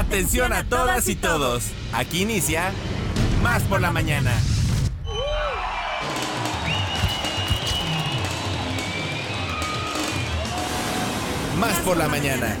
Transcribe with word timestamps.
Atención 0.00 0.52
a 0.54 0.64
todas 0.64 1.10
y 1.10 1.14
todos. 1.14 1.72
Aquí 1.92 2.22
inicia 2.22 2.72
Más 3.42 3.62
por 3.64 3.82
la 3.82 3.90
mañana. 3.90 4.32
Más 11.58 11.78
por 11.80 11.98
la 11.98 12.08
mañana. 12.08 12.56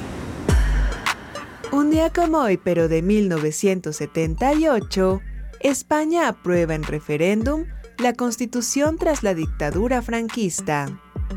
Un 1.72 1.90
día 1.90 2.12
como 2.12 2.40
hoy, 2.40 2.58
pero 2.58 2.88
de 2.88 3.00
1978, 3.00 5.22
España 5.60 6.28
aprueba 6.28 6.74
en 6.74 6.82
referéndum 6.82 7.64
la 7.96 8.12
constitución 8.12 8.98
tras 8.98 9.22
la 9.22 9.32
dictadura 9.32 10.02
franquista. 10.02 10.88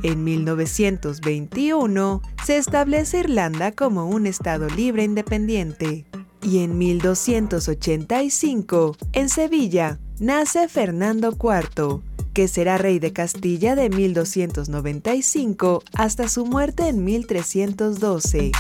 En 0.02 0.24
1921 0.24 2.22
se 2.46 2.58
establece 2.58 3.20
Irlanda 3.20 3.72
como 3.72 4.08
un 4.08 4.26
estado 4.26 4.68
libre 4.68 5.04
e 5.04 5.06
independiente. 5.06 6.06
Y 6.42 6.60
en 6.60 6.78
1285, 6.78 8.98
en 9.14 9.30
Sevilla, 9.30 10.00
nace 10.20 10.68
Fernando 10.68 11.32
IV, 11.32 12.02
que 12.34 12.48
será 12.48 12.78
rey 12.78 13.00
de 13.00 13.14
Castilla 13.14 13.76
de 13.76 13.90
1295 13.90 15.84
hasta 15.94 16.28
su 16.28 16.46
muerte 16.46 16.90
en 16.90 17.06
1312. 17.06 18.52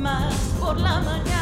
Más 0.00 0.34
por 0.58 0.80
la 0.80 1.00
mañana. 1.00 1.37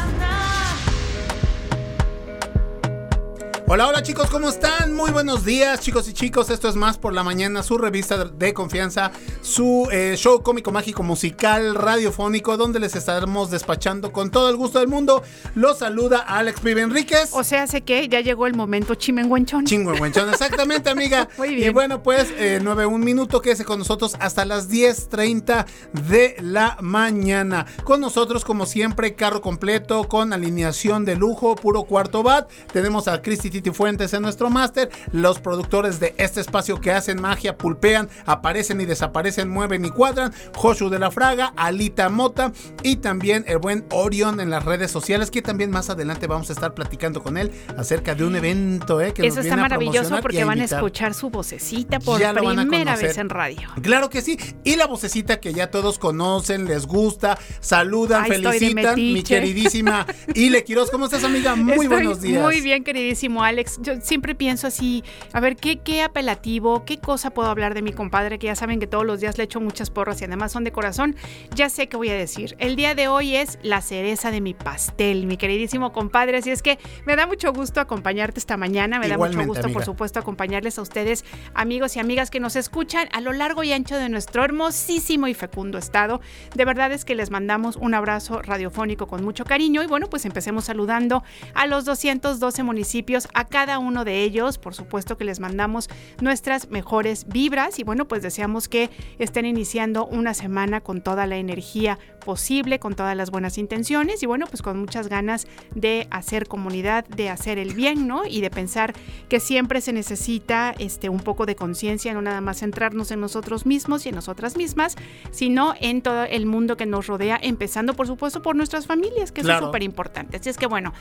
Hola, 3.69 3.89
hola 3.89 4.01
chicos, 4.01 4.31
¿cómo 4.31 4.49
están? 4.49 4.95
Muy 4.95 5.11
buenos 5.11 5.45
días 5.45 5.81
chicos 5.81 6.09
y 6.09 6.13
chicos, 6.13 6.51
esto 6.51 6.69
es 6.69 6.77
Más 6.77 6.99
por 6.99 7.13
la 7.13 7.25
Mañana, 7.25 7.65
su 7.65 7.77
revista 7.77 8.25
de 8.25 8.55
confianza, 8.55 9.11
su 9.43 9.89
eh, 9.91 10.15
show 10.17 10.41
cómico, 10.41 10.71
mágico, 10.71 11.03
musical, 11.03 11.75
radiofónico, 11.75 12.57
donde 12.57 12.79
les 12.79 12.95
estaremos 12.95 13.51
despachando 13.51 14.13
con 14.13 14.31
todo 14.31 14.51
el 14.51 14.57
gusto 14.57 14.79
del 14.79 14.87
mundo. 14.87 15.25
Los 15.57 15.81
saluda 15.81 16.19
Alex 16.19 16.61
Pibe 16.61 16.83
Enríquez. 16.83 17.31
O 17.33 17.43
sea, 17.43 17.67
sé 17.67 17.81
que 17.81 18.09
ya 18.09 18.21
llegó 18.21 18.47
el 18.47 18.55
momento 18.55 18.95
chimenguenchón. 18.95 19.65
Chingüengüenchón, 19.65 20.31
exactamente 20.31 20.89
amiga. 20.89 21.29
Muy 21.37 21.57
bien. 21.57 21.71
Y 21.71 21.73
bueno, 21.73 22.05
pues 22.05 22.33
eh, 22.39 22.61
9, 22.63 22.87
un 22.87 23.01
minuto, 23.01 23.41
quédese 23.41 23.65
con 23.65 23.81
nosotros 23.81 24.15
hasta 24.21 24.45
las 24.45 24.71
10.30 24.71 25.67
de 26.09 26.37
la 26.41 26.79
mañana. 26.81 27.67
Con 27.83 28.01
nosotros, 28.01 28.45
como 28.45 28.65
siempre, 28.65 29.17
carro 29.17 29.41
completo, 29.41 30.07
con 30.07 30.33
alineación 30.33 31.05
de 31.05 31.17
lujo, 31.17 31.57
puro 31.57 31.83
cuarto 31.83 32.23
bat. 32.23 32.49
Tenemos 32.73 33.09
a 33.09 33.21
Cristi 33.21 33.56
Titi 33.57 33.71
Fuentes 33.71 34.13
en 34.13 34.21
nuestro 34.21 34.51
máster, 34.51 34.91
los 35.13 35.39
productores 35.39 35.99
de 35.99 36.15
este 36.19 36.43
espacio 36.43 36.79
que 36.79 36.93
hacen 36.93 37.23
magia, 37.23 37.57
pulpean, 37.57 38.11
aparecen 38.27 38.83
y 38.83 38.85
desaparecen, 38.85 39.49
mueven 39.49 39.85
y 39.87 39.91
cuadran, 39.91 40.31
Joshu 40.55 40.91
de 40.91 40.99
la 40.99 41.11
Fraga, 41.11 41.55
Alita 41.57 42.11
Mota 42.11 42.53
y 42.83 42.97
también 42.97 43.45
el 43.49 43.57
buen 43.57 43.87
Orion 43.91 44.41
en 44.41 44.51
las 44.51 44.65
redes 44.65 44.91
sociales, 44.91 45.31
que 45.31 45.41
también 45.41 45.71
más 45.71 45.89
adelante 45.89 46.27
vamos 46.27 46.51
a 46.51 46.53
estar 46.53 46.75
platicando 46.75 47.23
con 47.23 47.39
él 47.39 47.51
acerca 47.79 48.15
de 48.15 48.25
un 48.25 48.37
evento 48.37 49.01
eh, 49.01 49.15
que 49.15 49.23
nos 49.23 49.33
Eso 49.33 49.41
viene 49.41 49.49
está 49.49 49.57
maravilloso 49.57 50.19
porque 50.21 50.45
van 50.45 50.61
a 50.61 50.65
escuchar 50.65 51.15
su 51.15 51.31
vocecita 51.31 51.99
por 51.99 52.21
Ya 52.21 52.35
primera 52.35 52.97
vez 52.97 53.17
en 53.17 53.31
radio. 53.31 53.69
Claro 53.81 54.11
que 54.11 54.21
sí. 54.21 54.39
Y 54.65 54.77
la 54.77 54.87
vocecita 54.87 55.41
que 55.41 55.55
ya 55.55 55.71
todos 55.71 55.99
conocen, 55.99 56.67
les 56.67 56.87
gusta, 56.87 57.39
saludan, 57.61 58.25
Ay, 58.25 58.33
felicitan. 58.33 58.97
Mi 58.97 59.23
queridísima 59.23 60.07
Ile 60.35 60.63
Quiroz, 60.63 60.91
¿cómo 60.91 61.07
estás, 61.07 61.25
amiga? 61.25 61.57
Muy 61.57 61.73
Estoy 61.73 61.87
buenos 61.87 62.21
días. 62.21 62.43
Muy 62.43 62.61
bien, 62.61 62.85
queridísimo 62.85 63.43
Alex. 63.47 63.79
Yo 63.81 64.01
siempre 64.01 64.35
pienso 64.35 64.67
así, 64.67 65.05
a 65.33 65.41
ver, 65.41 65.57
¿qué, 65.57 65.79
qué 65.79 66.03
apelativo, 66.03 66.85
qué 66.85 66.99
cosa 66.99 67.31
puedo 67.31 67.49
hablar 67.49 67.75
de 67.75 67.83
mi 67.83 67.93
compadre, 67.93 68.39
que 68.39 68.49
ya 68.49 68.57
saben 68.57 68.81
que 68.81 68.87
todos 68.87 69.07
los 69.07 69.21
días 69.21 69.39
le 69.39 69.45
echo 69.45 69.61
muchas 69.61 69.91
porras 69.91 70.21
y 70.21 70.25
además 70.25 70.53
son 70.53 70.65
de 70.65 70.73
corazón. 70.73 71.17
Ya 71.55 71.69
sé 71.69 71.89
qué 71.89 71.97
voy 71.97 72.11
a 72.11 72.15
decir. 72.15 72.57
El 72.59 72.77
día 72.77 72.95
de 72.95 73.09
hoy 73.09 73.37
es 73.37 73.59
la 73.63 73.81
cereza 73.81 74.31
de 74.31 74.41
mi 74.41 74.55
pastel, 74.55 75.27
mi 75.27 75.37
queridísimo 75.37 75.93
compadre. 75.93 76.39
Así 76.39 76.51
es 76.51 76.63
que 76.63 76.79
me 77.05 77.17
da 77.17 77.27
mucho 77.27 77.53
gusto 77.53 77.81
acompañarte 77.81 78.41
esta 78.41 78.57
mañana. 78.57 78.99
Me 78.99 79.09
da 79.09 79.17
mucho 79.17 79.45
gusto, 79.45 79.65
amiga. 79.65 79.75
por 79.75 79.85
supuesto, 79.85 80.19
acompañarles 80.19 80.79
a 80.79 80.83
ustedes, 80.83 81.25
amigos 81.55 81.97
y 81.97 82.01
amigas 82.01 82.31
que 82.31 82.41
nos 82.41 82.57
escuchan 82.57 83.09
a 83.13 83.21
lo 83.21 83.33
largo 83.33 83.63
y 83.63 83.73
ancho 83.73 83.97
de 83.97 84.09
nuestro 84.09 84.45
hermosísimo 84.45 85.29
y 85.29 85.35
fecundo 85.35 85.79
estado. 85.79 86.21
De 86.55 86.65
verdad 86.65 86.91
es 86.93 87.05
que 87.05 87.15
les 87.15 87.31
mandamos 87.31 87.77
un 87.77 87.95
abrazo 87.95 88.43
radiofónico 88.43 89.07
con 89.07 89.25
mucho 89.25 89.45
cariño 89.45 89.83
y 89.83 89.87
bueno, 89.87 90.09
pues 90.09 90.25
empecemos 90.25 90.65
saludando 90.65 91.23
a 91.55 91.67
los 91.67 91.85
212 91.85 92.63
municipios, 92.63 93.29
a 93.37 93.45
cada 93.45 93.79
uno 93.79 94.05
de 94.05 94.23
ellos, 94.23 94.57
por 94.57 94.75
supuesto 94.75 95.19
que 95.19 95.25
les 95.25 95.41
mandamos 95.41 95.91
nuestras 96.23 96.71
mejores 96.71 97.27
vibras 97.29 97.79
y 97.79 97.85
bueno, 97.85 98.09
pues 98.09 98.23
deseamos 98.23 98.67
que 98.67 98.89
estén 99.19 99.45
iniciando 99.45 100.07
una 100.07 100.33
semana 100.33 100.81
con 100.81 101.03
toda 101.03 101.27
la 101.27 101.37
energía 101.37 101.99
posible, 102.25 102.79
con 102.81 102.95
todas 102.95 103.15
las 103.15 103.31
buenas 103.31 103.59
intenciones 103.59 104.23
y 104.23 104.27
bueno, 104.27 104.47
pues 104.49 104.63
con 104.63 104.81
muchas 104.81 105.09
ganas 105.09 105.47
de 105.75 106.09
hacer 106.11 106.49
comunidad, 106.49 107.07
de 107.07 107.29
hacer 107.29 107.59
el 107.59 107.75
bien, 107.75 108.09
¿no? 108.09 108.25
Y 108.27 108.41
de 108.41 108.51
pensar 108.51 108.95
que 109.29 109.39
siempre 109.39 109.81
se 109.83 109.93
necesita 109.93 110.75
este 110.79 111.11
un 111.11 111.21
poco 111.21 111.45
de 111.45 111.55
conciencia, 111.57 112.15
no 112.15 112.23
nada 112.23 112.41
más 112.41 112.61
centrarnos 112.61 113.11
en 113.11 113.21
nosotros 113.21 113.67
mismos 113.67 114.07
y 114.07 114.09
en 114.09 114.15
nosotras 114.15 114.57
mismas, 114.57 114.97
sino 115.31 115.75
en 115.79 116.01
todo 116.01 116.25
el 116.25 116.47
mundo 116.47 116.77
que 116.79 116.87
nos 116.87 117.07
rodea, 117.07 117.39
empezando 117.41 117.93
por 117.95 118.07
supuesto 118.07 118.41
por 118.41 118.57
nuestras 118.57 118.87
familias, 118.87 119.31
que 119.31 119.43
Claro. 119.43 119.61
es 119.61 119.67
súper 119.67 119.83
importante. 119.83 120.39
Así 120.39 120.49
es 120.49 120.57
que 120.57 120.67
bueno, 120.67 120.95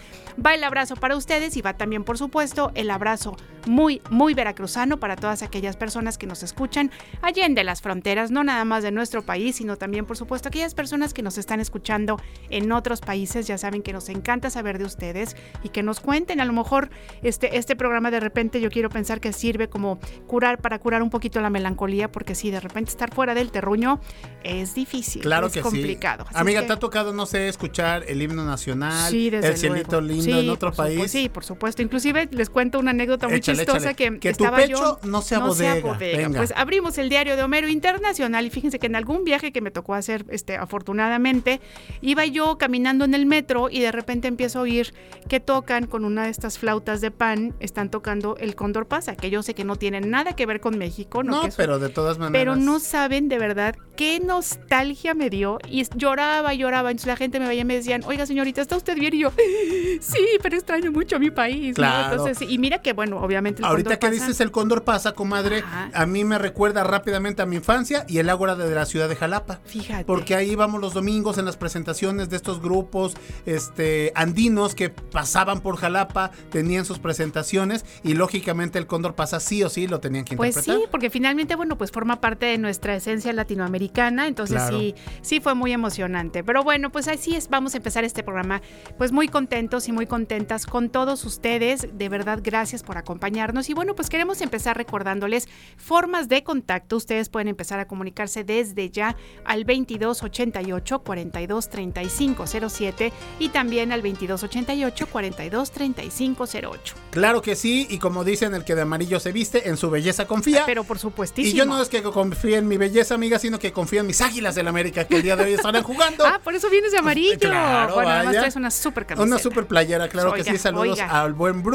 va 0.45 0.53
el 0.53 0.63
abrazo 0.63 0.95
para 0.97 1.15
ustedes 1.15 1.55
y 1.57 1.61
va 1.61 1.73
también 1.77 2.03
por 2.03 2.17
supuesto 2.29 2.71
el 2.73 2.89
abrazo 2.89 3.37
muy, 3.67 3.99
muy 4.11 4.33
veracruzano 4.35 4.99
para 4.99 5.15
todas 5.15 5.41
aquellas 5.41 5.75
personas 5.75 6.17
que 6.19 6.27
nos 6.27 6.43
escuchan 6.43 6.91
allende 7.23 7.63
las 7.63 7.81
fronteras, 7.81 8.29
no 8.29 8.43
nada 8.43 8.63
más 8.63 8.83
de 8.83 8.91
nuestro 8.91 9.23
país, 9.23 9.55
sino 9.55 9.75
también 9.75 10.05
por 10.05 10.17
supuesto 10.17 10.49
aquellas 10.49 10.75
personas 10.75 11.13
que 11.15 11.23
nos 11.23 11.37
están 11.39 11.59
escuchando 11.59 12.19
en 12.49 12.71
otros 12.71 13.01
países, 13.01 13.47
ya 13.47 13.57
saben 13.57 13.81
que 13.81 13.91
nos 13.93 14.09
encanta 14.09 14.49
saber 14.51 14.77
de 14.77 14.85
ustedes 14.85 15.35
y 15.63 15.69
que 15.69 15.81
nos 15.83 15.99
cuenten, 15.99 16.41
a 16.41 16.45
lo 16.45 16.53
mejor 16.53 16.89
este, 17.23 17.57
este 17.57 17.75
programa 17.75 18.11
de 18.11 18.19
repente 18.19 18.61
yo 18.61 18.69
quiero 18.69 18.89
pensar 18.89 19.19
que 19.19 19.33
sirve 19.33 19.67
como 19.67 19.99
curar, 20.27 20.59
para 20.61 20.77
curar 20.79 21.01
un 21.01 21.09
poquito 21.09 21.41
la 21.41 21.49
melancolía, 21.49 22.11
porque 22.11 22.35
sí, 22.35 22.51
de 22.51 22.59
repente 22.59 22.91
estar 22.91 23.13
fuera 23.15 23.33
del 23.33 23.51
terruño 23.51 23.99
es 24.43 24.75
difícil, 24.75 25.21
Claro 25.23 25.47
es 25.47 25.53
que 25.53 25.61
complicado. 25.61 26.25
sí. 26.29 26.33
Amiga, 26.35 26.59
es 26.59 26.65
¿te 26.65 26.67
que- 26.67 26.73
ha 26.73 26.79
tocado, 26.79 27.13
no 27.13 27.25
sé, 27.25 27.47
escuchar 27.47 28.03
el 28.07 28.21
himno 28.21 28.45
nacional, 28.45 29.09
Sí, 29.11 29.31
desde 29.31 29.47
el 29.49 29.57
cielito 29.57 29.99
luego. 30.01 30.07
lindo 30.07 30.23
Sí, 30.23 30.31
en 30.45 30.49
otro 30.51 30.69
supuesto, 30.71 30.99
país? 30.99 31.11
sí, 31.11 31.29
por 31.29 31.43
supuesto. 31.43 31.81
Inclusive 31.81 32.14
les 32.31 32.49
cuento 32.49 32.79
una 32.79 32.91
anécdota 32.91 33.27
muy 33.27 33.37
Échale, 33.37 33.59
chistosa 33.59 33.91
échale. 33.91 33.95
que, 34.13 34.19
Que 34.19 34.33
tu 34.33 34.43
estaba 34.45 34.57
pecho 34.57 34.99
yo, 35.03 35.09
no 35.09 35.21
sea 35.21 35.39
bodega. 35.39 35.93
Venga. 35.97 36.37
Pues 36.39 36.53
abrimos 36.55 36.97
el 36.97 37.09
diario 37.09 37.35
de 37.35 37.43
Homero 37.43 37.67
Internacional 37.67 38.45
y 38.45 38.49
fíjense 38.49 38.79
que 38.79 38.87
en 38.87 38.95
algún 38.95 39.23
viaje 39.23 39.51
que 39.51 39.61
me 39.61 39.71
tocó 39.71 39.93
hacer, 39.93 40.25
este, 40.29 40.57
afortunadamente, 40.57 41.61
iba 42.01 42.25
yo 42.25 42.57
caminando 42.57 43.05
en 43.05 43.13
el 43.13 43.25
metro 43.25 43.69
y 43.69 43.79
de 43.81 43.91
repente 43.91 44.27
empiezo 44.27 44.59
a 44.59 44.61
oír 44.63 44.93
que 45.27 45.39
tocan 45.39 45.87
con 45.87 46.05
una 46.05 46.23
de 46.25 46.29
estas 46.29 46.57
flautas 46.57 47.01
de 47.01 47.11
pan, 47.11 47.53
están 47.59 47.89
tocando 47.89 48.37
el 48.37 48.55
Cóndor 48.55 48.87
Pasa, 48.87 49.15
que 49.15 49.29
yo 49.29 49.43
sé 49.43 49.53
que 49.53 49.63
no 49.63 49.75
tiene 49.75 50.01
nada 50.01 50.35
que 50.35 50.45
ver 50.45 50.59
con 50.61 50.77
México, 50.77 51.23
no, 51.23 51.31
No, 51.31 51.41
que 51.43 51.53
pero 51.57 51.79
de 51.79 51.89
todas 51.89 52.17
maneras. 52.17 52.39
pero 52.41 52.55
no 52.55 52.79
saben 52.79 53.27
de 53.29 53.37
verdad 53.37 53.75
qué 53.97 54.19
nostalgia 54.19 55.13
me 55.13 55.29
dio. 55.29 55.59
Y 55.69 55.83
lloraba, 55.95 56.53
lloraba. 56.53 56.91
Entonces 56.91 57.07
la 57.07 57.15
gente 57.15 57.39
me 57.39 57.47
veía 57.47 57.61
y 57.61 57.65
me 57.65 57.75
decían, 57.75 58.03
oiga 58.05 58.25
señorita, 58.25 58.61
¿está 58.61 58.75
usted 58.77 58.95
bien? 58.95 59.13
Y 59.13 59.19
yo, 59.19 59.31
sí, 60.01 60.25
pero 60.41 60.55
extraño 60.55 60.91
mucho 60.91 61.15
a 61.15 61.19
mi 61.19 61.31
país. 61.31 61.77
¿no?". 61.77 61.83
Entonces, 62.11 62.49
y 62.49 62.57
mira 62.57 62.81
que 62.81 62.93
bueno, 62.93 63.17
obviamente 63.21 63.61
el 63.61 63.65
Ahorita 63.65 63.97
que 63.99 64.07
pasa- 64.07 64.11
dices 64.11 64.39
el 64.41 64.51
cóndor 64.51 64.83
pasa, 64.83 65.13
comadre, 65.13 65.59
Ajá. 65.59 65.89
a 65.93 66.05
mí 66.05 66.23
me 66.23 66.37
recuerda 66.37 66.83
rápidamente 66.83 67.41
a 67.41 67.45
mi 67.45 67.55
infancia 67.57 68.05
y 68.07 68.17
el 68.19 68.29
ágora 68.29 68.55
de 68.55 68.73
la 68.73 68.85
ciudad 68.85 69.09
de 69.09 69.15
Jalapa. 69.15 69.59
Fíjate. 69.65 70.05
Porque 70.05 70.35
ahí 70.35 70.51
íbamos 70.51 70.81
los 70.81 70.93
domingos 70.93 71.37
en 71.37 71.45
las 71.45 71.57
presentaciones 71.57 72.29
de 72.29 72.35
estos 72.37 72.61
grupos 72.61 73.15
este, 73.45 74.11
andinos 74.15 74.75
que 74.75 74.89
pasaban 74.89 75.61
por 75.61 75.77
Jalapa, 75.77 76.31
tenían 76.51 76.85
sus 76.85 76.99
presentaciones 76.99 77.85
y 78.03 78.13
lógicamente 78.13 78.79
el 78.79 78.87
cóndor 78.87 79.15
pasa 79.15 79.39
sí 79.39 79.63
o 79.63 79.69
sí 79.69 79.87
lo 79.87 79.99
tenían 79.99 80.25
que 80.25 80.35
Pues 80.35 80.49
interpretar. 80.57 80.81
sí, 80.81 80.87
porque 80.91 81.09
finalmente, 81.09 81.55
bueno, 81.55 81.77
pues 81.77 81.91
forma 81.91 82.21
parte 82.21 82.45
de 82.47 82.57
nuestra 82.57 82.95
esencia 82.95 83.31
latinoamericana, 83.33 84.27
entonces 84.27 84.55
Claro. 84.57 84.77
sí, 84.79 84.95
sí 85.21 85.39
fue 85.39 85.53
muy 85.55 85.71
emocionante. 85.71 86.43
Pero 86.43 86.63
bueno, 86.63 86.91
pues 86.91 87.07
así 87.07 87.35
es, 87.35 87.49
vamos 87.49 87.73
a 87.73 87.77
empezar 87.77 88.03
este 88.03 88.23
programa, 88.23 88.61
pues 88.97 89.11
muy 89.11 89.27
contentos 89.27 89.87
y 89.87 89.91
muy 89.91 90.05
contentas 90.07 90.65
con 90.65 90.89
todos 90.89 91.23
ustedes, 91.25 91.87
de 91.95 92.09
verdad, 92.09 92.39
gracias 92.43 92.83
por 92.83 92.97
acompañarnos. 92.97 93.69
Y 93.69 93.73
bueno, 93.73 93.95
pues 93.95 94.09
queremos 94.09 94.41
empezar 94.41 94.77
recordándoles 94.77 95.47
formas 95.77 96.27
de 96.27 96.43
contacto, 96.43 96.97
ustedes 96.97 97.29
pueden 97.29 97.47
empezar 97.47 97.79
a 97.79 97.87
comunicarse 97.87 98.43
desde 98.43 98.89
ya 98.89 99.15
al 99.45 99.63
2288 99.65 100.99
42 100.99 101.69
35 101.69 102.45
07 102.69 103.13
y 103.39 103.49
también 103.49 103.91
al 103.91 104.01
2288 104.01 105.07
42 105.07 105.71
35 105.71 106.45
08. 106.45 106.95
Claro 107.11 107.41
que 107.41 107.55
sí, 107.55 107.87
y 107.89 107.99
como 107.99 108.23
dicen, 108.23 108.53
el 108.53 108.63
que 108.63 108.75
de 108.75 108.81
amarillo 108.81 109.19
se 109.19 109.31
viste, 109.31 109.69
en 109.69 109.77
su 109.77 109.89
belleza 109.89 110.27
confía. 110.27 110.63
Pero 110.65 110.83
por 110.83 110.99
supuestísimo. 110.99 111.53
y 111.53 111.57
yo 111.57 111.65
no 111.65 111.81
es 111.81 111.89
que 111.89 112.03
confíe 112.03 112.57
en 112.57 112.67
mi 112.67 112.77
belleza, 112.77 113.15
amiga, 113.15 113.39
sino 113.39 113.59
que 113.59 113.71
confío 113.71 114.01
en 114.01 114.07
mis 114.07 114.21
águilas 114.21 114.55
del 114.55 114.67
América 114.67 115.05
que 115.05 115.17
el 115.17 115.23
día 115.23 115.35
de 115.35 115.45
hoy 115.45 115.53
estarán 115.53 115.83
jugando. 115.83 116.25
Ah, 116.25 116.39
por 116.43 116.55
eso 116.55 116.69
vienes 116.69 116.91
de 116.91 116.97
amarillo. 116.99 117.37
Claro, 117.39 117.95
bueno, 117.95 118.09
además 118.09 118.25
vaya. 118.27 118.39
traes 118.39 118.55
una 118.55 118.71
super 118.71 119.05
camiseta. 119.05 119.27
Una 119.27 119.39
super 119.39 119.65
playera, 119.67 120.07
claro 120.09 120.33
que 120.33 120.43
sí. 120.43 120.57
Saludos 120.57 120.99
oiga. 120.99 121.21
al 121.21 121.33
buen 121.33 121.61
Bruno. 121.63 121.74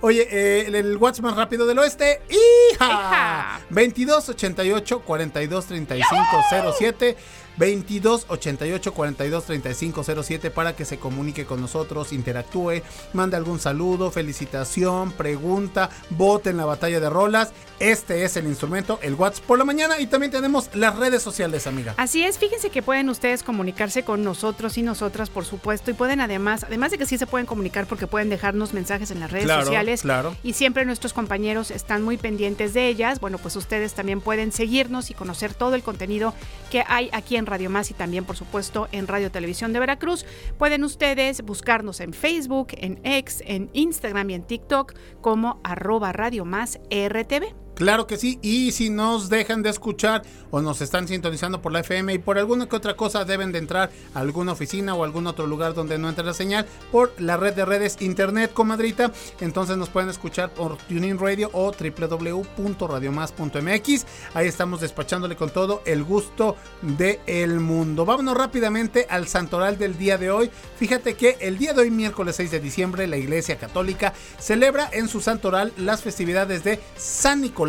Oye, 0.00 0.26
eh, 0.30 0.64
el, 0.66 0.74
el 0.74 0.96
WhatsApp 0.96 1.24
más 1.24 1.36
rápido 1.36 1.66
del 1.66 1.78
oeste. 1.78 2.22
¡Hija! 2.28 2.86
Hija. 2.86 3.60
2288 3.70 5.00
423507 5.00 7.16
22 7.62 8.26
88 8.26 8.92
42 8.92 9.44
35 9.44 10.02
07 10.24 10.50
para 10.50 10.74
que 10.74 10.84
se 10.84 10.98
comunique 10.98 11.46
con 11.46 11.60
nosotros, 11.60 12.12
interactúe, 12.12 12.82
mande 13.12 13.36
algún 13.36 13.60
saludo, 13.60 14.10
felicitación, 14.10 15.12
pregunta, 15.12 15.88
vote 16.10 16.50
en 16.50 16.56
la 16.56 16.64
batalla 16.64 16.98
de 16.98 17.08
rolas. 17.08 17.52
Este 17.78 18.24
es 18.24 18.36
el 18.36 18.46
instrumento, 18.46 18.98
el 19.02 19.14
WhatsApp 19.14 19.44
por 19.44 19.58
la 19.58 19.64
mañana 19.64 20.00
y 20.00 20.06
también 20.08 20.32
tenemos 20.32 20.70
las 20.74 20.96
redes 20.96 21.22
sociales, 21.22 21.68
amiga. 21.68 21.94
Así 21.98 22.24
es, 22.24 22.36
fíjense 22.38 22.70
que 22.70 22.82
pueden 22.82 23.08
ustedes 23.08 23.44
comunicarse 23.44 24.04
con 24.04 24.24
nosotros 24.24 24.76
y 24.76 24.82
nosotras, 24.82 25.30
por 25.30 25.44
supuesto, 25.44 25.92
y 25.92 25.94
pueden 25.94 26.20
además, 26.20 26.64
además 26.64 26.90
de 26.90 26.98
que 26.98 27.06
sí 27.06 27.16
se 27.16 27.28
pueden 27.28 27.46
comunicar 27.46 27.86
porque 27.86 28.08
pueden 28.08 28.28
dejarnos 28.28 28.72
mensajes 28.72 29.12
en 29.12 29.20
las 29.20 29.30
redes 29.30 29.44
Claro, 29.46 29.62
sociales 29.62 30.02
claro. 30.02 30.36
y 30.42 30.54
siempre 30.54 30.84
nuestros 30.84 31.12
compañeros 31.12 31.70
están 31.70 32.02
muy 32.02 32.16
pendientes 32.16 32.74
de 32.74 32.88
ellas. 32.88 33.20
Bueno, 33.20 33.38
pues 33.38 33.54
ustedes 33.54 33.94
también 33.94 34.20
pueden 34.20 34.50
seguirnos 34.50 35.10
y 35.10 35.14
conocer 35.14 35.54
todo 35.54 35.76
el 35.76 35.82
contenido 35.84 36.34
que 36.70 36.84
hay 36.88 37.08
aquí 37.12 37.36
en 37.36 37.46
Radio 37.52 37.68
Más 37.68 37.90
y 37.90 37.94
también, 37.94 38.24
por 38.24 38.34
supuesto, 38.34 38.88
en 38.92 39.06
Radio 39.06 39.30
Televisión 39.30 39.74
de 39.74 39.78
Veracruz. 39.78 40.24
Pueden 40.56 40.84
ustedes 40.84 41.42
buscarnos 41.42 42.00
en 42.00 42.14
Facebook, 42.14 42.68
en 42.78 42.98
X, 43.04 43.42
en 43.46 43.68
Instagram 43.74 44.30
y 44.30 44.34
en 44.34 44.42
TikTok 44.44 44.94
como 45.20 45.60
arroba 45.62 46.12
Radio 46.12 46.46
Más 46.46 46.80
RTV. 46.90 47.61
Claro 47.74 48.06
que 48.06 48.18
sí, 48.18 48.38
y 48.42 48.72
si 48.72 48.90
nos 48.90 49.30
dejan 49.30 49.62
de 49.62 49.70
escuchar 49.70 50.22
o 50.50 50.60
nos 50.60 50.82
están 50.82 51.08
sintonizando 51.08 51.62
por 51.62 51.72
la 51.72 51.80
FM 51.80 52.12
y 52.12 52.18
por 52.18 52.36
alguna 52.38 52.68
que 52.68 52.76
otra 52.76 52.96
cosa 52.96 53.24
deben 53.24 53.50
de 53.50 53.58
entrar 53.58 53.90
a 54.14 54.20
alguna 54.20 54.52
oficina 54.52 54.94
o 54.94 55.04
algún 55.04 55.26
otro 55.26 55.46
lugar 55.46 55.72
donde 55.72 55.96
no 55.98 56.10
entre 56.10 56.24
la 56.24 56.34
señal 56.34 56.66
por 56.90 57.18
la 57.18 57.38
red 57.38 57.54
de 57.54 57.64
redes 57.64 57.96
internet, 58.00 58.52
comadrita, 58.52 59.10
entonces 59.40 59.78
nos 59.78 59.88
pueden 59.88 60.10
escuchar 60.10 60.52
por 60.52 60.76
TuneIn 60.76 61.18
Radio 61.18 61.48
o 61.54 61.72
www.radiomás.mx. 61.72 64.06
Ahí 64.34 64.46
estamos 64.46 64.82
despachándole 64.82 65.36
con 65.36 65.48
todo 65.48 65.80
el 65.86 66.04
gusto 66.04 66.56
del 66.82 67.58
mundo. 67.58 68.04
Vámonos 68.04 68.36
rápidamente 68.36 69.06
al 69.08 69.28
santoral 69.28 69.78
del 69.78 69.96
día 69.96 70.18
de 70.18 70.30
hoy. 70.30 70.50
Fíjate 70.76 71.14
que 71.14 71.38
el 71.40 71.56
día 71.56 71.72
de 71.72 71.80
hoy, 71.80 71.90
miércoles 71.90 72.36
6 72.36 72.50
de 72.50 72.60
diciembre, 72.60 73.06
la 73.06 73.16
Iglesia 73.16 73.56
Católica 73.56 74.12
celebra 74.38 74.90
en 74.92 75.08
su 75.08 75.22
santoral 75.22 75.72
las 75.78 76.02
festividades 76.02 76.64
de 76.64 76.78
San 76.98 77.40
Nicolás. 77.40 77.61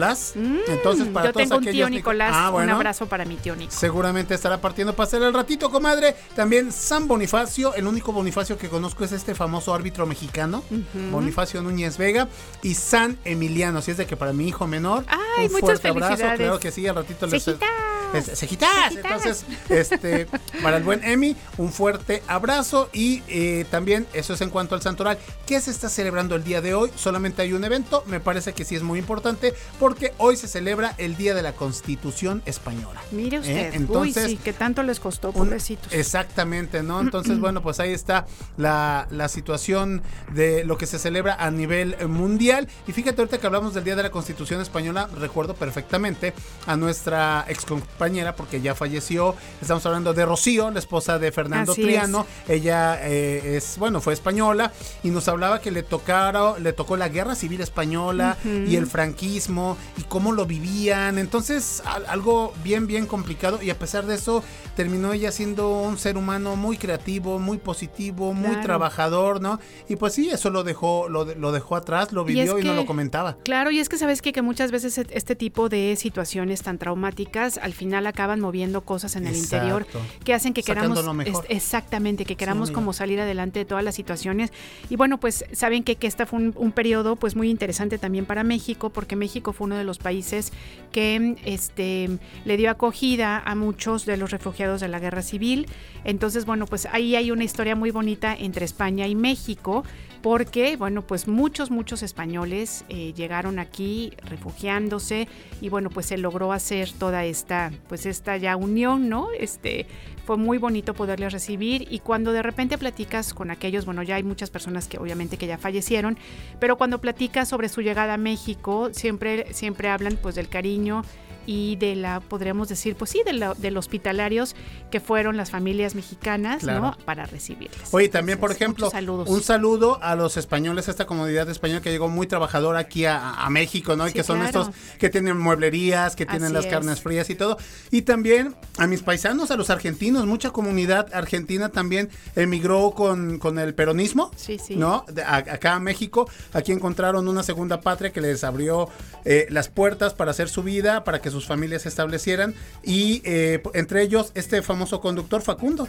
Entonces, 0.67 1.07
para 1.07 1.25
Mm, 1.25 1.27
Yo 1.27 1.33
todos 1.33 1.43
tengo 1.43 1.55
un 1.57 1.63
aquellos 1.63 1.73
tío 1.75 1.87
Nic- 1.87 1.91
Nicolás, 1.97 2.31
Ah, 2.33 2.51
un 2.51 2.69
abrazo 2.69 3.05
para 3.07 3.25
mi 3.25 3.35
tío 3.37 3.55
Nico. 3.55 3.71
Seguramente 3.71 4.33
estará 4.33 4.59
partiendo 4.59 4.95
pastel 4.95 5.23
al 5.23 5.33
ratito, 5.33 5.69
comadre. 5.69 6.15
También 6.35 6.71
San 6.71 7.07
Bonifacio, 7.07 7.73
el 7.75 7.87
único 7.87 8.11
Bonifacio 8.11 8.57
que 8.57 8.69
conozco 8.69 9.03
es 9.03 9.11
este 9.11 9.35
famoso 9.35 9.73
árbitro 9.73 10.05
mexicano, 10.05 10.63
Bonifacio 11.11 11.61
Núñez 11.61 11.97
Vega, 11.97 12.27
y 12.61 12.73
San 12.75 13.17
Emiliano. 13.25 13.79
Así 13.79 13.91
es 13.91 13.97
de 13.97 14.05
que 14.05 14.17
para 14.17 14.33
mi 14.33 14.47
hijo 14.47 14.67
menor, 14.67 15.03
Ay, 15.07 15.45
un 15.45 15.59
fuerte 15.59 15.87
abrazo. 15.87 16.15
Claro 16.35 16.59
que 16.59 16.71
sí, 16.71 16.87
al 16.87 16.95
ratito 16.95 17.27
les. 17.27 17.43
Cejitas. 17.43 17.69
Es- 18.13 18.39
cejitas. 18.39 18.69
Cejitas. 18.93 18.95
Entonces, 18.95 19.45
este, 19.69 20.27
para 20.61 20.77
el 20.77 20.83
buen 20.83 21.03
Emi, 21.03 21.35
un 21.57 21.71
fuerte 21.71 22.21
abrazo. 22.27 22.89
Y 22.93 23.23
eh, 23.27 23.65
también, 23.71 24.05
eso 24.13 24.33
es 24.35 24.41
en 24.41 24.49
cuanto 24.51 24.75
al 24.75 24.81
santoral. 24.81 25.17
¿Qué 25.47 25.59
se 25.59 25.71
está 25.71 25.89
celebrando 25.89 26.35
el 26.35 26.43
día 26.43 26.61
de 26.61 26.75
hoy? 26.75 26.91
Solamente 26.95 27.41
hay 27.41 27.53
un 27.53 27.63
evento, 27.63 28.03
me 28.05 28.19
parece 28.19 28.53
que 28.53 28.65
sí 28.65 28.75
es 28.75 28.83
muy 28.83 28.99
importante, 28.99 29.53
porque 29.83 30.13
hoy 30.17 30.37
se 30.37 30.47
celebra 30.47 30.95
el 30.97 31.17
Día 31.17 31.33
de 31.35 31.41
la 31.41 31.51
Constitución 31.51 32.41
Española. 32.45 33.01
Mire 33.11 33.35
¿Eh? 33.35 33.39
usted, 33.41 33.73
Entonces, 33.73 34.23
uy, 34.23 34.29
sí, 34.31 34.37
que 34.37 34.53
tanto 34.53 34.81
les 34.81 34.97
costó, 35.01 35.27
un- 35.27 35.33
pobrecitos. 35.33 35.91
exactamente, 35.91 36.81
¿no? 36.83 37.01
Entonces, 37.01 37.37
bueno, 37.41 37.61
pues 37.61 37.81
ahí 37.81 37.91
está 37.91 38.25
la, 38.55 39.09
la 39.11 39.27
situación 39.27 40.01
de 40.33 40.63
lo 40.63 40.77
que 40.77 40.85
se 40.85 40.99
celebra 40.99 41.35
a 41.35 41.51
nivel 41.51 41.97
mundial. 42.07 42.69
Y 42.87 42.93
fíjate, 42.93 43.19
ahorita 43.21 43.39
que 43.39 43.45
hablamos 43.45 43.73
del 43.73 43.83
Día 43.83 43.97
de 43.97 44.03
la 44.03 44.09
Constitución 44.09 44.61
Española, 44.61 45.09
recuerdo 45.19 45.53
perfectamente 45.53 46.33
a 46.65 46.77
nuestra 46.77 47.43
ex 47.49 47.65
compañera, 47.65 48.37
porque 48.37 48.61
ya 48.61 48.75
falleció. 48.75 49.35
Estamos 49.61 49.85
hablando 49.85 50.13
de 50.13 50.25
Rocío, 50.25 50.71
la 50.71 50.79
esposa 50.79 51.19
de 51.19 51.29
Fernando 51.33 51.73
Así 51.73 51.81
es. 51.81 51.87
Triano. 51.87 52.25
Ella 52.47 52.99
eh, 53.01 53.57
es, 53.57 53.77
bueno, 53.77 53.99
fue 53.99 54.13
española 54.13 54.71
y 55.03 55.09
nos 55.09 55.27
hablaba 55.27 55.59
que 55.59 55.71
le 55.71 55.83
tocaron, 55.83 56.63
le 56.63 56.71
tocó 56.71 56.95
la 56.95 57.09
guerra 57.09 57.35
civil 57.35 57.59
española 57.59 58.37
y 58.45 58.77
el 58.77 58.87
franquismo 58.87 59.72
y 59.97 60.03
cómo 60.03 60.31
lo 60.31 60.45
vivían. 60.45 61.17
Entonces, 61.17 61.81
al- 61.85 62.05
algo 62.07 62.53
bien, 62.63 62.87
bien 62.87 63.05
complicado. 63.05 63.61
Y 63.61 63.69
a 63.69 63.77
pesar 63.79 64.05
de 64.05 64.15
eso, 64.15 64.43
terminó 64.75 65.13
ella 65.13 65.31
siendo 65.31 65.69
un 65.79 65.97
ser 65.97 66.17
humano 66.17 66.55
muy 66.55 66.77
creativo, 66.77 67.39
muy 67.39 67.57
positivo, 67.57 68.33
muy 68.33 68.49
Claro. 68.51 68.63
trabajador, 68.63 69.41
¿no? 69.41 69.59
Y 69.89 69.95
pues 69.95 70.13
sí, 70.13 70.29
eso 70.29 70.49
lo 70.49 70.63
dejó, 70.63 71.07
lo, 71.09 71.25
lo 71.25 71.51
dejó 71.51 71.75
atrás, 71.75 72.11
lo 72.11 72.21
Y 72.29 72.39
es 72.39 72.45
vivió 72.53 72.59
y, 72.59 72.63
no 72.63 72.73
lo 72.73 72.85
comentaba. 72.85 73.37
Claro, 73.43 73.71
y 73.71 73.79
es 73.79 73.89
que 73.89 73.97
sabes 73.97 74.21
que, 74.21 74.33
que 74.33 74.41
muchas 74.41 74.71
veces 74.71 74.97
et- 74.97 75.11
este 75.11 75.35
tipo 75.35 75.69
de 75.69 75.95
situaciones 75.97 76.61
tan 76.63 76.77
traumáticas 76.77 77.57
al 77.57 77.73
final 77.73 78.07
acaban 78.07 78.39
moviendo 78.39 78.81
cosas 78.81 79.15
en 79.15 79.27
el 79.27 79.35
interior 79.35 79.85
que 80.23 80.33
hacen 80.33 80.53
que 80.53 80.61
Sacando 80.63 80.95
queramos 80.95 81.15
mejor. 81.15 81.45
es- 81.49 81.57
exactamente 81.57 82.25
que 82.25 82.35
queramos 82.35 82.71
como 82.71 82.93
salir 82.93 83.19
adelante 83.19 83.59
de 83.59 83.65
todas 83.65 83.83
las 83.83 83.95
situaciones 83.95 84.51
y 84.89 84.95
bueno 84.95 85.19
pues 85.19 85.45
saben 85.51 85.83
que, 85.83 85.95
que 85.95 86.07
este 86.07 86.25
fue 86.25 86.39
un, 86.39 86.53
un 86.57 86.71
periodo 86.71 87.15
pues 87.15 87.35
muy 87.35 87.49
interesante 87.49 87.97
también 87.97 88.25
para 88.25 88.43
México 88.43 88.89
porque 88.89 89.15
México 89.15 89.53
fue 89.53 89.62
uno 89.63 89.75
de 89.75 89.83
los 89.83 89.97
países 89.97 90.51
que 90.91 91.35
este 91.45 92.09
le 92.45 92.57
dio 92.57 92.69
acogida 92.69 93.41
a 93.43 93.55
muchos 93.55 94.05
de 94.05 94.17
los 94.17 94.31
refugiados 94.31 94.81
de 94.81 94.87
la 94.87 94.99
guerra 94.99 95.21
civil. 95.21 95.67
Entonces 96.03 96.45
bueno 96.45 96.65
pues 96.65 96.85
ahí 96.91 97.15
hay 97.15 97.31
una 97.31 97.43
historia 97.43 97.75
muy 97.75 97.91
bonita 97.91 98.35
entre 98.35 98.65
España 98.65 99.07
y 99.07 99.15
México 99.15 99.83
porque, 100.23 100.77
bueno, 100.77 101.01
pues 101.01 101.27
muchos, 101.27 101.69
muchos 101.69 102.01
españoles 102.01 102.85
eh, 102.87 103.11
llegaron 103.13 103.59
aquí 103.59 104.13
refugiándose 104.23 105.27
y, 105.59 105.67
bueno, 105.67 105.89
pues 105.89 106.05
se 106.05 106.17
logró 106.17 106.53
hacer 106.53 106.89
toda 106.93 107.25
esta, 107.25 107.73
pues 107.89 108.05
esta 108.05 108.37
ya 108.37 108.55
unión, 108.55 109.09
¿no? 109.09 109.27
Este, 109.37 109.85
fue 110.25 110.37
muy 110.37 110.59
bonito 110.59 110.93
poderles 110.93 111.33
recibir 111.33 111.89
y 111.91 111.99
cuando 111.99 112.31
de 112.31 112.41
repente 112.41 112.77
platicas 112.77 113.33
con 113.33 113.51
aquellos, 113.51 113.83
bueno, 113.83 114.01
ya 114.01 114.15
hay 114.15 114.23
muchas 114.23 114.49
personas 114.49 114.87
que 114.87 114.97
obviamente 114.97 115.35
que 115.35 115.45
ya 115.45 115.57
fallecieron, 115.57 116.17
pero 116.57 116.77
cuando 116.77 117.01
platicas 117.01 117.49
sobre 117.49 117.67
su 117.67 117.81
llegada 117.81 118.13
a 118.13 118.17
México, 118.17 118.91
siempre, 118.93 119.53
siempre 119.53 119.89
hablan 119.89 120.15
pues 120.15 120.35
del 120.35 120.47
cariño 120.47 121.03
y 121.45 121.75
de 121.77 121.95
la, 121.95 122.19
podríamos 122.19 122.69
decir, 122.69 122.95
pues 122.95 123.11
sí, 123.11 123.21
de, 123.25 123.33
la- 123.33 123.53
de 123.53 123.71
los 123.71 123.85
hospitalarios 123.85 124.55
que 124.91 124.99
fueron 124.99 125.37
las 125.37 125.51
familias 125.51 125.95
mexicanas, 125.95 126.61
Claro. 126.63 126.81
¿no? 126.81 126.97
Para 127.05 127.25
recibirles. 127.25 127.79
Oye, 127.91 128.09
también, 128.09 128.39
por 128.39 128.51
ejemplo, 128.51 128.89
saludos. 128.89 129.27
un 129.29 129.41
saludo 129.41 129.99
a 130.01 130.15
los 130.15 130.37
españoles, 130.37 130.87
a 130.87 130.91
esta 130.91 131.05
comunidad 131.05 131.49
española 131.49 131.81
que 131.81 131.91
llegó 131.91 132.07
muy 132.09 132.27
trabajadora 132.27 132.79
aquí 132.79 133.05
a, 133.05 133.33
a 133.33 133.49
México, 133.49 133.95
¿no? 133.95 134.07
y 134.07 134.13
que 134.13 134.23
son 134.23 134.39
claro. 134.39 134.61
estos 134.61 134.75
que 134.97 135.09
tienen 135.09 135.37
mueblerías, 135.37 136.15
que 136.15 136.25
tienen 136.25 136.45
Así 136.45 136.53
las 136.53 136.65
es. 136.65 136.71
carnes 136.71 137.01
frías 137.01 137.29
y 137.29 137.35
todo. 137.35 137.57
Y 137.91 138.03
también 138.03 138.55
a 138.77 138.87
mis 138.87 139.01
paisanos, 139.03 139.51
a 139.51 139.57
los 139.57 139.69
argentinos, 139.69 140.25
mucha 140.25 140.51
comunidad 140.51 141.13
argentina 141.13 141.69
también 141.69 142.09
emigró 142.35 142.91
con, 142.91 143.39
con 143.39 143.59
el 143.59 143.73
peronismo, 143.73 144.31
Sí, 144.35 144.57
sí. 144.59 144.75
¿no? 144.75 145.05
De- 145.11 145.23
a- 145.23 145.37
acá 145.37 145.73
a 145.75 145.79
México, 145.79 146.29
aquí 146.53 146.71
encontraron 146.71 147.27
una 147.27 147.43
segunda 147.43 147.81
patria 147.81 148.11
que 148.11 148.21
les 148.21 148.43
abrió 148.43 148.89
eh, 149.25 149.47
las 149.49 149.69
puertas 149.69 150.13
para 150.13 150.31
hacer 150.31 150.49
su 150.49 150.63
vida, 150.63 151.03
para 151.03 151.21
que 151.21 151.29
sus 151.33 151.45
familias 151.45 151.81
se 151.81 151.89
establecieran. 151.89 152.53
Y 152.83 153.21
eh, 153.25 153.61
entre 153.73 154.01
ellos, 154.03 154.31
este 154.35 154.61
famoso 154.61 155.01
conductor 155.01 155.41
Facundo. 155.41 155.87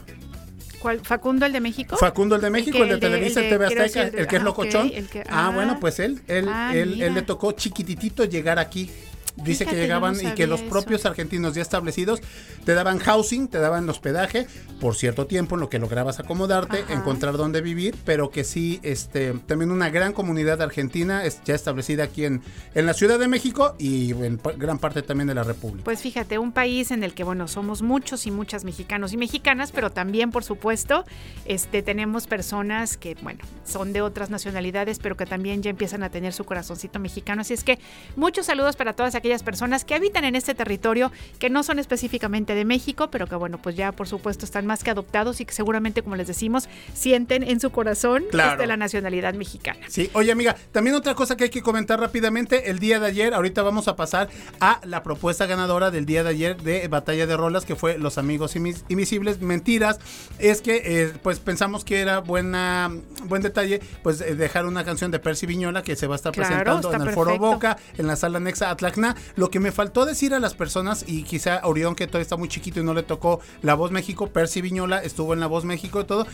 ¿Cuál? 0.81 1.01
¿Facundo 1.01 1.47
el 1.47 1.53
de 1.53 1.61
México? 1.61 1.97
Facundo 1.97 2.35
el 2.37 2.43
de 2.43 2.51
México, 2.51 2.77
el, 2.79 2.85
que- 2.89 2.95
de 2.95 3.01
Televisa, 3.01 3.41
el, 3.41 3.47
de- 3.47 3.51
TV 3.53 3.65
Azteca, 3.67 3.83
decir, 4.05 4.21
el 4.21 4.27
que 4.27 4.37
es 4.37 4.43
ah, 4.43 4.45
locochón. 4.45 4.87
ok, 4.89 4.93
el 4.95 5.07
que- 5.09 5.21
ah, 5.21 5.47
ah. 5.47 5.51
bueno, 5.55 5.79
pues 5.81 5.99
él, 5.99 6.21
él, 6.29 6.47
Ah, 6.49 6.73
él 6.75 6.99
le 7.15 7.23
tocó 7.23 7.53
chiquititito 7.53 8.25
llegar 8.25 8.59
aquí. 8.59 8.91
Dice 9.37 9.65
Fíjate, 9.65 9.71
que 9.71 9.77
no 9.77 9.83
llegaban 9.83 10.17
y 10.21 10.35
que 10.35 10.47
los 10.47 10.61
eso. 10.61 10.71
propios 10.71 11.07
argentinos 11.07 11.55
ya 11.55 11.63
establecidos 11.63 12.21
te 12.65 12.75
daban 12.75 12.99
housing, 12.99 13.49
te 13.49 13.59
daban 13.59 13.89
hospedaje 13.89 14.47
por 14.81 14.95
cierto 14.95 15.27
tiempo 15.27 15.57
en 15.57 15.61
lo 15.61 15.69
que 15.69 15.79
lograbas 15.79 16.21
acomodarte, 16.21 16.81
Ajá. 16.81 16.93
encontrar 16.93 17.37
dónde 17.37 17.61
vivir, 17.61 17.97
pero 18.05 18.31
que 18.31 18.45
sí, 18.45 18.79
este, 18.83 19.33
también 19.47 19.71
una 19.73 19.91
gran 19.91 20.13
comunidad 20.13 20.63
argentina 20.63 21.25
es 21.25 21.41
ya 21.45 21.55
establecida 21.55 22.05
aquí 22.05 22.25
en, 22.25 22.43
en 22.75 22.87
la 22.87 22.95
Ciudad 22.95 23.19
de 23.19 23.27
México 23.27 23.75
y 23.79 24.13
en 24.13 24.41
gran 24.57 24.79
parte 24.79 25.03
también 25.03 25.27
de 25.27 25.35
la 25.35 25.43
República. 25.43 25.85
Pues 25.85 26.01
fíjate, 26.01 26.39
un 26.39 26.53
país 26.53 26.91
en 26.93 27.03
el 27.03 27.13
que, 27.15 27.25
bueno, 27.25 27.49
somos 27.49 27.83
muchos 27.83 28.27
y 28.27 28.31
muchas 28.31 28.65
mexicanos 28.65 29.13
y 29.13 29.17
mexicanas, 29.17 29.73
pero 29.73 29.91
también, 29.91 30.31
por 30.31 30.45
supuesto, 30.45 31.05
este, 31.45 31.83
tenemos 31.83 32.27
personas 32.27 32.97
que, 32.97 33.17
bueno, 33.23 33.41
son 33.65 33.93
de 33.93 34.01
otras 34.01 34.31
nacionalidades, 34.31 34.99
pero 35.01 35.17
que 35.17 35.27
también 35.27 35.63
ya 35.63 35.71
empiezan 35.71 36.03
a 36.03 36.11
tener 36.11 36.33
su 36.33 36.45
corazoncito 36.45 36.99
mexicano. 37.01 37.41
Así 37.41 37.55
es 37.55 37.65
que 37.65 37.79
muchos 38.17 38.47
saludos 38.47 38.77
para 38.77 38.93
todas 38.93 39.15
aquellas 39.15 39.24
personas 39.43 39.85
que 39.85 39.95
habitan 39.95 40.25
en 40.25 40.37
este 40.37 40.55
territorio, 40.55 41.11
que 41.39 41.51
no 41.51 41.63
son 41.63 41.79
específicamente 41.79 42.55
de 42.55 42.65
México, 42.65 43.09
pero 43.11 43.27
que, 43.27 43.35
bueno, 43.37 43.59
pues 43.59 43.75
ya, 43.77 43.93
por 43.93 44.07
supuesto, 44.07 44.45
están 44.45 44.67
más 44.67 44.85
que 44.85 44.91
adoptados 44.91 45.41
y 45.41 45.45
que 45.45 45.53
seguramente, 45.53 46.03
como 46.03 46.17
les 46.17 46.27
decimos, 46.27 46.69
sienten 46.95 47.43
en 47.43 47.61
su 47.61 47.71
corazón 47.71 48.25
Claro. 48.31 48.53
este, 48.53 48.67
la 48.67 48.77
nacionalidad 48.77 49.35
mexicana. 49.35 49.81
Sí, 49.89 50.11
oye 50.15 50.33
amiga, 50.33 50.57
también 50.73 50.95
otra 50.97 51.15
cosa 51.15 51.37
que 51.37 51.45
hay 51.45 51.51
que 51.51 51.63
comentar 51.63 51.99
rápidamente, 52.01 52.71
el 52.71 52.79
día 52.79 53.01
de 53.01 53.07
ayer, 53.07 53.35
ahorita 53.35 53.63
vamos 53.63 53.89
a 53.89 53.97
pasar 53.97 54.29
a 54.61 54.81
la 54.85 55.03
propuesta 55.03 55.47
ganadora 55.47 55.91
del 55.91 56.07
día 56.07 56.23
de 56.23 56.31
ayer 56.31 56.63
de 56.63 56.87
Batalla 56.89 57.27
de 57.27 57.37
Rolas, 57.37 57.65
que 57.65 57.77
fue 57.77 57.99
Los 57.99 58.19
Amigos 58.19 58.57
Invis- 58.57 58.85
Invisibles. 58.89 59.41
Mentiras, 59.41 59.99
es 60.39 60.61
que 60.61 60.83
eh, 60.85 61.13
pues 61.23 61.39
pensamos 61.41 61.85
que 61.85 62.01
era 62.01 62.21
buena, 62.21 62.91
buen 63.25 63.43
detalle, 63.43 63.81
pues 64.03 64.21
eh, 64.21 64.35
dejar 64.35 64.67
una 64.67 64.85
canción 64.85 65.11
de 65.11 65.19
Percy 65.19 65.47
Viñola 65.47 65.83
que 65.83 65.97
se 65.97 66.07
va 66.07 66.15
a 66.15 66.17
estar 66.17 66.33
Claro, 66.33 66.49
presentando 66.49 66.93
en 66.93 67.03
el 67.09 67.15
Foro. 67.15 67.39
Boca, 67.39 67.77
en 67.99 68.07
la 68.07 68.17
sala 68.17 68.39
anexa 68.39 68.71
Atlacna, 68.71 69.14
Lo 69.37 69.51
que 69.51 69.61
me 69.61 69.73
faltó 69.73 70.05
decir 70.05 70.35
a 70.35 70.41
las 70.41 70.55
personas, 70.55 71.05
y 71.07 71.23
quizá 71.23 71.61
Orión, 71.65 71.95
que 71.95 72.07
todavía 72.07 72.23
está 72.23 72.37
muy 72.37 72.49
chiquito 72.49 72.81
y 72.81 72.85
no 72.85 72.95
le 72.95 73.03
tocó 73.03 73.41
La 73.63 73.75
Voz 73.75 73.91
México, 73.91 74.29
Percy 74.29 74.61
Viñola 74.61 75.03
estuvo 75.03 75.35
en 75.35 75.41
La 75.41 75.47
Voz 75.47 75.65
México 75.65 76.01
y 76.01 76.05
todo, 76.05 76.27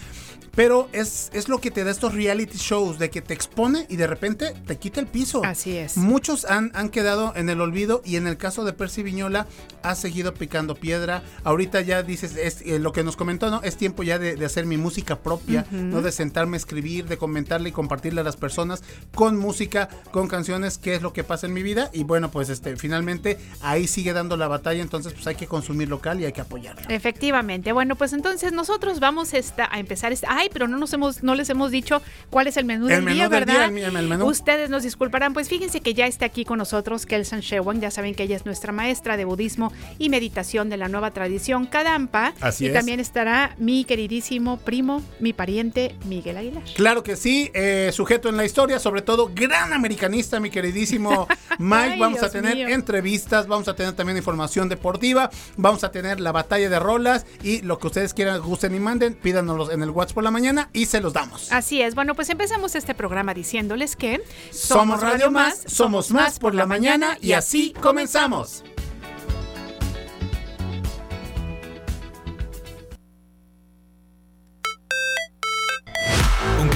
pero 0.55 0.89
es, 0.93 1.31
es 1.33 1.49
lo 1.49 1.59
que 1.59 1.71
te 1.71 1.85
da 1.85 1.91
estos 1.91 2.15
reality 2.15 2.59
shows, 2.59 2.99
de 2.99 3.11
que 3.11 3.23
te 3.23 3.35
expone 3.35 3.87
y 3.89 3.97
de 3.97 4.07
repente 4.07 4.55
te 4.67 4.77
quita 4.79 5.01
el 5.01 5.07
piso. 5.07 5.45
Así 5.45 5.77
es. 5.77 5.97
Muchos 5.97 6.45
han, 6.45 6.73
han 6.75 6.89
quedado 6.89 7.33
en 7.37 7.49
el 7.49 7.61
olvido 7.61 8.03
y 8.05 8.17
en 8.17 8.27
el 8.27 8.37
caso 8.37 8.65
de 8.65 8.73
Percy 8.73 9.03
Viñola 9.03 9.47
ha 9.83 9.95
seguido 9.95 10.35
picando 10.35 10.75
piedra. 10.75 11.23
Ahorita 11.45 11.81
ya 11.81 12.03
dices, 12.03 12.37
es, 12.37 12.63
eh, 12.63 12.79
lo 12.79 12.93
que 12.93 13.05
nos 13.05 13.17
comentó, 13.17 13.51
¿no? 13.51 13.63
Es 13.63 13.77
tiempo 13.77 14.03
ya 14.03 14.19
de, 14.19 14.37
de 14.37 14.45
hacer 14.45 14.67
mi 14.67 14.77
música 14.77 15.21
propia, 15.21 15.67
¿no? 15.71 16.03
De 16.03 16.13
sentarme 16.13 16.57
a 16.57 16.59
escribir, 16.59 17.07
de 17.07 17.17
comentarle 17.17 17.69
y 17.69 17.73
compartirle 17.73 18.21
a 18.21 18.25
las 18.25 18.37
personas 18.37 18.83
con 19.15 19.37
música, 19.37 19.89
con 20.11 20.29
canciones, 20.29 20.79
qué 20.79 20.95
es 20.95 21.03
lo 21.03 21.13
que 21.13 21.25
pasa 21.25 21.47
en 21.47 21.53
mi 21.53 21.63
vida. 21.63 21.91
Y 21.93 22.05
bueno, 22.05 22.31
pues 22.31 22.49
este, 22.49 22.70
finalmente 22.77 23.39
ahí 23.63 23.87
sigue 23.87 24.13
dando 24.13 24.37
la 24.37 24.49
batalla, 24.49 24.83
entonces 24.83 25.13
pues 25.13 25.27
hay 25.27 25.35
que 25.35 25.47
consumir 25.47 25.89
local 25.89 26.21
y 26.21 26.25
hay 26.25 26.33
que 26.33 26.41
apoyarla. 26.41 26.83
Efectivamente. 26.89 27.73
Bueno, 27.73 27.97
pues 27.97 28.13
entonces 28.13 28.53
nosotros 28.53 29.01
vamos 29.01 29.35
esta, 29.35 29.69
a 29.71 29.79
empezar. 29.79 30.13
Esta, 30.13 30.29
ay, 30.31 30.49
pero 30.53 30.69
no 30.69 30.79
nos 30.79 30.93
hemos, 30.93 31.23
no 31.23 31.35
les 31.35 31.51
hemos 31.51 31.71
dicho 31.71 32.03
cuál 32.31 32.47
es 32.47 32.57
el 32.57 32.65
menú 32.65 32.85
El 32.87 32.95
del 32.97 33.03
menú 33.03 33.15
día, 33.15 33.29
del 33.29 33.45
día, 33.45 33.55
¿verdad? 33.55 33.65
el 33.69 33.73
mi- 33.73 33.83
el 33.99 34.09
menú. 34.09 34.27
Ustedes 34.27 34.71
nos 34.71 34.83
disculparán, 34.83 35.33
pues 35.35 35.49
fíjense 35.49 35.81
que 35.81 35.95
ya 35.95 36.07
está 36.07 36.27
aquí 36.27 36.45
con 36.45 36.59
nosotros 36.59 37.07
Kelsan 37.07 37.41
Shewan. 37.41 37.81
Ya 37.81 37.91
saben 37.91 38.15
que 38.15 38.23
ella 38.25 38.37
es 38.37 38.45
nuestra 38.47 38.73
maestra 38.73 39.17
de 39.17 39.25
budismo 39.25 39.73
y 39.99 40.09
meditación 40.09 40.69
de 40.71 40.77
la 40.77 40.89
nueva 40.89 41.11
tradición 41.11 41.67
Kadampa. 41.67 42.33
Así 42.41 42.65
y 42.65 42.69
es. 42.69 42.75
también 42.75 43.01
estará 43.01 43.55
mi 43.59 43.85
queridísimo 43.85 44.59
primo, 44.59 45.03
mi 45.21 45.33
pariente 45.33 45.95
Miguel 46.07 46.37
Aguilar. 46.37 46.63
Claro 46.75 47.03
que 47.03 47.17
sí, 47.17 47.51
eh, 47.55 47.91
sujeto 47.93 48.29
en 48.29 48.37
la 48.37 48.45
historia, 48.45 48.79
sobre 48.79 49.03
todo 49.03 49.31
gran 49.35 49.73
americanista, 49.73 50.41
mi 50.41 50.51
queridísimo 50.51 51.27
Mike. 51.59 51.91
Ay, 51.95 52.01
vamos 52.01 52.23
a 52.23 52.31
tener. 52.31 52.60
Entrevistas, 52.69 53.47
vamos 53.47 53.69
a 53.69 53.75
tener 53.75 53.95
también 53.95 54.17
información 54.17 54.69
deportiva, 54.69 55.31
vamos 55.57 55.85
a 55.85 55.91
tener 55.91 56.21
la 56.21 56.33
batalla 56.33 56.69
de 56.69 56.79
rolas 56.79 57.27
y 57.43 57.63
lo 57.63 57.79
que 57.79 57.87
ustedes 57.87 58.15
quieran, 58.15 58.41
gusten 58.41 58.75
y 58.75 58.81
manden, 58.81 59.15
pídanos 59.15 59.71
en 59.71 59.83
el 59.83 59.91
WhatsApp 59.91 60.15
por 60.15 60.25
la 60.25 60.31
mañana 60.31 60.69
y 60.73 60.87
se 60.87 61.01
los 61.01 61.13
damos. 61.13 61.53
Así 61.53 61.83
es. 61.83 61.95
Bueno, 61.95 62.15
pues 62.15 62.31
empezamos 62.31 62.75
este 62.75 62.95
programa 62.95 63.35
diciéndoles 63.35 63.97
que 63.97 64.23
Somos 64.51 65.01
Radio 65.01 65.31
Más, 65.31 65.63
somos 65.67 66.11
más 66.11 66.39
por 66.39 66.55
la 66.55 66.67
mañana 66.67 67.17
y 67.21 67.33
así 67.33 67.73
comenzamos. 67.81 68.65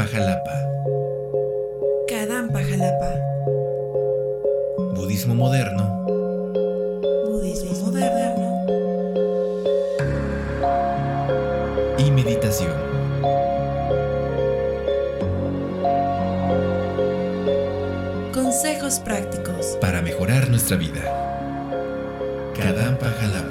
Kadampa 0.00 0.16
Jalapa. 0.16 0.56
Kadampa 2.08 2.60
Jalapa. 2.64 3.12
Budismo 4.94 5.34
moderno. 5.34 5.84
Budismo 7.28 7.72
moderno. 7.84 8.64
Y 11.98 12.10
meditación. 12.10 12.72
Consejos 18.32 19.00
prácticos. 19.00 19.76
Para 19.82 20.00
mejorar 20.00 20.48
nuestra 20.48 20.78
vida. 20.78 21.02
Kadampa 22.56 23.10
Jalapa. 23.20 23.49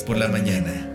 Por 0.00 0.16
la 0.16 0.26
mañana. 0.26 0.88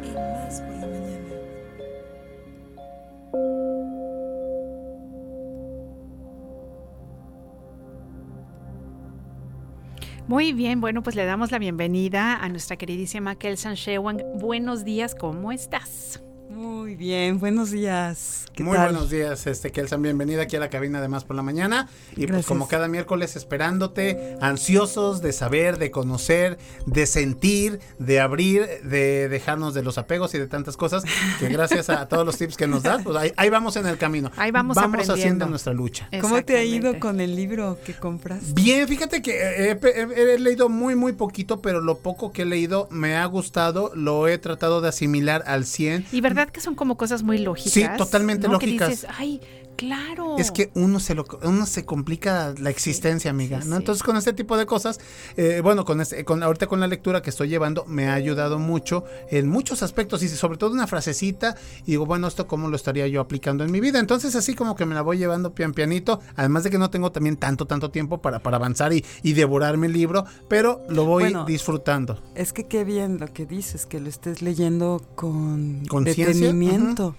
Muy 10.27 10.51
bien, 10.51 10.81
bueno, 10.81 11.03
pues 11.03 11.15
le 11.15 11.25
damos 11.25 11.51
la 11.51 11.59
bienvenida 11.59 12.37
a 12.37 12.49
nuestra 12.49 12.75
queridísima 12.75 13.35
Kelsan 13.35 13.75
Shewan. 13.75 14.23
Buenos 14.39 14.83
días, 14.83 15.13
¿cómo 15.13 15.51
estás? 15.51 16.23
Muy 16.57 16.95
bien, 16.95 17.39
buenos 17.39 17.69
días. 17.69 18.45
¿Qué 18.55 18.63
Muy 18.63 18.75
tal? 18.75 18.91
buenos 18.91 19.11
días, 19.11 19.45
este 19.45 19.71
Kelsan, 19.71 20.01
bienvenida 20.01 20.41
aquí 20.41 20.55
a 20.55 20.59
la 20.59 20.71
cabina 20.71 20.99
de 20.99 21.07
Más 21.07 21.23
por 21.23 21.35
la 21.35 21.43
Mañana. 21.43 21.87
Y 22.15 22.25
pues 22.25 22.47
como 22.47 22.67
cada 22.67 22.87
miércoles 22.87 23.35
esperándote, 23.35 24.35
ansiosos 24.41 25.21
de 25.21 25.33
saber, 25.33 25.77
de 25.77 25.91
conocer, 25.91 26.57
de 26.87 27.05
sentir, 27.05 27.79
de 27.99 28.19
abrir, 28.19 28.65
de 28.83 29.29
dejarnos 29.29 29.75
de 29.75 29.83
los 29.83 29.99
apegos 29.99 30.33
y 30.33 30.39
de 30.39 30.47
tantas 30.47 30.77
cosas, 30.77 31.03
que 31.39 31.47
gracias 31.49 31.91
a 31.91 32.07
todos 32.09 32.25
los 32.25 32.35
tips 32.39 32.57
que 32.57 32.65
nos 32.65 32.81
das, 32.81 33.03
pues 33.03 33.15
ahí, 33.15 33.31
ahí 33.37 33.51
vamos 33.51 33.75
en 33.75 33.85
el 33.85 33.99
camino. 33.99 34.31
Ahí 34.35 34.49
vamos 34.49 34.75
Vamos 34.75 35.07
haciendo 35.07 35.45
nuestra 35.45 35.73
lucha. 35.73 36.09
¿Cómo 36.21 36.43
te 36.43 36.57
ha 36.57 36.63
ido 36.63 36.99
con 36.99 37.21
el 37.21 37.35
libro 37.35 37.77
que 37.85 37.93
compras? 37.93 38.55
Bien, 38.55 38.87
fíjate 38.87 39.21
que 39.21 39.33
he, 39.39 39.71
he- 39.73 40.33
he 40.33 40.39
leído 40.39 40.69
muy, 40.69 40.95
muy 40.95 41.13
poquito, 41.13 41.61
pero 41.61 41.81
lo 41.81 41.99
poco 41.99 42.31
que 42.31 42.41
he 42.41 42.45
leído 42.45 42.87
me 42.89 43.15
ha 43.15 43.25
gustado, 43.27 43.91
lo 43.93 44.27
he 44.27 44.39
tratado 44.39 44.81
de 44.81 44.89
asimilar 44.89 45.43
al 45.45 45.67
100. 45.67 46.07
Y 46.11 46.21
verdad 46.21 46.46
que 46.51 46.61
son 46.61 46.75
como 46.75 46.97
cosas 46.97 47.23
muy 47.23 47.37
lógicas. 47.39 47.73
Sí, 47.73 47.85
totalmente 47.97 48.47
¿no? 48.47 48.59
Que 48.59 48.67
lógicas. 48.67 48.89
dices, 48.89 49.09
ay, 49.17 49.41
claro. 49.77 50.35
Es 50.37 50.51
que 50.51 50.71
uno 50.73 50.99
se 50.99 51.15
lo 51.15 51.25
uno 51.43 51.65
se 51.65 51.85
complica 51.85 52.53
la 52.57 52.69
existencia, 52.69 53.31
amiga, 53.31 53.61
sí, 53.61 53.69
¿no? 53.69 53.75
sí. 53.75 53.81
Entonces 53.81 54.03
con 54.03 54.17
este 54.17 54.33
tipo 54.33 54.57
de 54.57 54.65
cosas, 54.65 54.99
eh, 55.37 55.61
bueno, 55.63 55.85
con 55.85 56.01
este, 56.01 56.25
con 56.25 56.43
ahorita 56.43 56.67
con 56.67 56.79
la 56.79 56.87
lectura 56.87 57.21
que 57.21 57.29
estoy 57.29 57.47
llevando 57.47 57.85
me 57.85 58.07
ha 58.07 58.13
ayudado 58.13 58.59
mucho 58.59 59.05
en 59.29 59.47
muchos 59.47 59.83
aspectos 59.83 60.23
y 60.23 60.29
sobre 60.29 60.57
todo 60.57 60.71
una 60.71 60.87
frasecita 60.87 61.55
y 61.85 61.91
digo, 61.91 62.05
bueno, 62.05 62.27
esto 62.27 62.47
cómo 62.47 62.69
lo 62.69 62.75
estaría 62.75 63.07
yo 63.07 63.21
aplicando 63.21 63.63
en 63.63 63.71
mi 63.71 63.79
vida. 63.79 63.99
Entonces 63.99 64.35
así 64.35 64.53
como 64.55 64.75
que 64.75 64.85
me 64.85 64.95
la 64.95 65.01
voy 65.01 65.17
llevando 65.17 65.53
pian 65.53 65.73
pianito, 65.73 66.19
además 66.35 66.63
de 66.63 66.71
que 66.71 66.77
no 66.77 66.89
tengo 66.89 67.11
también 67.11 67.37
tanto 67.37 67.65
tanto 67.65 67.91
tiempo 67.91 68.21
para 68.21 68.39
para 68.39 68.57
avanzar 68.57 68.91
y, 68.93 69.05
y 69.23 69.33
devorarme 69.33 69.87
el 69.87 69.93
libro, 69.93 70.25
pero 70.49 70.81
lo 70.89 71.05
voy 71.05 71.23
Bueno, 71.25 71.45
disfrutando. 71.45 72.19
Es 72.35 72.53
que 72.53 72.65
qué 72.65 72.83
bien 72.83 73.19
lo 73.19 73.27
que 73.27 73.45
dices, 73.45 73.85
que 73.85 73.99
lo 73.99 74.09
estés 74.09 74.41
leyendo 74.41 75.01
con 75.15 75.83
Conciencia, 75.87 76.27
detenimiento. 76.27 77.15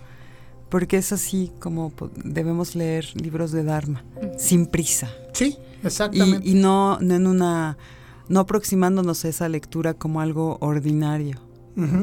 Porque 0.68 0.98
es 0.98 1.12
así 1.12 1.50
como 1.60 1.90
po- 1.90 2.10
debemos 2.24 2.74
leer 2.74 3.06
libros 3.14 3.52
de 3.52 3.64
Dharma, 3.64 4.04
sin 4.38 4.66
prisa. 4.66 5.08
Sí, 5.32 5.56
exactamente. 5.82 6.48
y 6.48 6.54
no, 6.54 6.98
no 7.00 7.14
en 7.14 7.26
una, 7.26 7.78
no 8.28 8.40
aproximándonos 8.40 9.24
a 9.24 9.28
esa 9.28 9.48
lectura 9.48 9.94
como 9.94 10.20
algo 10.20 10.58
ordinario. 10.60 11.40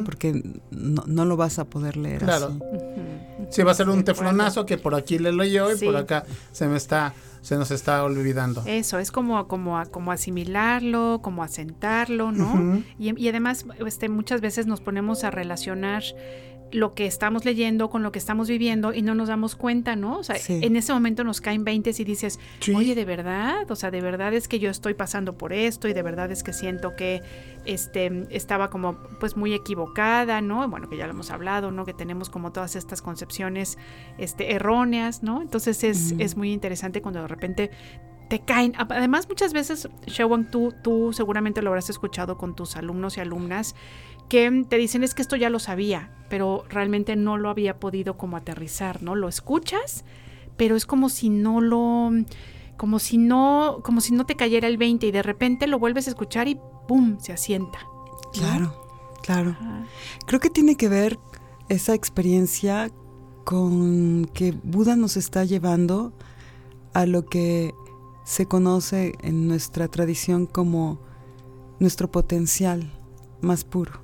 Porque 0.05 0.41
no, 0.72 1.03
no 1.05 1.25
lo 1.25 1.36
vas 1.36 1.60
a 1.60 1.65
poder 1.65 1.98
leer 1.98 2.19
Claro. 2.19 2.45
así. 2.45 2.55
Ujú. 2.60 3.48
Sí, 3.50 3.62
va 3.62 3.72
a 3.72 3.75
ser 3.75 3.89
un 3.89 4.05
teflonazo 4.05 4.65
que 4.65 4.77
por 4.77 4.95
aquí 4.95 5.19
le 5.19 5.34
leyó 5.34 5.69
y 5.69 5.77
Sí. 5.77 5.86
por 5.86 5.98
acá 5.98 6.24
se 6.53 6.65
me 6.69 6.77
está 6.77 7.13
se 7.41 7.57
nos 7.57 7.69
está 7.72 8.01
olvidando. 8.03 8.63
Eso, 8.65 8.98
es 9.00 9.12
como, 9.12 9.48
como, 9.50 9.77
a- 9.77 9.86
como 9.86 10.12
asimilarlo, 10.13 11.19
como 11.22 11.43
asentarlo, 11.43 12.31
¿no? 12.31 12.53
Ujú. 12.53 12.84
y, 12.98 13.22
y 13.22 13.27
además, 13.29 13.65
este, 13.86 14.07
muchas 14.10 14.39
veces 14.41 14.65
nos 14.65 14.79
ponemos 14.81 15.24
a 15.25 15.29
relacionar 15.29 16.01
lo 16.75 16.94
que 16.94 17.05
estamos 17.05 17.46
leyendo 17.46 17.89
con 17.89 18.03
lo 18.03 18.12
que 18.12 18.20
estamos 18.20 18.48
viviendo 18.48 18.94
y 18.94 19.01
no 19.01 19.15
nos 19.15 19.27
damos 19.29 19.55
cuenta, 19.55 19.96
¿no? 19.96 20.17
O 20.20 20.24
sea, 20.24 20.36
Sí. 20.36 20.60
en 20.62 20.75
ese 20.75 20.94
momento 20.94 21.24
nos 21.24 21.41
caen 21.41 21.63
20 21.63 21.91
y 21.98 22.03
dices, 22.03 22.39
Sí. 22.60 22.74
oye, 22.75 22.96
de 22.96 23.05
verdad, 23.05 23.70
o 23.72 23.75
sea, 23.75 23.91
de 23.91 24.01
verdad 24.01 24.34
es 24.34 24.48
que 24.48 24.60
yo 24.60 24.70
estoy 24.70 24.94
pasando 24.94 25.38
por 25.38 25.53
esto 25.53 25.88
y 25.88 25.94
de 25.94 26.01
verdad 26.03 26.32
es 26.32 26.44
que 26.44 26.53
siento 26.53 26.96
que 26.96 27.22
este 27.65 28.25
estaba 28.29 28.70
como 28.70 28.98
pues 29.20 29.36
muy 29.38 29.53
equivocada, 29.53 30.41
¿no? 30.41 30.67
Bueno, 30.70 30.89
que 30.89 30.98
ya 30.98 31.05
lo 31.08 31.13
hemos 31.13 31.32
hablado, 31.32 31.72
¿no? 31.72 31.86
Que 31.86 31.94
tenemos 31.94 32.29
como 32.29 32.51
todas 32.51 32.75
estas 32.75 33.01
concepciones 33.01 33.77
este 34.17 34.53
erróneas, 34.53 35.24
¿no? 35.24 35.41
Entonces 35.41 35.84
es, 35.84 36.13
es 36.20 36.36
muy 36.38 36.51
interesante 36.51 37.01
cuando 37.01 37.22
de 37.22 37.27
repente 37.27 37.72
te 38.29 38.39
caen. 38.39 38.74
Además, 38.77 39.27
muchas 39.29 39.53
veces, 39.53 39.88
Shewan, 40.08 40.50
tú, 40.50 40.74
tú 40.84 41.13
seguramente 41.13 41.62
lo 41.62 41.70
habrás 41.70 41.91
escuchado 41.91 42.38
con 42.38 42.55
tus 42.55 42.75
alumnos 42.75 43.17
y 43.17 43.22
alumnas, 43.22 43.75
que 44.29 44.65
te 44.67 44.77
dicen 44.77 45.03
es 45.03 45.13
que 45.13 45.22
esto 45.22 45.36
ya 45.36 45.50
lo 45.50 45.60
sabía, 45.60 46.12
pero 46.29 46.65
realmente 46.70 47.15
no 47.15 47.38
lo 47.38 47.50
había 47.50 47.79
podido 47.79 48.17
como 48.17 48.38
aterrizar, 48.38 49.01
¿no? 49.03 49.15
Lo 49.15 49.27
escuchas, 49.27 50.05
pero 50.58 50.75
es 50.75 50.86
como 50.86 51.10
si 51.10 51.29
no 51.29 51.62
lo, 51.62 52.12
como 52.77 53.00
si 53.00 53.17
no, 53.17 53.79
como 53.84 54.01
si 54.01 54.13
no 54.13 54.25
te 54.25 54.36
cayera 54.36 54.67
el 54.67 54.77
20 54.77 55.08
y 55.08 55.12
de 55.12 55.24
repente 55.24 55.67
lo 55.67 55.79
vuelves 55.79 56.08
a 56.08 56.12
escuchar 56.12 56.48
y 56.48 56.58
¡pum! 56.88 57.17
se 57.20 57.34
asienta. 57.34 57.79
Claro, 58.34 58.74
claro. 59.22 59.51
Ajá. 59.51 59.86
Creo 60.25 60.39
que 60.39 60.50
tiene 60.50 60.75
que 60.75 60.89
ver 60.89 61.20
esa 61.70 61.94
experiencia 61.94 62.91
con 63.44 64.25
que 64.34 64.51
Buda 64.63 64.96
nos 64.96 65.17
está 65.17 65.46
llevando 65.46 66.13
a 66.94 67.05
lo 67.05 67.25
que 67.25 67.74
se 68.25 68.48
conoce 68.48 69.13
en 69.22 69.48
nuestra 69.48 69.88
tradición 69.88 70.48
como 70.48 71.00
nuestro 71.79 72.12
potencial 72.12 72.91
más 73.41 73.63
puro, 73.63 74.01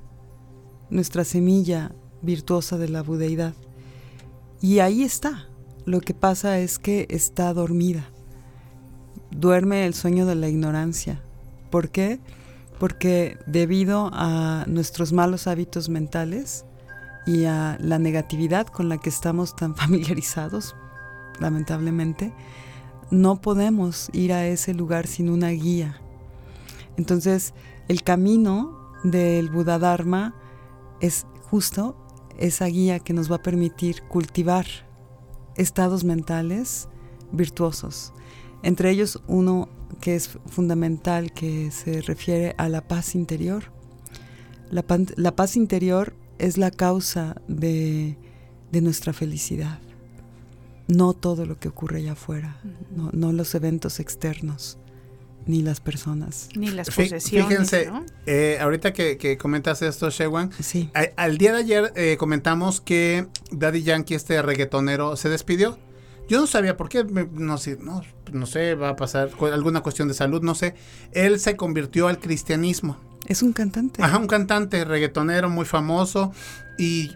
nuestra 0.92 1.24
semilla 1.24 1.92
virtuosa 2.20 2.76
de 2.78 2.88
la 2.88 3.02
budeidad. 3.02 3.54
Y 4.60 4.78
ahí 4.78 5.02
está. 5.02 5.48
Lo 5.86 6.00
que 6.00 6.14
pasa 6.14 6.58
es 6.58 6.78
que 6.78 7.06
está 7.10 7.52
dormida. 7.52 8.04
Duerme 9.30 9.86
el 9.86 9.94
sueño 9.94 10.26
de 10.26 10.34
la 10.34 10.48
ignorancia. 10.48 11.20
¿Por 11.70 11.88
qué? 11.88 12.20
Porque 12.78 13.38
debido 13.46 14.10
a 14.12 14.64
nuestros 14.68 15.12
malos 15.12 15.46
hábitos 15.46 15.88
mentales 15.88 16.64
y 17.26 17.44
a 17.46 17.78
la 17.80 17.98
negatividad 17.98 18.66
con 18.66 18.88
la 18.88 18.98
que 18.98 19.08
estamos 19.08 19.56
tan 19.56 19.74
familiarizados, 19.76 20.76
lamentablemente, 21.40 22.32
no 23.10 23.40
podemos 23.40 24.10
ir 24.12 24.32
a 24.32 24.46
ese 24.46 24.74
lugar 24.74 25.06
sin 25.06 25.30
una 25.30 25.48
guía. 25.48 26.00
Entonces, 26.98 27.54
el 27.88 28.02
camino 28.02 28.78
del 29.02 29.48
Buda 29.48 29.78
Dharma 29.78 30.34
es 31.02 31.26
justo 31.50 31.96
esa 32.38 32.64
guía 32.66 32.98
que 32.98 33.12
nos 33.12 33.30
va 33.30 33.36
a 33.36 33.42
permitir 33.42 34.02
cultivar 34.04 34.64
estados 35.56 36.04
mentales 36.04 36.88
virtuosos. 37.30 38.14
Entre 38.62 38.90
ellos 38.90 39.20
uno 39.26 39.68
que 40.00 40.14
es 40.14 40.38
fundamental, 40.46 41.32
que 41.32 41.70
se 41.70 42.00
refiere 42.00 42.54
a 42.56 42.68
la 42.68 42.80
paz 42.88 43.14
interior. 43.14 43.64
La, 44.70 44.84
la 45.16 45.36
paz 45.36 45.56
interior 45.56 46.14
es 46.38 46.56
la 46.56 46.70
causa 46.70 47.36
de, 47.48 48.16
de, 48.70 48.80
nuestra 48.80 49.12
felicidad. 49.12 49.78
No 50.88 51.12
todo 51.12 51.44
lo 51.44 51.58
que 51.58 51.68
ocurre 51.68 51.98
allá 51.98 52.12
afuera, 52.12 52.58
no, 52.96 53.10
no 53.12 53.32
los 53.32 53.54
eventos 53.54 54.00
externos 54.00 54.78
ni 55.46 55.62
las 55.62 55.80
personas. 55.80 56.48
Ni 56.54 56.68
las 56.68 56.88
posesiones. 56.88 57.48
Fíjense, 57.48 57.86
¿no? 57.86 58.04
eh, 58.26 58.58
ahorita 58.60 58.92
que, 58.92 59.16
que, 59.18 59.36
comentas 59.36 59.82
esto, 59.82 60.10
Shewan, 60.10 60.50
sí. 60.60 60.90
a, 60.94 61.06
al 61.16 61.38
día 61.38 61.52
de 61.52 61.58
ayer 61.58 61.92
eh, 61.96 62.16
comentamos 62.18 62.80
que 62.80 63.26
Daddy 63.50 63.82
Yankee, 63.82 64.14
este 64.14 64.40
reggaetonero, 64.42 65.16
se 65.16 65.28
despidió. 65.28 65.78
Yo 66.28 66.40
no 66.40 66.46
sabía 66.46 66.76
por 66.76 66.88
qué, 66.88 67.04
no 67.04 67.58
sé, 67.58 67.78
no, 67.80 68.02
no 68.32 68.46
sé, 68.46 68.74
va 68.74 68.90
a 68.90 68.96
pasar 68.96 69.30
alguna 69.52 69.80
cuestión 69.80 70.08
de 70.08 70.14
salud, 70.14 70.42
no 70.42 70.54
sé. 70.54 70.74
Él 71.12 71.40
se 71.40 71.56
convirtió 71.56 72.08
al 72.08 72.18
cristianismo. 72.18 72.96
Es 73.26 73.42
un 73.42 73.52
cantante. 73.52 74.02
Ajá, 74.02 74.18
un 74.18 74.26
cantante 74.26 74.84
reggaetonero 74.84 75.48
muy 75.48 75.64
famoso 75.64 76.32
y 76.78 77.12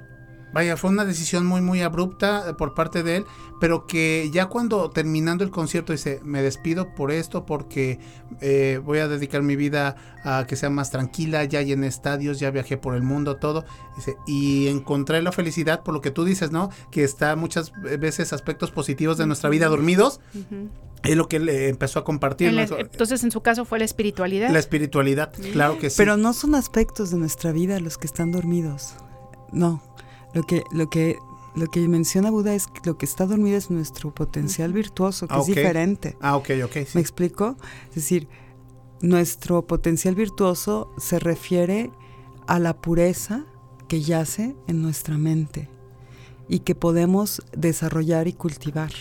vaya, 0.57 0.79
fue 0.79 0.89
una 0.89 1.05
decisión 1.05 1.45
muy, 1.45 1.61
muy 1.61 1.83
abrupta 1.83 2.57
por 2.57 2.73
parte 2.73 3.03
de 3.03 3.17
él, 3.17 3.27
pero 3.61 3.87
que 3.87 4.31
ya 4.33 4.47
cuando 4.47 4.89
terminando 4.89 5.45
el 5.45 5.51
concierto 5.51 5.93
dice, 5.93 6.19
me 6.25 6.41
despido 6.41 6.95
por 6.95 7.13
esto 7.13 7.45
porque 7.45 7.99
eh, 8.41 8.81
voy 8.83 9.01
a 9.01 9.07
dedicar 9.07 9.43
mi 9.43 9.55
vida 9.55 9.97
a 10.25 10.47
que 10.47 10.57
sea 10.57 10.71
más 10.71 10.91
tranquila, 10.91 11.45
ya 11.45 11.61
llené 11.61 11.89
estadios, 11.89 12.41
ya 12.41 12.51
viajé 12.51 12.79
por 12.79 12.95
el 12.95 13.03
mundo, 13.03 13.37
todo, 13.37 13.67
dice, 13.97 14.17
y 14.27 14.69
encontré 14.69 15.21
la 15.21 15.31
felicidad 15.31 15.83
por 15.83 15.93
lo 15.93 16.01
que 16.01 16.11
tú 16.11 16.25
dices, 16.25 16.53
¿no? 16.53 16.71
Que 16.91 17.05
está 17.05 17.37
muchas 17.37 17.71
veces 18.01 18.33
aspectos 18.33 18.71
positivos 18.71 19.19
de 19.19 19.27
nuestra 19.27 19.51
vida 19.51 19.67
dormidos. 19.67 20.21
Uh 20.35 20.39
-huh. 20.39 20.69
Es 21.03 21.17
lo 21.17 21.29
que 21.29 21.37
él 21.37 21.51
empezó 21.51 21.99
a 21.99 22.05
compartir. 22.05 22.49
En 22.49 22.57
la, 22.57 22.63
entonces, 22.63 23.23
en 23.23 23.31
su 23.31 23.43
caso, 23.43 23.67
fue 23.67 23.79
la 23.79 23.85
espiritualidad. 23.85 24.49
La 24.49 24.59
espiritualidad, 24.59 25.35
claro 25.53 25.79
que 25.79 25.91
sí. 25.91 25.97
Pero 25.99 26.17
no 26.17 26.33
son 26.33 26.55
aspectos 26.55 27.11
de 27.11 27.19
nuestra 27.19 27.53
vida 27.53 27.79
los 27.79 27.99
que 27.99 28.07
están 28.07 28.33
dormidos. 28.33 28.95
No. 29.53 29.83
Lo 30.35 30.43
que, 30.43 30.63
lo 30.73 30.89
que, 30.91 31.19
lo 31.55 31.67
que 31.67 31.87
menciona 31.89 32.31
Buda 32.31 32.55
es 32.55 32.67
que 32.67 32.81
lo 32.85 32.99
que 32.99 33.07
está 33.07 33.27
dormido 33.27 33.57
es 33.57 33.71
nuestro 33.71 34.15
potencial 34.15 34.73
virtuoso, 34.73 35.27
que 35.27 35.35
ah, 35.35 35.39
es 35.39 35.43
okay. 35.45 35.55
diferente. 35.55 36.17
Ah, 36.21 36.37
ok, 36.37 36.51
ok. 36.65 36.73
Sí. 36.73 36.91
¿Me 36.95 37.01
explico? 37.01 37.57
Es 37.91 37.97
decir, 37.97 38.29
nuestro 39.01 39.67
potencial 39.67 40.15
virtuoso 40.15 40.93
se 40.99 41.19
refiere 41.19 41.91
a 42.47 42.59
la 42.59 42.75
pureza 42.75 43.45
que 43.89 44.01
yace 44.01 44.57
en 44.67 44.83
nuestra 44.83 45.17
mente 45.17 45.69
y 46.49 46.61
que 46.61 46.75
podemos 46.75 47.43
desarrollar 47.57 48.29
y 48.29 48.33
cultivar. 48.33 48.93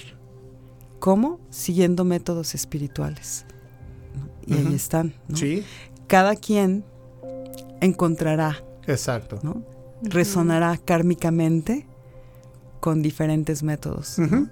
¿Cómo? 1.00 1.40
Siguiendo 1.50 2.04
métodos 2.04 2.56
espirituales. 2.56 3.46
Y 4.48 4.54
uh 4.54 4.58
-huh. 4.58 4.68
ahí 4.68 4.76
están. 4.76 5.14
¿no? 5.28 5.38
Sí. 5.38 5.64
Cada 6.08 6.36
quien 6.36 6.84
encontrará. 7.82 8.64
Exacto. 8.88 9.40
¿no? 9.44 9.64
Resonará 10.06 10.72
uh 10.72 10.76
-huh. 10.76 10.86
kármicamente 10.86 11.86
con 12.80 13.02
diferentes 13.02 13.64
métodos. 13.64 14.18
Uh 14.18 14.22
-huh. 14.24 14.32
¿no? 14.32 14.50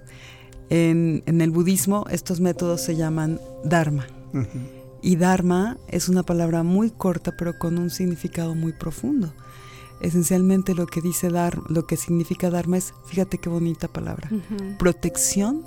en, 0.70 1.22
en, 1.26 1.40
el 1.40 1.50
budismo 1.50 2.04
estos 2.10 2.40
métodos 2.40 2.80
se 2.80 2.96
llaman 2.96 3.40
dharma. 3.64 4.06
Uh 4.32 4.38
-huh. 4.38 4.46
Y 5.02 5.16
dharma 5.16 5.76
es 5.88 6.08
una 6.08 6.22
palabra 6.22 6.62
muy 6.62 6.90
corta 6.90 7.32
pero 7.36 7.58
con 7.58 7.78
un 7.78 7.90
significado 7.90 8.54
muy 8.54 8.72
profundo. 8.72 9.32
Esencialmente 10.00 10.74
lo 10.74 10.86
que 10.86 11.00
dice 11.00 11.30
dar, 11.30 11.58
lo 11.68 11.86
que 11.86 11.96
significa 11.96 12.50
dharma 12.50 12.76
es, 12.76 12.92
fíjate 13.06 13.38
qué 13.38 13.48
bonita 13.48 13.88
palabra, 13.88 14.28
protección 14.78 15.62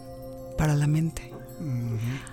para 0.57 0.75
la 0.75 0.87
mente. 0.87 1.31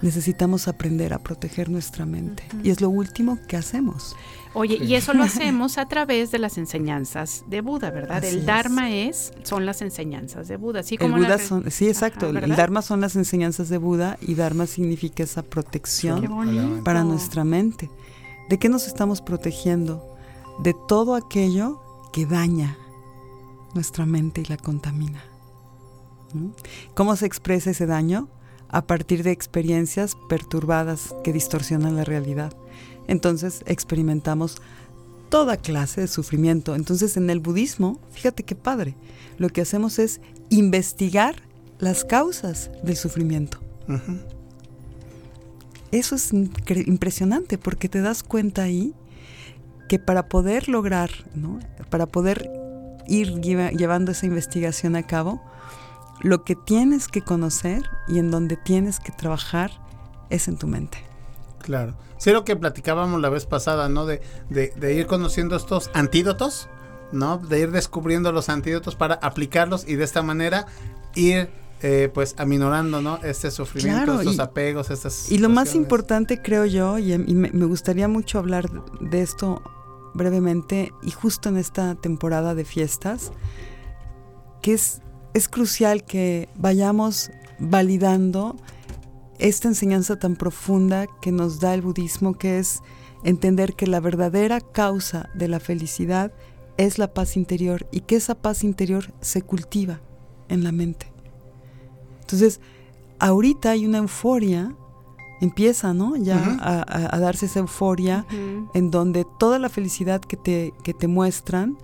Necesitamos 0.03 0.69
aprender 0.69 1.15
a 1.15 1.19
proteger 1.19 1.71
nuestra 1.71 2.05
mente 2.05 2.43
y 2.63 2.71
es 2.71 2.81
lo 2.81 2.91
último 2.91 3.39
que 3.49 3.57
hacemos. 3.57 4.17
Oye, 4.55 4.79
y 4.83 4.95
eso 4.95 5.13
lo 5.13 5.23
hacemos 5.25 5.79
a 5.79 5.87
través 5.87 6.31
de 6.31 6.39
las 6.39 6.57
enseñanzas 6.59 7.45
de 7.49 7.61
Buda, 7.61 7.91
¿verdad? 7.91 8.19
Así 8.19 8.37
el 8.37 8.47
Dharma 8.47 8.91
es. 8.91 9.33
es. 9.41 9.49
son 9.49 9.67
las 9.67 9.83
enseñanzas 9.83 10.49
de 10.49 10.57
Buda, 10.57 10.81
así 10.81 10.95
el 10.95 11.01
como 11.01 11.17
Buda 11.17 11.29
la... 11.29 11.39
son, 11.39 11.71
sí, 11.71 11.89
exacto. 11.89 12.29
Ajá, 12.29 12.39
el 12.41 12.57
Dharma 12.57 12.81
son 12.81 13.01
las 13.01 13.17
enseñanzas 13.17 13.69
de 13.69 13.79
Buda 13.79 14.17
y 14.23 14.35
Dharma 14.35 14.67
significa 14.67 15.23
esa 15.23 15.43
protección 15.43 16.83
para 16.85 17.05
nuestra 17.05 17.45
mente. 17.45 17.91
¿De 18.49 18.59
qué 18.59 18.69
nos 18.69 18.87
estamos 18.87 19.21
protegiendo? 19.21 20.17
De 20.63 20.75
todo 20.89 21.15
aquello 21.15 21.81
que 22.13 22.27
daña 22.27 22.79
nuestra 23.75 24.07
mente 24.07 24.41
y 24.41 24.45
la 24.45 24.57
contamina. 24.57 25.25
¿Cómo 26.95 27.17
se 27.17 27.27
expresa 27.27 27.71
ese 27.71 27.87
daño? 27.87 28.29
A 28.69 28.87
partir 28.87 29.23
de 29.23 29.31
experiencias 29.31 30.17
perturbadas 30.29 31.15
que 31.23 31.33
distorsionan 31.33 31.97
la 31.97 32.05
realidad 32.05 32.57
entonces 33.09 33.63
experimentamos 33.67 34.57
toda 35.29 35.57
clase 35.57 36.03
de 36.03 36.09
sufrimiento. 36.09 36.75
Entonces 36.75 37.17
en 37.17 37.31
el 37.31 37.41
budismo, 37.41 38.01
fíjate 38.13 38.43
qué 38.43 38.55
padre, 38.55 38.95
lo 39.39 39.49
que 39.49 39.63
hacemos 39.63 39.99
es 39.99 40.21
investigar 40.51 41.37
las 41.79 42.05
causas 42.05 42.71
del 42.83 42.97
sufrimiento. 42.97 43.59
Uh 43.89 43.93
-huh. 43.93 44.21
Eso 45.91 46.17
es 46.17 46.33
impresionante 46.33 47.59
porque 47.59 47.89
te 47.89 48.01
das 48.01 48.23
cuenta 48.23 48.63
ahí 48.63 48.95
que 49.89 49.99
para 49.99 50.29
poder 50.29 50.69
lograr, 50.69 51.11
¿no? 51.35 51.61
para 51.91 52.07
poder 52.07 52.51
ir 53.07 53.41
lleva 53.41 53.71
llevando 53.71 54.13
esa 54.13 54.27
investigación 54.27 54.97
a 54.97 55.05
cabo, 55.05 55.43
lo 56.21 56.45
que 56.45 56.57
tienes 56.57 57.07
que 57.09 57.23
conocer 57.23 57.83
y 58.09 58.19
en 58.19 58.31
donde 58.31 58.57
tienes 58.57 58.99
que 58.99 59.13
trabajar 59.13 59.71
es 60.31 60.49
en 60.49 60.57
tu 60.57 60.67
mente. 60.67 60.99
Claro. 61.65 61.95
Sí, 62.19 62.31
lo 62.31 62.45
que 62.45 62.57
platicábamos 62.57 63.23
la 63.23 63.31
vez 63.31 63.47
pasada, 63.47 63.89
¿no? 63.89 64.05
De, 64.05 64.21
de, 64.51 64.75
de, 64.77 64.95
ir 64.95 65.07
conociendo 65.07 65.57
estos 65.57 65.91
antídotos, 65.95 66.69
¿no? 67.11 67.39
De 67.39 67.59
ir 67.59 67.71
descubriendo 67.71 68.33
los 68.33 68.51
antídotos 68.51 68.97
para 68.97 69.15
aplicarlos 69.15 69.89
y 69.89 69.95
de 69.95 70.05
esta 70.05 70.21
manera 70.21 70.67
ir, 71.15 71.49
eh, 71.81 72.11
pues, 72.13 72.35
aminorando, 72.37 73.01
¿no? 73.01 73.17
Este 73.23 73.51
sufrimiento, 73.51 74.05
claro, 74.05 74.21
estos 74.21 74.37
y, 74.37 74.41
apegos, 74.43 74.91
estas. 74.91 75.33
Y 75.33 75.39
lo 75.39 75.49
más 75.49 75.75
importante, 75.75 76.43
creo 76.43 76.67
yo, 76.67 76.99
y, 76.99 77.15
y 77.15 77.35
me, 77.35 77.51
me, 77.51 77.65
gustaría 77.65 78.09
mucho 78.09 78.39
hablar 78.39 78.69
de 79.01 79.23
esto 79.23 79.63
brevemente, 80.13 80.93
y 81.03 81.13
justo 81.13 81.49
en 81.49 81.57
esta 81.57 81.95
temporada 81.95 82.55
de 82.55 82.67
fiestas, 82.67 83.33
que 84.61 84.75
es, 84.75 85.01
es 85.33 85.49
crucial 85.49 86.05
que 86.05 86.51
vayamos 86.57 87.31
validando 87.59 88.55
esta 89.45 89.69
enseñanza 89.69 90.19
tan 90.19 90.37
profunda 90.37 91.07
que 91.21 91.31
nos 91.31 91.61
da 91.61 91.75
el 91.75 91.83
budismo, 91.83 92.33
que 92.33 92.59
es 92.59 92.81
entender 93.25 93.75
que 93.75 93.87
la 93.87 94.01
verdadera 94.01 94.63
causa 94.63 95.29
de 95.35 95.49
la 95.49 95.61
felicidad 95.61 96.33
es 96.79 96.97
la 96.99 97.13
paz 97.13 97.37
interior 97.37 97.87
y 97.93 98.01
que 98.01 98.17
esa 98.17 98.35
paz 98.35 98.65
interior 98.65 99.13
se 99.21 99.43
cultiva 99.43 100.01
en 100.49 100.65
la 100.65 100.73
mente. 100.73 101.13
Entonces, 102.23 102.59
ahorita 103.19 103.73
hay 103.73 103.85
una 103.85 103.99
euforia, 103.99 104.75
empieza, 105.43 105.93
¿no? 105.93 106.17
Ya 106.17 106.37
uh 106.37 106.41
-huh. 106.41 106.59
a, 106.63 107.15
a, 107.15 107.21
darse 107.21 107.45
esa 107.45 107.61
euforia 107.61 108.25
uh 108.31 108.35
-huh. 108.35 108.71
en 108.73 108.91
donde 108.91 109.27
toda 109.39 109.59
la 109.59 109.69
felicidad 109.69 110.23
que 110.23 110.39
te, 110.39 110.73
que 110.83 110.95
te 110.95 111.07
muestran 111.07 111.77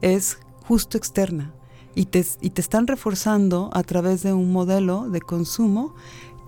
es 0.00 0.38
justo 0.64 0.96
externa 0.96 1.52
y 1.96 2.06
te, 2.06 2.24
y 2.40 2.50
te 2.50 2.60
están 2.60 2.86
reforzando 2.86 3.68
a 3.72 3.82
través 3.82 4.22
de 4.22 4.32
un 4.32 4.52
modelo 4.52 5.08
de 5.10 5.20
consumo 5.20 5.94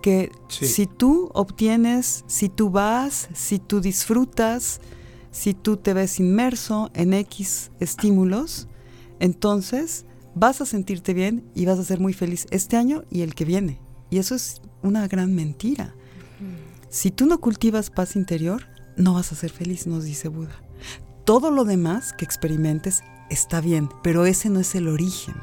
que 0.02 0.30
sí. 0.48 0.66
si 0.66 0.86
tú 0.86 1.30
obtienes, 1.32 2.24
si 2.26 2.50
tú 2.50 2.68
vas, 2.68 3.28
si 3.32 3.58
tú 3.58 3.80
disfrutas, 3.80 4.80
si 5.30 5.54
tú 5.54 5.78
te 5.78 5.94
ves 5.94 6.20
inmerso 6.20 6.90
en 6.92 7.14
X 7.14 7.70
estímulos, 7.80 8.68
entonces 9.18 10.04
vas 10.34 10.60
a 10.60 10.66
sentirte 10.66 11.14
bien 11.14 11.50
y 11.54 11.64
vas 11.64 11.78
a 11.78 11.84
ser 11.84 12.00
muy 12.00 12.12
feliz 12.12 12.46
este 12.50 12.76
año 12.76 13.04
y 13.10 13.22
el 13.22 13.34
que 13.34 13.44
viene. 13.44 13.80
Y 14.10 14.18
eso 14.18 14.34
es 14.34 14.60
una 14.82 15.08
gran 15.08 15.34
mentira. 15.34 15.94
Si 16.90 17.10
tú 17.10 17.24
no 17.24 17.40
cultivas 17.40 17.88
paz 17.88 18.16
interior, 18.16 18.66
no 18.96 19.14
vas 19.14 19.32
a 19.32 19.36
ser 19.36 19.50
feliz, 19.50 19.86
nos 19.86 20.04
dice 20.04 20.28
Buda. 20.28 20.62
Todo 21.24 21.50
lo 21.50 21.64
demás 21.64 22.12
que 22.12 22.24
experimentes 22.24 23.02
está 23.30 23.60
bien, 23.60 23.88
pero 24.02 24.26
ese 24.26 24.50
no 24.50 24.60
es 24.60 24.74
el 24.74 24.88
origen. 24.88 25.34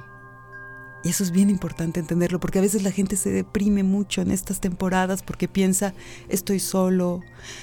Y 1.01 1.09
eso 1.09 1.23
es 1.23 1.31
bien 1.31 1.49
importante 1.49 1.99
entenderlo, 2.01 2.41
porque 2.41 2.59
a 2.59 2.62
veces 2.62 2.83
la 2.83 2.91
gente 2.91 3.15
se 3.15 3.29
deprime 3.31 3.83
mucho 3.83 4.21
en 4.21 4.31
estas 4.31 4.59
temporadas 4.59 5.23
porque 5.23 5.47
piensa, 5.47 5.93
estoy 6.27 6.59
solo, 6.59 7.21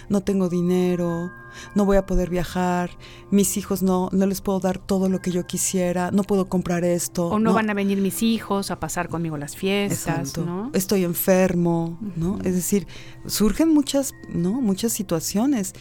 no 0.08 0.22
tengo 0.22 0.48
dinero, 0.48 1.30
no 1.74 1.84
voy 1.84 1.98
a 1.98 2.06
poder 2.06 2.30
viajar, 2.30 2.88
mis 3.30 3.58
hijos 3.58 3.82
no, 3.82 4.08
no 4.12 4.24
les 4.24 4.40
puedo 4.40 4.58
dar 4.60 4.78
todo 4.78 5.10
lo 5.10 5.20
que 5.20 5.32
yo 5.32 5.46
quisiera, 5.46 6.10
no 6.12 6.22
puedo 6.22 6.48
comprar 6.48 6.82
esto. 6.82 7.26
O 7.26 7.38
no, 7.38 7.52
van 7.52 7.68
a 7.68 7.74
venir 7.74 7.98
mis 8.00 8.22
hijos 8.22 8.70
a 8.70 8.80
pasar 8.80 9.10
conmigo 9.10 9.36
las 9.36 9.54
fiestas. 9.54 10.32
Estoy 10.72 11.04
enfermo, 11.04 11.98
¿no? 12.16 12.38
Es 12.42 12.54
decir, 12.54 12.86
surgen 13.26 13.68
muchas, 13.72 14.14
¿no? 14.30 14.62
Muchas 14.62 14.94
situaciones. 14.94 15.74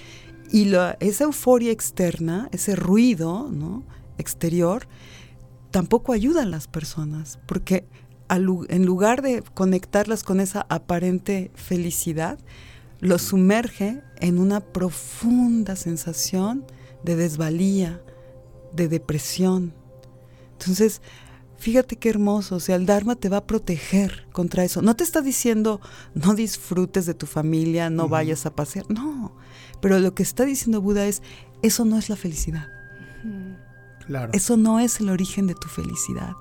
Y 0.51 0.65
la- 0.65 0.97
esa 0.99 1.23
euforia 1.23 1.71
externa, 1.71 2.49
ese 2.51 2.75
ruido, 2.75 3.49
¿no? 3.49 3.83
Exterior, 4.17 4.87
tampoco 5.75 6.13
ayuda 6.13 6.43
a 6.43 6.45
las 6.45 6.69
personas, 6.69 7.37
porque 7.45 7.85
al 8.29 8.47
en 8.69 8.85
lugar 8.85 9.21
de 9.21 9.43
conectarlas 9.53 10.23
con 10.23 10.39
esa 10.39 10.65
aparente 10.69 11.51
felicidad, 11.53 12.39
los 13.01 13.23
sumerge 13.23 14.01
en 14.21 14.39
una 14.39 14.61
profunda 14.61 15.75
sensación 15.75 16.65
de 17.03 17.17
desvalía, 17.17 18.01
de 18.71 18.87
depresión. 18.87 19.73
Entonces, 20.53 21.01
fíjate 21.57 21.97
qué 21.97 22.07
hermoso, 22.07 22.55
o 22.55 22.59
sea, 22.61 22.77
el 22.77 22.85
Dharma 22.85 23.17
te 23.17 23.27
va 23.27 23.37
a 23.39 23.45
proteger 23.45 24.29
contra 24.31 24.63
eso. 24.63 24.81
No 24.81 24.95
te 24.95 25.03
está 25.03 25.19
diciendo 25.19 25.81
no 26.13 26.35
disfrutes 26.35 27.05
de 27.05 27.15
tu 27.15 27.25
familia, 27.25 27.89
no 27.89 28.07
vayas 28.07 28.45
a 28.45 28.55
pasear, 28.55 28.85
no. 28.89 29.35
Pero 29.81 29.99
lo 29.99 30.15
que 30.15 30.23
está 30.23 30.45
diciendo 30.45 30.79
Buda 30.79 31.05
es, 31.05 31.21
eso 31.63 31.83
no 31.83 31.97
es 31.97 32.07
la 32.07 32.15
felicidad. 32.15 32.69
Eso 34.33 34.57
no 34.57 34.79
es 34.79 34.99
el 34.99 35.09
origen 35.09 35.47
de 35.47 35.55
tu 35.55 35.67
felicidad. 35.67 36.33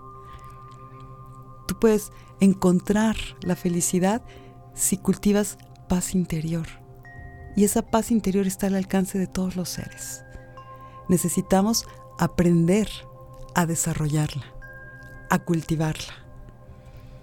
Tú 1.67 1.79
puedes 1.79 2.13
encontrar 2.41 3.17
la 3.41 3.57
felicidad 3.57 4.23
si 4.75 4.99
cultivas 4.99 5.57
paz 5.89 6.15
interior. 6.15 6.67
Y 7.57 7.65
esa 7.65 7.83
paz 7.83 8.11
interior 8.11 8.47
está 8.47 8.67
al 8.67 8.75
alcance 8.75 9.19
de 9.19 9.27
todos 9.27 9.57
los 9.57 9.69
seres. 9.69 10.25
Necesitamos 11.09 11.87
aprender 12.19 12.89
a 13.55 13.67
desarrollarla, 13.67 14.45
a 15.31 15.39
cultivarla. 15.39 16.15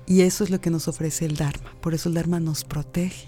Y 0.06 0.22
eso 0.22 0.44
es 0.44 0.50
lo 0.50 0.60
que 0.62 0.70
nos 0.70 0.88
ofrece 0.88 1.26
el 1.26 1.36
Dharma. 1.36 1.72
Por 1.82 1.94
eso 1.94 2.10
el 2.10 2.16
Dharma 2.16 2.40
nos 2.40 2.64
protege. 2.64 3.28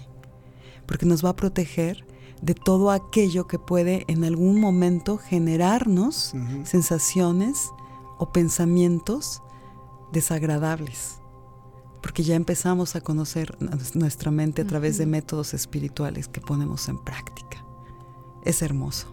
Porque 0.86 1.06
nos 1.06 1.24
va 1.24 1.30
a 1.30 1.36
proteger 1.36 2.04
de 2.44 2.54
todo 2.54 2.90
aquello 2.90 3.46
que 3.46 3.58
puede 3.58 4.04
en 4.06 4.22
algún 4.24 4.60
momento 4.60 5.16
generarnos 5.18 6.34
sensaciones 6.64 7.70
o 8.18 8.32
pensamientos 8.32 9.42
desagradables. 10.12 11.20
Porque 12.02 12.22
ya 12.22 12.34
empezamos 12.34 12.96
a 12.96 13.00
conocer 13.00 13.56
nues- 13.60 13.94
nuestra 13.94 14.30
mente 14.30 14.62
a 14.62 14.66
través 14.66 14.98
de 14.98 15.06
métodos 15.06 15.54
espirituales 15.54 16.28
que 16.28 16.40
ponemos 16.42 16.88
en 16.88 16.98
práctica. 16.98 17.64
Es 18.44 18.60
hermoso. 18.60 19.06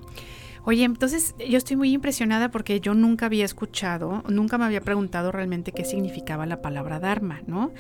Oye, 0.64 0.84
entonces 0.84 1.34
yo 1.50 1.58
estoy 1.58 1.76
muy 1.76 1.92
impresionada 1.92 2.52
porque 2.52 2.80
yo 2.80 2.94
nunca 2.94 3.26
había 3.26 3.46
escuchado, 3.46 4.24
nunca 4.30 4.58
me 4.58 4.66
había 4.66 4.82
preguntado 4.82 5.32
realmente 5.32 5.72
qué 5.72 5.86
significaba 5.86 6.46
la 6.46 6.62
palabra 6.62 7.00
Dharma, 7.00 7.42
¿no? 7.48 7.72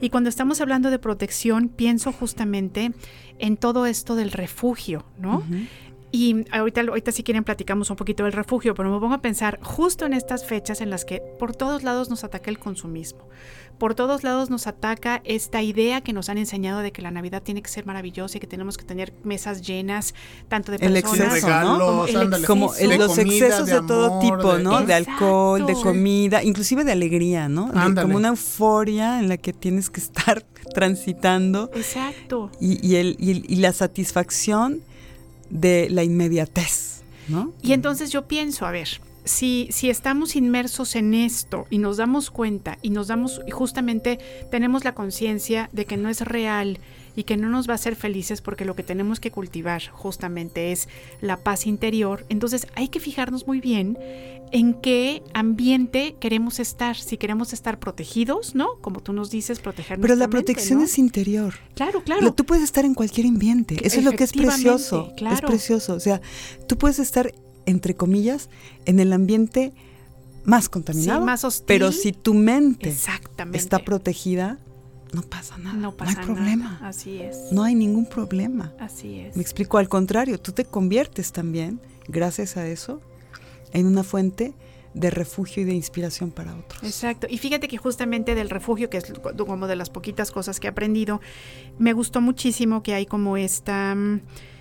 Y 0.00 0.10
cuando 0.10 0.28
estamos 0.28 0.60
hablando 0.60 0.90
de 0.90 0.98
protección, 0.98 1.68
pienso 1.68 2.12
justamente 2.12 2.92
en 3.38 3.56
todo 3.56 3.86
esto 3.86 4.14
del 4.14 4.30
refugio, 4.30 5.04
¿no? 5.18 5.42
Y 6.10 6.46
ahorita, 6.50 6.80
ahorita 6.80 7.12
si 7.12 7.22
quieren 7.22 7.44
platicamos 7.44 7.90
un 7.90 7.96
poquito 7.96 8.24
del 8.24 8.32
refugio, 8.32 8.74
pero 8.74 8.90
me 8.90 8.98
pongo 8.98 9.14
a 9.14 9.20
pensar 9.20 9.58
justo 9.62 10.06
en 10.06 10.14
estas 10.14 10.44
fechas 10.46 10.80
en 10.80 10.88
las 10.90 11.04
que 11.04 11.20
por 11.38 11.54
todos 11.54 11.82
lados 11.82 12.08
nos 12.08 12.24
ataca 12.24 12.50
el 12.50 12.58
consumismo. 12.58 13.28
Por 13.78 13.94
todos 13.94 14.24
lados 14.24 14.50
nos 14.50 14.66
ataca 14.66 15.20
esta 15.24 15.62
idea 15.62 16.00
que 16.00 16.12
nos 16.12 16.28
han 16.30 16.38
enseñado 16.38 16.80
de 16.80 16.90
que 16.92 17.00
la 17.02 17.10
Navidad 17.12 17.42
tiene 17.44 17.62
que 17.62 17.68
ser 17.68 17.86
maravillosa 17.86 18.38
y 18.38 18.40
que 18.40 18.46
tenemos 18.48 18.76
que 18.76 18.84
tener 18.84 19.12
mesas 19.22 19.62
llenas, 19.62 20.14
tanto 20.48 20.72
de 20.72 20.78
El 20.84 20.94
personas 20.94 21.34
exceso, 21.36 21.48
¿no? 21.62 21.78
como 21.78 22.06
el 22.06 22.16
ándale. 22.16 22.46
Como 22.46 22.66
exceso. 22.72 22.84
el- 22.84 22.90
De 22.90 22.98
los 22.98 23.16
comida, 23.16 23.46
excesos 23.46 23.66
de, 23.66 23.72
de 23.74 23.86
todo 23.86 24.06
amor, 24.06 24.20
tipo, 24.22 24.56
de- 24.56 24.62
¿no? 24.64 24.80
De 24.80 24.94
alcohol, 24.94 25.64
de 25.66 25.74
comida, 25.74 26.42
inclusive 26.42 26.82
de 26.84 26.90
alegría, 26.92 27.48
¿no? 27.48 27.66
De- 27.70 28.02
como 28.02 28.16
una 28.16 28.28
euforia 28.28 29.20
en 29.20 29.28
la 29.28 29.36
que 29.36 29.52
tienes 29.52 29.90
que 29.90 30.00
estar 30.00 30.42
transitando 30.74 31.70
Exacto. 31.74 32.50
y, 32.60 32.84
y 32.84 32.96
el, 32.96 33.14
y, 33.20 33.30
el- 33.30 33.44
y 33.48 33.56
la 33.56 33.72
satisfacción 33.72 34.80
de 35.50 35.88
la 35.90 36.04
inmediatez, 36.04 37.02
¿no? 37.28 37.52
Y 37.62 37.72
entonces 37.72 38.10
yo 38.10 38.26
pienso, 38.26 38.66
a 38.66 38.70
ver, 38.70 38.88
si, 39.24 39.68
si 39.70 39.90
estamos 39.90 40.36
inmersos 40.36 40.96
en 40.96 41.14
esto 41.14 41.66
y 41.70 41.78
nos 41.78 41.98
damos 41.98 42.30
cuenta 42.30 42.78
y 42.82 42.90
nos 42.90 43.08
damos, 43.08 43.40
y 43.46 43.50
justamente 43.50 44.18
tenemos 44.50 44.84
la 44.84 44.94
conciencia 44.94 45.68
de 45.72 45.84
que 45.84 45.96
no 45.96 46.08
es 46.08 46.22
real 46.22 46.78
y 47.18 47.24
que 47.24 47.36
no 47.36 47.48
nos 47.48 47.68
va 47.68 47.72
a 47.72 47.74
hacer 47.74 47.96
felices 47.96 48.40
porque 48.40 48.64
lo 48.64 48.76
que 48.76 48.84
tenemos 48.84 49.18
que 49.18 49.32
cultivar 49.32 49.82
justamente 49.90 50.70
es 50.70 50.88
la 51.20 51.36
paz 51.38 51.66
interior, 51.66 52.24
entonces 52.28 52.68
hay 52.76 52.86
que 52.88 53.00
fijarnos 53.00 53.48
muy 53.48 53.60
bien 53.60 53.98
en 54.52 54.72
qué 54.74 55.24
ambiente 55.34 56.14
queremos 56.20 56.60
estar, 56.60 56.96
si 56.96 57.16
queremos 57.16 57.52
estar 57.52 57.80
protegidos, 57.80 58.54
¿no? 58.54 58.78
Como 58.80 59.00
tú 59.00 59.12
nos 59.12 59.30
dices, 59.32 59.58
proteger 59.58 59.98
Pero 60.00 60.14
la 60.14 60.28
protección 60.28 60.78
¿no? 60.78 60.84
es 60.84 60.96
interior. 60.96 61.54
Claro, 61.74 62.04
claro. 62.04 62.22
Lo- 62.22 62.32
Tú 62.34 62.44
puedes 62.46 62.62
estar 62.62 62.84
en 62.84 62.94
cualquier 62.94 63.26
ambiente. 63.26 63.76
Eso 63.82 63.98
es 63.98 64.04
lo 64.04 64.12
que 64.12 64.22
es 64.22 64.32
precioso. 64.32 65.08
Es 65.08 65.14
claro. 65.14 65.48
precioso. 65.48 65.94
O 65.94 66.00
sea, 66.00 66.20
tú 66.68 66.78
puedes 66.78 67.00
estar, 67.00 67.32
entre 67.66 67.96
comillas, 67.96 68.48
en 68.86 69.00
el 69.00 69.12
ambiente 69.12 69.72
más 70.44 70.68
contaminado. 70.68 71.18
Sí, 71.20 71.26
más 71.26 71.44
hostil. 71.44 71.64
Pero 71.66 71.90
si 71.90 72.12
tu 72.12 72.32
mente 72.32 72.88
Exactamente. 72.90 73.58
está 73.58 73.80
protegida, 73.80 74.60
no 75.12 75.22
pasa 75.22 75.56
nada. 75.58 75.76
no 75.76 75.92
pasa 75.96 76.20
hay 76.20 76.26
problema. 76.26 76.78
Así 76.82 77.20
es. 77.20 77.50
No 77.52 77.62
hay 77.64 77.74
ningún 77.74 78.06
problema. 78.06 78.72
Así 78.78 79.20
es. 79.20 79.36
Me 79.36 79.42
explico, 79.42 79.78
al 79.78 79.88
contrario, 79.88 80.38
tú 80.38 80.52
te 80.52 80.64
conviertes 80.64 81.32
también, 81.32 81.80
gracias 82.08 82.56
a 82.56 82.66
eso, 82.66 83.00
en 83.72 83.86
una 83.86 84.02
fuente 84.04 84.54
de 84.94 85.10
refugio 85.10 85.62
y 85.62 85.66
de 85.66 85.74
inspiración 85.74 86.30
para 86.30 86.56
otros. 86.56 86.82
Exacto. 86.82 87.26
Y 87.30 87.38
fíjate 87.38 87.68
que 87.68 87.76
justamente 87.76 88.34
del 88.34 88.50
refugio, 88.50 88.90
que 88.90 88.96
es 88.96 89.12
co- 89.22 89.36
como 89.46 89.66
de 89.66 89.76
las 89.76 89.90
poquitas 89.90 90.30
cosas 90.30 90.58
que 90.60 90.66
he 90.66 90.70
aprendido, 90.70 91.20
me 91.78 91.92
gustó 91.92 92.20
muchísimo 92.20 92.82
que 92.82 92.94
hay 92.94 93.06
como 93.06 93.36
esta, 93.36 93.94
mm, 93.94 94.20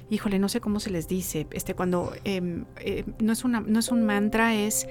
híjole, 0.10 0.38
no 0.40 0.50
sé 0.50 0.60
cómo 0.62 0.80
se 0.80 0.90
les 0.92 1.08
dice, 1.08 1.48
este 1.52 1.74
cuando 1.74 2.14
em, 2.24 2.66
eh, 2.80 3.04
no 3.20 3.34
es 3.34 3.44
una, 3.46 3.62
no 3.62 3.80
es 3.80 3.90
un 3.90 4.06
mantra, 4.06 4.54
es 4.54 4.86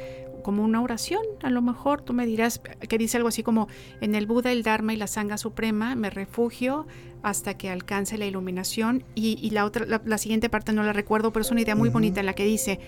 como 0.47 0.63
una 0.63 0.81
oración, 0.81 1.23
a 1.43 1.51
lo 1.51 1.61
mejor 1.61 2.03
tú 2.03 2.13
me 2.13 2.25
dirás 2.25 2.61
que 2.89 2.99
dice 2.99 3.17
algo 3.17 3.31
así 3.31 3.43
como 3.43 3.67
en 4.01 4.15
el 4.15 4.29
Buda, 4.29 4.53
el 4.53 4.63
Dharma 4.63 4.95
y 4.95 4.97
la 4.97 5.09
Sangha 5.09 5.39
Suprema 5.39 5.97
me 5.97 6.09
refugio 6.09 6.87
hasta 7.25 7.59
que 7.59 7.69
alcance 7.69 8.17
la 8.17 8.27
iluminación 8.27 9.03
y, 9.17 9.41
y 9.43 9.51
la 9.51 9.65
otra, 9.65 9.87
la, 9.87 10.01
la 10.05 10.19
siguiente 10.19 10.49
parte 10.49 10.73
no 10.73 10.85
la 10.85 10.93
recuerdo, 10.93 11.33
pero 11.33 11.43
es 11.43 11.51
una 11.51 11.63
idea 11.63 11.75
muy 11.75 11.89
bonita 11.89 12.21
en 12.21 12.27
la 12.27 12.35
que 12.35 12.45
dice 12.45 12.79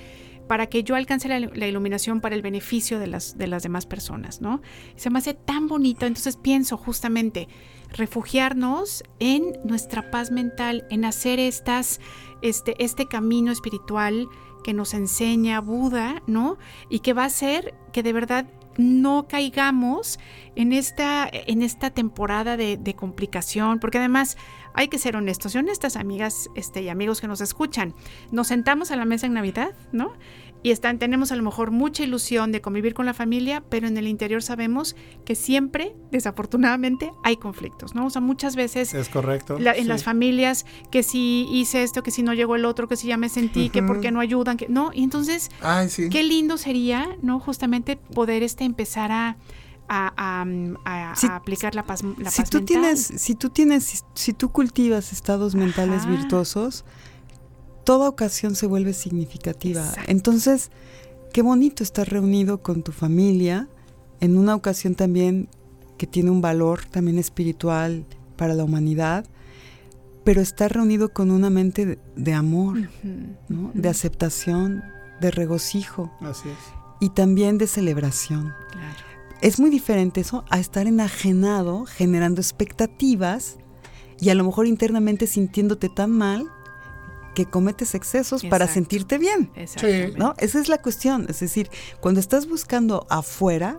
para 0.46 0.68
que 0.68 0.84
yo 0.84 0.94
alcance 0.94 1.26
la, 1.26 1.40
la 1.40 1.66
iluminación 1.66 2.20
para 2.20 2.36
el 2.36 2.42
beneficio 2.42 3.00
de 3.00 3.08
las, 3.08 3.36
de 3.36 3.48
las 3.48 3.64
demás 3.64 3.86
personas, 3.86 4.40
¿no? 4.40 4.62
Se 4.94 5.10
me 5.10 5.18
hace 5.18 5.34
tan 5.34 5.66
bonito, 5.66 6.06
entonces 6.06 6.36
pienso 6.36 6.76
justamente 6.76 7.48
refugiarnos 7.90 9.02
en 9.18 9.58
nuestra 9.64 10.12
paz 10.12 10.30
mental, 10.30 10.86
en 10.90 11.04
hacer 11.04 11.40
estas, 11.40 11.98
este, 12.40 12.76
este 12.78 13.08
camino 13.08 13.50
espiritual 13.50 14.28
que 14.62 14.74
nos 14.74 14.94
enseña 14.94 15.60
Buda, 15.60 16.22
¿no? 16.26 16.58
Y 16.88 17.00
que 17.00 17.12
va 17.12 17.22
a 17.22 17.26
hacer 17.26 17.74
que 17.92 18.02
de 18.02 18.12
verdad 18.12 18.46
no 18.76 19.26
caigamos 19.28 20.18
en 20.54 20.72
esta, 20.72 21.28
en 21.30 21.62
esta 21.62 21.90
temporada 21.90 22.56
de, 22.56 22.76
de 22.76 22.94
complicación, 22.94 23.80
porque 23.80 23.98
además 23.98 24.36
hay 24.74 24.86
que 24.86 24.98
ser 24.98 25.16
honestos 25.16 25.54
y 25.54 25.58
honestas, 25.58 25.96
amigas 25.96 26.48
este, 26.54 26.82
y 26.82 26.88
amigos 26.88 27.20
que 27.20 27.26
nos 27.26 27.40
escuchan. 27.40 27.94
Nos 28.30 28.46
sentamos 28.46 28.92
a 28.92 28.96
la 28.96 29.04
mesa 29.04 29.26
en 29.26 29.34
Navidad, 29.34 29.74
¿no? 29.90 30.12
Y 30.62 30.70
están, 30.72 30.98
tenemos 30.98 31.30
a 31.30 31.36
lo 31.36 31.42
mejor 31.44 31.70
mucha 31.70 32.02
ilusión 32.02 32.50
de 32.50 32.60
convivir 32.60 32.92
con 32.92 33.06
la 33.06 33.14
familia, 33.14 33.62
pero 33.68 33.86
en 33.86 33.96
el 33.96 34.08
interior 34.08 34.42
sabemos 34.42 34.96
que 35.24 35.34
siempre, 35.36 35.94
desafortunadamente, 36.10 37.12
hay 37.24 37.36
conflictos, 37.36 37.94
¿no? 37.94 38.06
O 38.06 38.10
sea, 38.10 38.20
muchas 38.20 38.56
veces 38.56 38.92
Es 38.94 39.08
correcto. 39.08 39.58
la- 39.58 39.72
en 39.74 39.82
sí. 39.82 39.88
las 39.88 40.04
familias 40.04 40.66
que 40.90 41.02
si 41.02 41.46
hice 41.50 41.82
esto, 41.82 42.02
que 42.02 42.10
si 42.10 42.22
no 42.22 42.34
llegó 42.34 42.56
el 42.56 42.64
otro, 42.64 42.88
que 42.88 42.96
si 42.96 43.06
ya 43.08 43.16
me 43.16 43.28
sentí, 43.28 43.70
que 43.70 43.82
por 43.82 44.00
qué 44.00 44.10
no 44.10 44.20
ayudan, 44.20 44.56
que 44.56 44.68
no. 44.68 44.90
Y 44.92 45.04
entonces, 45.04 45.50
Ay, 45.62 45.88
sí. 45.88 46.08
qué 46.10 46.22
lindo 46.22 46.58
sería, 46.58 47.06
¿no? 47.22 47.38
Justamente 47.40 47.96
poder 47.96 48.42
este 48.42 48.64
empezar 48.64 49.12
a, 49.12 49.36
a, 49.88 50.12
a- 50.16 50.44
a- 51.12 51.16
Si- 51.16 51.26
a 51.26 51.36
aplicar 51.36 51.74
la 51.74 51.82
paz, 51.84 52.02
la 52.18 52.30
si 52.30 52.42
paz 52.42 52.50
tú 52.50 52.58
mental. 52.58 52.66
tienes, 52.82 53.00
si 53.16 53.34
tú 53.34 53.48
tienes, 53.50 53.84
si, 53.84 53.98
si 54.14 54.32
tú 54.34 54.50
cultivas 54.50 55.12
estados 55.12 55.54
mentales 55.54 56.02
Ajá. 56.02 56.10
virtuosos, 56.10 56.84
toda 57.88 58.10
ocasión 58.10 58.54
se 58.54 58.66
vuelve 58.66 58.92
significativa. 58.92 59.80
Exacto. 59.80 60.10
Entonces, 60.10 60.70
qué 61.32 61.40
bonito 61.40 61.82
estar 61.82 62.06
reunido 62.06 62.62
con 62.62 62.82
tu 62.82 62.92
familia 62.92 63.66
en 64.20 64.36
una 64.36 64.54
ocasión 64.54 64.94
también 64.94 65.48
que 65.96 66.06
tiene 66.06 66.30
un 66.30 66.42
valor 66.42 66.84
también 66.84 67.16
espiritual 67.16 68.04
para 68.36 68.52
la 68.52 68.64
humanidad, 68.64 69.24
pero 70.22 70.42
está 70.42 70.68
reunido 70.68 71.14
con 71.14 71.30
una 71.30 71.48
mente 71.48 71.86
de, 71.86 71.98
de 72.14 72.34
amor, 72.34 72.90
de 73.48 73.88
aceptación, 73.88 74.82
de 75.22 75.30
regocijo 75.30 76.12
Así 76.20 76.50
es. 76.50 76.58
y 77.00 77.08
también 77.08 77.56
de 77.56 77.66
celebración. 77.66 78.52
Claro. 78.70 78.98
Es 79.40 79.58
muy 79.58 79.70
diferente 79.70 80.20
eso 80.20 80.44
a 80.50 80.58
estar 80.60 80.86
enajenado, 80.86 81.86
generando 81.86 82.42
expectativas 82.42 83.56
y 84.20 84.28
a 84.28 84.34
lo 84.34 84.44
mejor 84.44 84.66
internamente 84.66 85.26
sintiéndote 85.26 85.88
tan 85.88 86.10
mal 86.10 86.50
que 87.44 87.46
cometes 87.50 87.94
excesos 87.94 88.42
para 88.44 88.66
sentirte 88.66 89.16
bien. 89.18 89.52
¿no? 90.16 90.34
Esa 90.38 90.58
es 90.60 90.68
la 90.68 90.78
cuestión. 90.82 91.26
Es 91.28 91.38
decir, 91.38 91.70
cuando 92.00 92.18
estás 92.18 92.48
buscando 92.48 93.06
afuera 93.10 93.78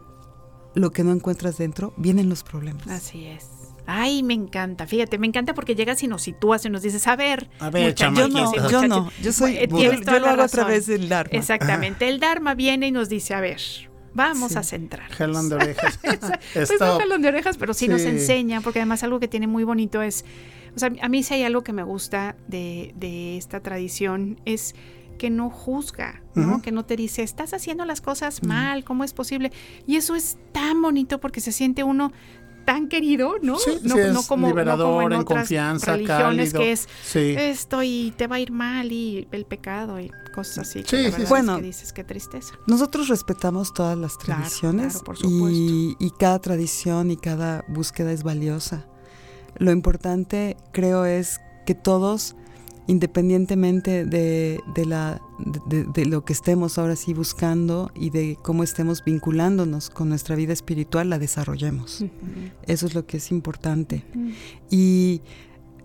lo 0.76 0.92
que 0.92 1.04
no 1.04 1.12
encuentras 1.12 1.58
dentro, 1.58 1.94
vienen 1.98 2.30
los 2.30 2.44
problemas. 2.44 2.88
Así 2.88 3.26
es. 3.26 3.46
Ay, 3.86 4.24
me 4.24 4.34
encanta. 4.34 4.88
Fíjate, 4.88 5.18
me 5.18 5.28
encanta 5.28 5.54
porque 5.54 5.76
llegas 5.76 6.02
y 6.04 6.08
nos 6.08 6.22
sitúas 6.22 6.64
y 6.64 6.70
nos 6.70 6.84
dices, 6.84 7.06
a 7.08 7.18
ver, 7.18 7.50
A 7.60 7.70
ver, 7.70 7.96
Yo 7.96 8.12
no, 8.12 8.28
yo 8.28 8.46
muchachitas". 8.46 8.88
no. 8.88 9.12
Yo 9.22 9.34
soy, 9.34 9.58
Eh, 9.58 9.68
yo, 9.70 9.78
yo 9.94 10.12
lo 10.14 10.20
la 10.20 10.32
hago 10.32 10.44
a 10.44 10.48
través 10.48 10.86
del 10.88 11.10
Dharma. 11.10 11.38
Exactamente. 11.38 12.08
El 12.08 12.20
Dharma 12.22 12.54
viene 12.56 12.88
y 12.88 12.92
nos 12.92 13.10
dice, 13.10 13.34
a 13.34 13.42
ver, 13.42 13.60
vamos 14.14 14.54
Sí. 14.54 14.58
a 14.58 14.64
centrar. 14.64 15.12
Jalón 15.12 15.50
de 15.50 15.56
orejas. 15.56 16.00
Pues 16.54 16.72
no 16.80 16.98
jalón 16.98 17.22
de 17.24 17.28
orejas, 17.28 17.58
pero 17.58 17.74
sí, 17.74 17.90
nos 17.90 18.02
enseña, 18.04 18.62
porque 18.62 18.80
además 18.80 19.04
algo 19.04 19.20
que 19.20 19.28
tiene 19.28 19.48
muy 19.48 19.66
bonito 19.66 20.02
es, 20.02 20.24
o 20.76 20.80
sea, 20.80 20.92
a 21.02 21.10
mí 21.10 21.24
sí 21.24 21.34
hay 21.36 21.44
algo 21.44 21.64
que 21.64 21.74
me 21.74 21.84
gusta 21.84 22.36
de, 22.48 22.94
de 22.98 23.38
esta 23.38 23.60
tradición, 23.62 24.40
es 24.46 24.76
que 25.18 25.30
no 25.30 25.50
juzga, 25.50 26.22
¿no? 26.34 26.62
Que 26.62 26.72
no 26.72 26.86
te 26.86 26.96
dice, 26.96 27.24
estás 27.24 27.54
haciendo 27.54 27.84
las 27.84 28.00
cosas 28.00 28.42
mal, 28.44 28.86
¿cómo 28.86 29.04
es 29.04 29.12
posible? 29.14 29.52
Y 29.86 29.98
eso 29.98 30.16
es 30.16 30.38
tan 30.54 30.82
bonito 30.82 31.20
porque 31.20 31.42
se 31.42 31.52
siente 31.52 31.84
uno 31.84 32.14
tan 32.64 32.88
querido, 32.88 33.34
¿no? 33.42 33.58
Sí, 33.58 33.72
no, 33.84 33.96
sí, 33.96 34.00
es 34.02 34.14
no 34.14 34.24
como, 34.24 34.44
no 34.48 34.54
liberador, 34.54 34.86
como 34.86 35.02
en, 35.02 35.12
en 35.14 35.20
otras 35.20 35.40
confianza, 35.40 35.94
religiones 35.94 36.54
cálido. 36.54 36.60
que 36.62 36.72
es 36.72 36.88
Sí. 37.04 37.36
esto 37.38 37.84
y 37.84 38.14
te 38.16 38.28
va 38.28 38.38
a 38.38 38.40
ir 38.40 38.52
mal 38.52 38.92
y 38.94 39.28
el 39.32 39.46
pecado 39.46 40.00
y 40.00 40.10
cosas 40.34 40.60
así. 40.60 40.84
que 40.84 40.90
Sí, 40.90 40.96
la 40.98 41.02
sí, 41.02 41.04
verdad 41.06 41.18
sí. 41.18 41.24
es 41.24 41.30
Bueno. 41.30 41.56
que 41.58 41.64
dices, 41.64 41.92
qué 41.94 42.04
tristeza. 42.06 42.54
Nosotros 42.68 43.08
respetamos 43.10 43.74
todas 43.74 43.98
las 43.98 44.16
Claro, 44.18 44.40
tradiciones 44.44 44.94
claro, 45.02 45.04
por 45.04 45.18
y, 45.52 45.98
y 46.00 46.12
cada 46.12 46.40
tradición 46.40 47.12
y 47.12 47.18
cada 47.18 47.66
búsqueda 47.68 48.12
es 48.14 48.24
valiosa. 48.24 48.86
Lo 49.60 49.72
importante, 49.72 50.58
creo, 50.72 51.06
es 51.06 51.40
que 51.66 51.76
todos, 51.76 52.36
independientemente 52.88 54.06
de, 54.06 54.60
de 54.74 54.86
la, 54.86 55.22
de, 55.68 55.84
de 55.84 56.06
lo 56.06 56.26
que 56.26 56.34
estemos 56.34 56.78
ahora 56.78 56.96
sí 56.96 57.14
buscando 57.14 57.92
y 57.94 58.10
de 58.10 58.38
cómo 58.42 58.64
estemos 58.64 59.04
vinculándonos 59.06 59.90
con 59.90 60.10
nuestra 60.10 60.36
vida 60.36 60.54
espiritual, 60.54 61.10
la 61.10 61.20
desarrollemos. 61.20 62.04
Eso 62.66 62.86
es 62.88 62.96
lo 62.96 63.06
que 63.06 63.18
es 63.18 63.32
importante. 63.32 64.04
Y 64.72 65.22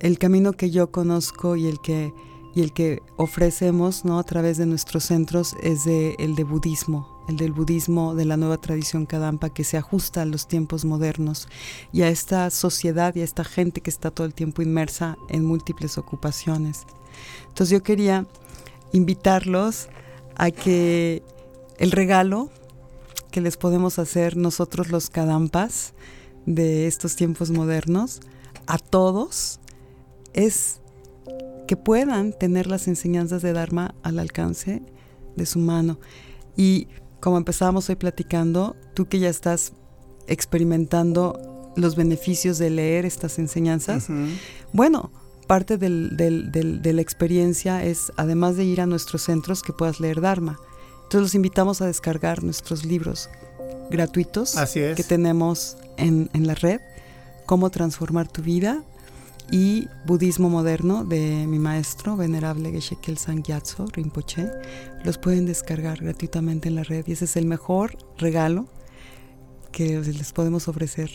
el 0.00 0.18
camino 0.18 0.52
que 0.52 0.70
yo 0.70 0.90
conozco 0.90 1.56
y 1.56 1.66
el 1.66 1.80
que, 1.80 2.12
y 2.54 2.62
el 2.62 2.72
que 2.72 3.00
ofrecemos 3.16 4.04
¿no? 4.04 4.18
a 4.18 4.22
través 4.22 4.56
de 4.56 4.66
nuestros 4.66 5.04
centros 5.04 5.56
es 5.62 5.84
de, 5.84 6.14
el 6.18 6.34
de 6.36 6.44
budismo, 6.44 7.08
el 7.28 7.36
del 7.36 7.52
budismo 7.52 8.14
de 8.14 8.24
la 8.24 8.36
nueva 8.36 8.58
tradición 8.58 9.06
Kadampa 9.06 9.50
que 9.50 9.64
se 9.64 9.76
ajusta 9.76 10.22
a 10.22 10.26
los 10.26 10.46
tiempos 10.46 10.84
modernos 10.84 11.48
y 11.92 12.02
a 12.02 12.08
esta 12.08 12.50
sociedad 12.50 13.14
y 13.14 13.20
a 13.20 13.24
esta 13.24 13.44
gente 13.44 13.80
que 13.80 13.90
está 13.90 14.10
todo 14.10 14.26
el 14.26 14.34
tiempo 14.34 14.62
inmersa 14.62 15.16
en 15.28 15.44
múltiples 15.44 15.98
ocupaciones. 15.98 16.82
Entonces 17.48 17.70
yo 17.70 17.82
quería 17.82 18.26
invitarlos 18.92 19.88
a 20.36 20.50
que 20.50 21.22
el 21.78 21.90
regalo 21.90 22.50
que 23.30 23.40
les 23.40 23.56
podemos 23.56 23.98
hacer 23.98 24.36
nosotros 24.36 24.90
los 24.90 25.10
Kadampas 25.10 25.94
de 26.46 26.86
estos 26.86 27.16
tiempos 27.16 27.50
modernos 27.50 28.20
a 28.66 28.78
todos 28.78 29.60
es 30.34 30.80
que 31.66 31.76
puedan 31.76 32.32
tener 32.32 32.66
las 32.66 32.88
enseñanzas 32.88 33.42
de 33.42 33.52
Dharma 33.52 33.94
al 34.02 34.18
alcance 34.18 34.82
de 35.36 35.46
su 35.46 35.58
mano. 35.58 35.98
Y 36.56 36.88
como 37.24 37.38
empezábamos 37.38 37.88
hoy 37.88 37.96
platicando, 37.96 38.76
tú 38.92 39.06
que 39.08 39.18
ya 39.18 39.30
estás 39.30 39.72
experimentando 40.26 41.72
los 41.74 41.96
beneficios 41.96 42.58
de 42.58 42.68
leer 42.68 43.06
estas 43.06 43.38
enseñanzas, 43.38 44.08
bueno, 44.74 45.10
parte 45.46 45.78
del- 45.78 46.16
del- 46.18 46.52
del- 46.52 46.82
de 46.82 46.92
la 46.92 47.00
experiencia 47.00 47.82
es, 47.82 48.12
además 48.18 48.56
de 48.58 48.64
ir 48.64 48.82
a 48.82 48.86
nuestros 48.86 49.22
centros, 49.22 49.62
que 49.62 49.72
puedas 49.72 50.00
leer 50.00 50.20
Dharma. 50.20 50.58
Entonces 51.04 51.20
los 51.22 51.34
invitamos 51.34 51.80
a 51.80 51.86
descargar 51.86 52.42
nuestros 52.44 52.84
libros 52.84 53.30
gratuitos 53.90 54.56
Así 54.58 54.80
es. 54.80 54.94
que 54.94 55.02
tenemos 55.02 55.78
en, 55.96 56.28
en 56.34 56.46
la 56.46 56.54
red, 56.54 56.80
Cómo 57.46 57.68
transformar 57.70 58.26
tu 58.28 58.40
vida 58.42 58.82
y 59.50 59.88
Budismo 60.06 60.48
moderno 60.48 61.04
de 61.04 61.46
mi 61.46 61.58
maestro 61.58 62.16
venerable 62.16 62.70
Geshe 62.70 62.96
Kelsang 62.96 63.42
Gyatso 63.42 63.86
Rinpoche. 63.86 64.50
Los 65.04 65.18
pueden 65.18 65.46
descargar 65.46 66.02
gratuitamente 66.02 66.68
en 66.68 66.76
la 66.76 66.82
red 66.82 67.06
y 67.06 67.12
ese 67.12 67.26
es 67.26 67.36
el 67.36 67.46
mejor 67.46 67.96
regalo 68.18 68.66
que 69.72 70.00
les 70.00 70.32
podemos 70.32 70.68
ofrecer. 70.68 71.10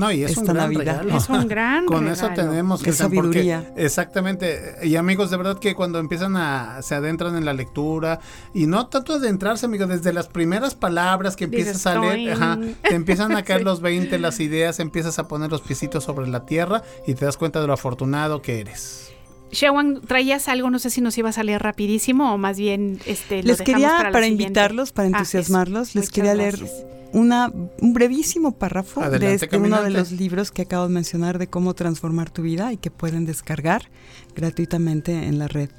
No, 0.00 0.10
y 0.10 0.24
es 0.24 0.36
un 0.36 0.44
esta 0.44 0.52
gran 0.54 0.72
Navidad. 0.72 1.00
regalo. 1.02 1.16
Es 1.18 1.28
un 1.28 1.46
gran 1.48 1.86
Con 1.86 2.04
regalo. 2.04 2.12
eso 2.14 2.28
tenemos 2.34 2.82
que 2.82 2.92
sabiduría. 2.92 3.72
exactamente. 3.76 4.76
Y 4.82 4.96
amigos, 4.96 5.30
de 5.30 5.36
verdad 5.36 5.58
que 5.58 5.74
cuando 5.74 5.98
empiezan 5.98 6.36
a 6.36 6.80
se 6.82 6.94
adentran 6.94 7.36
en 7.36 7.44
la 7.44 7.52
lectura 7.52 8.18
y 8.54 8.66
no 8.66 8.86
tanto 8.88 9.14
adentrarse, 9.14 9.66
amigo, 9.66 9.86
desde 9.86 10.12
las 10.12 10.26
primeras 10.28 10.74
palabras 10.74 11.36
que 11.36 11.44
empiezas 11.44 11.74
Dices, 11.74 11.86
a 11.86 11.98
leer, 12.00 12.32
ajá, 12.32 12.58
te 12.88 12.94
empiezan 12.94 13.36
a 13.36 13.42
caer 13.44 13.60
Sí. 13.60 13.64
los 13.64 13.80
20, 13.82 14.18
las 14.18 14.40
ideas, 14.40 14.80
empiezas 14.80 15.18
a 15.18 15.28
poner 15.28 15.50
los 15.50 15.60
piecitos 15.60 16.04
sobre 16.04 16.26
la 16.28 16.46
tierra 16.46 16.82
y 17.06 17.14
te 17.14 17.24
das 17.26 17.36
cuenta 17.36 17.60
de 17.60 17.66
lo 17.66 17.74
afortunado 17.74 18.40
que 18.42 18.60
eres. 18.60 19.12
Shewan, 19.52 20.00
traías 20.02 20.48
algo, 20.48 20.70
no 20.70 20.78
sé 20.78 20.90
si 20.90 21.00
nos 21.00 21.16
ibas 21.18 21.38
a 21.38 21.42
leer 21.42 21.62
rapidísimo 21.62 22.32
o 22.32 22.38
más 22.38 22.58
bien 22.58 22.98
este, 23.06 23.42
lo 23.42 23.48
Les 23.48 23.62
quería, 23.62 24.08
para, 24.12 24.26
invitarlos, 24.26 24.92
para 24.92 25.06
Ah, 25.08 25.10
entusiasmarlos, 25.12 25.94
les 25.94 26.04
Muchas 26.04 26.10
quería 26.10 26.34
gracias. 26.34 26.70
leer 26.70 26.86
una, 27.12 27.52
un 27.80 27.92
brevísimo 27.92 28.52
párrafo 28.52 29.00
Adelante, 29.00 29.26
de 29.26 29.34
este, 29.34 29.56
uno 29.56 29.82
de 29.82 29.90
los 29.90 30.12
libros 30.12 30.52
que 30.52 30.62
acabo 30.62 30.86
de 30.86 30.94
mencionar 30.94 31.38
de 31.38 31.48
cómo 31.48 31.74
transformar 31.74 32.30
tu 32.30 32.42
vida 32.42 32.72
y 32.72 32.76
que 32.76 32.90
pueden 32.90 33.26
descargar 33.26 33.90
gratuitamente 34.34 35.12
en 35.26 35.38
la 35.38 35.48
red. 35.48 35.70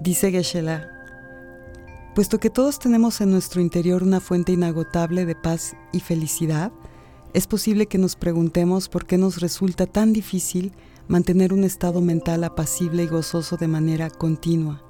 Dice 0.00 0.30
Geshe-la, 0.30 0.88
puesto 2.14 2.38
que 2.40 2.50
todos 2.50 2.78
tenemos 2.78 3.20
en 3.20 3.30
nuestro 3.30 3.60
interior 3.60 4.02
una 4.02 4.20
fuente 4.20 4.52
inagotable 4.52 5.24
de 5.26 5.34
paz 5.34 5.76
y 5.92 6.00
felicidad, 6.00 6.72
es 7.34 7.46
posible 7.46 7.86
que 7.86 7.98
nos 7.98 8.16
preguntemos 8.16 8.88
por 8.88 9.06
qué 9.06 9.18
nos 9.18 9.40
resulta 9.40 9.86
tan 9.86 10.12
difícil 10.12 10.72
mantener 11.08 11.52
un 11.52 11.64
estado 11.64 12.00
mental 12.00 12.44
apacible 12.44 13.02
y 13.02 13.06
gozoso 13.06 13.56
de 13.56 13.66
manera 13.66 14.10
continua. 14.10 14.82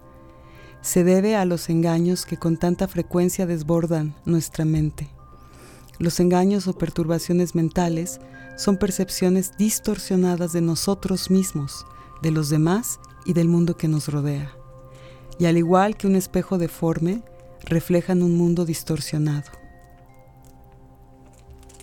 Se 0.81 1.05
debe 1.05 1.37
a 1.37 1.45
los 1.45 1.71
engaños 1.71 2.27
que 2.27 2.37
con 2.37 2.57
tanta 2.57 2.89
frecuencia 2.89 3.47
desbordan 3.47 4.15
nuestra 4.25 4.65
mente. 4.65 5.09
Los 5.99 6.21
engaños 6.21 6.69
o 6.69 6.75
perturbaciones 6.75 7.55
mentales 7.55 8.21
son 8.57 8.77
percepciones 8.77 9.53
distorsionadas 9.57 10.53
de 10.53 10.61
nosotros 10.61 11.31
mismos, 11.31 11.87
de 12.23 12.31
los 12.31 12.49
demás 12.51 13.01
y 13.25 13.33
del 13.33 13.49
mundo 13.49 13.77
que 13.77 13.89
nos 13.89 14.09
rodea. 14.09 14.53
Y 15.39 15.47
al 15.47 15.57
igual 15.57 15.97
que 15.97 16.07
un 16.07 16.17
espejo 16.17 16.59
deforme, 16.59 17.23
reflejan 17.65 18.23
un 18.23 18.37
mundo 18.37 18.65
distorsionado. 18.65 19.58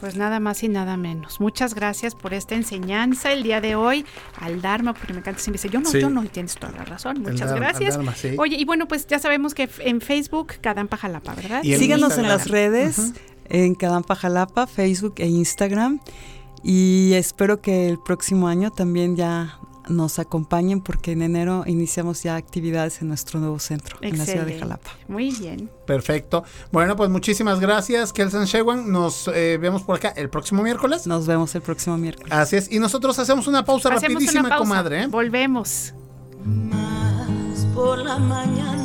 Pues 0.06 0.18
nada 0.18 0.40
más 0.40 0.62
y 0.62 0.70
nada 0.70 0.98
menos. 0.98 1.40
Muchas 1.42 1.74
gracias 1.74 2.14
por 2.14 2.36
esta 2.36 2.54
enseñanza 2.54 3.34
el 3.34 3.42
día 3.42 3.60
de 3.60 3.74
hoy 3.74 4.06
al 4.40 4.62
Dharma, 4.62 4.94
porque 4.94 5.14
me 5.14 5.20
encanta 5.22 5.42
siempre 5.42 5.60
dice, 5.60 5.74
yo 5.74 5.80
no, 5.80 5.90
Sí. 5.90 6.00
yo 6.00 6.12
no, 6.12 6.24
y 6.24 6.28
tienes 6.28 6.54
toda 6.58 6.74
la 6.74 6.86
razón. 6.86 7.24
Muchas 7.24 7.50
Dharma- 7.50 7.56
gracias. 7.70 7.96
Dharma, 7.96 8.14
sí. 8.14 8.36
Oye, 8.38 8.56
y 8.56 8.66
bueno, 8.66 8.88
pues 8.88 9.08
ya 9.08 9.18
sabemos 9.18 9.56
que 9.56 9.68
en 9.80 10.02
Facebook, 10.02 10.54
Kadampa 10.62 10.96
Jalapa, 10.98 11.34
¿verdad? 11.34 11.64
Y 11.64 11.74
en 11.74 11.80
Síganos 11.80 12.20
en 12.20 12.28
las 12.28 12.48
redes, 12.50 13.14
en 13.50 13.74
Cadampa 13.74 14.14
Jalapa, 14.16 14.68
Facebook 14.68 15.16
e 15.18 15.26
Instagram. 15.26 16.00
Y 16.62 17.14
espero 17.14 17.60
que 17.60 17.90
el 17.90 17.98
próximo 17.98 18.48
año 18.48 18.70
también 18.70 19.16
ya 19.16 19.58
nos 19.90 20.20
acompañen 20.20 20.82
porque 20.82 21.12
en 21.12 21.22
enero 21.22 21.64
iniciamos 21.68 22.24
ya 22.24 22.36
actividades 22.36 23.02
en 23.02 23.08
nuestro 23.08 23.40
nuevo 23.40 23.60
centro, 23.60 23.98
en 24.02 24.18
la 24.18 24.26
ciudad 24.26 24.46
de. 24.46 24.60
Jalapa. 24.60 24.92
Muy 25.08 25.32
bien. 25.32 25.70
Perfecto. 25.86 26.44
Bueno, 26.72 26.96
pues 26.96 27.10
muchísimas 27.10 27.60
gracias, 27.60 28.14
Kelsan 28.14 28.46
Shewan. 28.46 28.92
Nos 28.92 29.28
eh, 29.28 29.58
vemos 29.60 29.84
por 29.84 29.98
acá 29.98 30.10
el 30.10 30.30
próximo 30.30 30.64
miércoles. 30.64 31.06
Nos 31.08 31.28
vemos 31.28 31.54
el 31.56 31.62
próximo 31.62 31.98
miércoles. 31.98 32.32
Así 32.32 32.56
es. 32.56 32.72
Y 32.72 32.80
nosotros 32.80 33.18
hacemos 33.20 33.48
una 33.48 33.64
pausa 33.66 33.90
Hacemos 33.90 34.14
rapidísima, 34.14 34.42
una 34.42 34.50
pausa. 34.50 34.64
comadre. 34.64 35.04
¿eh? 35.04 35.08
Volvemos. 35.08 35.94
Más 36.46 37.66
por 37.74 38.00
la 38.00 38.18
mañana. 38.18 38.85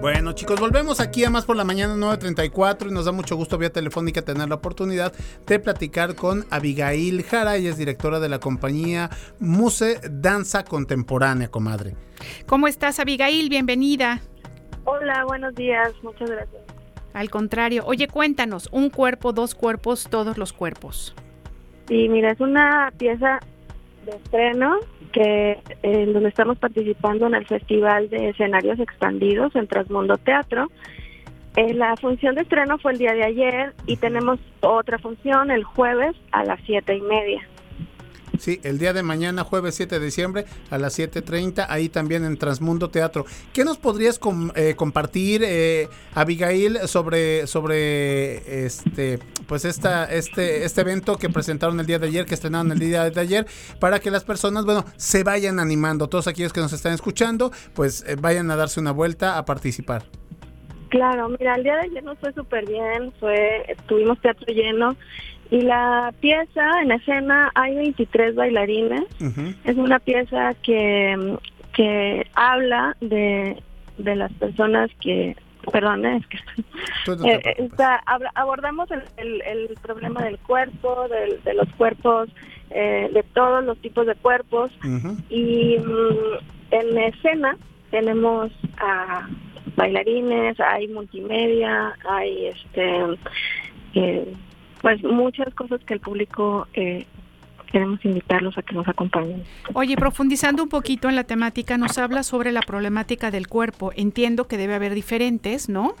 Bueno, 0.00 0.32
chicos, 0.32 0.60
volvemos 0.60 1.00
aquí 1.00 1.24
a 1.24 1.30
más 1.30 1.44
por 1.44 1.56
la 1.56 1.64
mañana 1.64 1.96
9:34 1.96 2.88
y 2.88 2.94
nos 2.94 3.06
da 3.06 3.10
mucho 3.10 3.34
gusto 3.34 3.58
vía 3.58 3.72
telefónica 3.72 4.22
tener 4.22 4.48
la 4.48 4.54
oportunidad 4.54 5.12
de 5.44 5.58
platicar 5.58 6.14
con 6.14 6.44
Abigail 6.50 7.24
Jara, 7.24 7.56
ella 7.56 7.70
es 7.70 7.78
directora 7.78 8.20
de 8.20 8.28
la 8.28 8.38
compañía 8.38 9.10
Muse 9.40 10.00
Danza 10.08 10.64
Contemporánea, 10.64 11.48
comadre. 11.48 11.96
¿Cómo 12.46 12.68
estás, 12.68 13.00
Abigail? 13.00 13.48
Bienvenida. 13.48 14.20
Hola, 14.84 15.24
buenos 15.26 15.56
días, 15.56 15.92
muchas 16.04 16.30
gracias. 16.30 16.62
Al 17.12 17.28
contrario, 17.28 17.82
oye, 17.84 18.06
cuéntanos, 18.06 18.68
un 18.70 18.90
cuerpo, 18.90 19.32
dos 19.32 19.56
cuerpos, 19.56 20.06
todos 20.08 20.38
los 20.38 20.52
cuerpos. 20.52 21.12
Sí, 21.88 22.08
mira, 22.08 22.30
es 22.30 22.40
una 22.40 22.92
pieza 22.96 23.40
de 24.10 24.16
estreno 24.16 24.78
que 25.12 25.58
en 25.82 26.12
donde 26.12 26.28
estamos 26.28 26.58
participando 26.58 27.26
en 27.26 27.34
el 27.34 27.46
Festival 27.46 28.08
de 28.10 28.30
Escenarios 28.30 28.78
Expandidos 28.78 29.54
en 29.54 29.66
Transmundo 29.66 30.16
Teatro. 30.16 30.70
Eh, 31.56 31.74
la 31.74 31.96
función 31.96 32.34
de 32.34 32.42
estreno 32.42 32.78
fue 32.78 32.92
el 32.92 32.98
día 32.98 33.12
de 33.12 33.24
ayer 33.24 33.74
y 33.86 33.96
tenemos 33.96 34.38
otra 34.60 34.98
función 34.98 35.50
el 35.50 35.64
jueves 35.64 36.14
a 36.32 36.44
las 36.44 36.60
siete 36.66 36.96
y 36.96 37.00
media. 37.00 37.46
Sí, 38.38 38.60
el 38.62 38.78
día 38.78 38.92
de 38.92 39.02
mañana, 39.02 39.44
jueves 39.44 39.74
7 39.74 39.98
de 39.98 40.04
diciembre, 40.04 40.44
a 40.70 40.78
las 40.78 40.98
7.30, 40.98 41.66
ahí 41.68 41.88
también 41.88 42.24
en 42.24 42.36
Transmundo 42.36 42.88
Teatro. 42.88 43.26
¿Qué 43.52 43.64
nos 43.64 43.78
podrías 43.78 44.18
com- 44.18 44.50
eh, 44.54 44.74
compartir, 44.76 45.42
eh, 45.44 45.88
Abigail, 46.14 46.78
sobre, 46.86 47.46
sobre 47.46 48.64
este, 48.64 49.18
pues 49.46 49.64
esta, 49.64 50.04
este, 50.04 50.64
este 50.64 50.80
evento 50.80 51.16
que 51.16 51.28
presentaron 51.28 51.78
el 51.80 51.86
día 51.86 51.98
de 51.98 52.06
ayer, 52.06 52.26
que 52.26 52.34
estrenaron 52.34 52.70
el 52.72 52.78
día 52.78 53.10
de 53.10 53.20
ayer, 53.20 53.46
para 53.80 53.98
que 54.00 54.10
las 54.10 54.24
personas, 54.24 54.64
bueno, 54.64 54.84
se 54.96 55.24
vayan 55.24 55.58
animando, 55.58 56.08
todos 56.08 56.28
aquellos 56.28 56.52
que 56.52 56.60
nos 56.60 56.72
están 56.72 56.92
escuchando, 56.94 57.50
pues 57.74 58.04
eh, 58.06 58.16
vayan 58.20 58.50
a 58.50 58.56
darse 58.56 58.78
una 58.80 58.92
vuelta 58.92 59.36
a 59.36 59.44
participar. 59.44 60.04
Claro, 60.90 61.28
mira, 61.28 61.54
el 61.56 61.64
día 61.64 61.74
de 61.74 61.80
ayer 61.82 62.02
nos 62.02 62.18
fue 62.18 62.32
súper 62.32 62.66
bien, 62.66 63.12
fue, 63.20 63.76
tuvimos 63.86 64.18
teatro 64.22 64.46
lleno 64.46 64.96
y 65.50 65.62
la 65.62 66.12
pieza 66.20 66.82
en 66.82 66.92
escena 66.92 67.50
hay 67.54 67.74
23 67.76 68.34
bailarines. 68.34 69.04
Es 69.64 69.76
una 69.76 69.98
pieza 69.98 70.54
que, 70.62 71.36
que 71.72 72.26
habla 72.34 72.96
de, 73.00 73.62
de 73.98 74.16
las 74.16 74.32
personas 74.34 74.90
que, 75.00 75.36
perdón, 75.72 76.04
eh, 76.04 76.16
es 76.18 76.26
que 76.26 76.38
no 76.46 76.64
eh, 77.26 77.40
está- 77.58 78.02
abra- 78.06 78.32
abordamos 78.34 78.90
el, 78.90 79.02
el- 79.16 79.42
el 79.42 79.68
problema 79.82 80.22
del 80.22 80.38
cuerpo, 80.38 81.08
del- 81.08 81.42
de 81.44 81.54
los 81.54 81.68
cuerpos, 81.74 82.28
eh, 82.70 83.08
de 83.12 83.22
todos 83.22 83.64
los 83.64 83.78
tipos 83.78 84.06
de 84.06 84.14
cuerpos. 84.16 84.70
Y 85.30 85.78
mm, 85.78 86.72
en 86.74 86.98
escena 86.98 87.56
tenemos 87.90 88.50
a 88.78 89.26
bailarines, 89.76 90.58
hay 90.60 90.88
multimedia, 90.88 91.94
hay 92.06 92.46
este 92.48 93.00
eh, 93.94 94.34
pues 94.82 95.02
muchas 95.02 95.52
cosas 95.54 95.80
que 95.84 95.94
el 95.94 96.00
público 96.00 96.66
eh, 96.74 97.06
queremos 97.70 98.02
invitarlos 98.04 98.56
a 98.58 98.62
que 98.62 98.74
nos 98.74 98.88
acompañen. 98.88 99.42
Oye, 99.74 99.96
profundizando 99.96 100.62
un 100.62 100.68
poquito 100.68 101.08
en 101.08 101.16
la 101.16 101.24
temática, 101.24 101.76
nos 101.78 101.98
habla 101.98 102.22
sobre 102.22 102.52
la 102.52 102.60
problemática 102.62 103.30
del 103.30 103.46
cuerpo. 103.48 103.92
Entiendo 103.94 104.46
que 104.48 104.56
debe 104.56 104.74
haber 104.74 104.94
diferentes, 104.94 105.68
¿no? 105.68 105.94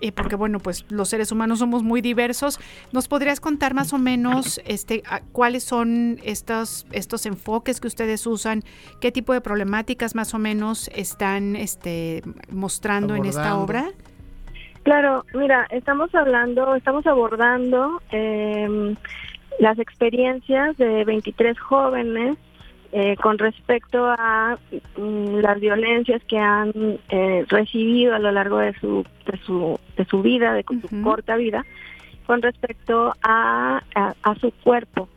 Eh, 0.00 0.12
porque 0.12 0.36
bueno, 0.36 0.60
pues 0.60 0.84
los 0.90 1.08
seres 1.08 1.32
humanos 1.32 1.58
somos 1.58 1.82
muy 1.82 2.00
diversos. 2.00 2.60
¿Nos 2.92 3.08
podrías 3.08 3.40
contar 3.40 3.74
más 3.74 3.92
o 3.92 3.98
menos 3.98 4.60
este, 4.64 5.02
a- 5.10 5.22
cuáles 5.32 5.64
son 5.64 6.20
estos, 6.22 6.86
estos 6.92 7.26
enfoques 7.26 7.80
que 7.80 7.88
ustedes 7.88 8.24
usan? 8.24 8.62
¿Qué 9.00 9.10
tipo 9.10 9.32
de 9.32 9.40
problemáticas 9.40 10.14
más 10.14 10.34
o 10.34 10.38
menos 10.38 10.88
están 10.94 11.56
este, 11.56 12.22
mostrando 12.48 13.16
en 13.16 13.24
esta 13.24 13.56
obra? 13.56 13.90
Claro, 14.88 15.26
mira, 15.34 15.66
estamos 15.68 16.14
hablando, 16.14 16.74
estamos 16.74 17.06
abordando 17.06 18.00
eh, 18.10 18.94
las 19.58 19.78
experiencias 19.78 20.78
de 20.78 21.04
23 21.04 21.60
jóvenes 21.60 22.38
eh, 22.92 23.14
con 23.16 23.36
respecto 23.36 24.06
a 24.06 24.56
mm, 24.96 25.40
las 25.40 25.60
violencias 25.60 26.24
que 26.24 26.38
han 26.38 26.72
eh, 27.10 27.44
recibido 27.48 28.14
a 28.14 28.18
lo 28.18 28.32
largo 28.32 28.56
de 28.56 28.72
su 28.80 29.04
de 29.26 29.36
su 29.44 29.78
de 29.98 30.06
su 30.06 30.22
vida, 30.22 30.54
de 30.54 30.64
su 30.66 31.02
corta 31.02 31.36
vida, 31.36 31.66
con 32.24 32.40
respecto 32.40 33.12
a, 33.22 33.82
a, 33.94 34.14
a 34.22 34.34
su 34.36 34.52
cuerpo. 34.52 35.10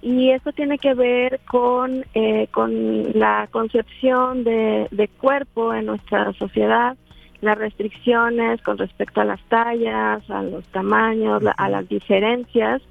Y 0.00 0.30
esto 0.30 0.52
tiene 0.52 0.78
que 0.78 0.94
ver 0.94 1.40
con, 1.46 2.06
eh, 2.14 2.46
con 2.52 3.12
la 3.12 3.48
concepción 3.50 4.44
de, 4.44 4.88
de 4.90 5.08
cuerpo 5.08 5.74
en 5.74 5.84
nuestra 5.84 6.32
sociedad, 6.32 6.96
las 7.40 7.58
restricciones 7.58 8.60
con 8.62 8.78
respecto 8.78 9.20
a 9.20 9.24
las 9.24 9.40
tallas, 9.48 10.28
a 10.30 10.42
los 10.42 10.64
tamaños, 10.68 11.42
a 11.56 11.68
las 11.68 11.88
diferencias. 11.88 12.82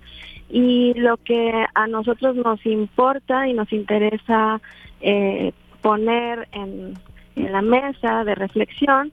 Y 0.49 0.93
lo 0.95 1.17
que 1.17 1.65
a 1.75 1.87
nosotros 1.87 2.35
nos 2.35 2.65
importa 2.65 3.47
y 3.47 3.53
nos 3.53 3.71
interesa 3.71 4.59
eh, 5.01 5.51
poner 5.81 6.47
en, 6.51 6.93
en 7.35 7.51
la 7.51 7.61
mesa 7.61 8.23
de 8.23 8.35
reflexión 8.35 9.11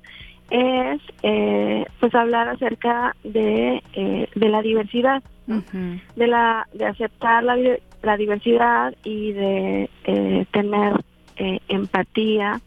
es 0.51 1.01
eh, 1.22 1.85
pues 2.01 2.14
hablar 2.14 2.49
acerca 2.49 3.14
de, 3.25 3.83
eh, 3.92 4.29
de 4.35 4.49
la 4.49 4.62
diversidad 4.62 5.22
de 5.46 6.27
la 6.27 6.66
de 6.72 6.87
aceptar 6.87 7.44
la, 7.44 7.57
la 8.03 8.16
diversidad 8.16 8.94
y 9.05 9.33
de 9.33 9.90
eh, 10.05 10.46
tener 10.51 11.05
eh, 11.37 11.61
empatía 11.68 12.61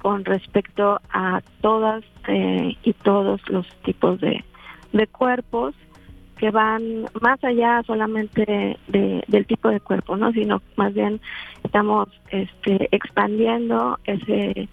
con 0.00 0.24
respecto 0.24 1.00
a 1.10 1.42
todas 1.60 2.04
eh, 2.28 2.76
y 2.82 2.92
todos 2.92 3.40
los 3.48 3.66
tipos 3.82 4.20
de, 4.20 4.44
de 4.92 5.06
cuerpos 5.06 5.74
que 6.38 6.50
van 6.50 7.06
más 7.20 7.42
allá 7.42 7.82
solamente 7.84 8.78
de, 8.86 9.24
del 9.26 9.46
tipo 9.46 9.68
de 9.68 9.80
cuerpo, 9.80 10.16
¿no? 10.16 10.32
Sino 10.32 10.62
más 10.76 10.94
bien 10.94 11.20
estamos 11.64 12.08
este, 12.30 12.88
expandiendo 12.92 13.98
ese 14.04 14.68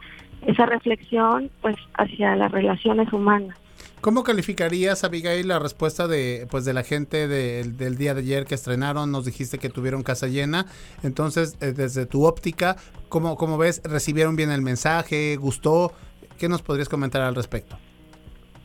esa 0.46 0.68
reflexión 0.68 1.50
pues 1.62 1.76
hacia 1.96 2.36
las 2.36 2.52
relaciones 2.52 3.12
humanas. 3.12 3.58
¿Cómo 4.06 4.24
calificarías, 4.24 5.04
Abigail, 5.04 5.48
la 5.48 5.58
respuesta 5.58 6.08
de, 6.08 6.46
pues, 6.52 6.64
de 6.64 6.74
la 6.74 6.84
gente 6.84 7.28
del- 7.28 7.98
día 7.98 8.14
de 8.14 8.22
ayer 8.22 8.46
que 8.46 8.54
estrenaron? 8.54 9.12
Nos 9.12 9.26
dijiste 9.26 9.58
que 9.58 9.70
tuvieron 9.70 10.04
casa 10.04 10.28
llena. 10.28 10.68
Entonces, 11.02 11.58
eh, 11.60 11.72
desde 11.72 12.06
tu 12.06 12.24
óptica, 12.24 12.76
¿cómo, 13.10 13.36
¿cómo 13.36 13.58
ves? 13.58 13.82
¿Recibieron 13.84 14.36
bien 14.36 14.52
el 14.52 14.62
mensaje? 14.62 15.36
¿Gustó? 15.38 15.92
¿Qué 16.38 16.48
nos 16.48 16.62
podrías 16.62 16.88
comentar 16.88 17.24
al 17.24 17.34
respecto? 17.34 17.80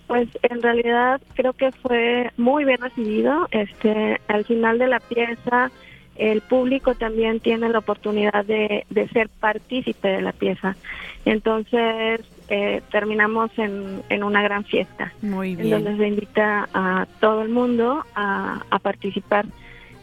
Pues 0.09 0.29
en 0.43 0.61
realidad 0.61 1.23
creo 1.33 1.55
que 1.55 1.73
fue 1.73 2.31
muy 2.37 2.67
bien 2.67 2.79
recibido. 2.83 3.49
Este, 3.51 4.21
al 4.29 4.45
final 4.45 4.79
de 4.79 4.89
la 4.89 5.01
pieza, 5.01 5.71
el 6.21 6.43
público 6.43 6.95
también 6.95 7.41
tiene 7.41 7.71
la 7.71 7.79
oportunidad 7.79 8.45
de, 8.45 8.85
de 8.91 9.09
ser 9.09 9.29
partícipe 9.29 10.07
de 10.09 10.21
la 10.21 10.33
pieza. 10.33 10.77
Entonces 11.25 12.21
eh, 12.49 12.83
terminamos 12.91 13.51
en, 13.57 14.03
en 14.11 14.23
una 14.23 14.43
gran 14.43 14.65
fiesta, 14.65 15.13
Muy 15.23 15.53
en 15.53 15.71
donde 15.71 15.97
se 15.97 16.07
invita 16.07 16.69
a 16.75 17.07
todo 17.21 17.43
el 17.43 17.49
mundo 17.49 18.05
a, 18.15 18.63
a 18.71 18.79
participar. 18.79 19.47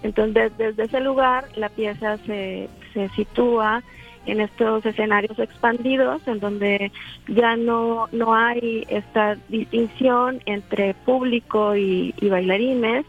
Entonces 0.02 0.52
desde 0.58 0.84
ese 0.84 1.00
lugar 1.02 1.46
la 1.56 1.70
pieza 1.70 2.18
se, 2.26 2.68
se 2.94 3.10
sitúa 3.10 3.84
en 4.26 4.42
estos 4.42 4.86
escenarios 4.86 5.38
expandidos 5.40 6.28
en 6.28 6.40
donde 6.40 6.92
ya 7.28 7.56
no, 7.56 8.08
no 8.12 8.36
hay 8.36 8.86
esta 8.90 9.38
distinción 9.48 10.42
entre 10.46 10.94
público 10.94 11.76
y, 11.76 12.14
y 12.20 12.28
bailarines, 12.28 13.06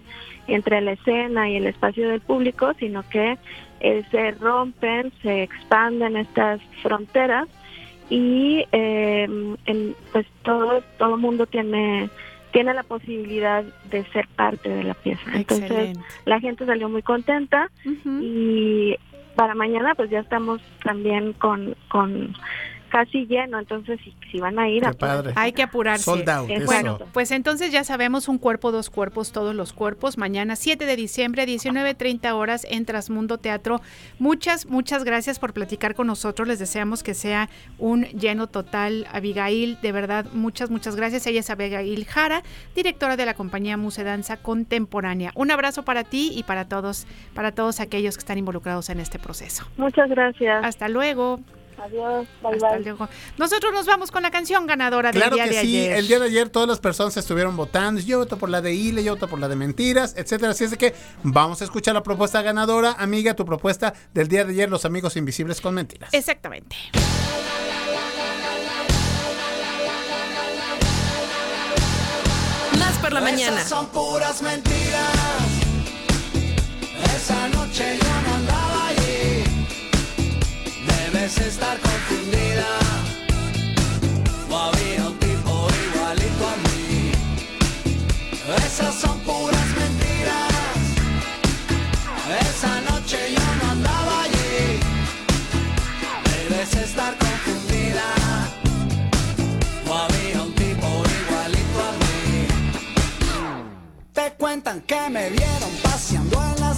entre 0.49 0.81
la 0.81 0.93
escena 0.93 1.49
y 1.49 1.57
el 1.57 1.67
espacio 1.67 2.09
del 2.09 2.21
público, 2.21 2.73
sino 2.79 3.09
que 3.09 3.39
eh, 3.81 4.03
se 4.11 4.33
rompen, 4.33 5.12
se 5.22 5.45
expanden 5.45 6.16
estas 6.16 6.61
fronteras 6.83 7.47
y 8.11 8.64
eh, 8.72 9.29
en- 9.66 9.95
pues 10.12 10.27
todo 10.43 10.83
todo 10.99 11.16
mundo 11.16 11.47
tiene 11.47 12.09
tiene 12.51 12.72
la 12.72 12.83
posibilidad 12.83 13.62
de 13.91 14.05
ser 14.07 14.27
parte 14.35 14.68
de 14.70 14.83
la 14.83 14.95
pieza. 14.95 15.20
Entonces 15.35 15.68
la 16.25 16.41
gente 16.41 16.64
salió 16.64 16.89
muy 16.89 17.03
contenta 17.03 17.70
y 18.22 18.97
para 19.37 19.55
mañana 19.55 19.95
pues 19.95 20.09
ya 20.11 20.20
estamos 20.20 20.61
también 20.83 21.35
con, 21.35 21.77
con 21.89 22.35
casi 22.89 23.26
lleno, 23.26 23.59
entonces 23.59 24.01
si, 24.03 24.14
si 24.30 24.39
van 24.39 24.59
a 24.59 24.68
ir 24.68 24.82
Qué 24.82 24.93
padre. 24.95 25.32
Hay 25.36 25.53
que 25.53 25.62
apurarse. 25.62 26.05
Sold 26.05 26.28
out, 26.28 26.51
eso. 26.51 26.66
Bueno, 26.66 26.99
pues 27.12 27.30
entonces 27.30 27.70
ya 27.72 27.84
sabemos 27.84 28.28
un 28.28 28.39
cuerpo, 28.39 28.72
dos 28.72 28.91
cuerpos, 28.91 29.32
todos 29.32 29.55
los 29.55 29.72
cuerpos. 29.72 30.18
Mañana 30.18 30.57
7 30.57 30.84
de 30.84 30.97
diciembre, 30.97 31.47
19.30 31.47 32.32
horas 32.32 32.66
en 32.68 32.84
Trasmundo 32.84 33.39
Teatro. 33.39 33.80
Muchas, 34.18 34.66
muchas 34.66 35.05
gracias 35.05 35.39
por 35.39 35.53
platicar 35.53 35.95
con 35.95 36.07
nosotros. 36.07 36.49
Les 36.49 36.59
deseamos 36.59 37.03
que 37.03 37.14
sea 37.14 37.49
un 37.78 38.05
lleno 38.05 38.47
total. 38.47 39.07
Abigail, 39.12 39.78
de 39.80 39.93
verdad, 39.93 40.26
muchas, 40.32 40.70
muchas 40.70 40.97
gracias. 40.97 41.26
Ella 41.26 41.41
es 41.41 41.51
Abigail 41.51 42.05
Jara, 42.05 42.43
directora 42.74 43.16
de 43.16 43.26
la 43.26 43.34
compañía 43.34 43.76
Muse 43.76 44.05
Danza 44.05 44.36
Contemporánea. 44.36 45.32
Un 45.34 45.51
abrazo 45.51 45.84
para 45.84 46.05
ti 46.05 46.32
y 46.34 46.43
para 46.43 46.68
todos, 46.68 47.07
para 47.34 47.53
todos 47.53 47.80
aquellos 47.80 48.16
que 48.16 48.20
están 48.20 48.39
involucrados 48.39 48.91
en 48.91 49.01
este 49.01 49.18
proceso. 49.18 49.64
Muchas 49.76 50.09
gracias. 50.09 50.64
Hasta 50.64 50.89
luego. 50.89 51.41
Adiós. 51.83 52.26
Bye 52.43 52.55
Hasta 52.55 52.68
bye. 52.70 52.81
luego. 52.81 53.09
Nosotros 53.37 53.72
nos 53.72 53.87
vamos 53.87 54.11
con 54.11 54.22
la 54.22 54.31
canción 54.31 54.66
ganadora 54.66 55.12
del 55.12 55.20
Claro 55.22 55.37
día 55.37 55.45
que 55.45 55.51
de 55.51 55.61
sí, 55.61 55.79
ayer. 55.81 55.97
el 55.99 56.09
día 56.09 56.18
de 56.18 56.26
ayer 56.26 56.49
todas 56.49 56.68
las 56.68 56.81
personas 56.81 57.16
estuvieron 57.16 57.57
votando. 57.57 58.01
Yo 58.01 58.18
voto 58.18 58.37
por 58.37 58.49
la 58.49 58.61
de 58.61 58.74
Ile, 58.74 59.05
yo 59.05 59.14
voto 59.14 59.29
por 59.29 59.39
la 59.39 59.49
de 59.49 59.57
Mentiras, 59.57 60.14
etcétera. 60.16 60.51
Así 60.53 60.64
es 60.64 60.70
de 60.72 60.76
que 60.79 60.95
vamos 61.22 61.61
a 61.62 61.64
escuchar 61.64 61.95
la 61.95 62.03
propuesta 62.03 62.43
ganadora. 62.43 62.93
Amiga, 62.99 63.35
tu 63.35 63.45
propuesta 63.45 63.95
del 64.12 64.29
día 64.29 64.45
de 64.45 64.53
ayer, 64.53 64.68
Los 64.70 64.85
Amigos 64.85 65.16
Invisibles 65.16 65.61
con 65.61 65.74
Mentiras. 65.74 66.12
Exactamente. 66.12 66.76
Más 72.79 72.97
por 72.99 73.12
la 73.12 73.20
mañana. 73.20 73.57
Esas 73.59 73.68
son 73.68 73.87
puras 73.87 74.43
mentiras. 74.43 75.12
Esa 77.16 77.49
noche 77.49 77.99
yo 78.01 78.28
no 78.28 78.28
Estar 81.37 81.79
confundida. 81.81 82.66
O 84.51 84.57
había 84.57 85.07
un 85.07 85.18
tipo 85.18 85.68
igualito 85.87 86.49
a 86.49 86.57
mí. 86.64 87.12
Esas 88.64 88.95
son 88.95 89.18
puras 89.20 89.68
mentiras. 89.76 90.53
Esa 92.41 92.81
noche 92.81 93.18
yo 93.35 93.43
no 93.62 93.70
andaba 93.72 94.22
allí. 94.22 94.81
Debes 96.49 96.74
estar 96.74 97.14
confundida. 97.18 98.07
O 99.87 99.95
había 99.95 100.43
un 100.43 100.55
tipo 100.55 100.87
igualito 100.87 101.79
a 101.89 101.93
mí. 102.03 102.47
Te 104.14 104.33
cuentan 104.33 104.81
que 104.81 105.11
me 105.11 105.29
vieron 105.29 105.70
paseando 105.83 106.43
en 106.43 106.61
la 106.61 106.74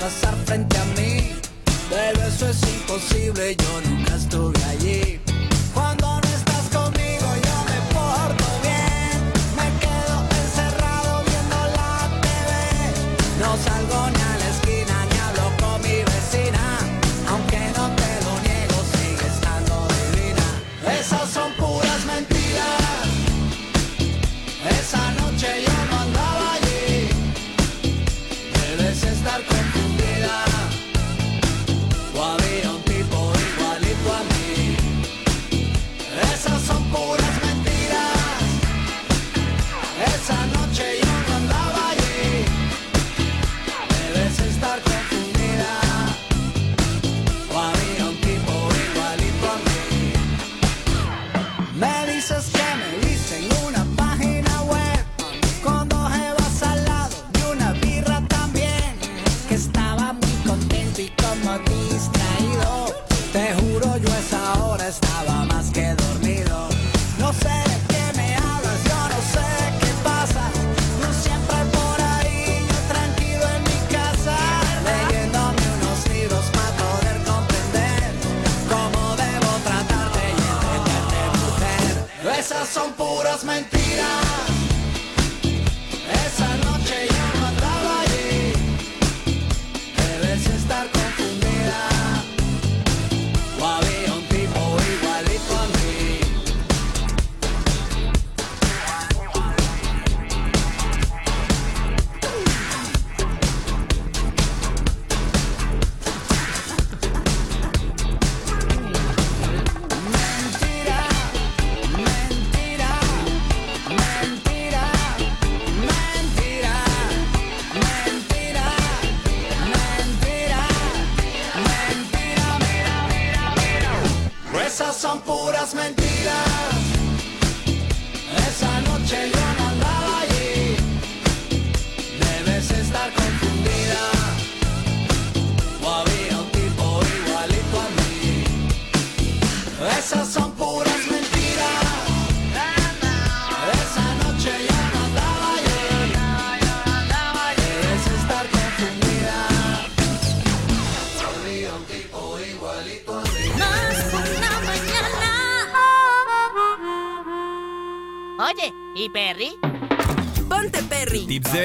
pasar 0.00 0.34
frente 0.46 0.76
a 0.78 0.84
mí. 0.96 1.36
Pero 1.90 2.22
eso 2.26 2.48
es 2.48 2.62
imposible, 2.62 3.56
yo 3.56 3.90
nunca 3.90 4.16
estuve 4.16 4.64
allí. 4.64 5.19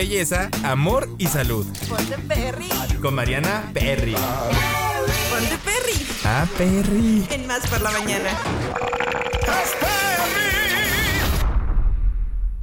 Belleza, 0.08 0.52
amor 0.64 1.10
y 1.18 1.26
salud. 1.26 1.66
Ponte 1.90 2.16
Perry. 2.28 2.70
Con 3.02 3.16
Mariana 3.16 3.72
Perry. 3.74 4.14
Ponte 4.14 5.58
Perry. 5.66 6.08
Ah, 6.24 6.46
Perry. 6.60 7.26
En 7.32 7.48
Más 7.48 7.66
por 7.68 7.82
la 7.82 7.90
mañana. 7.90 8.30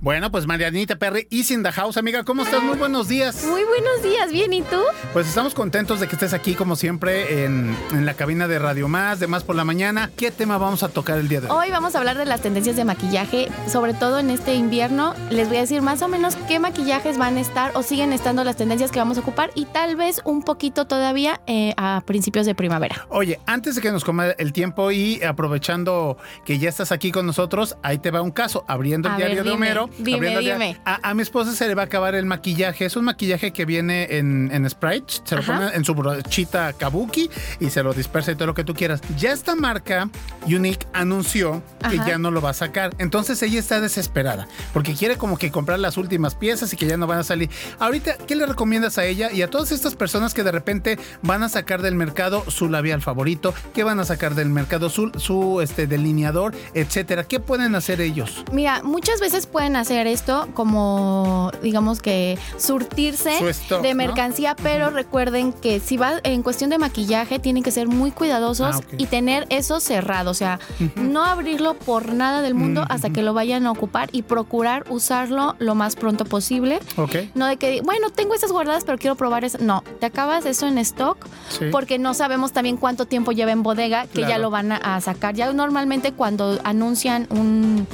Bueno, 0.02 0.32
pues 0.32 0.48
Marianita 0.48 0.96
Perry 0.96 1.28
y 1.30 1.44
in 1.54 1.62
the 1.62 1.70
house, 1.70 1.96
amiga, 1.96 2.24
¿cómo 2.24 2.42
estás? 2.42 2.60
Muy 2.60 2.76
buenos 2.76 3.06
días. 3.06 3.44
Muy 3.44 3.62
buenos 3.62 4.02
días, 4.02 4.32
bien, 4.32 4.52
¿y 4.52 4.62
tú? 4.62 4.80
Pues 5.12 5.28
estamos 5.28 5.54
contentos 5.54 6.00
de 6.00 6.08
que 6.08 6.16
estés 6.16 6.32
aquí, 6.32 6.56
como 6.56 6.74
siempre, 6.74 7.44
en, 7.44 7.72
en 7.92 8.04
la 8.04 8.14
cabina 8.14 8.48
de 8.48 8.58
Radio 8.58 8.88
Más, 8.88 9.20
de 9.20 9.28
Más 9.28 9.44
por 9.44 9.54
la 9.54 9.64
Mañana. 9.64 10.10
¿Qué 10.16 10.32
tema 10.32 10.58
vamos 10.58 10.82
a 10.82 10.88
tocar 10.88 11.18
el 11.20 11.28
día 11.28 11.40
de 11.40 11.48
hoy? 11.48 11.56
Hoy 11.56 11.70
vamos 11.70 11.94
a 11.94 11.98
hablar 11.98 12.18
de 12.18 12.24
las 12.24 12.40
tendencias 12.40 12.74
de 12.74 12.84
maquillaje, 12.84 13.46
sobre 13.68 13.94
todo 13.94 14.18
en 14.18 14.30
este 14.30 14.56
invierno. 14.56 15.14
Les 15.30 15.46
voy 15.46 15.58
a 15.58 15.60
decir 15.60 15.82
más 15.82 16.02
o 16.02 16.08
menos 16.08 16.34
qué 16.48 16.58
maquillajes 16.58 17.16
van 17.16 17.36
a 17.36 17.40
estar 17.40 17.70
o 17.76 17.84
siguen 17.84 18.12
estando 18.12 18.42
las 18.42 18.56
tendencias 18.56 18.90
que 18.90 18.98
vamos 18.98 19.18
a 19.18 19.20
ocupar 19.20 19.52
y 19.54 19.66
tal 19.66 19.94
vez 19.94 20.20
un 20.24 20.42
poquito 20.42 20.84
todavía 20.84 21.40
eh, 21.46 21.74
a 21.76 22.02
principios 22.04 22.44
de 22.44 22.56
primavera. 22.56 23.06
Oye, 23.08 23.38
antes 23.46 23.76
de 23.76 23.80
que 23.80 23.92
nos 23.92 24.02
coma 24.02 24.30
el 24.32 24.52
tiempo 24.52 24.90
y 24.90 25.22
aprovechando 25.22 26.16
que 26.44 26.58
ya 26.58 26.68
estás 26.68 26.90
aquí 26.90 27.12
con 27.12 27.24
nosotros, 27.24 27.76
ahí 27.84 27.98
te 27.98 28.10
va 28.10 28.20
un 28.20 28.32
caso. 28.32 28.64
Abriendo 28.66 29.06
el 29.06 29.14
A 29.14 29.16
diario 29.18 29.36
ver, 29.36 29.44
de. 29.44 29.50
Homero, 29.52 29.91
Dime, 29.98 30.38
dime. 30.38 30.80
A, 30.84 31.10
a 31.10 31.14
mi 31.14 31.22
esposa 31.22 31.52
se 31.52 31.68
le 31.68 31.74
va 31.74 31.82
a 31.82 31.84
acabar 31.84 32.14
el 32.14 32.24
maquillaje. 32.26 32.84
Es 32.86 32.96
un 32.96 33.04
maquillaje 33.04 33.52
que 33.52 33.64
viene 33.64 34.16
en, 34.18 34.50
en 34.52 34.68
Sprite. 34.68 35.14
Se 35.24 35.34
lo 35.36 35.42
Ajá. 35.42 35.54
pone 35.58 35.74
en 35.76 35.84
su 35.84 35.94
brochita 35.94 36.72
kabuki 36.72 37.30
y 37.60 37.70
se 37.70 37.82
lo 37.82 37.92
dispersa 37.92 38.32
y 38.32 38.34
todo 38.34 38.46
lo 38.46 38.54
que 38.54 38.64
tú 38.64 38.74
quieras. 38.74 39.00
Ya 39.18 39.32
esta 39.32 39.54
marca, 39.54 40.08
Unique, 40.46 40.86
anunció 40.92 41.62
que 41.90 41.98
Ajá. 41.98 42.06
ya 42.06 42.18
no 42.18 42.30
lo 42.30 42.40
va 42.40 42.50
a 42.50 42.54
sacar. 42.54 42.94
Entonces 42.98 43.42
ella 43.42 43.60
está 43.60 43.80
desesperada 43.80 44.48
porque 44.72 44.94
quiere 44.94 45.16
como 45.16 45.36
que 45.36 45.50
comprar 45.50 45.78
las 45.78 45.96
últimas 45.96 46.34
piezas 46.34 46.72
y 46.72 46.76
que 46.76 46.86
ya 46.86 46.96
no 46.96 47.06
van 47.06 47.18
a 47.18 47.24
salir. 47.24 47.50
Ahorita, 47.78 48.16
¿qué 48.26 48.34
le 48.34 48.46
recomiendas 48.46 48.98
a 48.98 49.04
ella 49.04 49.30
y 49.30 49.42
a 49.42 49.50
todas 49.50 49.72
estas 49.72 49.94
personas 49.94 50.34
que 50.34 50.42
de 50.42 50.52
repente 50.52 50.98
van 51.22 51.42
a 51.42 51.48
sacar 51.48 51.82
del 51.82 51.94
mercado 51.94 52.44
su 52.50 52.68
labial 52.68 53.02
favorito? 53.02 53.54
que 53.74 53.84
van 53.84 54.00
a 54.00 54.04
sacar 54.04 54.34
del 54.34 54.48
mercado? 54.48 54.88
Su, 54.90 55.12
su 55.18 55.60
este, 55.60 55.86
delineador, 55.86 56.54
etcétera. 56.74 57.24
¿Qué 57.24 57.40
pueden 57.40 57.74
hacer 57.74 58.00
ellos? 58.00 58.44
Mira, 58.52 58.82
muchas 58.82 59.20
veces 59.20 59.46
pueden 59.46 59.76
hacer 59.76 59.81
esto 59.90 60.48
como, 60.54 61.50
digamos 61.62 62.00
que, 62.00 62.38
surtirse 62.56 63.48
stock, 63.50 63.82
de 63.82 63.90
¿no? 63.90 63.96
mercancía, 63.96 64.54
pero 64.62 64.90
recuerden 64.90 65.52
que 65.52 65.80
si 65.80 65.96
va 65.96 66.14
en 66.22 66.42
cuestión 66.42 66.70
de 66.70 66.78
maquillaje, 66.78 67.38
tienen 67.38 67.62
que 67.62 67.70
ser 67.70 67.88
muy 67.88 68.10
cuidadosos 68.10 68.76
Ah, 68.76 68.80
y 68.98 69.06
tener 69.06 69.46
eso 69.50 69.80
cerrado, 69.80 70.30
o 70.30 70.34
sea, 70.34 70.58
no 70.96 71.24
abrirlo 71.24 71.74
por 71.74 72.12
nada 72.12 72.42
del 72.42 72.54
mundo 72.54 72.84
hasta 72.88 73.10
que 73.10 73.22
lo 73.22 73.34
vayan 73.34 73.66
a 73.66 73.70
ocupar 73.70 74.08
y 74.12 74.22
procurar 74.22 74.84
usarlo 74.90 75.54
lo 75.58 75.74
más 75.74 75.96
pronto 75.96 76.24
posible. 76.24 76.78
Ok. 76.96 77.16
No 77.34 77.46
de 77.46 77.56
que, 77.56 77.80
bueno, 77.82 78.10
tengo 78.10 78.34
estas 78.34 78.52
guardadas, 78.52 78.84
pero 78.84 78.98
quiero 78.98 79.16
probar 79.16 79.44
eso. 79.44 79.58
No, 79.60 79.82
te 80.00 80.06
acabas 80.06 80.46
eso 80.46 80.66
en 80.66 80.78
stock 80.78 81.26
Sí. 81.48 81.66
porque 81.70 81.98
no 81.98 82.14
sabemos 82.14 82.52
también 82.52 82.76
cuánto 82.76 83.06
tiempo 83.06 83.32
lleva 83.32 83.52
en 83.52 83.62
bodega, 83.62 84.06
que 84.06 84.20
ya 84.22 84.38
lo 84.38 84.50
van 84.50 84.72
a, 84.72 84.76
a 84.76 85.00
sacar. 85.00 85.34
Ya 85.34 85.52
normalmente 85.52 86.12
cuando 86.12 86.58
anuncian 86.64 87.26
un... 87.30 87.86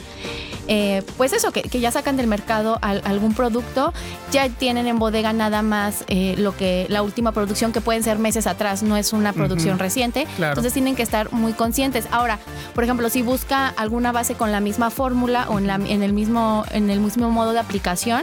eh, 0.69 1.03
pues 1.17 1.33
eso, 1.33 1.51
que, 1.51 1.63
que 1.63 1.81
ya 1.81 1.91
sacan 1.91 2.17
del 2.17 2.27
mercado 2.27 2.79
al- 2.83 3.03
algún 3.05 3.35
producto, 3.35 3.93
ya 4.31 4.49
tienen 4.49 4.87
en 4.87 4.99
bodega 4.99 5.33
nada 5.33 5.63
más 5.63 6.05
eh, 6.09 6.35
lo 6.39 6.57
que 6.57 6.87
la 6.89 7.03
última 7.03 7.33
producción 7.33 7.73
que 7.73 7.81
pueden 7.81 8.03
ser 8.03 8.19
meses 8.19 8.47
atrás, 8.47 8.83
no 8.83 8.97
es 8.97 9.13
una 9.13 9.33
producción 9.33 9.79
reciente. 9.79 10.27
Claro. 10.37 10.53
Entonces 10.53 10.73
tienen 10.75 10.95
que 10.95 11.03
estar 11.03 11.33
muy 11.33 11.53
conscientes. 11.55 12.07
Ahora, 12.13 12.39
por 12.75 12.85
ejemplo, 12.85 13.09
si 13.09 13.23
busca 13.23 13.69
alguna 13.69 14.13
base 14.13 14.35
con 14.35 14.53
la 14.53 14.61
misma 14.61 14.91
fórmula 14.91 15.47
o 15.49 15.59
en, 15.59 15.67
la- 15.67 15.75
en 15.77 16.03
el 16.03 16.13
mismo 16.13 16.65
en 16.71 16.91
el 16.91 17.01
mismo 17.01 17.31
modo 17.31 17.53
de 17.53 17.59
aplicación, 17.61 18.23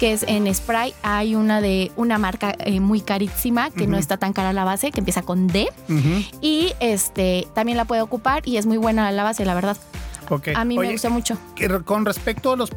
que 0.00 0.12
es 0.12 0.24
en 0.28 0.52
spray, 0.54 0.94
hay 1.02 1.34
una 1.34 1.60
de 1.60 1.90
una 1.96 2.18
marca 2.18 2.54
eh, 2.58 2.80
muy 2.80 3.00
carísima 3.00 3.70
que 3.70 3.86
no 3.86 3.96
está 3.96 4.16
tan 4.16 4.32
cara 4.32 4.52
la 4.52 4.64
base, 4.64 4.90
que 4.92 5.00
empieza 5.00 5.22
con 5.22 5.46
D 5.46 5.68
y 6.40 6.72
este 6.80 7.46
también 7.54 7.76
la 7.76 7.84
puede 7.84 8.02
ocupar 8.02 8.42
y 8.46 8.56
es 8.56 8.66
muy 8.66 8.76
buena 8.76 9.10
la 9.12 9.22
base, 9.22 9.44
la 9.44 9.54
verdad. 9.54 9.76
A 10.54 10.64
mí 10.64 10.78
Oye, 10.78 10.88
me 10.88 10.92
gusta 10.94 11.08
mucho. 11.08 11.38
Con 11.84 12.04
respecto 12.04 12.52
a 12.52 12.56
los, 12.56 12.70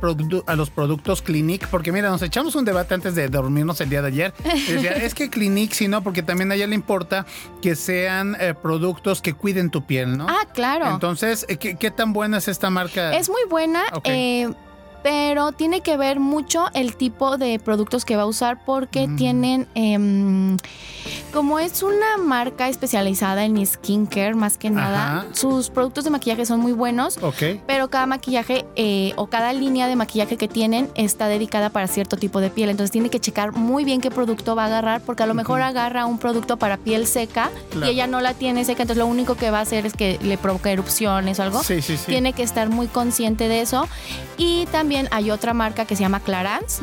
a 0.45 0.55
los 0.55 0.69
productos 0.69 1.21
Clinique, 1.21 1.67
porque 1.69 1.91
mira, 1.91 2.09
nos 2.09 2.21
echamos 2.21 2.55
un 2.55 2.65
debate 2.65 2.93
antes 2.93 3.15
de 3.15 3.27
dormirnos 3.27 3.81
el 3.81 3.89
día 3.89 4.01
de 4.01 4.07
ayer. 4.07 4.33
Decía, 4.43 4.91
es 5.03 5.13
que 5.13 5.29
Clinique, 5.29 5.75
sí, 5.75 5.87
no, 5.87 6.03
porque 6.03 6.23
también 6.23 6.51
a 6.51 6.55
ella 6.55 6.67
le 6.67 6.75
importa 6.75 7.25
que 7.61 7.75
sean 7.75 8.35
eh, 8.39 8.53
productos 8.53 9.21
que 9.21 9.33
cuiden 9.33 9.69
tu 9.69 9.85
piel, 9.85 10.17
¿no? 10.17 10.27
Ah, 10.29 10.47
claro. 10.53 10.89
Entonces, 10.89 11.45
eh, 11.49 11.57
¿qué, 11.57 11.75
qué 11.75 11.91
tan 11.91 12.13
buena 12.13 12.37
es 12.37 12.47
esta 12.47 12.69
marca? 12.69 13.15
Es 13.15 13.29
muy 13.29 13.41
buena, 13.49 13.83
eh, 14.03 14.49
pero 15.03 15.51
tiene 15.51 15.81
que 15.81 15.97
ver 15.97 16.19
mucho 16.19 16.65
el 16.73 16.95
tipo 16.95 17.37
de 17.37 17.59
productos 17.59 18.05
que 18.05 18.15
va 18.15 18.23
a 18.23 18.27
usar 18.27 18.63
porque 18.65 19.07
Mm. 19.07 19.15
tienen, 19.15 19.67
em, 19.75 20.57
como 21.33 21.59
es 21.59 21.83
una 21.83 22.17
marca 22.17 22.67
especializada 22.69 23.43
en 23.45 23.65
skincare 23.65 24.35
más 24.35 24.57
que 24.57 24.69
nada, 24.69 25.19
Ajá. 25.21 25.25
sus 25.33 25.69
productos 25.69 26.03
de 26.03 26.09
maquillaje 26.09 26.45
son 26.45 26.59
muy 26.59 26.71
buenos. 26.73 27.17
Ok. 27.21 27.61
Pero 27.67 27.89
cada 27.89 28.05
maquillaje 28.05 28.65
eh, 28.75 29.13
o 29.15 29.27
cada 29.27 29.53
línea 29.53 29.87
de 29.87 29.95
maquillaje 29.95 30.37
que 30.37 30.47
tienen 30.47 30.89
está 30.95 31.27
dedicada 31.27 31.69
para 31.69 31.87
cierto 31.87 32.17
tipo 32.17 32.41
de 32.41 32.49
piel. 32.49 32.69
Entonces 32.69 32.91
tiene 32.91 33.09
que 33.09 33.19
checar 33.19 33.51
muy 33.53 33.83
bien 33.85 34.01
qué 34.01 34.11
producto 34.11 34.55
va 34.55 34.63
a 34.63 34.65
agarrar, 34.67 35.01
porque 35.01 35.23
a 35.23 35.25
lo 35.27 35.33
mejor 35.33 35.61
agarra 35.61 36.05
un 36.05 36.17
producto 36.17 36.57
para 36.57 36.77
piel 36.77 37.05
seca 37.07 37.49
Claro. 37.71 37.87
y 37.87 37.89
ella 37.95 38.07
no 38.07 38.21
la 38.21 38.33
tiene 38.33 38.65
seca. 38.65 38.83
Entonces 38.83 38.97
lo 39.03 39.07
único 39.07 39.35
que 39.35 39.51
va 39.51 39.59
a 39.59 39.61
hacer 39.61 39.85
es 39.85 39.93
que 39.93 40.19
le 40.21 40.37
provoque 40.37 40.71
erupciones 40.71 41.39
o 41.39 41.43
algo. 41.43 41.63
Sí, 41.63 41.81
sí, 41.81 41.97
sí. 41.97 42.03
Tiene 42.07 42.33
que 42.33 42.43
estar 42.43 42.69
muy 42.69 42.87
consciente 42.87 43.47
de 43.47 43.61
eso. 43.61 43.87
Y 44.37 44.65
también 44.67 44.88
hay 45.11 45.31
otra 45.31 45.53
marca 45.53 45.85
que 45.85 45.95
se 45.95 46.01
llama 46.01 46.19
Clarance, 46.19 46.81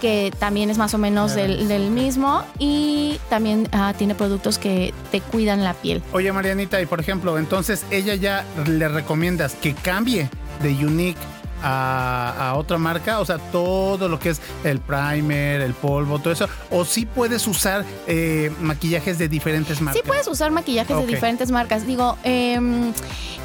que 0.00 0.32
también 0.38 0.70
es 0.70 0.78
más 0.78 0.94
o 0.94 0.98
menos 0.98 1.34
del 1.34 1.90
mismo. 1.90 2.44
Y 2.58 3.20
también 3.28 3.68
ah, 3.72 3.94
tiene 3.96 4.14
productos 4.14 4.58
que 4.58 4.94
te 5.10 5.20
cuidan 5.20 5.64
la 5.64 5.74
piel. 5.74 6.02
Oye, 6.12 6.32
Marianita, 6.32 6.80
y 6.80 6.86
por 6.86 7.00
ejemplo, 7.00 7.38
entonces 7.38 7.84
ella 7.90 8.14
ya 8.14 8.44
le 8.66 8.88
recomiendas 8.88 9.54
que 9.54 9.74
cambie 9.74 10.28
de 10.62 10.70
Unique 10.84 11.20
a, 11.62 12.50
a 12.50 12.54
otra 12.54 12.78
marca, 12.78 13.20
o 13.20 13.24
sea, 13.24 13.38
todo 13.38 14.08
lo 14.08 14.18
que 14.18 14.30
es 14.30 14.40
el 14.64 14.80
primer, 14.80 15.60
el 15.60 15.74
polvo, 15.74 16.18
todo 16.18 16.32
eso, 16.32 16.48
o 16.70 16.84
sí 16.84 17.06
puedes 17.06 17.46
usar 17.46 17.84
eh, 18.06 18.52
maquillajes 18.60 19.18
de 19.18 19.28
diferentes 19.28 19.80
marcas. 19.80 20.00
Sí 20.00 20.06
puedes 20.06 20.26
usar 20.28 20.50
maquillajes 20.50 20.96
de 20.96 21.06
diferentes 21.06 21.50
marcas. 21.50 21.86
Digo, 21.86 22.16
em, 22.22 22.92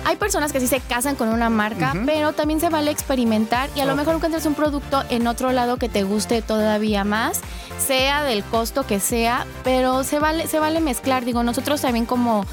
hay 0.06 0.16
personas 0.18 0.52
que 0.52 0.60
sí 0.60 0.68
se 0.68 0.80
casan 0.80 1.16
con 1.16 1.30
una 1.30 1.50
marca, 1.50 1.94
pero 2.06 2.34
también 2.34 2.60
se 2.60 2.70
vale 2.70 2.92
experimentar 2.92 3.70
y 3.76 3.80
a 3.80 3.86
lo 3.86 3.96
mejor 3.96 4.16
encuentras 4.16 4.46
un 4.46 4.54
producto 4.54 5.04
en 5.10 5.28
otro 5.28 5.52
lado 5.52 5.78
que 5.78 5.90
te 5.90 6.04
guste 6.04 6.42
todavía 6.42 7.04
más, 7.04 7.42
sea 7.86 8.24
del 8.24 8.44
costo 8.44 8.86
que 8.86 9.00
sea, 9.00 9.46
pero 9.64 10.04
se 10.04 10.20
vale, 10.20 10.48
se 10.48 10.60
vale 10.60 10.80
mezclar. 10.80 11.26
Digo, 11.26 11.44
nosotros 11.44 11.82
también 11.82 12.06
como 12.06 12.46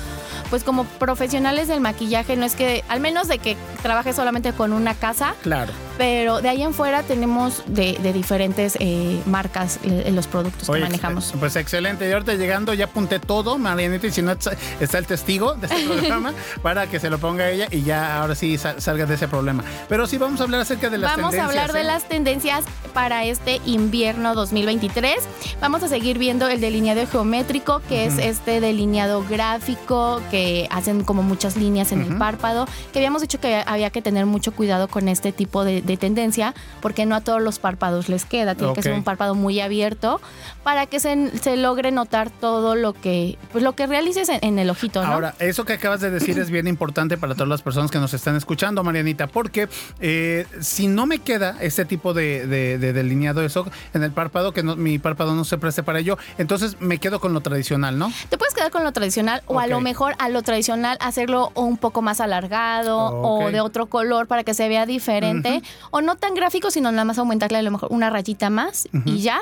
pues 0.53 0.65
como 0.65 0.85
profesionales 0.85 1.67
del 1.67 1.81
maquillaje, 1.81 2.37
no 2.37 2.45
es 2.45 2.55
que, 2.55 2.85
al 2.91 3.01
menos 3.01 3.27
de 3.27 3.39
que 3.39 3.57
trabajes 3.83 4.17
solamente 4.17 4.53
con 4.53 4.73
una 4.73 4.95
casa, 4.95 5.35
Claro. 5.43 5.73
Pero 6.03 6.43
de 6.43 6.49
ahí 6.49 6.63
en 6.65 6.75
fuera 6.75 7.05
tenemos 7.05 7.63
de, 7.69 7.93
de 8.03 8.13
diferentes 8.13 8.77
eh, 8.81 9.23
marcas 9.25 9.79
eh, 9.85 10.11
los 10.13 10.27
productos 10.27 10.69
Oye, 10.69 10.81
que 10.81 10.87
manejamos. 10.89 11.33
Pues 11.39 11.55
excelente. 11.55 12.09
Y 12.09 12.13
ahorita 12.13 12.35
llegando 12.35 12.75
ya 12.75 12.87
apunté 12.87 13.21
todo, 13.21 13.57
Marianita, 13.57 14.09
y 14.09 14.11
si 14.11 14.21
no 14.21 14.33
está 14.33 14.99
el 14.99 15.07
testigo 15.07 15.55
de 15.55 15.69
este 15.69 15.87
programa 15.87 16.35
para 16.61 16.89
que 16.89 16.99
se 16.99 17.09
lo 17.09 17.19
ponga 17.19 17.49
ella 17.49 17.69
y 17.71 17.83
ya 17.83 18.21
ahora 18.21 18.35
sí 18.35 18.59
sa- 18.59 18.81
salga 18.81 19.07
de 19.07 19.15
ese 19.15 19.29
problema. 19.29 19.63
Pero 19.89 20.09
sí 20.09 20.19
vamos 20.19 20.41
a 20.41 20.43
hablar 20.43 20.63
acerca 20.63 20.91
de 20.91 20.99
las 20.99 21.13
Vamos 21.17 21.35
a 21.35 21.37
tendencias. 21.37 21.61
hablar 21.61 21.73
de 21.73 21.81
¿eh? 21.81 21.85
las 21.85 22.09
tendencias 22.09 22.65
para 22.93 23.25
este 23.25 23.61
invierno 23.65 24.35
2023. 24.35 25.15
Vamos 25.61 25.85
a 25.85 25.89
seguir 25.89 26.19
viendo 26.19 26.49
el 26.49 26.61
delineado 26.61 27.07
geométrico, 27.07 27.81
que 27.89 28.07
es 28.07 28.19
este 28.19 28.61
delineado 28.61 29.25
gráfico 29.31 30.21
que 30.33 30.67
hacen 30.73 31.05
como 31.05 31.23
muchas 31.23 31.57
líneas 31.57 31.93
en 31.93 32.03
el 32.03 32.17
párpado, 32.19 32.67
que 32.93 32.99
habíamos 32.99 33.23
dicho 33.23 33.39
que 33.39 33.63
había 33.65 33.91
que 33.91 34.03
tener 34.03 34.27
mucho 34.27 34.51
cuidado 34.53 34.89
con 34.89 35.07
este 35.09 35.31
tipo 35.31 35.63
de, 35.65 35.81
de 35.81 35.92
tendencia, 35.97 36.55
porque 36.81 37.07
no 37.07 37.15
a 37.15 37.21
todos 37.21 37.41
los 37.43 37.59
párpados 37.59 38.09
les 38.09 38.25
queda, 38.25 38.55
tiene 38.55 38.73
que 38.75 38.83
ser 38.83 38.93
un 38.95 39.05
párpado 39.05 39.35
muy 39.35 39.61
abierto 39.61 40.21
para 40.63 40.87
que 40.87 41.01
se, 41.01 41.37
se 41.39 41.57
logre 41.57 41.91
notar 41.91 42.31
todo 42.31 42.75
lo 42.75 42.93
que, 42.93 43.39
pues, 43.53 43.63
lo 43.65 43.73
que 43.73 43.87
realices 43.87 44.29
en, 44.29 44.39
en 44.43 44.59
el 44.59 44.71
ojito, 44.71 45.05
¿no? 45.05 45.13
Ahora, 45.13 45.35
eso 45.39 45.65
que 45.65 45.73
acabas 45.75 46.01
de 46.01 46.11
decir 46.11 46.39
es 46.39 46.51
bien 46.51 46.67
importante 46.69 47.17
para 47.19 47.35
todas 47.35 47.49
las 47.49 47.63
personas 47.63 47.91
que 47.91 47.99
nos 47.99 48.15
están 48.15 48.37
escuchando, 48.37 48.83
Marianita, 48.85 49.27
porque 49.27 49.69
eh, 50.01 50.47
si 50.61 50.87
no 50.89 51.07
me 51.07 51.19
queda 51.19 51.57
este 51.61 51.85
tipo 51.85 52.15
de, 52.15 52.47
de- 52.47 52.79
de 52.79 52.93
delineado 52.93 53.43
eso 53.43 53.67
en 53.95 54.03
el 54.03 54.13
párpado, 54.13 54.53
que 54.53 54.63
no- 54.63 54.77
mi 54.77 54.99
párpado 54.99 55.35
no 55.35 55.45
se 55.45 55.59
preste 55.59 55.83
para 55.83 55.99
ello, 55.99 56.17
entonces 56.39 56.77
me 56.81 56.99
quedo 56.99 57.21
con 57.21 57.33
lo 57.33 57.41
tradicional, 57.41 57.99
¿no? 57.99 58.13
Te 58.29 58.39
puedes 58.39 58.55
quedar 58.55 58.71
con 58.71 58.85
lo 58.85 58.93
tradicional 58.93 59.43
o 59.47 59.59
a 59.59 59.67
lo 59.67 59.81
mejor 59.81 60.15
a 60.19 60.29
lo 60.29 60.43
tradicional 60.43 60.97
hacerlo 61.01 61.51
un 61.55 61.77
poco 61.77 62.03
más 62.03 62.21
alargado 62.21 62.99
o 62.99 63.51
de 63.51 63.61
otro 63.61 63.87
color 63.87 64.27
para 64.27 64.45
que 64.45 64.55
se 64.55 64.69
vea 64.69 64.87
diferente 64.87 65.63
o 65.91 66.01
no 66.01 66.17
tan 66.17 66.35
gráfico 66.35 66.71
sino 66.71 66.91
nada 66.91 67.05
más 67.05 67.19
aumentarle 67.19 67.59
a 67.59 67.63
lo 67.63 67.71
mejor 67.71 67.93
una 67.93 68.11
rayita 68.11 68.51
más 68.51 68.89
y 69.05 69.19
ya, 69.19 69.41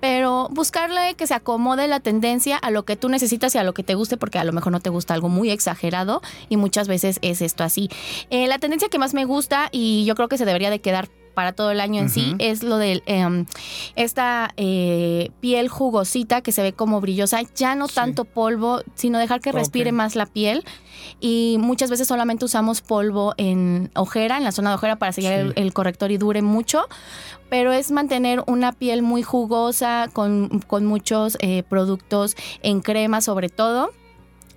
pero 0.00 0.48
buscarle 0.50 1.14
que 1.14 1.26
se 1.26 1.34
acomode 1.34 1.88
la 1.88 2.00
tendencia 2.00 2.56
a 2.56 2.70
lo 2.70 2.84
que 2.84 2.96
tú 2.96 3.08
necesitas 3.08 3.54
y 3.54 3.58
a 3.58 3.64
lo 3.64 3.74
que 3.74 3.82
te 3.82 3.94
guste 3.94 4.16
porque 4.16 4.38
a 4.38 4.44
lo 4.44 4.52
mejor 4.52 4.72
no 4.72 4.80
te 4.80 4.90
gusta 4.90 5.14
algo 5.14 5.28
muy 5.28 5.50
exagerado 5.50 6.22
y 6.48 6.56
muchas 6.56 6.88
veces 6.88 7.18
es 7.22 7.42
esto 7.42 7.64
así. 7.64 7.88
Eh, 8.30 8.46
la 8.46 8.58
tendencia 8.58 8.88
que 8.88 8.98
más 8.98 9.14
me 9.14 9.24
gusta 9.24 9.68
y 9.72 10.04
yo 10.04 10.14
creo 10.14 10.28
que 10.28 10.38
se 10.38 10.44
debería 10.44 10.70
de 10.70 10.80
quedar 10.80 11.08
para 11.36 11.52
todo 11.52 11.70
el 11.70 11.80
año 11.80 12.00
en 12.00 12.08
sí 12.08 12.34
es 12.38 12.62
lo 12.62 12.78
de 12.78 13.02
esta 13.94 14.50
eh, 14.56 15.30
piel 15.40 15.68
jugosita 15.68 16.40
que 16.40 16.50
se 16.50 16.62
ve 16.62 16.72
como 16.72 17.00
brillosa, 17.02 17.40
ya 17.54 17.74
no 17.74 17.88
Sí. 17.88 17.94
tanto 17.94 18.24
polvo, 18.24 18.80
sino 18.94 19.18
dejar 19.18 19.40
que 19.42 19.52
respire 19.52 19.92
más 19.92 20.16
la 20.16 20.24
piel. 20.24 20.64
Y 21.20 21.58
muchas 21.60 21.90
veces 21.90 22.08
solamente 22.08 22.46
usamos 22.46 22.80
polvo 22.80 23.34
en 23.36 23.90
ojera, 23.94 24.38
en 24.38 24.44
la 24.44 24.50
zona 24.52 24.70
de 24.70 24.76
ojera 24.76 24.96
para 24.96 25.12
sellar 25.12 25.34
Sí. 25.34 25.52
el, 25.56 25.64
el 25.66 25.72
corrector 25.74 26.10
y 26.10 26.16
dure 26.16 26.40
mucho. 26.40 26.86
Pero 27.50 27.70
es 27.72 27.90
mantener 27.90 28.42
una 28.46 28.72
piel 28.72 29.02
muy 29.02 29.22
jugosa, 29.22 30.08
con, 30.14 30.60
con 30.66 30.86
muchos 30.86 31.36
eh, 31.40 31.62
productos 31.68 32.34
en 32.62 32.80
crema 32.80 33.20
sobre 33.20 33.50
todo. 33.50 33.92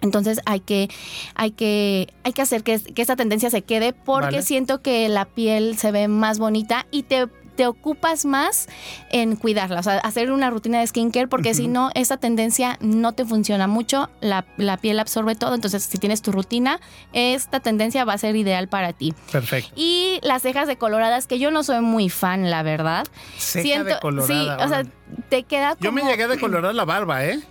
Entonces 0.02 0.40
hay 0.46 0.60
que, 0.62 0.90
hay 1.36 1.52
que, 1.52 2.14
hay 2.24 2.34
que 2.34 2.42
hacer 2.42 2.64
que, 2.64 2.80
que 2.80 3.02
esta 3.02 3.16
tendencia 3.16 3.50
se 3.50 3.62
quede 3.62 3.94
porque 3.94 4.26
Vale. 4.26 4.42
siento 4.42 4.82
que 4.82 5.10
la 5.10 5.26
piel 5.26 5.78
se 5.78 5.92
ve 5.92 6.08
más 6.08 6.40
bonita 6.40 6.86
y 6.92 7.04
te, 7.04 7.28
te 7.56 7.68
ocupas 7.68 8.24
más 8.24 8.68
en 9.10 9.36
cuidarla, 9.36 9.82
o 9.82 9.84
sea, 9.84 9.98
hacer 9.98 10.32
una 10.32 10.50
rutina 10.50 10.80
de 10.80 10.88
skincare, 10.88 11.28
porque 11.28 11.54
si 11.54 11.68
no, 11.68 11.90
esa 11.94 12.16
tendencia 12.16 12.78
no 12.80 13.12
te 13.12 13.26
funciona 13.26 13.68
mucho, 13.68 14.10
la, 14.22 14.46
la 14.56 14.78
piel 14.78 14.98
absorbe 14.98 15.36
todo, 15.36 15.56
entonces 15.56 15.84
si 15.84 15.98
tienes 15.98 16.22
tu 16.22 16.32
rutina, 16.32 16.80
esta 17.12 17.60
tendencia 17.60 18.06
va 18.06 18.14
a 18.14 18.18
ser 18.18 18.38
ideal 18.38 18.70
para 18.70 18.94
ti. 18.94 19.14
Perfecto. 19.30 19.74
Y 19.76 20.20
las 20.24 20.42
cejas 20.44 20.70
decoloradas, 20.70 21.28
que 21.28 21.38
yo 21.38 21.52
no 21.52 21.64
soy 21.64 21.82
muy 21.82 22.08
fan, 22.08 22.50
la 22.50 22.64
verdad. 22.64 23.06
Ceja 23.38 23.84
decolorada, 23.84 24.58
Sí, 24.58 24.64
o 24.64 24.68
sea, 24.70 24.86
te 25.28 25.44
queda 25.44 25.76
como... 25.76 25.84
Yo 25.84 25.92
me 25.92 26.04
llegué 26.04 26.24
a 26.24 26.28
decolorar 26.30 26.74
la 26.74 26.86
barba, 26.86 27.26
¿eh? 27.26 27.42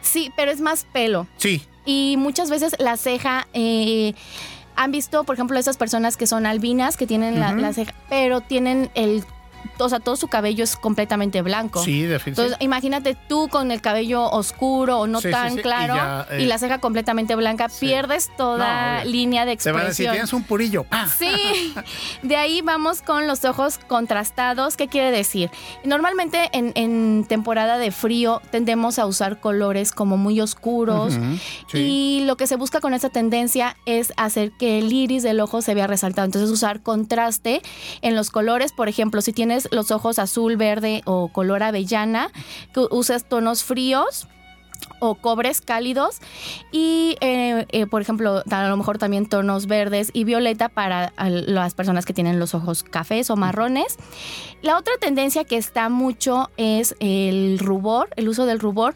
Sí, 0.00 0.30
pero 0.36 0.50
es 0.50 0.62
más 0.62 0.86
pelo. 0.92 1.26
Sí. 1.36 1.62
Y 1.84 2.16
muchas 2.18 2.50
veces 2.50 2.76
la 2.78 2.96
ceja... 2.96 3.46
eh, 3.52 4.14
han 4.80 4.92
visto, 4.92 5.24
por 5.24 5.34
ejemplo, 5.34 5.58
esas 5.58 5.76
personas 5.76 6.16
que 6.16 6.26
son 6.26 6.46
albinas, 6.46 6.96
que 6.96 7.06
tienen 7.06 7.38
la, 7.38 7.72
ceja, 7.74 7.94
pero 8.08 8.40
tienen 8.40 8.90
el... 8.94 9.24
O 9.78 9.88
sea, 9.88 10.00
todo 10.00 10.16
su 10.16 10.28
cabello 10.28 10.62
es 10.64 10.76
completamente 10.76 11.40
blanco. 11.42 11.82
Sí, 11.82 12.02
definitivamente. 12.02 12.30
Entonces, 12.30 12.56
imagínate 12.64 13.16
tú 13.28 13.48
con 13.48 13.70
el 13.70 13.80
cabello 13.80 14.30
oscuro 14.30 14.98
o 15.00 15.06
no 15.06 15.20
Sí, 15.20 15.30
tan 15.30 15.54
sí, 15.54 15.62
claro 15.62 15.94
y, 15.94 15.96
ya, 15.96 16.26
eh, 16.30 16.46
la 16.46 16.58
ceja 16.58 16.78
completamente 16.78 17.34
blanca, 17.34 17.68
pierdes 17.80 18.30
toda 18.36 19.04
No, 19.04 19.10
línea 19.10 19.44
de 19.46 19.56
Te 19.56 19.72
van 19.72 19.82
a 19.82 19.88
decir, 19.88 20.06
expresión. 20.06 20.12
tienes 20.14 20.32
un 20.32 20.42
purillo. 20.44 20.84
¡pah! 20.84 21.06
Sí, 21.08 21.74
de 22.22 22.36
ahí 22.36 22.60
vamos 22.62 23.02
con 23.02 23.26
los 23.26 23.44
ojos 23.44 23.78
contrastados. 23.88 24.76
¿Qué 24.76 24.88
quiere 24.88 25.10
decir? 25.10 25.50
Normalmente 25.84 26.48
en, 26.52 26.72
en 26.74 27.24
temporada 27.28 27.78
de 27.78 27.90
frío 27.90 28.40
tendemos 28.50 28.98
a 28.98 29.06
usar 29.06 29.40
colores 29.40 29.92
como 29.92 30.16
muy 30.16 30.40
oscuros 30.40 31.18
y 31.72 32.22
lo 32.24 32.36
que 32.36 32.46
se 32.46 32.56
busca 32.56 32.80
con 32.80 32.94
esa 32.94 33.08
tendencia 33.10 33.76
es 33.86 34.12
hacer 34.16 34.52
que 34.52 34.78
el 34.78 34.92
iris 34.92 35.22
del 35.22 35.40
ojo 35.40 35.62
se 35.62 35.74
vea 35.74 35.86
resaltado. 35.86 36.24
Entonces 36.26 36.50
usar 36.50 36.82
contraste 36.82 37.62
en 38.02 38.14
los 38.14 38.30
colores. 38.30 38.72
Por 38.72 38.88
ejemplo, 38.88 39.20
si 39.22 39.32
tienes 39.32 39.49
los 39.70 39.90
ojos 39.90 40.18
azul, 40.18 40.56
verde 40.56 41.02
o 41.04 41.28
color 41.28 41.62
avellana, 41.62 42.30
que 42.72 42.86
usas 42.90 43.28
tonos 43.28 43.64
fríos 43.64 44.28
o 44.98 45.14
cobres 45.14 45.60
cálidos 45.60 46.18
y 46.72 47.16
eh, 47.20 47.66
eh, 47.70 47.86
por 47.86 48.02
ejemplo 48.02 48.42
a 48.50 48.68
lo 48.68 48.76
mejor 48.76 48.98
también 48.98 49.26
tonos 49.26 49.66
verdes 49.66 50.10
y 50.12 50.24
violeta 50.24 50.68
para 50.68 51.12
las 51.16 51.74
personas 51.74 52.04
que 52.04 52.12
tienen 52.12 52.38
los 52.38 52.54
ojos 52.54 52.82
cafés 52.82 53.30
o 53.30 53.36
marrones. 53.36 53.96
La 54.62 54.76
otra 54.76 54.92
tendencia 55.00 55.44
que 55.44 55.56
está 55.56 55.88
mucho 55.88 56.50
es 56.56 56.94
el 57.00 57.58
rubor, 57.58 58.10
el 58.16 58.28
uso 58.28 58.44
del 58.44 58.60
rubor 58.60 58.94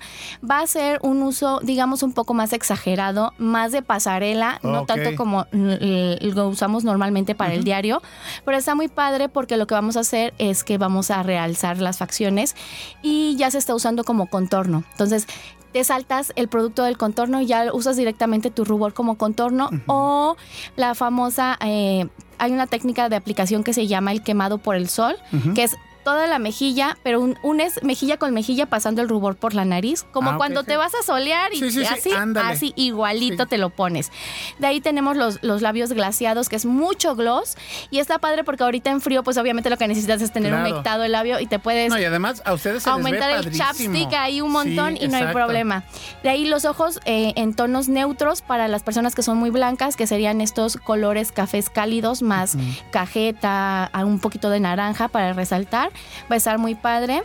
va 0.49 0.61
a 0.61 0.67
ser 0.67 0.99
un 1.03 1.23
uso 1.23 1.61
digamos 1.63 2.03
un 2.03 2.13
poco 2.13 2.35
más 2.35 2.53
exagerado, 2.53 3.33
más 3.39 3.73
de 3.73 3.83
pasarela, 3.83 4.61
no 4.63 4.85
tanto 4.85 5.17
como 5.17 5.47
lo 5.53 6.49
usamos 6.49 6.85
normalmente 6.85 7.35
para 7.35 7.55
el 7.55 7.65
diario, 7.65 8.03
pero 8.45 8.59
está 8.59 8.75
muy 8.75 8.89
padre 8.89 9.29
porque 9.29 9.57
lo 9.57 9.67
que 9.67 9.75
vamos 9.75 9.97
a 9.97 10.01
hacer 10.01 10.35
es 10.39 10.65
que 10.65 10.79
vamos 10.79 11.11
a 11.11 11.23
realzar 11.23 11.79
las 11.79 11.99
facciones 11.99 12.55
y 13.03 13.37
ya 13.37 13.51
se 13.51 13.59
está 13.59 13.75
usando 13.75 14.05
como 14.05 14.27
contorno. 14.27 14.85
Entonces, 14.93 15.27
te 15.75 15.83
saltas 15.83 16.33
el 16.37 16.47
producto 16.47 16.85
del 16.85 16.97
contorno 16.97 17.41
y 17.41 17.47
ya 17.47 17.73
usas 17.73 17.97
directamente 17.97 18.53
tu 18.53 18.65
rubor 18.65 18.95
como 18.95 19.17
contorno 19.17 19.71
o 19.87 20.37
la 20.77 20.95
famosa, 20.95 21.59
eh, 21.61 22.07
hay 22.39 22.53
una 22.53 22.69
técnica 22.69 23.09
de 23.09 23.17
aplicación 23.17 23.65
que 23.65 23.75
se 23.75 23.89
llama 23.89 24.13
el 24.13 24.23
quemado 24.23 24.59
por 24.59 24.77
el 24.77 24.89
sol, 24.89 25.17
que 25.57 25.65
es 25.65 25.77
toda 26.05 26.27
la 26.27 26.39
mejilla, 26.39 26.97
pero 27.03 27.21
un, 27.21 27.39
unes 27.43 27.83
mejilla 27.83 28.17
con 28.19 28.33
mejilla 28.35 28.67
pasando 28.67 29.03
el 29.03 29.09
rubor 29.09 29.37
por 29.37 29.55
la 29.55 29.65
nariz, 29.65 30.05
como 30.13 30.31
Ah, 30.31 30.37
cuando 30.37 30.63
te 30.65 30.77
vas 30.77 30.93
a 30.95 31.03
solear 31.03 31.53
y 31.53 31.59
Sí, 31.59 31.71
sí, 31.71 31.85
sí, 31.85 31.87
así, 31.87 32.11
así 32.43 32.73
igualito 32.77 33.47
te 33.47 33.59
lo 33.59 33.71
pones. 33.71 34.13
De 34.59 34.67
ahí 34.67 34.81
tenemos 34.81 35.17
los, 35.17 35.43
los 35.43 35.63
labios 35.63 35.93
glaciados, 35.93 36.49
que 36.49 36.57
es 36.57 36.67
mucho 36.67 37.17
gloss 37.17 37.57
y 37.91 37.99
está 37.99 38.19
padre 38.19 38.45
porque 38.45 38.63
ahorita 38.65 38.91
en 38.91 39.01
frío, 39.01 39.23
pues 39.25 39.37
obviamente 39.39 39.71
lo 39.71 39.77
que 39.79 39.89
necesitas 39.89 40.21
es 40.23 40.33
tener 40.33 40.53
Claro. 40.53 40.69
humectado 40.71 41.05
el 41.05 41.13
labio 41.13 41.41
y 41.41 41.47
te 41.47 41.59
puedes 41.59 41.89
No, 41.91 41.99
y 41.99 42.05
además 42.05 42.43
a 42.45 42.53
ustedes 42.53 42.83
se 42.83 42.91
les 42.91 42.97
ve 42.97 43.03
aumentar 43.03 43.31
el 43.31 43.51
chapstick 43.53 44.13
ahí 44.15 44.41
un 44.41 44.53
montón 44.53 44.97
y 44.97 45.09
no 45.09 45.17
hay 45.17 45.33
problema. 45.33 45.85
De 46.23 46.29
ahí 46.29 46.45
los 46.47 46.65
ojos 46.67 47.01
eh, 47.07 47.33
en 47.37 47.55
tonos 47.55 47.89
neutros 47.89 48.43
para 48.43 48.69
las 48.69 48.83
personas 48.83 49.15
que 49.15 49.23
son 49.23 49.39
muy 49.39 49.51
blancas, 49.51 49.97
que 49.97 50.07
serían 50.07 50.41
estos 50.41 50.77
colores 50.77 51.33
cafés 51.33 51.71
cálidos 51.71 52.21
más 52.23 52.57
cajeta, 52.91 53.85
a 53.87 54.05
un 54.05 54.19
poquito 54.21 54.51
de 54.51 54.61
naranja 54.61 55.09
para 55.09 55.33
resaltar. 55.33 55.91
Va 56.31 56.35
a 56.35 56.37
estar 56.37 56.59
muy 56.59 56.75
padre. 56.75 57.23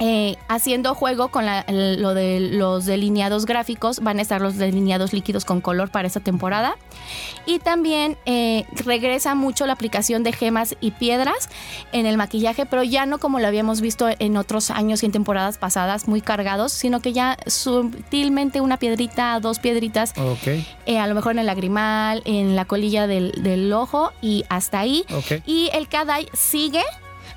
Eh, 0.00 0.34
haciendo 0.48 0.92
juego 0.96 1.28
con 1.28 1.46
la- 1.46 1.64
lo 1.68 2.14
de 2.14 2.40
los 2.40 2.84
delineados 2.84 3.46
gráficos, 3.46 4.00
van 4.00 4.18
a 4.18 4.22
estar 4.22 4.40
los 4.40 4.56
delineados 4.58 5.12
líquidos 5.12 5.44
con 5.44 5.60
color 5.60 5.88
para 5.92 6.08
esta 6.08 6.18
temporada. 6.18 6.74
Y 7.46 7.60
también 7.60 8.18
eh, 8.26 8.66
regresa 8.84 9.36
mucho 9.36 9.66
la 9.66 9.72
aplicación 9.74 10.24
de 10.24 10.32
gemas 10.32 10.74
y 10.80 10.90
piedras 10.90 11.48
en 11.92 12.06
el 12.06 12.16
maquillaje, 12.16 12.66
pero 12.66 12.82
ya 12.82 13.06
no 13.06 13.18
como 13.20 13.38
lo 13.38 13.46
habíamos 13.46 13.80
visto 13.80 14.08
en 14.18 14.36
otros 14.36 14.72
años 14.72 15.04
y 15.04 15.06
en 15.06 15.12
temporadas 15.12 15.58
pasadas, 15.58 16.08
muy 16.08 16.20
cargados, 16.20 16.72
sino 16.72 16.98
que 16.98 17.12
ya 17.12 17.36
sutilmente 17.46 18.60
una 18.60 18.78
piedrita, 18.78 19.38
dos 19.38 19.60
piedritas, 19.60 20.12
Ok. 20.18 20.64
eh, 20.86 20.98
a 20.98 21.06
lo 21.06 21.14
mejor 21.14 21.32
en 21.32 21.38
el 21.38 21.46
lagrimal, 21.46 22.20
en 22.24 22.56
la 22.56 22.64
colilla 22.64 23.06
del, 23.06 23.30
del 23.44 23.72
ojo 23.72 24.10
y 24.20 24.44
hasta 24.48 24.80
ahí. 24.80 25.04
Ok. 25.14 25.40
Y 25.46 25.70
el 25.72 25.86
eye 25.92 26.28
sigue. 26.32 26.82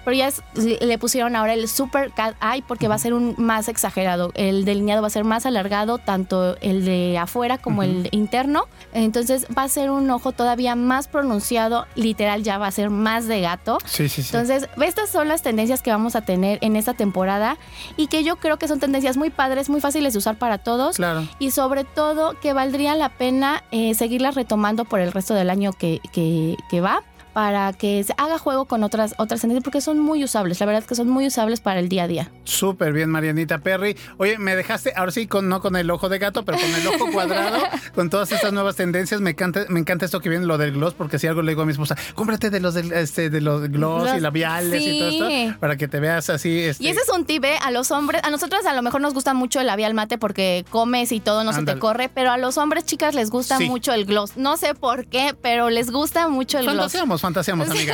Pero 0.08 0.16
ya 0.16 0.28
es- 0.30 0.42
le 0.56 0.98
pusieron 0.98 1.36
ahora 1.36 1.54
el 1.54 1.68
super 1.68 2.14
cat 2.14 2.34
eye 2.42 2.64
porque 2.66 2.88
va 2.88 2.96
a 2.96 2.98
ser 2.98 3.14
un 3.14 3.36
más 3.38 3.68
exagerado. 3.68 4.32
El 4.36 4.64
delineado 4.64 5.02
va 5.02 5.08
a 5.08 5.10
ser 5.12 5.26
más 5.26 5.46
alargado, 5.46 5.98
tanto 5.98 6.56
el 6.62 6.86
de 6.86 7.18
afuera 7.18 7.58
como 7.58 7.84
el 7.84 8.08
interno. 8.14 8.68
Entonces 8.94 9.46
va 9.58 9.64
a 9.64 9.68
ser 9.68 9.92
un 9.92 10.10
ojo 10.10 10.32
todavía 10.32 10.76
más 10.76 11.10
pronunciado. 11.10 11.88
Literal 11.96 12.42
ya 12.44 12.58
va 12.58 12.68
a 12.68 12.72
ser 12.72 12.90
más 12.90 13.28
de 13.28 13.42
gato. 13.42 13.80
Sí, 13.84 14.08
sí, 14.08 14.24
sí. 14.24 14.30
Entonces, 14.34 14.70
estas 14.82 15.10
son 15.10 15.28
las 15.28 15.42
tendencias 15.42 15.82
que 15.82 15.92
vamos 15.92 16.16
a 16.16 16.22
tener 16.22 16.58
en 16.62 16.78
esta 16.78 16.94
temporada 16.94 17.58
y 17.98 18.08
que 18.08 18.24
yo 18.24 18.38
creo 18.38 18.56
que 18.58 18.70
son 18.70 18.80
tendencias 18.80 19.18
muy 19.18 19.30
padres, 19.30 19.68
muy 19.70 19.82
fáciles 19.82 20.14
de 20.14 20.20
usar 20.20 20.38
para 20.38 20.58
todos. 20.58 20.96
Claro. 20.96 21.28
Y 21.38 21.52
sobre 21.52 21.84
todo 21.84 22.40
que 22.40 22.54
valdría 22.54 22.96
la 22.96 23.10
pena 23.10 23.62
eh, 23.72 23.94
seguirlas 23.94 24.36
retomando 24.36 24.86
por 24.86 25.02
el 25.02 25.12
resto 25.12 25.34
del 25.34 25.50
año 25.50 25.74
que, 25.74 26.00
que- 26.14 26.56
que 26.70 26.80
va 26.80 27.04
para 27.38 27.72
que 27.72 28.04
se 28.04 28.16
haga 28.18 28.40
juego 28.40 28.66
con 28.66 28.82
otras 28.84 29.14
otras 29.20 29.42
tendencias 29.42 29.64
porque 29.64 29.80
son 29.80 30.00
muy 30.00 30.24
usables, 30.24 30.60
la 30.60 30.66
verdad 30.66 30.82
es 30.82 30.88
que 30.88 30.96
son 30.96 31.08
muy 31.08 31.28
usables 31.28 31.60
para 31.62 31.80
el 31.80 31.88
día 31.88 32.06
a 32.06 32.08
día. 32.08 32.32
Súper 32.46 32.94
bien, 32.94 33.12
Marianita 33.12 33.60
Perry. 33.60 33.96
Oye, 34.18 34.40
me 34.40 34.56
dejaste, 34.56 34.94
ahora 34.96 35.12
sí, 35.12 35.28
con, 35.28 35.48
no 35.48 35.62
con 35.62 35.76
el 35.76 35.88
ojo 35.92 36.10
de 36.10 36.18
gato, 36.18 36.44
pero 36.44 36.58
con 36.58 36.74
el 36.74 36.88
ojo 36.88 37.12
cuadrado, 37.12 37.60
con 37.94 38.10
todas 38.10 38.32
estas 38.32 38.54
nuevas 38.54 38.76
tendencias. 38.76 39.22
Me 39.22 39.30
encanta, 39.30 39.66
me 39.70 39.80
encanta 39.80 40.06
esto 40.06 40.20
que 40.20 40.30
viene 40.30 40.48
lo 40.48 40.58
del 40.58 40.72
gloss, 40.72 40.96
porque 40.96 41.20
si 41.20 41.28
algo 41.28 41.44
le 41.44 41.52
digo 41.52 41.62
a 41.62 41.66
mi 41.68 41.74
esposa, 41.74 41.96
cómprate 42.16 42.50
de 42.50 42.60
los, 42.60 42.74
del- 42.74 42.92
este, 42.92 43.30
de 43.30 43.40
los 43.40 43.70
gloss 43.70 44.10
y 44.18 44.20
labiales 44.20 44.82
y 44.82 44.98
todo 44.98 45.10
esto, 45.30 45.60
para 45.60 45.76
que 45.78 45.88
te 45.88 46.00
veas 46.00 46.32
así. 46.32 46.58
Este, 46.64 46.86
Y 46.86 46.88
ese 46.88 47.02
es 47.02 47.10
un 47.16 47.24
tip, 47.26 47.46
¿eh? 47.46 47.60
A 47.64 47.70
los 47.70 47.92
hombres, 47.92 48.24
a 48.24 48.32
nosotros 48.32 48.66
a 48.66 48.74
lo 48.74 48.82
mejor 48.82 49.00
nos 49.02 49.14
gusta 49.14 49.36
mucho 49.36 49.60
el 49.60 49.68
labial 49.68 49.94
mate 49.94 50.18
porque 50.18 50.66
comes 50.72 51.12
y 51.12 51.20
todo 51.20 51.44
no 51.44 51.54
se 51.54 51.62
te 51.62 51.78
corre, 51.78 52.10
pero 52.10 52.32
a 52.32 52.40
los 52.40 52.58
hombres, 52.58 52.84
chicas, 52.86 53.14
les 53.14 53.30
gusta 53.30 53.60
Sí. 53.60 53.70
mucho 53.70 53.94
el 53.94 54.06
gloss. 54.06 54.38
No 54.38 54.58
sé 54.58 54.74
por 54.74 55.06
qué, 55.06 55.36
pero 55.40 55.70
les 55.70 55.92
gusta 55.92 56.30
mucho 56.30 56.58
el 56.58 56.66
gloss. 56.66 56.94
Fantaseamos, 57.28 57.70
amiga. 57.70 57.94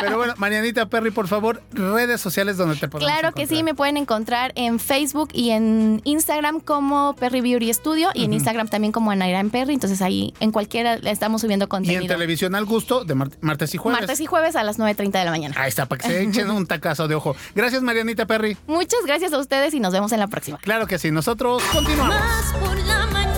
Pero 0.00 0.16
bueno, 0.18 0.34
Marianita 0.36 0.86
Perry, 0.86 1.10
por 1.10 1.26
favor, 1.28 1.62
redes 1.72 2.20
sociales 2.20 2.56
donde 2.56 2.76
te 2.76 2.88
podemos 2.88 3.12
Claro 3.12 3.34
que 3.34 3.46
sí, 3.46 3.62
me 3.64 3.74
pueden 3.74 3.96
encontrar 3.96 4.52
en 4.54 4.78
Facebook 4.78 5.30
y 5.32 5.50
en 5.50 6.00
Instagram 6.04 6.60
como 6.60 7.14
Perry 7.16 7.40
Beauty 7.40 7.72
Studio 7.74 8.10
y 8.14 8.24
en. 8.24 8.32
Instagram 8.38 8.68
también 8.68 8.92
como 8.92 9.10
Anairan 9.10 9.50
Perry. 9.50 9.74
Entonces 9.74 10.00
ahí 10.00 10.32
en 10.38 10.52
cualquiera 10.52 10.96
le 10.98 11.10
estamos 11.10 11.40
subiendo 11.40 11.64
Y 11.64 11.66
en 11.66 11.68
contenido. 11.70 12.06
televisión 12.06 12.54
al 12.54 12.64
gusto 12.66 13.04
de 13.04 13.14
mar- 13.16 13.30
martes 13.40 13.74
y 13.74 13.78
jueves. 13.78 14.00
Martes 14.00 14.20
y 14.20 14.26
jueves 14.26 14.54
a 14.54 14.62
las 14.62 14.78
9.30 14.78 15.18
de 15.18 15.24
la 15.24 15.30
mañana. 15.32 15.54
Ahí 15.58 15.68
está, 15.68 15.86
para 15.86 16.00
que 16.02 16.06
se 16.08 16.22
echen 16.22 16.50
un 16.50 16.66
tacazo 16.66 17.08
de 17.08 17.16
ojo. 17.16 17.34
Gracias, 17.56 17.82
Marianita 17.82 18.26
Perry. 18.26 18.56
Muchas 18.68 19.00
gracias 19.04 19.32
a 19.32 19.38
ustedes 19.38 19.74
y 19.74 19.80
nos 19.80 19.92
vemos 19.92 20.12
en 20.12 20.20
la 20.20 20.28
próxima. 20.28 20.58
Claro 20.58 20.86
que 20.86 20.98
sí, 21.00 21.10
nosotros 21.10 21.62
continuamos. 21.72 22.16
por 22.64 22.76
la 22.78 23.06
mañana. 23.06 23.37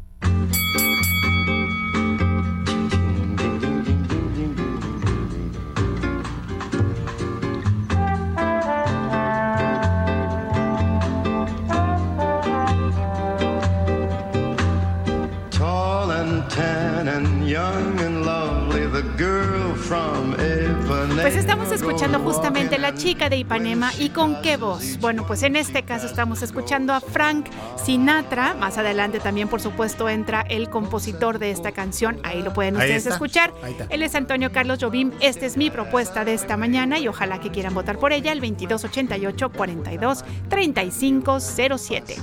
Pues 21.31 21.45
estamos 21.45 21.71
escuchando 21.71 22.19
justamente 22.19 22.77
la 22.77 22.93
chica 22.93 23.29
de 23.29 23.37
Ipanema 23.37 23.93
y 23.97 24.09
con 24.09 24.41
qué 24.41 24.57
voz. 24.57 24.99
Bueno, 24.99 25.25
pues 25.25 25.43
en 25.43 25.55
este 25.55 25.83
caso 25.83 26.05
estamos 26.05 26.41
escuchando 26.41 26.91
a 26.91 26.99
Frank 26.99 27.45
Sinatra. 27.81 28.53
Más 28.55 28.77
adelante 28.77 29.21
también, 29.21 29.47
por 29.47 29.61
supuesto, 29.61 30.09
entra 30.09 30.41
el 30.41 30.69
compositor 30.69 31.39
de 31.39 31.51
esta 31.51 31.71
canción. 31.71 32.19
Ahí 32.23 32.41
lo 32.41 32.51
pueden 32.51 32.75
ustedes 32.75 33.05
está, 33.05 33.13
escuchar. 33.13 33.53
Él 33.87 34.03
es 34.03 34.13
Antonio 34.13 34.51
Carlos 34.51 34.79
Jobim. 34.81 35.13
Esta 35.21 35.45
es 35.45 35.55
mi 35.55 35.69
propuesta 35.69 36.25
de 36.25 36.33
esta 36.33 36.57
mañana 36.57 36.99
y 36.99 37.07
ojalá 37.07 37.39
que 37.39 37.49
quieran 37.49 37.73
votar 37.73 37.97
por 37.97 38.11
ella. 38.11 38.33
El 38.33 38.41
2288 38.41 39.51
42 39.51 40.25
3507. 40.49 42.15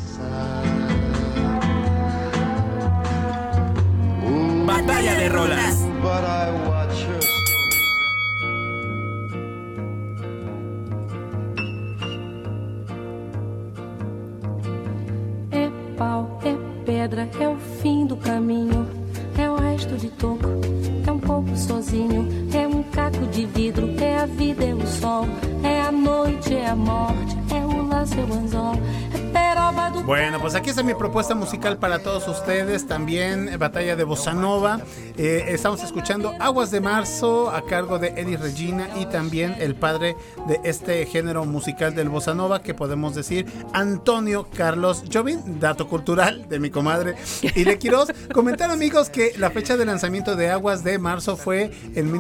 Batalla 4.67 5.15
de 5.15 5.29
rolas. 5.31 5.79
Pau, 15.99 16.39
é 16.45 16.55
pedra, 16.87 17.29
é 17.39 17.49
o 17.49 17.57
fim 17.57 18.07
do 18.07 18.17
caminho. 18.17 18.89
É 19.37 19.51
o 19.51 19.57
resto 19.57 19.97
de 19.97 20.09
toco, 20.11 20.49
é 21.07 21.13
um 21.13 21.19
pouco 21.19 21.55
sozinho. 21.57 22.29
É 22.55 22.67
um 22.67 22.83
caco 23.19 23.27
de 23.27 23.47
vidro, 23.47 23.95
é 24.01 24.19
a 24.19 24.27
vida, 24.27 24.65
é 24.65 24.75
o 24.75 24.87
sol. 24.87 25.27
É 25.63 25.83
a 25.83 25.93
noite, 25.93 26.55
é 26.55 26.69
a 26.69 26.77
morte, 26.77 27.37
é 27.51 27.67
o 27.67 27.87
laço, 27.87 28.15
é 28.15 28.23
o 28.23 28.33
anzol. 28.33 28.75
É 29.15 29.19
peroba 29.33 29.91
do 29.91 30.03
Bueno, 30.05 30.41
pues 30.41 30.55
aquí 30.55 30.71
está 30.71 30.83
mi 30.83 30.95
propuesta 30.95 31.35
musical 31.35 31.79
para 31.79 31.99
todos 31.99 32.27
ustedes. 32.29 32.87
También 32.87 33.49
eh, 33.49 33.57
Batalla 33.57 33.97
de 33.97 34.05
Bossa 34.05 34.33
Nova. 34.33 34.81
Eh, 35.17 35.47
estamos 35.49 35.83
escuchando 35.83 36.33
Aguas 36.39 36.71
de 36.71 36.81
Marzo 36.81 37.51
a 37.51 37.63
cargo 37.67 37.99
de 37.99 38.09
Eddie 38.17 38.37
Regina 38.37 38.89
y 39.01 39.07
también 39.07 39.57
el 39.59 39.75
padre 39.75 40.17
de 40.47 40.61
este 40.65 41.05
género 41.07 41.45
musical 41.45 41.95
del 41.95 42.09
Bossa 42.09 42.35
Nova 42.35 42.63
que 42.63 42.73
podemos 42.73 43.15
decir 43.15 43.47
Antonio 43.73 44.47
Carlos 44.57 45.05
Jobim, 45.13 45.41
dato 45.61 45.89
cultural 45.89 46.49
de 46.49 46.59
mi 46.61 46.71
comadre 46.71 47.17
Ile 47.55 47.79
Quiroz. 47.79 48.13
Comentar 48.33 48.71
amigos 48.71 49.11
que 49.11 49.33
la 49.37 49.51
fecha 49.51 49.77
de 49.77 49.85
lanzamiento 49.85 50.37
de 50.37 50.51
Aguas 50.51 50.85
de 50.85 50.99
Marzo 50.99 51.37
fue 51.37 51.71
en 51.95 52.11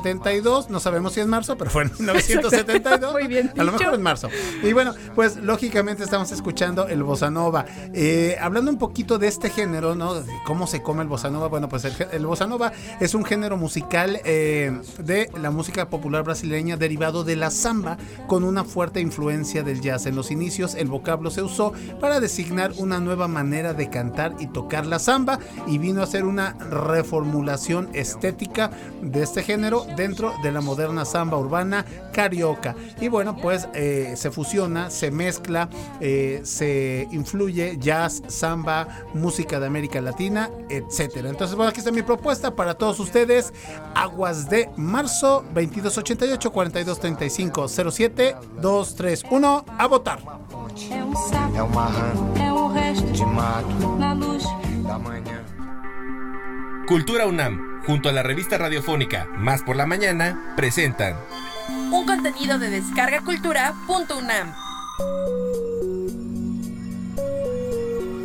1972. 0.00 0.70
No 0.70 0.80
sabemos 0.80 1.12
si 1.12 1.20
es 1.20 1.26
marzo, 1.26 1.56
pero 1.56 1.70
fue 1.70 1.82
en 1.84 1.92
1972. 1.98 3.12
Muy 3.12 3.26
bien 3.26 3.52
A 3.56 3.64
lo 3.64 3.72
mejor 3.72 3.94
en 3.94 4.02
marzo. 4.02 4.28
Y 4.62 4.72
bueno, 4.72 4.94
pues 5.14 5.36
lógicamente 5.36 6.04
estamos 6.04 6.30
escuchando 6.32 6.88
el 6.88 7.02
bossa 7.02 7.30
nova. 7.30 7.66
Eh, 7.92 8.36
hablando 8.40 8.70
un 8.70 8.78
poquito 8.78 9.18
de 9.18 9.28
este 9.28 9.50
género, 9.50 9.94
¿no? 9.94 10.14
De 10.14 10.32
cómo 10.46 10.66
se 10.66 10.82
come 10.82 11.02
el 11.02 11.08
bossa 11.08 11.30
nova. 11.30 11.48
Bueno, 11.48 11.68
pues 11.68 11.84
el, 11.84 11.94
el 12.12 12.26
bossa 12.26 12.46
nova 12.46 12.72
es 13.00 13.14
un 13.14 13.24
género 13.24 13.56
musical 13.56 14.20
eh, 14.24 14.80
de 14.98 15.30
la 15.40 15.50
música 15.50 15.88
popular 15.88 16.24
brasileña 16.24 16.76
derivado 16.76 17.24
de 17.24 17.36
la 17.36 17.50
samba 17.50 17.96
con 18.26 18.44
una 18.44 18.64
fuerte 18.64 19.00
influencia 19.00 19.62
del 19.62 19.80
jazz. 19.80 20.06
En 20.06 20.16
los 20.16 20.30
inicios 20.30 20.74
el 20.74 20.88
vocablo 20.88 21.30
se 21.30 21.42
usó 21.42 21.72
para 22.00 22.20
designar 22.20 22.72
una 22.76 23.00
nueva 23.00 23.28
manera 23.28 23.74
de 23.74 23.90
cantar 23.90 24.34
y 24.38 24.46
tocar 24.48 24.86
la 24.86 24.98
samba 24.98 25.38
y 25.66 25.78
vino 25.78 26.02
a 26.02 26.06
ser 26.06 26.24
una 26.24 26.52
reformulación 26.70 27.88
estética 27.92 28.70
de 29.02 29.22
este 29.22 29.42
género 29.42 29.86
dentro 29.96 30.32
de 30.42 30.52
la 30.52 30.60
moderna 30.60 31.04
samba 31.04 31.36
urbana 31.36 31.84
carioca. 32.12 32.74
Y 33.00 33.08
bueno, 33.08 33.36
pues 33.36 33.68
eh, 33.74 34.14
se 34.16 34.30
fusiona, 34.30 34.90
se 34.90 35.10
mezcla, 35.10 35.68
eh, 36.00 36.40
se 36.44 37.08
influye 37.12 37.76
jazz, 37.78 38.22
samba, 38.28 38.86
música 39.14 39.60
de 39.60 39.66
América 39.66 40.00
Latina, 40.00 40.50
etcétera. 40.68 41.28
Entonces, 41.28 41.56
bueno, 41.56 41.70
aquí 41.70 41.78
está 41.80 41.90
mi 41.92 42.02
propuesta 42.02 42.54
para 42.54 42.74
todos 42.74 43.00
ustedes. 43.00 43.52
Aguas 43.94 44.48
de 44.48 44.68
marzo 44.76 45.44
2288 45.54 46.50
4235 46.52 47.68
07 47.68 48.36
231 48.60 49.64
a 49.78 49.86
votar. 49.86 50.20
É 50.90 51.02
um 51.02 51.14
sapo, 51.16 51.56
É 51.56 51.62
uma 51.62 51.86
rã 51.86 52.12
é 52.40 52.52
o 52.52 52.68
resto 52.68 53.06
de 53.12 53.24
mato 53.24 53.96
na 53.98 54.12
luz. 54.12 54.44
da 54.84 54.98
manhã. 54.98 55.37
Cultura 56.88 57.26
UNAM, 57.26 57.82
junto 57.84 58.08
a 58.08 58.12
la 58.12 58.22
revista 58.22 58.56
radiofónica 58.56 59.28
Más 59.36 59.60
por 59.60 59.76
la 59.76 59.84
Mañana, 59.84 60.54
presentan 60.56 61.16
Un 61.68 62.06
contenido 62.06 62.58
de 62.58 62.70
descargacultura.unam. 62.70 64.54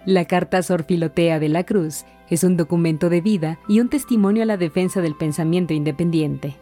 La 0.05 0.25
Carta 0.25 0.61
Sor 0.61 0.83
Filotea 0.83 1.39
de 1.39 1.47
la 1.47 1.63
Cruz 1.63 2.03
es 2.33 2.43
un 2.43 2.57
documento 2.57 3.09
de 3.09 3.21
vida 3.21 3.59
y 3.67 3.79
un 3.79 3.89
testimonio 3.89 4.43
a 4.43 4.45
la 4.45 4.57
defensa 4.57 5.01
del 5.01 5.15
pensamiento 5.15 5.73
independiente. 5.73 6.57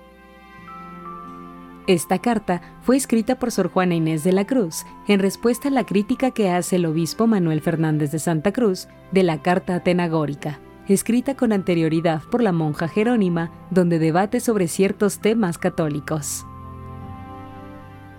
Esta 1.88 2.20
carta 2.20 2.62
fue 2.82 2.96
escrita 2.96 3.40
por 3.40 3.52
Sor 3.52 3.70
Juana 3.70 3.96
Inés 3.96 4.24
de 4.24 4.34
la 4.34 4.46
Cruz 4.46 4.86
en 5.08 5.20
respuesta 5.20 5.70
a 5.70 5.72
la 5.72 5.86
crítica 5.86 6.32
que 6.32 6.50
hace 6.50 6.76
el 6.76 6.86
obispo 6.86 7.26
Manuel 7.26 7.62
Fernández 7.62 8.12
de 8.12 8.20
Santa 8.20 8.52
Cruz 8.52 8.88
de 9.12 9.24
la 9.24 9.42
Carta 9.42 9.76
Atenagórica, 9.76 10.60
escrita 10.88 11.36
con 11.36 11.54
anterioridad 11.54 12.22
por 12.30 12.44
la 12.44 12.52
monja 12.52 12.88
Jerónima, 12.88 13.52
donde 13.72 13.98
debate 13.98 14.40
sobre 14.40 14.68
ciertos 14.68 15.20
temas 15.20 15.58
católicos. 15.58 16.46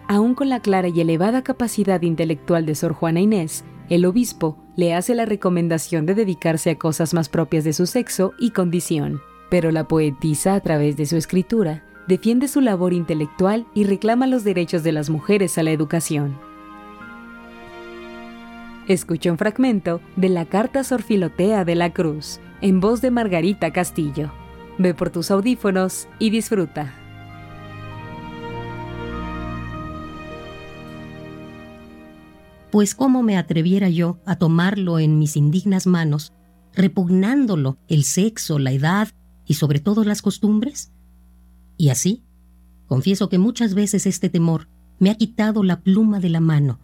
Aún 0.08 0.34
con 0.34 0.48
la 0.48 0.60
clara 0.60 0.88
y 0.88 1.00
elevada 1.00 1.42
capacidad 1.42 2.02
intelectual 2.02 2.66
de 2.66 2.74
Sor 2.74 2.92
Juana 2.92 3.20
Inés, 3.20 3.64
el 3.92 4.06
obispo 4.06 4.56
le 4.74 4.94
hace 4.94 5.14
la 5.14 5.26
recomendación 5.26 6.06
de 6.06 6.14
dedicarse 6.14 6.70
a 6.70 6.78
cosas 6.78 7.12
más 7.12 7.28
propias 7.28 7.62
de 7.62 7.74
su 7.74 7.84
sexo 7.84 8.32
y 8.38 8.52
condición, 8.52 9.20
pero 9.50 9.70
la 9.70 9.86
poetisa 9.86 10.54
a 10.54 10.60
través 10.60 10.96
de 10.96 11.04
su 11.04 11.18
escritura 11.18 11.84
defiende 12.08 12.48
su 12.48 12.62
labor 12.62 12.94
intelectual 12.94 13.66
y 13.74 13.84
reclama 13.84 14.26
los 14.26 14.44
derechos 14.44 14.82
de 14.82 14.92
las 14.92 15.10
mujeres 15.10 15.58
a 15.58 15.62
la 15.62 15.72
educación. 15.72 16.38
Escucha 18.88 19.30
un 19.30 19.36
fragmento 19.36 20.00
de 20.16 20.30
la 20.30 20.46
carta 20.46 20.84
Sor 20.84 21.02
Filotea 21.02 21.66
de 21.66 21.74
la 21.74 21.92
Cruz, 21.92 22.40
en 22.62 22.80
voz 22.80 23.02
de 23.02 23.10
Margarita 23.10 23.74
Castillo. 23.74 24.32
Ve 24.78 24.94
por 24.94 25.10
tus 25.10 25.30
audífonos 25.30 26.08
y 26.18 26.30
disfruta. 26.30 27.01
Pues 32.72 32.94
cómo 32.94 33.22
me 33.22 33.36
atreviera 33.36 33.90
yo 33.90 34.18
a 34.24 34.36
tomarlo 34.36 34.98
en 34.98 35.18
mis 35.18 35.36
indignas 35.36 35.86
manos, 35.86 36.32
repugnándolo 36.72 37.76
el 37.86 38.02
sexo, 38.02 38.58
la 38.58 38.72
edad 38.72 39.08
y 39.46 39.54
sobre 39.54 39.78
todo 39.78 40.04
las 40.04 40.22
costumbres? 40.22 40.90
Y 41.76 41.90
así, 41.90 42.24
confieso 42.86 43.28
que 43.28 43.36
muchas 43.38 43.74
veces 43.74 44.06
este 44.06 44.30
temor 44.30 44.68
me 44.98 45.10
ha 45.10 45.16
quitado 45.16 45.62
la 45.62 45.82
pluma 45.82 46.18
de 46.18 46.30
la 46.30 46.40
mano 46.40 46.80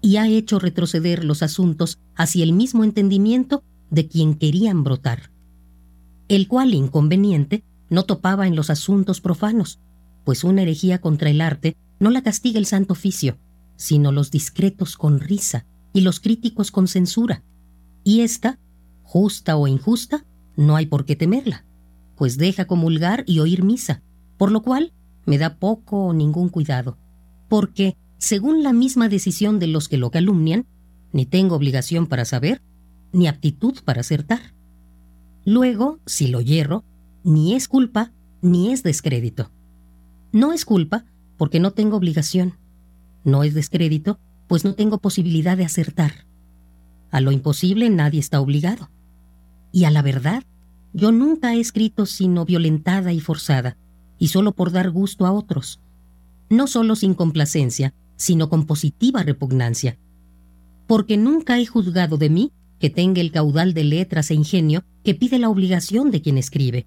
y 0.00 0.18
ha 0.18 0.28
hecho 0.28 0.60
retroceder 0.60 1.24
los 1.24 1.42
asuntos 1.42 1.98
hacia 2.14 2.44
el 2.44 2.52
mismo 2.52 2.84
entendimiento 2.84 3.64
de 3.90 4.06
quien 4.06 4.36
querían 4.36 4.84
brotar, 4.84 5.32
el 6.28 6.46
cual 6.46 6.72
inconveniente 6.72 7.64
no 7.90 8.04
topaba 8.04 8.46
en 8.46 8.54
los 8.54 8.70
asuntos 8.70 9.20
profanos, 9.20 9.80
pues 10.24 10.44
una 10.44 10.62
herejía 10.62 11.00
contra 11.00 11.30
el 11.30 11.40
arte 11.40 11.76
no 11.98 12.10
la 12.10 12.22
castiga 12.22 12.60
el 12.60 12.66
santo 12.66 12.92
oficio, 12.92 13.38
sino 13.76 14.12
los 14.12 14.30
discretos 14.30 14.96
con 14.96 15.20
risa 15.20 15.66
y 15.92 16.00
los 16.00 16.20
críticos 16.20 16.70
con 16.70 16.88
censura. 16.88 17.42
Y 18.04 18.20
esta, 18.20 18.58
justa 19.02 19.56
o 19.56 19.66
injusta, 19.66 20.24
no 20.56 20.76
hay 20.76 20.86
por 20.86 21.04
qué 21.04 21.16
temerla, 21.16 21.64
pues 22.16 22.36
deja 22.36 22.66
comulgar 22.66 23.24
y 23.26 23.40
oír 23.40 23.62
misa, 23.62 24.02
por 24.38 24.50
lo 24.50 24.62
cual 24.62 24.92
me 25.26 25.38
da 25.38 25.58
poco 25.58 26.06
o 26.06 26.12
ningún 26.12 26.48
cuidado, 26.48 26.98
porque, 27.48 27.96
según 28.18 28.62
la 28.62 28.72
misma 28.72 29.08
decisión 29.08 29.58
de 29.58 29.66
los 29.66 29.88
que 29.88 29.98
lo 29.98 30.10
calumnian, 30.10 30.66
ni 31.12 31.26
tengo 31.26 31.56
obligación 31.56 32.06
para 32.06 32.24
saber, 32.24 32.62
ni 33.12 33.28
aptitud 33.28 33.74
para 33.84 34.00
acertar. 34.00 34.54
Luego, 35.44 36.00
si 36.06 36.28
lo 36.28 36.40
hierro, 36.40 36.84
ni 37.24 37.54
es 37.54 37.68
culpa, 37.68 38.12
ni 38.42 38.72
es 38.72 38.82
descrédito. 38.82 39.50
No 40.32 40.52
es 40.52 40.64
culpa 40.64 41.04
porque 41.36 41.60
no 41.60 41.72
tengo 41.72 41.96
obligación, 41.96 42.54
no 43.26 43.42
es 43.44 43.52
descrédito, 43.54 44.18
pues 44.46 44.64
no 44.64 44.74
tengo 44.74 44.98
posibilidad 44.98 45.56
de 45.56 45.64
acertar. 45.64 46.26
A 47.10 47.20
lo 47.20 47.32
imposible 47.32 47.90
nadie 47.90 48.20
está 48.20 48.40
obligado. 48.40 48.90
Y 49.72 49.84
a 49.84 49.90
la 49.90 50.00
verdad, 50.00 50.44
yo 50.92 51.12
nunca 51.12 51.54
he 51.54 51.60
escrito 51.60 52.06
sino 52.06 52.44
violentada 52.44 53.12
y 53.12 53.20
forzada, 53.20 53.76
y 54.18 54.28
solo 54.28 54.52
por 54.52 54.72
dar 54.72 54.90
gusto 54.90 55.26
a 55.26 55.32
otros. 55.32 55.80
No 56.48 56.66
solo 56.66 56.96
sin 56.96 57.14
complacencia, 57.14 57.92
sino 58.16 58.48
con 58.48 58.64
positiva 58.64 59.22
repugnancia. 59.22 59.98
Porque 60.86 61.16
nunca 61.16 61.58
he 61.58 61.66
juzgado 61.66 62.16
de 62.16 62.30
mí 62.30 62.52
que 62.78 62.90
tenga 62.90 63.20
el 63.20 63.32
caudal 63.32 63.74
de 63.74 63.84
letras 63.84 64.30
e 64.30 64.34
ingenio 64.34 64.84
que 65.02 65.14
pide 65.14 65.38
la 65.38 65.48
obligación 65.48 66.10
de 66.10 66.22
quien 66.22 66.38
escribe. 66.38 66.86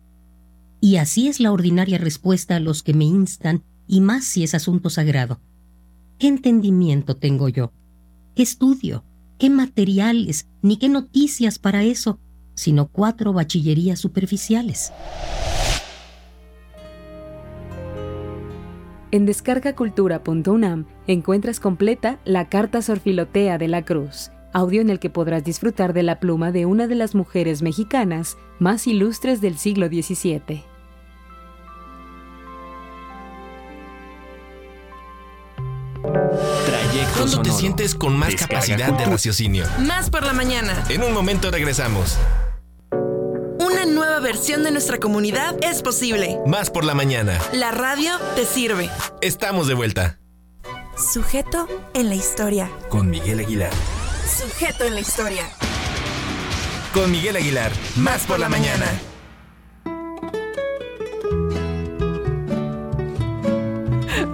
Y 0.82 0.96
así 0.96 1.28
es 1.28 1.40
la 1.40 1.52
ordinaria 1.52 1.98
respuesta 1.98 2.56
a 2.56 2.60
los 2.60 2.84
que 2.84 2.94
me 2.94 3.04
instan, 3.04 3.64
y 3.88 4.00
más 4.00 4.24
si 4.24 4.44
es 4.44 4.56
asunto 4.56 4.90
sagrado. 4.90 5.42
¿Qué 6.20 6.28
entendimiento 6.28 7.15
tengo 7.15 7.47
yo? 7.47 7.72
¿Qué 8.36 8.43
estudio? 8.43 9.05
¿Qué 9.38 9.49
materiales? 9.49 10.49
Ni 10.61 10.76
qué 10.76 10.89
noticias 10.89 11.59
para 11.59 11.84
eso, 11.84 12.20
sino 12.55 12.89
cuatro 12.89 13.32
bachillerías 13.32 13.99
superficiales. 13.99 14.91
En 19.11 19.26
descargacultura.unam 19.26 20.88
encuentras 21.07 21.61
completa 21.61 22.20
la 22.26 22.49
Carta 22.49 22.82
Sorfilotea 22.82 23.57
de 23.57 23.70
la 23.70 23.86
Cruz, 23.86 24.30
audio 24.51 24.82
en 24.82 24.89
el 24.89 24.99
que 24.99 25.09
podrás 25.09 25.45
disfrutar 25.45 25.93
de 25.93 26.03
la 26.03 26.20
pluma 26.20 26.51
de 26.51 26.65
una 26.65 26.88
de 26.88 26.95
las 26.95 27.15
mujeres 27.15 27.61
mexicanas 27.61 28.38
más 28.59 28.88
ilustres 28.88 29.39
del 29.39 29.57
siglo 29.57 29.88
XVII. 29.88 30.68
Trayecto 36.02 37.18
¿Cuándo 37.18 37.41
te 37.41 37.52
sientes 37.52 37.95
con 37.95 38.18
más 38.18 38.30
Descarga 38.30 38.56
capacidad 38.56 38.93
de 38.93 39.06
raciocinio? 39.06 39.66
Más 39.80 40.10
por 40.10 40.26
la 40.26 40.34
mañana. 40.34 40.84
En 40.89 41.04
un 41.04 41.14
momento 41.14 41.52
regresamos. 41.52 42.18
Una 42.91 43.86
nueva 43.86 44.20
versión 44.20 44.64
de 44.64 44.72
nuestra 44.72 45.00
comunidad 45.00 45.56
es 45.62 45.82
posible. 45.82 46.39
Más 46.45 46.70
por 46.70 46.84
la 46.86 46.95
mañana. 46.95 47.38
La 47.54 47.72
radio 47.72 48.18
te 48.36 48.45
sirve. 48.45 48.89
Estamos 49.22 49.68
de 49.68 49.74
vuelta. 49.74 50.20
Sujeto 50.97 51.68
en 51.93 52.10
la 52.10 52.16
historia. 52.16 52.72
Con 52.89 53.10
Miguel 53.10 53.39
Aguilar. 53.39 53.72
Sujeto 54.26 54.86
en 54.86 54.95
la 54.95 55.02
historia. 55.02 55.50
Con 56.93 57.12
Miguel 57.12 57.36
Aguilar. 57.36 57.72
Más 57.97 58.26
por 58.26 58.39
la 58.39 58.50
mañana. 58.50 58.86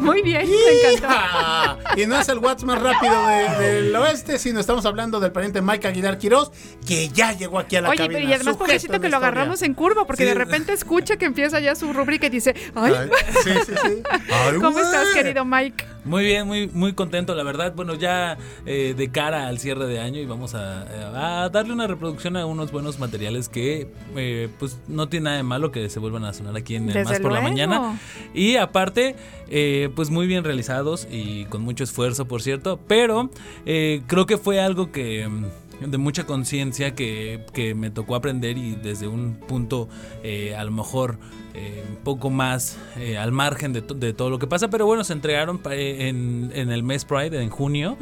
Muy 0.06 0.22
bien, 0.22 0.48
me 0.50 0.94
encantó. 0.94 1.80
Y 1.96 2.06
no 2.08 2.20
es 2.20 2.28
el 2.30 2.40
WhatsApp 2.40 2.68
más 2.68 2.82
rápido 2.82 3.14
de- 3.28 3.66
del 3.74 3.96
oeste, 3.96 4.38
sino 4.40 4.60
estamos 4.60 4.86
hablando 4.86 5.20
del 5.20 5.32
pariente 5.32 5.62
Mike 5.62 5.88
Aguilar 5.88 6.18
Quiroz, 6.18 6.52
que 6.86 7.10
ya 7.10 7.32
llegó 7.34 7.60
aquí 7.60 7.76
a 7.78 7.82
la 7.82 7.90
Oye, 7.90 7.98
cabina. 8.00 8.18
pero 8.20 8.30
y 8.30 8.34
además 8.34 8.58
pobrecito 8.58 9.00
que 9.00 9.10
lo 9.10 9.18
agarramos 9.18 9.62
en 9.62 9.74
curva, 9.74 10.06
porque 10.06 10.24
Sí. 10.24 10.30
de 10.30 10.36
repente 10.36 10.74
escucha 10.74 11.18
que 11.18 11.26
empieza 11.26 11.60
ya 11.60 11.76
su 11.76 11.92
rúbrica 11.94 12.28
y 12.28 12.30
dice, 12.30 12.54
ay, 12.76 12.94
Ay, 12.98 13.10
sí, 13.44 13.50
sí, 13.66 13.74
sí. 13.82 14.04
Ay, 14.32 14.56
¿cómo 14.56 14.72
güey. 14.72 14.84
estás, 14.86 15.08
querido 15.14 15.46
Mike? 15.46 15.86
Muy 16.04 16.24
bien, 16.24 16.46
muy, 16.46 16.68
muy 16.68 16.94
contento, 16.94 17.34
la 17.34 17.42
verdad. 17.44 17.74
Bueno, 17.76 17.96
ya 17.96 18.38
eh, 18.68 18.94
de 18.96 19.10
cara 19.10 19.48
al 19.48 19.58
cierre 19.58 19.88
de 19.88 20.00
año 20.00 20.20
y 20.20 20.26
vamos 20.28 20.54
a, 20.54 21.44
a 21.46 21.50
darle 21.50 21.74
una 21.74 21.88
reproducción 21.88 22.38
a 22.38 22.46
unos 22.46 22.72
buenos 22.72 23.00
materiales 23.00 23.50
que 23.50 23.88
eh, 24.16 24.50
pues 24.60 24.78
no 24.88 25.10
tiene 25.10 25.24
nada 25.26 25.38
de 25.38 25.44
malo 25.44 25.72
que 25.72 25.90
se 25.90 26.00
vuelvan 26.00 26.24
a 26.26 26.34
sonar 26.34 26.56
aquí 26.58 26.76
en 26.76 26.90
el 26.90 26.94
Desde 26.94 27.10
Más 27.10 27.20
por 27.22 27.32
la. 27.32 27.42
Mañana. 27.42 28.00
Y 28.36 28.58
aparte, 28.58 29.16
eh, 29.50 29.90
pues 29.96 30.12
muy 30.12 30.28
bien 30.28 30.44
realizados 30.44 31.08
y 31.10 31.46
con 31.46 31.64
mucho 31.64 31.85
esfuerzo, 31.86 32.28
por 32.28 32.42
cierto. 32.42 32.80
Pero 32.88 33.30
eh, 33.66 34.02
creo 34.08 34.26
que 34.26 34.38
fue 34.38 34.60
algo 34.60 34.92
que... 34.92 35.28
mm, 35.28 35.46
de 35.76 35.98
mucha 35.98 36.26
conciencia 36.26 36.96
que, 36.96 37.42
que 37.54 37.76
me 37.76 37.90
tocó 37.92 38.16
aprender 38.16 38.58
y 38.58 38.76
desde 38.76 39.10
un 39.10 39.34
punto 39.36 39.90
eh, 40.24 40.56
a 40.56 40.64
lo 40.64 40.72
mejor 40.72 41.18
eh, 41.54 41.84
un 41.90 41.98
poco 41.98 42.30
más 42.30 42.78
eh, 42.96 43.18
al 43.18 43.34
margen 43.34 43.74
de, 43.74 43.82
to- 43.82 43.94
de 43.94 44.14
todo 44.14 44.30
lo 44.30 44.40
que 44.40 44.48
pasa, 44.48 44.70
pero 44.70 44.86
bueno, 44.86 45.04
se 45.04 45.12
entregaron 45.12 45.60
en, 45.70 46.50
en 46.56 46.72
el 46.72 46.82
mes 46.82 47.04
Pride 47.04 47.42
en 47.44 47.50
junio 47.50 47.98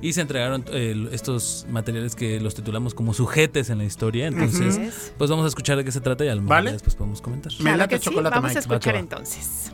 y 0.00 0.12
se 0.12 0.20
entregaron 0.20 0.64
eh, 0.70 1.08
estos 1.10 1.66
materiales 1.68 2.14
que 2.14 2.38
los 2.38 2.54
titulamos 2.54 2.94
como 2.94 3.12
sujetes 3.12 3.68
en 3.68 3.78
la 3.78 3.84
historia, 3.84 4.28
entonces 4.28 5.12
pues 5.18 5.28
vamos 5.28 5.44
a 5.44 5.48
escuchar 5.48 5.76
de 5.76 5.84
qué 5.84 5.90
se 5.90 6.00
trata 6.00 6.24
y 6.24 6.28
a 6.28 6.36
lo 6.36 6.42
mejor 6.42 6.56
¿Vale? 6.56 6.70
después 6.72 6.94
podemos 6.94 7.20
comentar. 7.20 7.52
Claro 7.52 7.88
que 7.88 7.98
sí, 7.98 8.10
Vamos 8.14 8.54
a 8.54 8.58
escuchar 8.60 8.94
va. 8.94 8.98
entonces. 9.00 9.72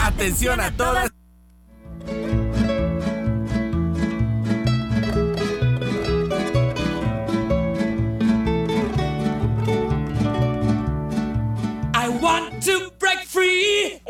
Atención 0.00 0.60
a 0.60 0.72
todas. 0.76 1.13
Bye. 2.06 2.53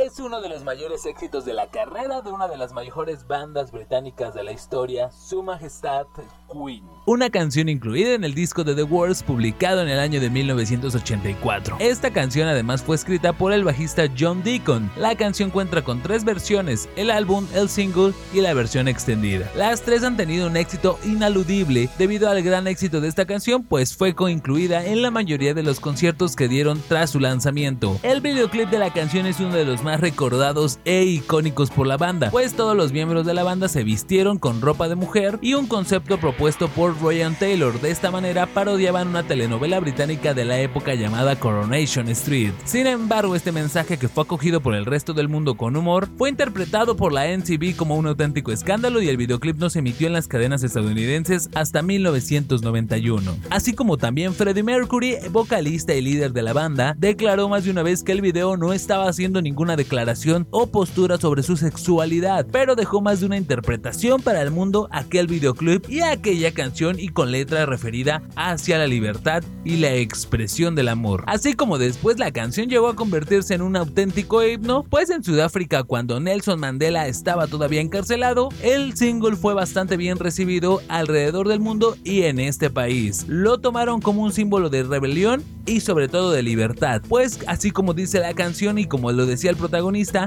Es 0.04 0.20
uno 0.20 0.42
de 0.42 0.50
los 0.50 0.64
mayores 0.64 1.06
éxitos 1.06 1.46
de 1.46 1.54
la 1.54 1.70
carrera 1.70 2.20
de 2.20 2.30
una 2.30 2.46
de 2.46 2.58
las 2.58 2.74
mejores 2.74 3.26
bandas 3.26 3.72
británicas 3.72 4.34
de 4.34 4.44
la 4.44 4.52
historia, 4.52 5.10
Su 5.10 5.42
Majestad 5.42 6.04
Queen. 6.52 6.84
Una 7.06 7.30
canción 7.30 7.70
incluida 7.70 8.12
en 8.12 8.22
el 8.22 8.34
disco 8.34 8.64
de 8.64 8.74
The 8.74 8.82
Wars 8.82 9.22
publicado 9.22 9.80
en 9.80 9.88
el 9.88 9.98
año 9.98 10.20
de 10.20 10.28
1984. 10.28 11.76
Esta 11.78 12.10
canción 12.10 12.48
además 12.48 12.82
fue 12.82 12.96
escrita 12.96 13.32
por 13.32 13.54
el 13.54 13.64
bajista 13.64 14.04
John 14.18 14.42
Deacon. 14.42 14.90
La 14.98 15.16
canción 15.16 15.48
cuenta 15.48 15.82
con 15.82 16.02
tres 16.02 16.22
versiones, 16.22 16.86
el 16.96 17.10
álbum, 17.10 17.46
el 17.54 17.70
single 17.70 18.12
y 18.34 18.42
la 18.42 18.52
versión 18.52 18.88
extendida. 18.88 19.50
Las 19.56 19.80
tres 19.80 20.02
han 20.02 20.18
tenido 20.18 20.48
un 20.48 20.58
éxito 20.58 20.98
inaludible 21.06 21.88
debido 21.96 22.28
al 22.28 22.42
gran 22.42 22.66
éxito 22.66 23.00
de 23.00 23.08
esta 23.08 23.24
canción, 23.24 23.64
pues 23.64 23.96
fue 23.96 24.14
coincluida 24.14 24.84
en 24.84 25.00
la 25.00 25.10
mayoría 25.10 25.54
de 25.54 25.62
los 25.62 25.80
conciertos 25.80 26.36
que 26.36 26.48
dieron 26.48 26.82
tras 26.88 27.08
su 27.08 27.20
lanzamiento. 27.20 27.98
El 28.02 28.20
videoclip 28.20 28.68
de 28.68 28.78
la 28.78 28.92
canción 28.92 29.24
es 29.24 29.40
uno 29.40 29.54
de 29.54 29.64
los 29.64 29.82
más 29.82 29.93
recordados 30.00 30.78
e 30.84 31.04
icónicos 31.04 31.70
por 31.70 31.86
la 31.86 31.96
banda, 31.96 32.30
pues 32.30 32.54
todos 32.54 32.76
los 32.76 32.92
miembros 32.92 33.26
de 33.26 33.34
la 33.34 33.42
banda 33.42 33.68
se 33.68 33.84
vistieron 33.84 34.38
con 34.38 34.60
ropa 34.60 34.88
de 34.88 34.94
mujer 34.94 35.38
y 35.42 35.54
un 35.54 35.66
concepto 35.66 36.18
propuesto 36.18 36.68
por 36.68 37.00
Ryan 37.02 37.38
Taylor. 37.38 37.80
De 37.80 37.90
esta 37.90 38.10
manera 38.10 38.46
parodiaban 38.46 39.08
una 39.08 39.22
telenovela 39.22 39.80
británica 39.80 40.34
de 40.34 40.44
la 40.44 40.58
época 40.60 40.94
llamada 40.94 41.36
Coronation 41.36 42.08
Street. 42.08 42.52
Sin 42.64 42.86
embargo, 42.86 43.34
este 43.34 43.52
mensaje 43.52 43.98
que 43.98 44.08
fue 44.08 44.24
acogido 44.24 44.60
por 44.60 44.74
el 44.74 44.86
resto 44.86 45.12
del 45.12 45.28
mundo 45.28 45.56
con 45.56 45.76
humor 45.76 46.08
fue 46.16 46.30
interpretado 46.30 46.96
por 46.96 47.12
la 47.12 47.28
NCB 47.28 47.76
como 47.76 47.96
un 47.96 48.06
auténtico 48.06 48.52
escándalo 48.52 49.02
y 49.02 49.08
el 49.08 49.16
videoclip 49.16 49.56
no 49.58 49.70
se 49.70 49.80
emitió 49.80 50.06
en 50.06 50.12
las 50.12 50.28
cadenas 50.28 50.62
estadounidenses 50.62 51.50
hasta 51.54 51.82
1991. 51.82 53.36
Así 53.50 53.72
como 53.72 53.96
también 53.96 54.34
Freddie 54.34 54.62
Mercury, 54.62 55.16
vocalista 55.30 55.94
y 55.94 56.00
líder 56.00 56.32
de 56.32 56.42
la 56.42 56.52
banda, 56.52 56.94
declaró 56.98 57.48
más 57.48 57.64
de 57.64 57.70
una 57.70 57.82
vez 57.82 58.02
que 58.02 58.12
el 58.12 58.20
video 58.20 58.56
no 58.56 58.72
estaba 58.72 59.08
haciendo 59.08 59.42
ninguna 59.42 59.76
declaración 59.84 60.48
o 60.50 60.66
postura 60.66 61.18
sobre 61.18 61.42
su 61.42 61.56
sexualidad, 61.56 62.46
pero 62.50 62.74
dejó 62.74 63.02
más 63.02 63.20
de 63.20 63.26
una 63.26 63.36
interpretación 63.36 64.22
para 64.22 64.40
el 64.40 64.50
mundo 64.50 64.88
aquel 64.90 65.26
videoclip 65.26 65.88
y 65.90 66.00
aquella 66.00 66.52
canción 66.52 66.98
y 66.98 67.10
con 67.10 67.30
letra 67.30 67.66
referida 67.66 68.22
hacia 68.34 68.78
la 68.78 68.86
libertad 68.86 69.44
y 69.62 69.76
la 69.76 69.94
expresión 69.94 70.74
del 70.74 70.88
amor. 70.88 71.24
Así 71.26 71.52
como 71.52 71.76
después 71.78 72.18
la 72.18 72.32
canción 72.32 72.68
llegó 72.68 72.88
a 72.88 72.96
convertirse 72.96 73.54
en 73.54 73.62
un 73.62 73.76
auténtico 73.76 74.42
himno, 74.42 74.84
pues 74.84 75.10
en 75.10 75.22
Sudáfrica 75.22 75.82
cuando 75.82 76.18
Nelson 76.18 76.58
Mandela 76.58 77.06
estaba 77.06 77.46
todavía 77.46 77.82
encarcelado, 77.82 78.48
el 78.62 78.96
single 78.96 79.36
fue 79.36 79.52
bastante 79.52 79.98
bien 79.98 80.18
recibido 80.18 80.80
alrededor 80.88 81.46
del 81.46 81.60
mundo 81.60 81.96
y 82.04 82.22
en 82.22 82.40
este 82.40 82.70
país. 82.70 83.26
Lo 83.28 83.58
tomaron 83.58 84.00
como 84.00 84.22
un 84.22 84.32
símbolo 84.32 84.70
de 84.70 84.82
rebelión 84.82 85.44
y 85.66 85.80
sobre 85.80 86.08
todo 86.08 86.32
de 86.32 86.42
libertad, 86.42 87.02
pues 87.08 87.38
así 87.46 87.70
como 87.70 87.92
dice 87.94 88.20
la 88.20 88.34
canción 88.34 88.78
y 88.78 88.86
como 88.86 89.12
lo 89.12 89.26
decía 89.26 89.50
el 89.50 89.56
protagonista, 89.56 89.73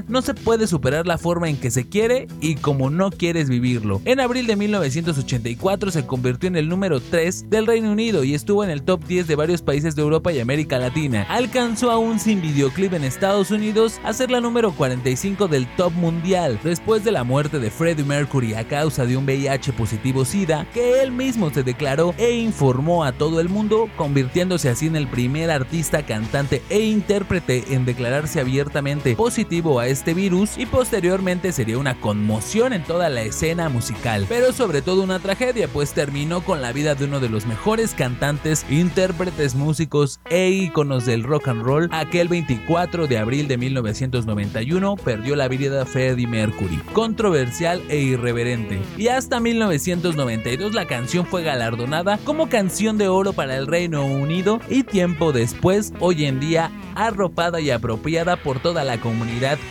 no 0.08 0.22
se 0.22 0.34
puede 0.34 0.66
superar 0.66 1.06
la 1.06 1.16
forma 1.16 1.48
en 1.48 1.56
que 1.56 1.70
se 1.70 1.88
quiere 1.88 2.28
y 2.40 2.56
como 2.56 2.90
no 2.90 3.10
quieres 3.10 3.48
vivirlo. 3.48 4.02
En 4.04 4.20
abril 4.20 4.46
de 4.46 4.56
1984 4.56 5.90
se 5.90 6.06
convirtió 6.06 6.48
en 6.48 6.56
el 6.56 6.68
número 6.68 7.00
3 7.00 7.48
del 7.48 7.66
Reino 7.66 7.90
Unido 7.90 8.24
y 8.24 8.34
estuvo 8.34 8.62
en 8.62 8.70
el 8.70 8.82
top 8.82 9.04
10 9.06 9.26
de 9.26 9.36
varios 9.36 9.62
países 9.62 9.96
de 9.96 10.02
Europa 10.02 10.32
y 10.32 10.40
América 10.40 10.78
Latina. 10.78 11.26
Alcanzó 11.30 11.90
aún 11.90 12.20
sin 12.20 12.42
videoclip 12.42 12.92
en 12.92 13.04
Estados 13.04 13.50
Unidos 13.50 14.00
a 14.04 14.12
ser 14.12 14.30
la 14.30 14.40
número 14.40 14.72
45 14.72 15.48
del 15.48 15.66
top 15.76 15.92
mundial, 15.94 16.60
después 16.62 17.02
de 17.04 17.12
la 17.12 17.24
muerte 17.24 17.58
de 17.58 17.70
Freddie 17.70 18.04
Mercury 18.04 18.54
a 18.54 18.68
causa 18.68 19.06
de 19.06 19.16
un 19.16 19.24
VIH 19.24 19.72
positivo 19.72 20.24
SIDA, 20.24 20.66
que 20.74 21.00
él 21.00 21.10
mismo 21.10 21.50
se 21.50 21.62
declaró 21.62 22.14
e 22.18 22.32
informó 22.32 23.04
a 23.04 23.12
todo 23.12 23.40
el 23.40 23.48
mundo, 23.48 23.88
convirtiéndose 23.96 24.68
así 24.68 24.86
en 24.86 24.96
el 24.96 25.08
primer 25.08 25.50
artista, 25.50 26.04
cantante 26.04 26.62
e 26.68 26.80
intérprete 26.80 27.64
en 27.70 27.86
declararse 27.86 28.40
abiertamente 28.40 29.16
positivo 29.28 29.78
a 29.78 29.86
este 29.88 30.14
virus 30.14 30.56
y 30.56 30.64
posteriormente 30.64 31.52
sería 31.52 31.76
una 31.76 32.00
conmoción 32.00 32.72
en 32.72 32.82
toda 32.82 33.10
la 33.10 33.20
escena 33.20 33.68
musical, 33.68 34.24
pero 34.26 34.54
sobre 34.54 34.80
todo 34.80 35.02
una 35.02 35.18
tragedia, 35.18 35.68
pues 35.68 35.92
terminó 35.92 36.40
con 36.40 36.62
la 36.62 36.72
vida 36.72 36.94
de 36.94 37.04
uno 37.04 37.20
de 37.20 37.28
los 37.28 37.44
mejores 37.44 37.92
cantantes, 37.92 38.64
intérpretes, 38.70 39.54
músicos 39.54 40.18
e 40.30 40.48
íconos 40.48 41.04
del 41.04 41.24
rock 41.24 41.48
and 41.48 41.62
roll. 41.62 41.90
Aquel 41.92 42.28
24 42.28 43.06
de 43.06 43.18
abril 43.18 43.48
de 43.48 43.58
1991 43.58 44.96
perdió 44.96 45.36
la 45.36 45.48
vida 45.48 45.84
Freddie 45.84 46.26
Mercury, 46.26 46.78
controversial 46.94 47.82
e 47.90 47.98
irreverente. 47.98 48.80
Y 48.96 49.08
hasta 49.08 49.40
1992 49.40 50.72
la 50.72 50.86
canción 50.86 51.26
fue 51.26 51.42
galardonada 51.42 52.16
como 52.24 52.48
canción 52.48 52.96
de 52.96 53.08
oro 53.08 53.34
para 53.34 53.58
el 53.58 53.66
Reino 53.66 54.06
Unido 54.06 54.58
y 54.70 54.84
tiempo 54.84 55.32
después, 55.32 55.92
hoy 56.00 56.24
en 56.24 56.40
día, 56.40 56.70
arropada 56.94 57.60
y 57.60 57.70
apropiada 57.70 58.36
por 58.36 58.60
toda 58.60 58.84
la 58.84 58.98
comunidad 58.98 59.17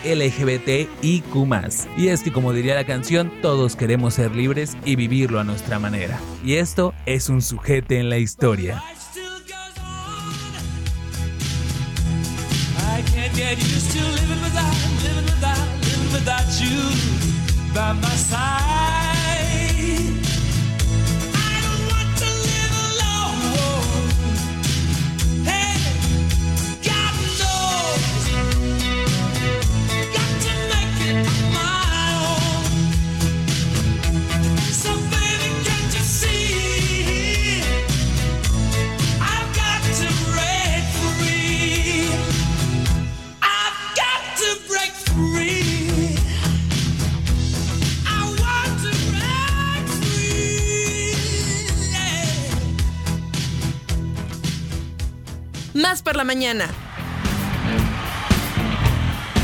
LGBTIQ+. 0.04 1.36
Y 1.98 2.08
es 2.10 2.22
que 2.22 2.32
como 2.32 2.54
diría 2.54 2.76
la 2.76 2.86
canción, 2.86 3.32
todos 3.42 3.76
queremos 3.76 4.16
ser 4.16 4.36
libres 4.36 4.78
y 4.86 4.96
vivirlo 4.96 5.40
a 5.40 5.44
nuestra 5.44 5.80
manera. 5.80 6.20
Y 6.44 6.56
esto 6.56 6.94
es 7.06 7.30
un 7.30 7.42
sujete 7.42 8.00
en 8.00 8.10
la 8.10 8.18
historia. 8.18 8.84
Más 55.88 56.02
por 56.02 56.18
la 56.18 56.26
mañana. 56.26 56.68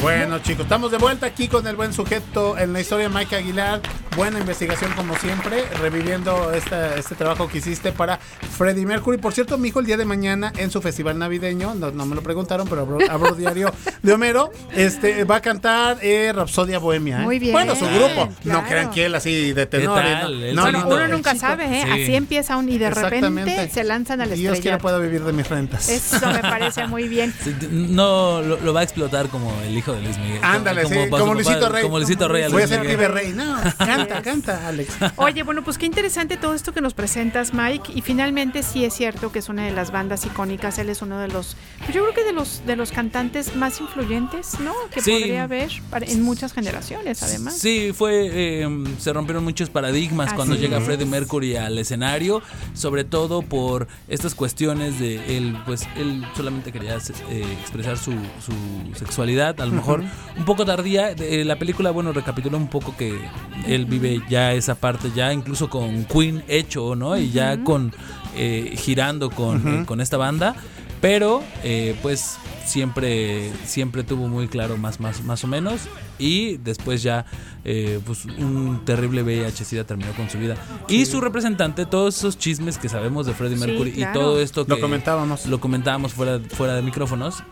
Bueno, 0.03 0.39
chicos, 0.39 0.63
estamos 0.65 0.91
de 0.91 0.97
vuelta 0.97 1.25
aquí 1.27 1.47
con 1.47 1.65
el 1.65 1.77
buen 1.77 1.93
sujeto 1.93 2.57
en 2.57 2.73
la 2.73 2.81
historia 2.81 3.07
de 3.07 3.15
Mike 3.15 3.37
Aguilar. 3.37 3.79
Buena 4.17 4.37
investigación, 4.37 4.91
como 4.97 5.15
siempre, 5.15 5.63
reviviendo 5.81 6.51
esta- 6.53 6.95
este 6.97 7.15
trabajo 7.15 7.47
que 7.47 7.59
hiciste 7.59 7.93
para 7.93 8.17
Freddie 8.57 8.85
Mercury. 8.85 9.17
Por 9.17 9.33
cierto, 9.33 9.57
mi 9.57 9.69
hijo 9.69 9.79
el 9.79 9.85
día 9.85 9.95
de 9.95 10.03
mañana 10.05 10.51
en 10.57 10.69
su 10.71 10.81
festival 10.81 11.17
navideño, 11.17 11.73
no, 11.73 11.89
no 11.91 12.05
me 12.05 12.15
lo 12.15 12.21
preguntaron, 12.21 12.67
pero 12.67 12.81
abro, 12.81 12.97
abro 13.09 13.33
diario 13.35 13.73
de 14.03 14.13
Homero, 14.13 14.51
este, 14.73 15.23
va 15.23 15.37
a 15.37 15.41
cantar 15.41 15.97
eh, 16.01 16.31
Rapsodia 16.35 16.79
Bohemia. 16.79 17.21
¿eh? 17.21 17.23
Muy 17.23 17.39
bien, 17.39 17.53
Bueno, 17.53 17.73
su 17.73 17.85
grupo. 17.85 18.29
No 18.43 18.61
crean 18.65 18.91
que 18.91 19.05
él 19.05 19.15
así 19.15 19.53
de 19.53 19.65
tenor. 19.67 20.03
¿eh? 20.05 20.51
No, 20.53 20.53
no, 20.53 20.61
Bueno, 20.63 20.79
no, 20.81 20.95
uno 20.95 21.07
nunca 21.07 21.31
chico- 21.33 21.41
sabe, 21.47 21.65
¿eh? 21.79 21.83
Sí. 21.85 21.91
Así 22.03 22.15
empieza 22.15 22.57
un 22.57 22.67
y 22.67 22.77
de 22.77 22.89
repente 22.91 23.69
se 23.69 23.83
lanzan 23.85 24.19
al 24.19 24.27
Dios 24.31 24.39
quiera 24.39 24.53
estrella. 24.55 24.77
pueda 24.79 24.97
vivir 24.99 25.23
de 25.23 25.31
mis 25.31 25.47
rentas. 25.49 25.87
Eso 25.87 26.19
me 26.29 26.39
parece 26.41 26.85
muy 26.87 27.07
bien. 27.07 27.33
No, 27.71 28.41
lo, 28.41 28.59
lo 28.59 28.73
va 28.73 28.81
a 28.81 28.83
explotar 28.83 29.29
como 29.29 29.51
el 29.63 29.75
hijo 29.77 29.92
de 29.95 30.01
Luis 30.01 30.17
Miguel. 30.17 30.39
Ándale, 30.41 30.85
sí, 30.85 30.95
como 31.09 31.33
Luisito 31.33 31.69
Rey. 31.69 31.83
Como 31.83 31.97
Luisito 31.97 32.27
Rey. 32.27 32.51
Voy 32.51 32.61
a 32.63 32.67
ser 32.67 32.81
pibe 32.81 33.07
rey. 33.07 33.33
No, 33.33 33.55
canta, 33.77 34.21
canta, 34.21 34.67
Alex. 34.67 34.93
Oye, 35.17 35.43
bueno, 35.43 35.63
pues 35.63 35.77
qué 35.77 35.85
interesante 35.85 36.37
todo 36.37 36.53
esto 36.53 36.73
que 36.73 36.81
nos 36.81 36.93
presentas, 36.93 37.53
Mike. 37.53 37.91
Y 37.95 38.01
finalmente 38.01 38.63
sí 38.63 38.85
es 38.85 38.93
cierto 38.93 39.31
que 39.31 39.39
es 39.39 39.49
una 39.49 39.65
de 39.65 39.71
las 39.71 39.91
bandas 39.91 40.25
icónicas. 40.25 40.77
Él 40.79 40.89
es 40.89 41.01
uno 41.01 41.19
de 41.19 41.27
los, 41.27 41.55
pues 41.79 41.93
yo 41.93 42.03
creo 42.03 42.13
que 42.13 42.23
de 42.23 42.33
los 42.33 42.65
de 42.65 42.75
los 42.75 42.91
cantantes 42.91 43.55
más 43.55 43.79
influyentes, 43.81 44.59
¿no? 44.59 44.73
Que 44.93 45.01
Sí. 45.01 45.11
podría 45.11 45.43
haber 45.43 45.71
en 46.01 46.21
muchas 46.21 46.53
generaciones, 46.53 47.23
además. 47.23 47.57
Sí, 47.57 47.91
fue, 47.93 48.29
eh, 48.31 48.67
se 48.99 49.13
rompieron 49.13 49.43
muchos 49.43 49.69
paradigmas 49.69 50.27
Así 50.27 50.35
cuando 50.35 50.55
llega. 50.55 50.81
Freddie 50.81 51.05
Mercury 51.05 51.55
al 51.55 51.77
escenario, 51.77 52.41
sobre 52.73 53.03
todo 53.03 53.41
por 53.41 53.87
estas 54.07 54.35
cuestiones 54.35 54.99
de 54.99 55.37
él, 55.37 55.57
pues 55.65 55.87
él 55.95 56.25
solamente 56.35 56.71
quería 56.71 56.95
eh, 57.29 57.45
expresar 57.61 57.97
su, 57.97 58.11
su 58.11 58.53
sexualidad, 58.97 59.59
a 59.61 59.65
lo 59.65 59.71
mejor 59.83 59.99
Ujú. 59.99 60.09
un 60.39 60.45
poco 60.45 60.65
tardía. 60.65 61.11
Eh, 61.11 61.43
la 61.45 61.57
película, 61.57 61.91
bueno, 61.91 62.13
recapitula 62.13 62.57
un 62.57 62.67
poco 62.67 62.95
que 62.97 63.19
él 63.67 63.85
vive 63.85 64.21
ya 64.29 64.53
esa 64.53 64.75
parte, 64.75 65.11
ya 65.15 65.33
incluso 65.33 65.69
con 65.69 66.05
Queen 66.05 66.43
hecho, 66.47 66.95
¿no? 66.95 67.17
Y 67.17 67.31
ya 67.31 67.63
con 67.63 67.93
eh, 68.35 68.75
girando 68.77 69.29
con, 69.29 69.81
eh, 69.81 69.85
con 69.85 70.01
esta 70.01 70.17
banda. 70.17 70.55
Pero, 71.01 71.43
eh, 71.65 71.97
pues, 72.01 72.37
siempre, 72.65 73.51
siempre 73.65 74.03
tuvo 74.05 74.29
muy 74.29 74.47
claro 74.47 74.77
más, 74.77 75.01
más, 75.01 75.21
más 75.23 75.43
o 75.43 75.47
menos. 75.47 75.81
Y 76.17 76.55
después 76.57 77.03
ya, 77.03 77.25
eh, 77.65 77.99
pues, 78.05 78.23
un 78.23 78.83
terrible 78.85 79.21
VIH-Sida 79.21 79.83
terminó 79.83 80.13
con 80.13 80.29
su 80.29 80.37
vida. 80.37 80.55
Y 80.87 81.05
su 81.05 81.19
representante, 81.19 81.85
todos 81.85 82.15
esos 82.17 82.37
chismes 82.37 82.77
que 82.77 82.87
sabemos 82.87 83.25
de 83.25 83.33
Freddie 83.33 83.57
Sí, 83.57 83.65
Mercury 83.67 83.91
claro. 83.91 84.11
y 84.11 84.13
todo 84.13 84.39
esto 84.39 84.63
que 84.65 84.69
Lo 84.75 84.79
comentábamos. 84.79 85.45
Lo 85.45 85.59
comentábamos 85.59 86.13
fuera, 86.13 86.39
fuera 86.55 86.73
de 86.75 86.81
micrófonos. 86.83 87.43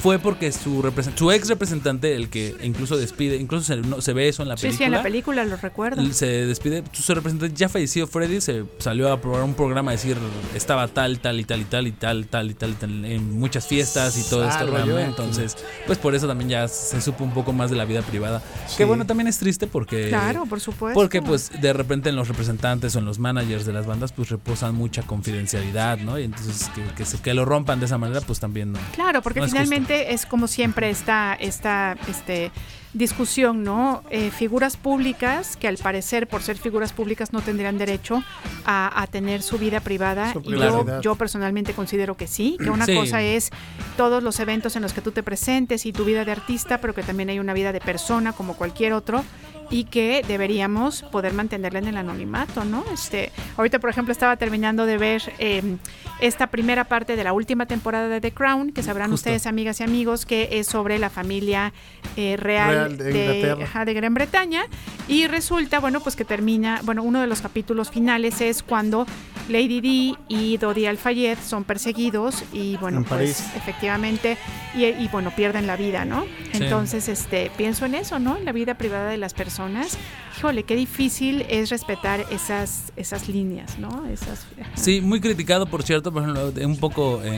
Fue 0.00 0.18
porque 0.18 0.52
su, 0.52 0.92
su 1.16 1.32
ex 1.32 1.48
representante, 1.48 2.14
el 2.14 2.28
que 2.28 2.56
incluso 2.62 2.96
despide, 2.96 3.36
incluso 3.36 3.64
se, 3.64 3.76
no- 3.76 4.00
se 4.00 4.12
ve 4.12 4.28
eso 4.28 4.42
en 4.42 4.48
la 4.48 4.56
Sí, 4.56 4.62
película. 4.68 4.78
sí, 4.78 4.84
en 4.84 4.92
la 4.92 5.02
película 5.02 5.44
lo 5.44 5.56
recuerdo. 5.56 6.04
Se 6.12 6.26
despide, 6.46 6.84
su 6.92 7.14
representante 7.14 7.54
ya 7.56 7.68
falleció 7.68 8.06
Freddy, 8.06 8.40
se 8.40 8.64
salió 8.78 9.12
a 9.12 9.20
probar 9.20 9.42
un 9.42 9.54
programa 9.54 9.90
a 9.90 9.94
decir 9.94 10.16
estaba 10.54 10.86
tal, 10.88 11.18
tal 11.20 11.40
y 11.40 11.44
tal 11.44 11.60
y 11.60 11.64
tal 11.64 11.86
y 11.86 11.92
tal, 11.92 12.26
tal 12.26 12.50
y 12.50 12.54
tal, 12.54 12.70
y 12.70 12.74
tal 12.74 13.04
en 13.04 13.38
muchas 13.38 13.66
fiestas 13.66 14.16
y 14.18 14.28
todo 14.28 14.44
esto. 14.44 14.58
Salva 14.58 14.84
yo. 14.84 14.98
Entonces, 14.98 15.56
pues 15.86 15.98
por 15.98 16.14
eso 16.14 16.26
también 16.28 16.50
ya 16.50 16.68
se 16.68 17.00
supo 17.00 17.24
un 17.24 17.32
poco 17.32 17.52
más 17.52 17.70
de 17.70 17.76
la 17.76 17.84
vida 17.84 18.02
privada. 18.02 18.42
Sí. 18.68 18.76
Que 18.78 18.84
bueno, 18.84 19.04
también 19.06 19.26
es 19.28 19.38
triste 19.38 19.66
porque... 19.66 20.08
Claro, 20.08 20.46
por 20.46 20.60
supuesto. 20.60 20.98
Porque 20.98 21.22
pues 21.22 21.50
de 21.60 21.72
repente 21.72 22.08
en 22.08 22.16
los 22.16 22.28
representantes 22.28 22.94
o 22.96 22.98
en 23.00 23.04
los 23.04 23.18
managers 23.18 23.66
de 23.66 23.72
las 23.72 23.86
bandas 23.86 24.12
pues 24.12 24.28
reposan 24.30 24.74
mucha 24.74 25.02
confidencialidad, 25.02 25.98
¿no? 25.98 26.18
Y 26.18 26.24
entonces 26.24 26.68
que, 26.74 26.82
que, 26.94 27.04
se- 27.04 27.18
que 27.20 27.34
lo 27.34 27.44
rompan 27.44 27.80
de 27.80 27.86
esa 27.86 27.98
manera 27.98 28.20
pues 28.20 28.40
también 28.40 28.72
no. 28.72 28.78
Claro, 28.94 29.22
porque 29.22 29.40
no 29.40 29.46
justo. 29.46 29.58
Finalmente 29.86 30.14
es 30.14 30.26
como 30.26 30.46
siempre 30.46 30.90
esta, 30.90 31.34
esta 31.34 31.96
este, 32.08 32.50
discusión, 32.94 33.62
¿no? 33.64 34.02
Eh, 34.10 34.30
figuras 34.30 34.76
públicas 34.76 35.56
que 35.56 35.68
al 35.68 35.76
parecer 35.76 36.26
por 36.26 36.42
ser 36.42 36.56
figuras 36.56 36.92
públicas 36.92 37.32
no 37.32 37.40
tendrían 37.42 37.78
derecho 37.78 38.22
a, 38.64 39.02
a 39.02 39.06
tener 39.06 39.42
su 39.42 39.58
vida 39.58 39.80
privada. 39.80 40.32
Su 40.32 40.40
y 40.40 40.58
yo, 40.58 41.00
yo 41.00 41.14
personalmente 41.14 41.72
considero 41.74 42.16
que 42.16 42.26
sí, 42.26 42.56
que 42.62 42.70
una 42.70 42.86
Sí. 42.86 42.94
cosa 42.94 43.20
es 43.22 43.50
todos 43.96 44.22
los 44.22 44.40
eventos 44.40 44.74
en 44.76 44.82
los 44.82 44.92
que 44.92 45.00
tú 45.02 45.10
te 45.12 45.22
presentes 45.22 45.84
y 45.86 45.92
tu 45.92 46.04
vida 46.04 46.24
de 46.24 46.32
artista, 46.32 46.80
pero 46.80 46.94
que 46.94 47.02
también 47.02 47.28
hay 47.28 47.38
una 47.38 47.52
vida 47.52 47.72
de 47.72 47.80
persona 47.80 48.32
como 48.32 48.54
cualquier 48.54 48.92
otro 48.94 49.22
y 49.70 49.84
que 49.84 50.24
deberíamos 50.26 51.02
poder 51.02 51.32
mantenerla 51.34 51.78
en 51.78 51.88
el 51.88 51.96
anonimato, 51.96 52.64
¿no? 52.64 52.84
Este, 52.92 53.32
ahorita, 53.56 53.78
por 53.78 53.90
ejemplo, 53.90 54.12
estaba 54.12 54.36
terminando 54.36 54.86
de 54.86 54.98
ver 54.98 55.22
eh, 55.38 55.76
esta 56.20 56.46
primera 56.48 56.84
parte 56.84 57.16
de 57.16 57.24
la 57.24 57.32
última 57.32 57.66
temporada 57.66 58.08
de 58.08 58.20
The 58.20 58.32
Crown, 58.32 58.72
que 58.72 58.82
sabrán 58.82 59.10
Justo. 59.10 59.28
ustedes, 59.28 59.46
amigas 59.46 59.80
y 59.80 59.84
amigos, 59.84 60.26
que 60.26 60.48
es 60.52 60.66
sobre 60.66 60.98
la 60.98 61.10
familia 61.10 61.72
eh, 62.16 62.36
real, 62.38 62.68
Real 62.70 62.98
de 62.98 63.04
de, 63.04 63.20
Inglaterra. 63.20 63.64
ajá, 63.64 63.84
de 63.84 63.94
Gran 63.94 64.14
Bretaña. 64.14 64.62
Y 65.06 65.26
resulta, 65.26 65.80
bueno, 65.80 66.00
pues 66.00 66.16
que 66.16 66.24
termina, 66.24 66.80
bueno, 66.84 67.02
uno 67.02 67.20
de 67.20 67.26
los 67.26 67.40
capítulos 67.40 67.90
finales 67.90 68.40
es 68.40 68.62
cuando 68.62 69.06
Lady 69.48 69.80
Di 69.80 70.16
y 70.28 70.56
Dodi 70.58 70.86
Al-Fayed 70.86 71.38
son 71.38 71.64
perseguidos 71.64 72.44
y, 72.52 72.76
bueno, 72.76 72.98
En 72.98 73.04
pues 73.04 73.40
París. 73.40 73.56
efectivamente, 73.56 74.36
y, 74.74 74.84
y, 74.84 75.08
bueno, 75.10 75.30
pierden 75.34 75.66
la 75.66 75.76
vida, 75.76 76.04
¿no? 76.04 76.24
Sí. 76.52 76.62
Entonces, 76.64 77.08
este, 77.08 77.50
pienso 77.56 77.86
en 77.86 77.94
eso, 77.94 78.18
¿no? 78.18 78.36
En 78.36 78.44
la 78.44 78.52
vida 78.52 78.74
privada 78.74 79.10
de 79.10 79.16
las 79.16 79.34
personas. 79.34 79.96
Híjole, 80.38 80.62
qué 80.62 80.76
difícil 80.76 81.44
es 81.48 81.68
respetar 81.68 82.24
esas, 82.30 82.92
esas 82.96 83.28
líneas, 83.28 83.76
¿no? 83.78 84.06
Esas, 84.06 84.46
Sí, 84.74 85.00
muy 85.00 85.20
criticado, 85.20 85.66
por 85.66 85.82
cierto, 85.82 86.12
por 86.12 86.22
ejemplo, 86.22 86.52
un 86.64 86.76
poco 86.76 87.22
en, 87.24 87.34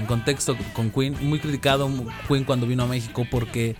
en 0.00 0.06
contexto 0.06 0.56
con 0.72 0.90
Queen, 0.90 1.14
muy 1.20 1.40
criticado 1.40 1.90
Queen 2.26 2.44
cuando 2.44 2.66
vino 2.66 2.84
a 2.84 2.86
México 2.86 3.26
porque 3.30 3.76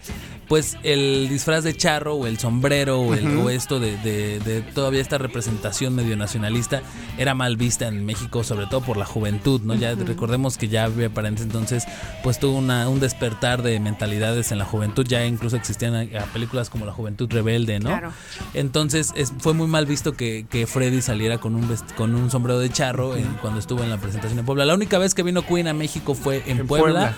pues 0.48 0.78
el 0.82 1.28
disfraz 1.28 1.62
de 1.62 1.76
charro 1.76 2.14
o 2.14 2.26
el 2.26 2.38
sombrero 2.38 3.00
o, 3.02 3.12
el- 3.12 3.36
o 3.36 3.50
esto 3.50 3.78
de, 3.80 3.98
de- 3.98 4.38
de 4.40 4.62
todavía 4.62 5.02
esta 5.02 5.18
representación 5.18 5.94
medio 5.94 6.16
nacionalista 6.16 6.80
era 7.18 7.34
mal 7.34 7.58
vista 7.58 7.86
en 7.86 8.06
México, 8.06 8.42
sobre 8.44 8.66
todo 8.66 8.80
por 8.80 8.96
la 8.96 9.04
juventud, 9.04 9.60
¿no? 9.62 9.74
Ya 9.74 9.94
recordemos 9.94 10.56
que 10.56 10.68
ya 10.68 10.84
había 10.84 11.10
para 11.10 11.28
entonces 11.28 11.84
pues 12.22 12.38
tuvo 12.40 12.56
una, 12.56 12.88
un 12.88 12.98
despertar 12.98 13.62
de 13.62 13.78
mentalidades 13.78 14.50
en 14.50 14.56
la 14.58 14.64
juventud, 14.64 15.06
ya 15.06 15.26
incluso 15.26 15.54
existían 15.56 15.94
eh, 15.96 16.10
películas 16.32 16.70
como 16.70 16.86
La 16.86 16.92
Juventud 16.92 17.30
Rebelde, 17.30 17.78
¿no? 17.78 17.90
Claro. 17.90 18.12
Entonces 18.58 19.12
es- 19.16 19.32
fue 19.38 19.54
muy 19.54 19.66
mal 19.68 19.86
visto 19.86 20.12
que, 20.12 20.46
que 20.50 20.66
Freddy 20.66 21.00
saliera 21.00 21.38
con 21.38 21.54
un, 21.54 21.68
vest- 21.68 21.94
con 21.94 22.14
un 22.14 22.30
sombrero 22.30 22.58
de 22.58 22.68
charro 22.70 23.16
en- 23.16 23.34
cuando 23.40 23.60
estuvo 23.60 23.82
en 23.82 23.90
la 23.90 23.98
presentación 23.98 24.38
en 24.38 24.44
Puebla. 24.44 24.64
La 24.64 24.74
única 24.74 24.98
vez 24.98 25.14
que 25.14 25.22
vino 25.22 25.42
Queen 25.42 25.68
a 25.68 25.74
México 25.74 26.14
fue 26.14 26.42
en, 26.46 26.60
En 26.60 26.66
Puebla, 26.66 26.86
Puebla. 26.86 27.16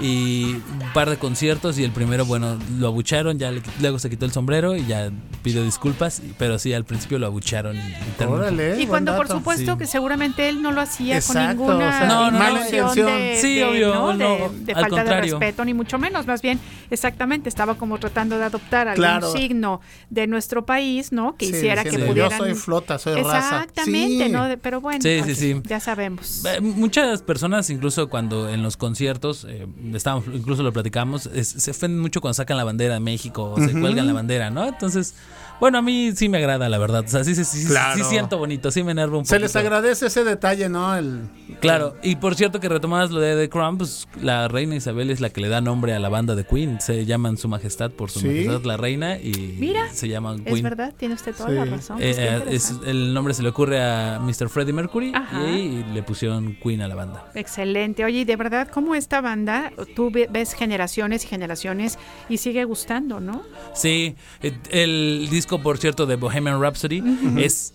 y 0.00 0.54
un 0.54 0.92
par 0.94 1.08
de 1.10 1.16
conciertos 1.16 1.78
y 1.78 1.84
el 1.84 1.92
primero, 1.92 2.24
bueno, 2.26 2.58
lo 2.78 2.88
abucharon, 2.88 3.38
ya 3.38 3.50
le- 3.50 3.62
luego 3.80 3.98
se 3.98 4.10
quitó 4.10 4.24
el 4.26 4.32
sombrero 4.32 4.76
y 4.76 4.84
ya 4.86 5.10
pidió 5.42 5.64
disculpas, 5.64 6.22
pero 6.38 6.58
sí, 6.58 6.72
al 6.72 6.84
principio 6.84 7.18
lo 7.18 7.26
abucharon. 7.26 7.76
y- 7.76 7.80
y 7.80 8.24
Órale, 8.24 8.86
cuando 8.86 9.16
por 9.16 9.28
supuesto 9.28 9.72
Sí. 9.72 9.78
que 9.78 9.86
seguramente 9.86 10.48
él 10.48 10.62
no 10.62 10.72
lo 10.72 10.80
hacía 10.80 11.16
Exacto, 11.16 11.64
con 11.64 11.78
ninguna 11.78 11.88
o 11.88 11.92
sea, 11.98 12.06
No, 12.08 12.30
no, 12.30 12.38
no. 12.38 12.50
intención 12.50 12.94
de, 13.06 13.38
Sí, 13.40 13.54
de, 13.56 13.64
obvio, 13.64 13.94
¿no? 13.94 14.08
de- 14.12 14.18
no, 14.18 14.48
de 14.64 14.72
al 14.72 14.80
falta 14.82 15.04
de 15.04 15.20
respeto, 15.20 15.64
ni 15.64 15.74
mucho 15.74 15.98
menos, 15.98 16.26
más 16.26 16.42
bien, 16.42 16.60
exactamente, 16.90 17.48
estaba 17.48 17.74
como 17.76 17.98
tratando 17.98 18.38
de 18.38 18.44
adoptar 18.44 18.88
algún 18.88 19.02
Claro. 19.02 19.32
signo 19.32 19.80
de 20.10 20.26
nuestro 20.26 20.64
país, 20.64 20.81
¿no? 21.12 21.36
Que 21.36 21.46
Sí, 21.46 21.52
hiciera 21.56 21.82
que 21.84 21.98
pudieran... 21.98 22.30
Yo 22.30 22.36
soy 22.36 22.54
flota, 22.54 22.98
soy 22.98 23.22
raza. 23.22 23.38
Exactamente, 23.62 24.26
Sí. 24.26 24.30
¿no? 24.32 24.46
De- 24.48 24.56
Pero 24.58 24.80
bueno, 24.80 25.00
Sí, 25.02 25.20
pues, 25.24 25.38
sí, 25.38 25.52
sí. 25.54 25.60
ya 25.68 25.80
sabemos. 25.80 26.44
Eh, 26.44 26.60
Muchas 26.60 27.22
personas, 27.22 27.70
incluso 27.70 28.08
cuando 28.08 28.48
en 28.48 28.62
los 28.62 28.76
conciertos, 28.76 29.46
eh, 29.48 29.66
estábamos, 29.94 30.26
incluso 30.32 30.62
lo 30.62 30.72
platicamos, 30.72 31.26
es- 31.26 31.48
se 31.48 31.70
ofenden 31.70 32.00
mucho 32.00 32.20
cuando 32.20 32.34
sacan 32.34 32.56
la 32.56 32.64
bandera 32.64 32.94
de 32.94 33.00
México 33.00 33.52
o 33.56 33.60
se 33.60 33.72
cuelgan 33.72 34.06
la 34.06 34.12
bandera, 34.12 34.50
¿no? 34.50 34.66
Entonces, 34.66 35.14
bueno, 35.60 35.78
a 35.78 35.82
mí 35.82 36.12
sí 36.16 36.28
me 36.28 36.38
agrada, 36.38 36.68
la 36.68 36.78
verdad. 36.78 37.04
O 37.06 37.08
sea, 37.08 37.22
sí, 37.24 37.34
sí, 37.34 37.44
sí, 37.44 37.58
sí, 37.62 37.66
Claro. 37.68 37.96
sí 37.96 38.08
siento 38.08 38.36
bonito, 38.38 38.70
sí 38.70 38.82
me 38.82 38.92
enerva 38.92 39.16
un 39.18 39.24
Se 39.24 39.34
poquito. 39.36 39.46
les 39.46 39.56
agradece 39.56 40.06
ese 40.06 40.24
detalle, 40.24 40.68
¿no? 40.68 40.96
El, 40.96 41.20
Claro, 41.60 41.96
y 42.02 42.16
por 42.16 42.34
cierto 42.34 42.58
que 42.58 42.68
retomabas 42.68 43.10
lo 43.10 43.20
de 43.20 43.36
The 43.36 43.48
Crown, 43.48 43.78
pues 43.78 44.08
la 44.20 44.48
reina 44.48 44.74
Isabel 44.74 45.10
es 45.10 45.20
la 45.20 45.30
que 45.30 45.40
le 45.40 45.48
da 45.48 45.60
nombre 45.60 45.94
a 45.94 46.00
la 46.00 46.08
banda 46.08 46.34
de 46.34 46.44
Queen. 46.44 46.80
Se 46.80 47.04
llaman 47.06 47.36
Su 47.36 47.46
Majestad 47.48 47.90
por 47.92 48.10
Su 48.10 48.20
¿Sí? 48.20 48.26
Majestad 48.26 48.64
la 48.64 48.76
reina 48.76 49.18
y 49.18 49.56
Mira, 49.60 49.88
se 49.92 50.08
llaman 50.08 50.38
Queen. 50.44 50.56
Verdad, 50.74 50.94
tiene 50.96 51.14
usted 51.14 51.34
toda 51.34 51.50
la 51.50 51.66
razón. 51.66 51.98
Eh, 52.00 52.14
pues, 52.44 52.70
eh, 52.70 52.76
es- 52.80 52.86
el 52.86 53.12
nombre 53.12 53.34
se 53.34 53.42
le 53.42 53.50
ocurre 53.50 53.82
a 53.82 54.18
Mr. 54.20 54.48
Freddie 54.48 54.72
Mercury 54.72 55.12
Ajá. 55.14 55.42
y 55.50 55.84
le 55.92 56.02
pusieron 56.02 56.56
Queen 56.62 56.80
a 56.80 56.88
la 56.88 56.94
banda. 56.94 57.30
Excelente. 57.34 58.06
Oye, 58.06 58.20
y 58.20 58.24
de 58.24 58.36
verdad, 58.36 58.68
¿cómo 58.68 58.94
esta 58.94 59.20
banda, 59.20 59.70
tú 59.94 60.10
ve- 60.10 60.28
ves 60.30 60.54
generaciones 60.54 61.24
y 61.24 61.28
generaciones 61.28 61.98
y 62.30 62.38
sigue 62.38 62.64
gustando, 62.64 63.20
¿no? 63.20 63.42
Sí, 63.74 64.16
eh, 64.42 64.54
el 64.70 65.28
disco, 65.30 65.60
por 65.62 65.76
cierto, 65.76 66.06
de 66.06 66.16
Bohemian 66.16 66.58
Rhapsody 66.58 67.02
Ujú. 67.02 67.38
es, 67.38 67.74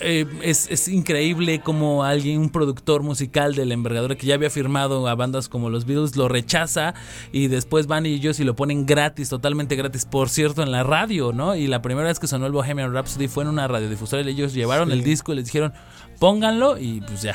eh, 0.00 0.26
es, 0.42 0.68
es 0.70 0.88
increíble 0.88 1.60
como 1.60 2.04
alguien, 2.04 2.38
un 2.40 2.50
productor 2.50 3.02
musical 3.02 3.54
de 3.54 3.66
la 3.66 3.74
envergadura 3.74 4.14
que 4.16 4.26
ya 4.26 4.34
había 4.34 4.50
firmado 4.50 5.06
a 5.08 5.14
bandas 5.14 5.48
como 5.48 5.70
los 5.70 5.84
Beatles, 5.86 6.16
lo 6.16 6.28
rechaza 6.28 6.94
y 7.32 7.48
después 7.48 7.86
van 7.86 8.06
ellos 8.06 8.40
y 8.40 8.44
lo 8.44 8.56
ponen 8.56 8.86
gratis, 8.86 9.28
totalmente 9.28 9.76
gratis, 9.76 10.04
por 10.04 10.28
cierto, 10.28 10.62
en 10.62 10.70
la 10.72 10.82
radio, 10.82 11.32
¿no? 11.32 11.54
Y 11.56 11.66
la 11.66 11.82
primera 11.82 12.08
vez 12.08 12.18
que 12.18 12.26
sonó 12.26 12.46
el 12.46 12.52
Bohemian 12.52 12.92
Rhapsody 12.92 13.28
fue 13.28 13.44
en 13.44 13.50
una 13.50 13.68
radiodifusora 13.68 14.22
y 14.22 14.28
ellos 14.28 14.54
llevaron 14.54 14.88
Sí. 14.88 14.94
el 14.94 15.04
disco 15.04 15.32
y 15.32 15.36
les 15.36 15.44
dijeron, 15.46 15.72
pónganlo 16.18 16.78
y 16.78 17.00
pues 17.02 17.22
ya. 17.22 17.34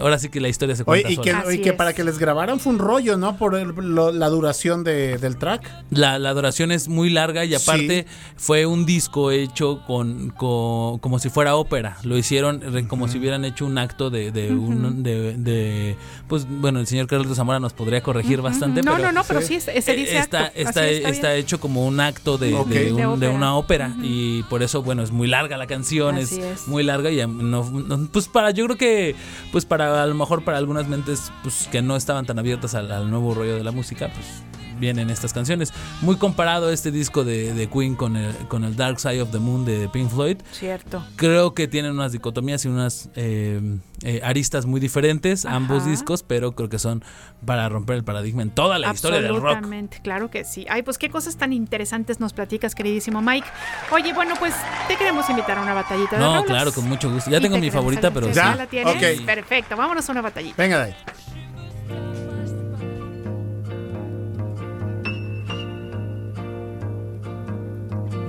Ahora 0.00 0.18
sí 0.18 0.28
que 0.28 0.40
la 0.40 0.48
historia 0.48 0.76
se 0.76 0.82
Oye, 0.86 1.02
cuenta 1.02 1.10
y 1.10 1.16
que, 1.24 1.30
sola. 1.30 1.54
y 1.54 1.58
que 1.60 1.72
para 1.72 1.92
que 1.94 2.04
les 2.04 2.18
grabaran 2.18 2.60
fue 2.60 2.72
un 2.72 2.78
rollo, 2.78 3.16
¿no? 3.16 3.36
Por 3.38 3.54
el- 3.54 3.68
lo- 3.68 4.12
la 4.12 4.28
duración 4.28 4.84
de- 4.84 5.16
del 5.18 5.36
track. 5.36 5.70
La, 5.90 6.18
la 6.18 6.34
duración 6.34 6.70
es 6.72 6.88
muy 6.88 7.08
larga 7.10 7.44
y 7.44 7.54
aparte 7.54 8.06
fue 8.36 8.66
un 8.66 8.84
disco 8.86 9.30
hecho 9.30 9.82
con, 9.86 10.30
con- 10.30 10.98
como 10.98 11.18
si 11.18 11.30
fuera 11.30 11.56
ópera. 11.56 11.96
Lo 12.02 12.16
hicieron 12.18 12.62
como 12.88 13.08
si 13.08 13.18
hubieran 13.18 13.44
hecho 13.44 13.64
un 13.66 13.78
acto 13.78 14.10
de, 14.10 14.32
de 14.32 14.52
un 14.52 15.02
de, 15.02 15.34
de- 15.36 15.96
pues 16.28 16.46
bueno 16.48 16.80
el 16.80 16.86
señor 16.86 17.06
Carlos 17.06 17.36
Zamora 17.36 17.60
nos 17.60 17.72
podría 17.72 18.02
corregir 18.02 18.40
bastante. 18.42 18.82
No, 18.82 18.94
pero 18.96 19.06
no, 19.06 19.12
no, 19.12 19.24
pero 19.24 19.40
sí, 19.40 19.60
se 19.60 19.80
se 19.80 19.92
eh, 19.92 19.96
dice 19.96 20.18
está, 20.18 20.46
acto. 20.46 20.58
está, 20.60 20.86
está 20.88 21.08
está 21.08 21.34
hecho 21.36 21.60
como 21.60 21.86
un 21.86 22.00
acto 22.00 22.36
de, 22.38 22.54
Ok. 22.54 22.68
de 22.68 22.84
De 22.86 22.92
un- 22.92 23.04
ópera. 23.14 23.30
una 23.32 23.56
ópera 23.56 23.94
y 24.02 24.42
por 24.44 24.62
eso 24.62 24.82
bueno 24.82 25.02
es 25.02 25.10
muy 25.10 25.28
larga 25.28 25.56
la 25.56 25.66
canción 25.66 26.16
Así 26.16 26.38
es, 26.40 26.62
es. 26.62 26.68
muy 26.68 26.82
larga 26.82 27.10
y 27.10 27.20
am- 27.20 27.50
no, 27.50 27.64
no- 27.70 28.08
pues 28.12 28.28
para 28.28 28.50
yo 28.50 28.64
creo 28.66 28.76
que 28.76 29.14
pues 29.52 29.64
para 29.64 29.75
a 29.82 30.06
lo 30.06 30.14
mejor 30.14 30.44
para 30.44 30.58
algunas 30.58 30.88
mentes 30.88 31.32
pues 31.42 31.68
que 31.70 31.82
no 31.82 31.96
estaban 31.96 32.26
tan 32.26 32.38
abiertas 32.38 32.74
al, 32.74 32.90
al 32.90 33.10
nuevo 33.10 33.34
rollo 33.34 33.56
de 33.56 33.64
la 33.64 33.72
música 33.72 34.10
pues 34.12 34.42
vienen 34.78 35.10
estas 35.10 35.32
canciones 35.32 35.72
muy 36.02 36.16
comparado 36.16 36.70
este 36.70 36.90
disco 36.90 37.24
de, 37.24 37.52
de 37.54 37.68
Queen 37.68 37.94
con 37.96 38.16
el, 38.16 38.34
con 38.48 38.64
el 38.64 38.76
Dark 38.76 39.00
Side 39.00 39.22
of 39.22 39.30
the 39.30 39.38
Moon 39.38 39.64
de 39.64 39.88
Pink 39.88 40.10
Floyd 40.10 40.36
Cierto. 40.52 41.04
creo 41.16 41.54
que 41.54 41.68
tienen 41.68 41.92
unas 41.92 42.12
dicotomías 42.12 42.64
y 42.64 42.68
unas 42.68 43.08
eh, 43.16 43.60
eh, 44.02 44.20
aristas 44.24 44.66
muy 44.66 44.80
diferentes 44.80 45.44
ambos 45.46 45.84
discos 45.86 46.22
pero 46.22 46.52
creo 46.52 46.68
que 46.68 46.78
son 46.78 47.02
para 47.44 47.68
romper 47.68 47.96
el 47.96 48.04
paradigma 48.04 48.42
en 48.42 48.50
toda 48.50 48.78
la 48.78 48.92
historia 48.92 49.20
del 49.20 49.34
rock 49.36 49.46
Absolutamente, 49.56 50.00
claro 50.02 50.30
que 50.30 50.44
sí. 50.44 50.66
Ay, 50.68 50.82
pues 50.82 50.98
qué 50.98 51.08
cosas 51.10 51.36
tan 51.36 51.52
interesantes 51.52 52.20
nos 52.20 52.32
platicas, 52.32 52.74
queridísimo 52.74 53.22
Mike. 53.22 53.46
Oye, 53.92 54.12
bueno, 54.12 54.34
pues 54.38 54.54
te 54.88 54.96
queremos 54.96 55.28
invitar 55.30 55.58
a 55.58 55.62
una 55.62 55.74
batallita 55.74 56.16
de 56.16 56.22
no 56.22 56.28
rolas. 56.30 56.44
claro 56.46 56.72
con 56.72 56.88
mucho 56.88 57.10
gusto 57.10 57.30
ya 57.30 57.38
Y 57.38 57.40
tengo 57.40 57.54
te 57.56 57.60
mi 57.60 57.70
favorita 57.70 58.10
pero 58.10 58.30
¿Ya 58.32 58.52
sí. 58.52 58.58
la 58.58 58.66
tienes? 58.66 58.94
Ok. 58.94 59.24
Perfecto, 59.26 59.76
vámonos 59.76 60.08
a 60.08 60.12
una 60.12 60.22
batallita. 60.22 60.54
Venga 60.60 60.78
de 60.78 60.84
ahí. 60.84 60.94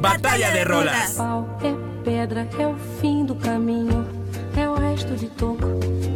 Batalla 0.07 0.51
de 0.51 0.63
rolas. 0.63 1.15
Pau 1.17 1.59
é 1.61 2.03
pedra, 2.05 2.47
é 2.57 2.65
o 2.65 2.75
fim 3.01 3.25
do 3.25 3.35
caminho. 3.35 4.07
É 4.55 4.69
o 4.69 4.75
resto 4.75 5.13
de 5.17 5.27
toco, 5.27 5.67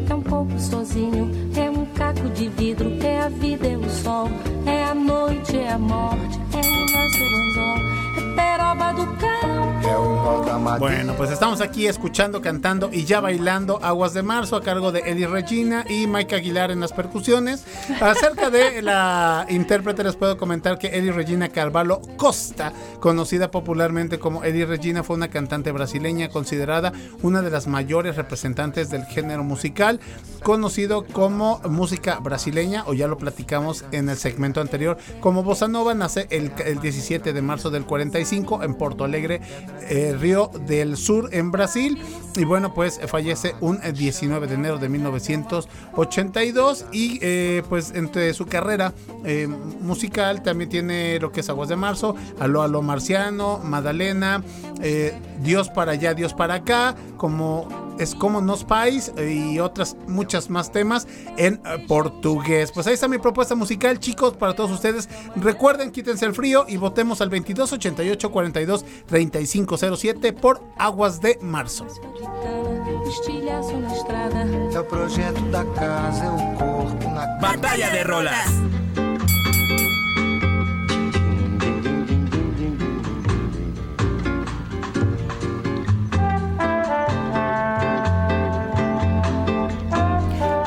é 0.10 0.16
um 0.16 0.22
pouco 0.22 0.58
sozinho. 0.58 1.30
É 1.58 1.70
um 1.70 1.86
caco 1.88 2.30
de 2.30 2.48
vidro, 2.48 2.90
é 3.04 3.20
a 3.20 3.28
vida, 3.28 3.68
é 3.68 3.76
o 3.76 3.90
sol. 3.90 4.30
É 4.66 4.86
a 4.86 4.96
noite, 4.96 5.58
é 5.58 5.74
a 5.74 5.78
morte, 5.78 6.40
Bueno, 10.80 11.14
pues 11.18 11.32
estamos 11.32 11.62
aquí 11.62 11.88
escuchando, 11.88 12.42
cantando 12.42 12.90
y 12.92 13.06
ya 13.06 13.20
bailando 13.20 13.80
Aguas 13.84 14.14
de 14.14 14.24
Marzo 14.24 14.56
a 14.56 14.62
cargo 14.62 14.92
de 14.92 15.00
Eddie 15.02 15.28
Regina 15.28 15.86
y 15.90 16.08
Mike 16.08 16.36
Aguilar 16.36 16.72
en 16.72 16.80
las 16.80 16.94
percusiones. 16.94 17.66
Acerca 18.00 18.50
de 18.50 18.82
la 18.82 19.46
intérprete 19.50 20.04
les 20.04 20.16
puedo 20.16 20.38
comentar 20.38 20.78
que 20.78 20.88
Eddie 20.88 21.12
Regina 21.12 21.50
Carvalho 21.50 22.02
Costa, 22.18 22.74
conocida 23.00 23.52
popularmente 23.52 24.20
como 24.20 24.44
Eddie 24.44 24.66
Regina, 24.66 25.04
fue 25.04 25.16
una 25.16 25.30
cantante 25.30 25.72
brasileña 25.72 26.30
considerada 26.30 26.94
una 27.22 27.42
de 27.42 27.52
las 27.52 27.68
mayores 27.68 28.16
representantes 28.16 28.90
del 28.90 29.06
género 29.06 29.44
musical, 29.44 30.00
conocido 30.44 31.06
como 31.06 31.60
música 31.70 32.20
brasileña, 32.20 32.84
o 32.88 32.94
ya 32.94 33.08
lo 33.08 33.18
platicamos 33.18 33.86
en 33.92 34.10
el 34.10 34.18
segmento 34.18 34.62
anterior, 34.62 34.98
como 35.20 35.44
Bossa 35.44 35.68
Nova, 35.68 35.94
nace 35.94 36.28
el, 36.30 36.52
el 36.66 36.80
17 36.80 37.34
de 37.34 37.42
marzo 37.42 37.70
del 37.70 37.86
45 37.86 38.61
en 38.64 38.76
Porto 38.76 39.04
Alegre, 39.04 39.42
eh, 39.90 40.16
Río 40.20 40.52
del 40.68 40.98
Sur, 40.98 41.30
en 41.34 41.52
Brasil. 41.52 42.02
Y 42.36 42.46
bueno, 42.46 42.74
pues 42.74 43.00
fallece 43.08 43.56
un 43.60 43.80
19 43.82 44.48
de 44.48 44.54
enero 44.56 44.78
de 44.78 44.90
1982. 44.90 46.86
Y 46.92 47.20
eh, 47.22 47.64
pues 47.68 47.92
entre 47.94 48.34
su 48.34 48.46
carrera 48.46 48.94
eh, 49.26 49.48
musical 49.48 50.42
también 50.44 50.70
tiene 50.70 51.20
lo 51.20 51.32
que 51.32 51.42
es 51.42 51.50
Aguas 51.50 51.70
de 51.70 51.76
Marzo, 51.76 52.16
Aló, 52.40 52.62
Aló 52.62 52.82
Marciano, 52.82 53.60
Madalena, 53.60 54.44
eh, 54.82 55.14
Dios 55.42 55.70
para 55.70 55.94
allá, 55.94 56.14
Dios 56.14 56.34
para 56.34 56.56
acá, 56.56 56.96
como 57.18 57.91
es 58.04 58.16
como 58.16 58.42
nos 58.42 58.64
país 58.64 59.12
y 59.18 59.60
otras 59.60 59.96
muchas 60.08 60.50
más 60.50 60.72
temas 60.72 61.08
en 61.38 61.62
eh, 61.66 61.86
portugués. 61.88 62.72
Pues 62.72 62.88
ahí 62.88 62.94
está 62.94 63.08
mi 63.08 63.18
propuesta 63.18 63.56
musical, 63.56 64.00
chicos, 64.00 64.36
para 64.36 64.56
todos 64.56 64.72
ustedes. 64.72 65.10
Recuerden, 65.36 65.92
quítense 65.92 66.26
el 66.26 66.34
frío 66.34 66.66
y 66.68 66.78
votemos 66.78 67.22
al 67.22 67.30
22 67.30 67.74
88 67.74 68.32
42 68.32 68.86
35 69.06 69.78
07 69.98 70.34
por 70.34 70.62
Aguas 70.78 71.22
de 71.22 71.38
Marzo. 71.42 71.86
Estilhaço 73.08 73.78
na 73.78 73.94
estrada. 73.94 74.46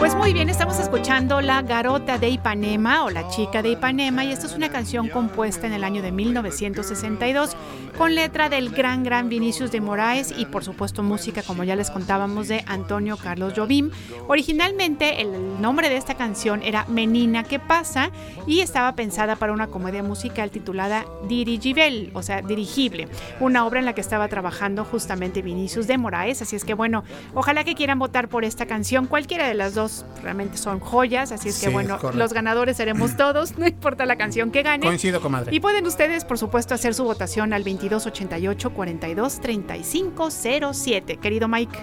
pues 0.04 0.13
muy 0.24 0.32
bien, 0.32 0.48
estamos 0.48 0.78
escuchando 0.78 1.42
La 1.42 1.60
Garota 1.60 2.16
de 2.16 2.30
Ipanema 2.30 3.04
o 3.04 3.10
La 3.10 3.28
Chica 3.28 3.60
de 3.60 3.72
Ipanema 3.72 4.24
y 4.24 4.32
esto 4.32 4.46
es 4.46 4.54
una 4.54 4.70
canción 4.70 5.10
compuesta 5.10 5.66
en 5.66 5.74
el 5.74 5.84
año 5.84 6.00
de 6.00 6.12
1962 6.12 7.54
con 7.98 8.14
letra 8.14 8.48
del 8.48 8.70
gran, 8.70 9.04
gran 9.04 9.28
Vinicius 9.28 9.70
de 9.70 9.82
Moraes 9.82 10.32
y 10.34 10.46
por 10.46 10.64
supuesto 10.64 11.02
música, 11.02 11.42
como 11.42 11.62
ya 11.62 11.76
les 11.76 11.90
contábamos, 11.90 12.48
de 12.48 12.64
Antonio 12.66 13.18
Carlos 13.18 13.52
Jobim. 13.54 13.90
Originalmente 14.26 15.20
el 15.20 15.60
nombre 15.60 15.90
de 15.90 15.98
esta 15.98 16.14
canción 16.14 16.62
era 16.62 16.86
Menina, 16.86 17.44
¿qué 17.44 17.58
pasa? 17.58 18.10
Y 18.46 18.60
estaba 18.60 18.96
pensada 18.96 19.36
para 19.36 19.52
una 19.52 19.66
comedia 19.66 20.02
musical 20.02 20.50
titulada 20.50 21.04
Dirigible, 21.28 22.10
o 22.14 22.22
sea, 22.22 22.40
dirigible, 22.40 23.08
una 23.40 23.66
obra 23.66 23.78
en 23.78 23.84
la 23.84 23.92
que 23.92 24.00
estaba 24.00 24.26
trabajando 24.28 24.86
justamente 24.86 25.42
Vinicius 25.42 25.86
de 25.86 25.98
Moraes, 25.98 26.40
así 26.40 26.56
es 26.56 26.64
que 26.64 26.72
bueno, 26.72 27.04
ojalá 27.34 27.62
que 27.64 27.74
quieran 27.74 27.98
votar 27.98 28.28
por 28.28 28.44
esta 28.44 28.64
canción, 28.64 29.06
cualquiera 29.06 29.46
de 29.46 29.54
las 29.54 29.74
dos 29.74 30.06
realmente 30.22 30.56
son 30.58 30.80
joyas, 30.80 31.32
así 31.32 31.48
es 31.48 31.58
que 31.60 31.66
Sí, 31.66 31.72
bueno, 31.72 31.98
correcto. 31.98 32.18
los 32.18 32.32
ganadores 32.32 32.76
seremos 32.76 33.16
todos, 33.16 33.58
no 33.58 33.66
importa 33.66 34.06
la 34.06 34.16
canción 34.16 34.50
que 34.50 34.62
gane. 34.62 34.86
Coincido, 34.86 35.20
comadre. 35.20 35.54
Y 35.54 35.60
pueden 35.60 35.86
ustedes, 35.86 36.24
por 36.24 36.38
supuesto, 36.38 36.74
hacer 36.74 36.94
su 36.94 37.04
votación 37.04 37.52
al 37.52 37.64
2288 37.64 38.70
42 38.72 39.40
35 39.40 40.30
07. 40.72 41.16
Querido 41.18 41.48
Mike, 41.48 41.78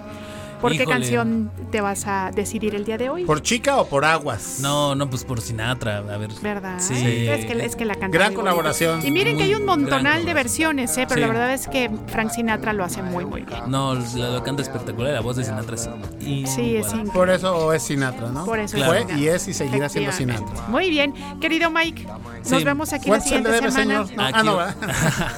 ¿por 0.62 0.72
qué 0.72 0.86
canción 0.86 1.52
te 1.72 1.82
vas 1.82 2.06
a 2.08 2.32
decidir 2.34 2.76
el 2.76 2.86
día 2.86 2.98
de 2.98 3.10
hoy? 3.10 3.26
¿Por 3.26 3.42
chica 3.42 3.78
o 3.78 3.88
por 3.88 4.06
aguas? 4.06 4.60
No, 4.62 4.96
no, 4.96 5.10
pues 5.10 5.24
por 5.24 5.42
Sinatra, 5.42 5.98
a 5.98 6.18
ver. 6.18 6.30
¿Verdad? 6.42 6.76
Sí. 6.80 7.28
Es 7.28 7.46
que, 7.46 7.66
es 7.66 7.76
que 7.76 7.86
la 7.86 7.96
canta 7.96 8.10
Gran 8.18 8.30
bonito. 8.34 8.42
colaboración. 8.42 9.06
Y 9.06 9.12
miren 9.12 9.38
que 9.38 9.44
hay 9.44 9.56
un 9.56 9.66
montonal 9.66 10.26
de 10.26 10.34
versiones, 10.34 10.98
¿eh? 10.98 11.06
pero 11.08 11.16
Sí. 11.16 11.20
la 11.22 11.28
verdad 11.28 11.54
es 11.54 11.68
que 11.68 11.90
Frank 12.08 12.32
Sinatra 12.32 12.74
lo 12.74 12.84
hace 12.84 13.02
muy, 13.02 13.26
muy 13.26 13.42
bien. 13.42 13.60
No, 13.68 13.96
la, 13.96 14.30
lo 14.30 14.44
canta 14.44 14.62
espectacular, 14.62 15.14
la 15.14 15.22
voz 15.22 15.36
de 15.38 15.44
Sinatra 15.44 15.76
es 15.76 15.90
Sí, 16.20 16.44
es 16.46 16.88
increíble. 16.88 17.12
Por 17.14 17.30
eso 17.30 17.74
es 17.74 17.84
Sinatra, 17.84 18.30
¿no? 18.30 18.46
Por 18.46 18.60
eso 18.60 18.78
Claro. 18.78 18.94
es 18.94 19.04
Fue 19.06 19.20
y 19.20 19.28
es 19.28 19.48
y 19.48 19.54
seguirá 19.54 19.90
siendo. 19.90 20.12
Sinatra. 20.12 20.68
Muy 20.68 20.90
bien, 20.90 21.14
querido 21.40 21.70
Mike, 21.72 22.06
nos 22.50 22.60
Sí. 22.60 22.64
vemos 22.66 22.94
aquí 22.94 23.10
la 23.10 23.18
¿Cuánto 23.18 23.24
se 23.30 23.36
le 23.36 23.42
siguiente 23.44 23.52
debe, 23.52 23.72
semana. 23.72 24.06
señor? 24.06 24.18
No, 24.18 24.24
Aquí, 24.26 24.34
ah, 24.40 24.44
no, 24.44 24.58
¿verdad? 24.58 24.76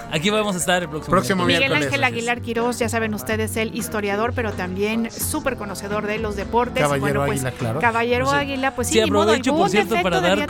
aquí 0.12 0.30
vamos 0.30 0.56
a 0.56 0.58
estar 0.60 0.82
el 0.84 0.90
próximo, 0.90 1.12
Próximo 1.12 1.46
miércoles. 1.46 1.60
Miguel 1.70 1.80
miércoles. 1.80 1.88
Ángel 1.88 2.04
Aguilar 2.04 2.42
Quiroz, 2.42 2.80
ya 2.80 2.90
saben 2.90 3.14
ustedes, 3.14 3.56
el 3.58 3.76
historiador, 3.76 4.34
pero 4.36 4.52
también 4.54 5.10
súper 5.12 5.58
conocedor 5.58 6.08
de 6.08 6.20
los 6.20 6.36
deportes. 6.36 6.82
Caballero 6.84 7.02
bueno, 7.22 7.26
pues, 7.26 7.40
Águila, 7.46 7.52
claro. 7.60 7.80
Caballero 7.80 8.30
Sí. 8.30 8.36
Águila, 8.36 8.76
pues 8.76 8.88
sí, 8.88 8.94
Sí, 9.02 9.12
modo, 9.12 9.24
aprovecho, 9.24 9.56
por 9.56 9.70
cierto, 9.70 9.96
para 10.02 10.22
dar. 10.22 10.48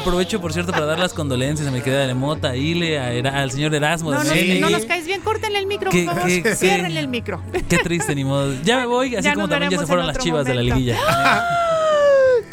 Aprovecho, 0.00 0.40
por 0.40 0.52
cierto, 0.52 0.72
para 0.72 0.84
dar 0.86 0.98
las 0.98 1.14
condolencias 1.14 1.66
a 1.66 1.70
mi 1.70 1.80
querida 1.80 2.04
Lemota, 2.06 2.50
a 2.50 2.56
Ile, 2.56 2.98
a 2.98 3.12
Era- 3.12 3.40
al 3.40 3.50
señor 3.50 3.74
Erasmo 3.74 4.10
No, 4.10 4.18
de 4.18 4.24
nos, 4.24 4.34
México. 4.34 4.60
no 4.60 4.70
nos 4.70 4.84
caes 4.84 5.06
bien, 5.06 5.20
córtenle 5.22 5.58
el 5.58 5.66
micro, 5.66 5.90
¿Qué- 5.90 6.04
por 6.04 6.14
favor. 6.16 6.56
Ciérrenle 6.56 7.00
el 7.00 7.08
micro. 7.08 7.42
Qué 7.68 7.78
triste, 7.78 8.14
ni 8.14 8.24
modo. 8.24 8.52
Ya 8.64 8.76
me 8.80 8.86
voy, 8.86 9.14
así 9.16 9.24
Ya 9.24 9.34
como 9.34 9.48
también 9.48 9.70
ya 9.70 9.78
se 9.78 9.86
fueron 9.86 10.06
las 10.06 10.18
chivas 10.18 10.44
de 10.44 10.54
la 10.54 10.62
liguilla. 10.62 10.98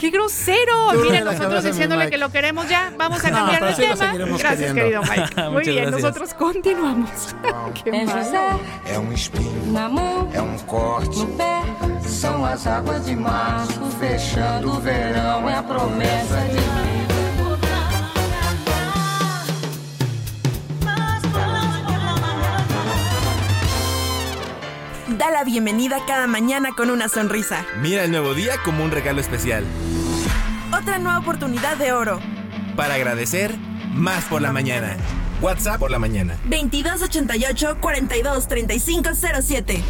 ¡Qué 0.01 0.09
grosero! 0.09 0.93
La 1.11 1.21
nosotros 1.21 1.63
diciéndole 1.63 2.09
que 2.09 2.17
lo 2.17 2.31
queremos 2.31 2.67
ya. 2.67 2.91
Vamos 2.97 3.23
a 3.23 3.29
No, 3.29 3.37
cambiar 3.37 3.65
de 3.67 3.73
sí 3.75 3.81
tema. 3.81 4.13
Gracias, 4.15 4.73
queriendo. 4.73 4.81
querido 4.81 5.01
Mike. 5.03 5.43
Muy 5.51 5.63
bien, 5.63 5.75
gracias. 5.85 6.01
nosotros 6.01 6.33
continuamos. 6.33 7.35
Qué 7.83 7.89
É. 7.91 8.07
José, 8.07 8.47
É 8.87 8.97
um 8.97 9.13
espinho, 9.13 9.71
na 9.71 9.87
mão, 9.87 10.27
é 10.33 10.41
um 10.41 10.57
corte. 10.59 11.19
no 11.19 11.27
pé, 11.37 11.61
São 12.03 12.43
as 12.43 12.65
águas 12.65 13.05
de 13.05 13.15
março, 13.15 13.79
fechando 13.99 14.71
o 14.71 14.79
verão. 14.79 15.47
É 15.47 15.55
a 15.57 15.61
promessa 15.63 16.37
de 16.49 17.00
Da 25.21 25.29
la 25.29 25.43
bienvenida 25.43 25.99
cada 26.07 26.25
mañana 26.25 26.71
con 26.75 26.89
una 26.89 27.07
sonrisa. 27.07 27.63
Mira 27.79 28.05
el 28.05 28.09
nuevo 28.09 28.33
día 28.33 28.55
como 28.65 28.83
un 28.83 28.89
regalo 28.89 29.21
especial. 29.21 29.63
Otra 30.75 30.97
nueva 30.97 31.19
oportunidad 31.19 31.77
de 31.77 31.93
oro. 31.93 32.19
Para 32.75 32.95
agradecer, 32.95 33.55
más 33.93 34.23
por 34.23 34.41
la 34.41 34.51
mañana. 34.51 34.97
WhatsApp 35.39 35.77
por 35.77 35.91
la 35.91 35.99
mañana. 35.99 36.39
2288 36.45 37.77
42 37.79 38.47
35 38.47 39.09
07. 39.43 39.83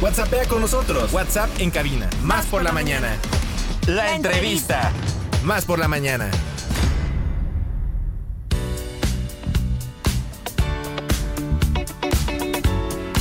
WhatsAppea 0.00 0.46
con 0.46 0.60
nosotros. 0.60 1.12
WhatsApp 1.12 1.50
en 1.58 1.72
cabina. 1.72 2.08
Más 2.22 2.46
por 2.46 2.62
la 2.62 2.70
mañana. 2.70 3.16
La 3.88 4.14
entrevista. 4.14 4.92
Más 5.42 5.64
por 5.64 5.80
la 5.80 5.88
mañana. 5.88 6.30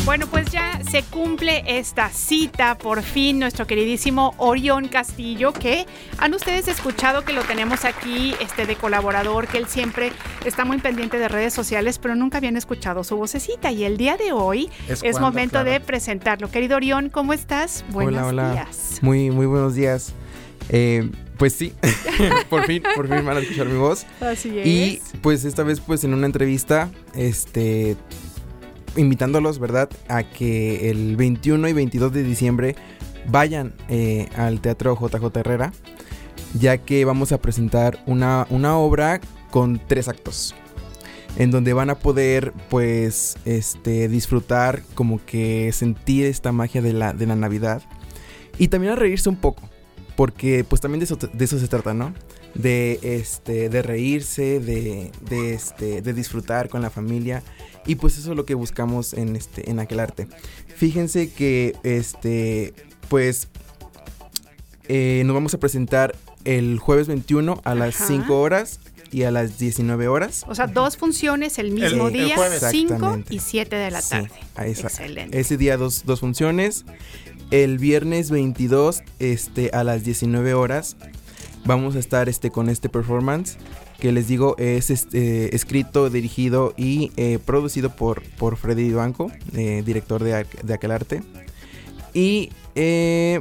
Bueno, 0.04 0.26
pues 0.26 0.50
ya 0.50 0.82
se 0.90 1.04
cumple 1.04 1.64
esta 1.68 2.10
cita, 2.10 2.76
por 2.76 3.04
fin, 3.04 3.38
nuestro 3.38 3.68
queridísimo 3.68 4.34
Orión 4.38 4.88
Castillo, 4.88 5.54
que 5.54 5.86
han 6.18 6.34
ustedes 6.34 6.68
escuchado 6.68 7.24
que 7.24 7.34
lo 7.34 7.44
tenemos 7.44 7.86
aquí 7.86 8.34
este, 8.42 8.66
de 8.66 8.76
colaborador, 8.76 9.48
que 9.48 9.60
él 9.60 9.68
siempre 9.68 10.12
está 10.44 10.66
muy 10.66 10.80
pendiente 10.80 11.20
de 11.20 11.28
redes 11.28 11.54
sociales, 11.54 12.00
pero 12.00 12.16
nunca 12.16 12.40
habían 12.40 12.58
escuchado 12.58 13.04
su 13.04 13.16
vocecita. 13.16 13.72
Y 13.72 13.84
el 13.84 13.98
día 13.98 14.18
de 14.18 14.32
hoy 14.32 14.70
Es 14.88 15.04
es, 15.04 15.12
cuando, 15.12 15.22
momento 15.22 15.52
claro. 15.52 15.70
de 15.70 15.80
presentarlo. 15.80 16.50
Querido 16.50 16.78
Orión, 16.78 17.10
¿cómo 17.10 17.34
estás? 17.34 17.86
Buenos 17.90 18.24
hola, 18.24 18.28
hola. 18.28 18.54
días. 18.54 19.00
Muy, 19.02 19.30
muy 19.30 19.46
buenos 19.46 19.76
días. 19.76 20.14
Eh, 20.70 21.10
pues 21.38 21.54
sí, 21.54 21.74
por 22.50 22.66
fin, 22.66 22.84
por 22.96 23.08
fin 23.08 23.26
van 23.26 23.38
a 23.38 23.40
escuchar 23.40 23.68
mi 23.68 23.78
voz. 23.78 24.06
Así 24.20 24.60
es. 24.60 24.66
Y 24.68 25.02
pues 25.22 25.46
esta 25.46 25.62
vez 25.62 25.80
pues 25.80 26.04
en 26.04 26.14
una 26.14 26.26
entrevista, 26.26 26.90
este, 27.16 27.98
invitándolos, 28.96 29.60
¿verdad? 29.60 29.90
A 30.08 30.24
que 30.24 30.90
el 30.90 31.16
21 31.16 31.68
y 31.68 31.74
22 31.74 32.14
de 32.14 32.24
diciembre 32.24 32.76
vayan 33.28 33.74
eh, 33.90 34.30
al 34.36 34.62
Teatro 34.62 34.98
JJ 35.00 35.38
Herrera, 35.38 35.72
ya 36.54 36.78
que 36.78 37.06
vamos 37.06 37.32
a 37.32 37.40
presentar 37.40 38.04
una, 38.06 38.48
una 38.50 38.78
obra 38.78 39.22
con 39.52 39.80
tres 39.88 40.08
actos. 40.08 40.56
En 41.38 41.50
donde 41.50 41.72
van 41.72 41.90
a 41.90 41.96
poder, 41.96 42.52
pues, 42.70 43.38
este, 43.46 44.10
disfrutar, 44.10 44.84
como 44.96 45.24
que 45.26 45.72
sentir 45.72 46.26
esta 46.26 46.52
magia 46.52 46.82
de 46.82 46.92
la, 46.92 47.14
de 47.14 47.26
la 47.26 47.38
Navidad. 47.38 47.82
Y 48.58 48.68
también 48.68 48.94
a 48.94 48.96
reírse 48.98 49.30
un 49.30 49.38
poco. 49.38 49.70
Porque, 50.18 50.66
pues, 50.66 50.82
también 50.82 51.00
de 51.00 51.06
eso, 51.46 51.60
se 51.60 51.68
trata, 51.70 51.94
¿no? 51.94 52.14
De, 52.54 53.00
este, 53.02 53.70
de 53.70 53.82
reírse, 53.82 54.60
de, 54.60 55.12
este, 55.54 56.02
de 56.02 56.14
disfrutar 56.14 56.68
con 56.68 56.82
la 56.82 56.90
familia. 56.90 57.44
Y 57.86 57.96
pues 57.96 58.18
eso 58.18 58.32
es 58.32 58.38
lo 58.38 58.46
que 58.46 58.54
buscamos 58.56 59.14
en, 59.14 59.36
este, 59.36 59.70
en 59.72 59.80
aquel 59.80 60.00
arte. 60.00 60.28
Fíjense 60.76 61.32
que, 61.32 61.76
este, 61.84 62.74
pues, 63.10 63.48
eh, 64.88 65.24
nos 65.26 65.34
vamos 65.34 65.54
a 65.54 65.60
presentar 65.60 66.16
el 66.46 66.80
jueves 66.80 67.08
21 67.08 67.62
a 67.64 67.76
las 67.76 67.96
Ajá. 67.96 68.08
5 68.08 68.40
horas 68.40 68.80
y 69.12 69.24
a 69.24 69.32
las 69.32 69.58
19 69.60 70.08
horas. 70.08 70.46
O 70.48 70.56
sea, 70.56 70.68
dos 70.68 70.98
funciones 70.98 71.60
el 71.60 71.72
mismo 71.72 72.08
El- 72.08 72.16
el 72.16 72.26
día, 72.28 72.36
jueves. 72.36 72.64
5 72.70 72.94
Exactamente. 72.94 73.34
y 73.36 73.40
7 73.40 73.76
de 73.76 73.92
la 73.92 74.02
Sí, 74.02 74.10
tarde. 74.12 74.30
a 74.56 74.66
esa- 74.68 74.88
Excelente. 74.88 75.40
Ese 75.40 75.58
día 75.58 75.78
dos, 75.78 76.04
dos 76.06 76.20
funciones. 76.22 76.86
El 77.52 77.78
viernes 77.80 78.32
22 78.32 79.04
este, 79.20 79.72
a 79.74 79.84
las 79.84 80.04
19 80.06 80.54
horas 80.54 80.96
vamos 81.66 81.96
a 81.96 82.00
estar 82.00 82.30
este, 82.30 82.50
con 82.50 82.70
este 82.70 82.88
performance 82.90 83.58
que 84.02 84.12
les 84.12 84.28
digo 84.28 84.56
es 84.58 84.90
este, 84.90 85.56
escrito, 85.56 86.10
dirigido 86.10 86.74
y 86.76 87.12
eh, 87.16 87.40
producido 87.46 87.96
por, 87.96 88.22
por 88.38 88.58
Freddy 88.58 88.92
Banco, 88.92 89.32
eh, 89.54 89.84
director 89.86 90.22
de, 90.24 90.46
de 90.64 90.74
aquel 90.74 90.92
arte. 90.92 91.22
Y 92.14 92.50
eh, 92.76 93.40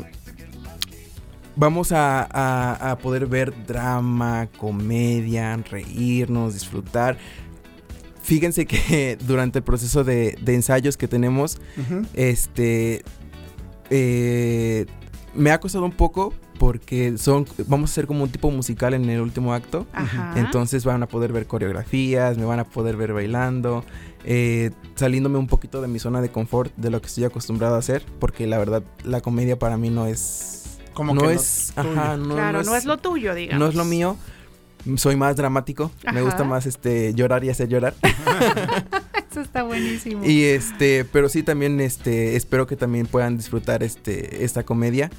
vamos 1.57 1.93
a, 1.93 2.21
a- 2.31 2.91
a 2.93 2.99
poder 2.99 3.27
ver 3.27 3.53
drama, 3.67 4.49
comedia, 4.59 5.57
reírnos, 5.57 6.55
disfrutar. 6.55 7.17
Fíjense 8.23 8.67
que 8.67 9.17
durante 9.27 9.59
el 9.59 9.65
proceso 9.65 10.05
de, 10.05 10.37
de 10.43 10.55
ensayos 10.55 10.97
que 10.97 11.09
tenemos, 11.09 11.59
este, 12.15 13.03
eh, 13.89 14.87
me 15.35 15.51
ha 15.51 15.59
costado 15.59 15.85
un 15.85 15.93
poco 15.93 16.35
porque 16.61 17.17
son, 17.17 17.47
vamos 17.69 17.89
a 17.89 17.93
hacer 17.95 18.07
como 18.07 18.23
un 18.23 18.29
tipo 18.29 18.51
musical 18.51 18.93
en 18.93 19.09
el 19.09 19.23
último 19.23 19.55
acto. 19.55 19.87
Ajá. 19.95 20.35
Entonces 20.37 20.85
van 20.85 21.03
a 21.03 21.07
poder 21.07 21.33
ver 21.33 21.47
coreografías, 21.47 22.37
me 22.37 22.45
van 22.45 22.59
a 22.59 22.65
poder 22.65 22.99
ver 22.99 23.15
bailando, 23.15 23.83
eh, 24.25 24.71
saliéndome 24.95 25.39
un 25.39 25.47
poquito 25.47 25.81
de 25.81 25.89
mi 25.89 25.99
zona 25.99 26.21
de 26.21 26.29
confort, 26.29 26.71
de 26.77 26.91
lo 26.91 27.01
que 27.01 27.07
estoy 27.07 27.25
acostumbrado 27.25 27.77
a 27.77 27.79
hacer, 27.79 28.05
porque 28.19 28.47
la 28.47 28.59
verdad 28.59 28.83
la 29.05 29.23
comedia 29.23 29.59
para 29.59 29.79
mí 29.79 29.89
no 29.89 30.07
es... 30.07 30.79
Como 30.93 31.15
no 31.15 31.23
que 31.23 31.27
no 31.29 31.33
es... 31.33 31.73
tuyo. 31.75 31.93
ajá, 31.93 32.17
no, 32.19 32.35
claro, 32.35 32.63
no 32.63 32.77
es, 32.77 32.85
lo 32.85 32.99
tuyo, 32.99 33.35
digamos. 33.35 33.59
no 33.59 33.67
es 33.67 33.75
lo 33.75 33.87
mío. 33.87 34.19
Soy 34.97 35.17
más 35.17 35.37
dramático. 35.37 35.91
Me 36.05 36.11
Ajá. 36.11 36.21
gusta 36.21 36.45
más 36.45 36.67
este 36.67 37.15
llorar 37.15 37.43
y 37.43 37.49
hacer 37.49 37.69
llorar. 37.69 37.95
Eso 39.31 39.41
está 39.41 39.63
buenísimo. 39.63 40.27
y 40.27 40.43
este, 40.43 41.07
pero 41.07 41.31
sí 41.31 41.43
también 41.43 41.81
este 41.81 42.37
espero 42.37 42.67
que 42.67 42.77
también 42.77 43.07
puedan 43.07 43.39
disfrutar 43.39 43.83
este 43.83 44.45
esta 44.45 44.65
comedia 44.65 45.11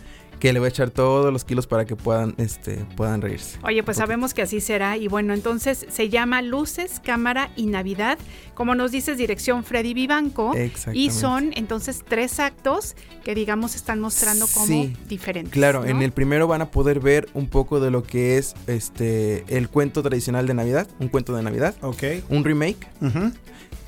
que 0.41 0.51
le 0.51 0.59
voy 0.59 0.65
a 0.65 0.69
echar 0.69 0.89
todos 0.89 1.31
los 1.31 1.45
kilos 1.45 1.67
para 1.67 1.85
que 1.85 1.95
puedan, 1.95 2.33
este, 2.37 2.77
puedan 2.97 3.21
reírse. 3.21 3.59
Oye, 3.63 3.83
pues 3.83 3.97
sabemos 3.97 4.33
que 4.33 4.41
así 4.41 4.59
será. 4.59 4.97
Y 4.97 5.07
bueno, 5.07 5.35
entonces 5.35 5.85
se 5.87 6.09
llama 6.09 6.41
Luces, 6.41 6.99
Cámara 6.99 7.51
y 7.55 7.67
Navidad. 7.67 8.17
Como 8.55 8.73
nos 8.73 8.91
dices, 8.91 9.19
dirección 9.19 9.63
Freddy 9.63 9.93
Vivanco. 9.93 10.53
Y 10.93 11.11
son 11.11 11.51
entonces 11.55 12.03
tres 12.07 12.39
actos 12.39 12.95
que 13.23 13.35
digamos 13.35 13.75
están 13.75 13.99
mostrando 13.99 14.47
como 14.47 14.65
Sí, 14.65 14.97
diferentes. 15.07 15.53
Claro, 15.53 15.81
¿no? 15.81 15.85
en 15.85 16.01
el 16.01 16.11
primero 16.11 16.47
van 16.47 16.63
a 16.63 16.71
poder 16.71 16.99
ver 16.99 17.29
un 17.35 17.45
poco 17.47 17.79
de 17.79 17.91
lo 17.91 18.01
que 18.01 18.39
es 18.39 18.55
este 18.65 19.45
el 19.55 19.69
cuento 19.69 20.01
tradicional 20.01 20.47
de 20.47 20.55
Navidad, 20.55 20.87
un 20.99 21.09
cuento 21.09 21.35
de 21.35 21.43
Navidad. 21.43 21.75
Ok. 21.81 22.03
Un 22.29 22.43
remake. 22.43 22.87
Ujú. 22.99 23.31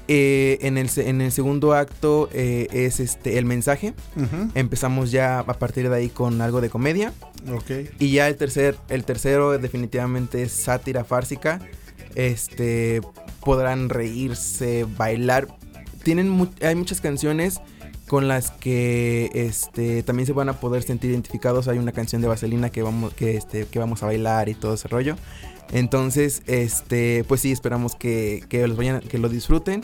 Eh, 0.10 0.58
en, 0.62 0.78
el, 0.78 0.90
en 0.98 1.22
el 1.22 1.32
segundo 1.32 1.74
acto 1.74 2.30
eh, 2.34 2.68
es 2.72 3.00
este 3.00 3.38
el 3.38 3.46
mensaje. 3.46 3.94
Empezamos 4.54 5.12
ya 5.12 5.40
a 5.40 5.54
partir 5.54 5.90
de 5.90 5.96
ahí 5.96 6.10
con 6.10 6.42
algo 6.42 6.60
de 6.60 6.70
comedia. 6.70 7.14
Ok. 7.52 7.72
Y 8.00 8.12
ya 8.12 8.28
el 8.28 8.36
tercer, 8.36 8.76
el 8.90 9.06
tercero 9.06 9.58
definitivamente 9.58 10.44
es 10.44 10.52
sátira 10.52 11.04
fársica. 11.06 11.60
Este 12.16 13.02
podrán 13.44 13.90
reírse, 13.90 14.86
bailar. 14.98 15.48
Tienen 16.04 16.30
mu- 16.30 16.48
hay 16.62 16.76
muchas 16.76 17.02
canciones 17.02 17.60
con 18.08 18.28
las 18.28 18.52
que 18.52 19.32
este 19.34 20.04
también 20.04 20.28
se 20.28 20.34
van 20.34 20.50
a 20.50 20.60
poder 20.60 20.84
sentir 20.84 21.12
identificados. 21.12 21.68
Hay 21.68 21.78
una 21.78 21.92
canción 21.94 22.22
de 22.22 22.28
Vaselina 22.28 22.70
que 22.70 22.82
vamos 22.84 23.14
que 23.14 23.38
este 23.38 23.66
que 23.66 23.80
vamos 23.80 24.04
a 24.04 24.08
bailar 24.08 24.50
y 24.50 24.54
todo 24.54 24.74
ese 24.74 24.88
rollo. 24.90 25.16
Entonces, 25.74 26.44
este, 26.46 27.26
pues 27.28 27.42
sí, 27.42 27.52
esperamos 27.52 27.96
que, 27.96 28.44
que 28.48 28.66
los 28.68 28.78
vayan, 28.78 29.02
que 29.02 29.18
lo 29.18 29.28
disfruten 29.28 29.84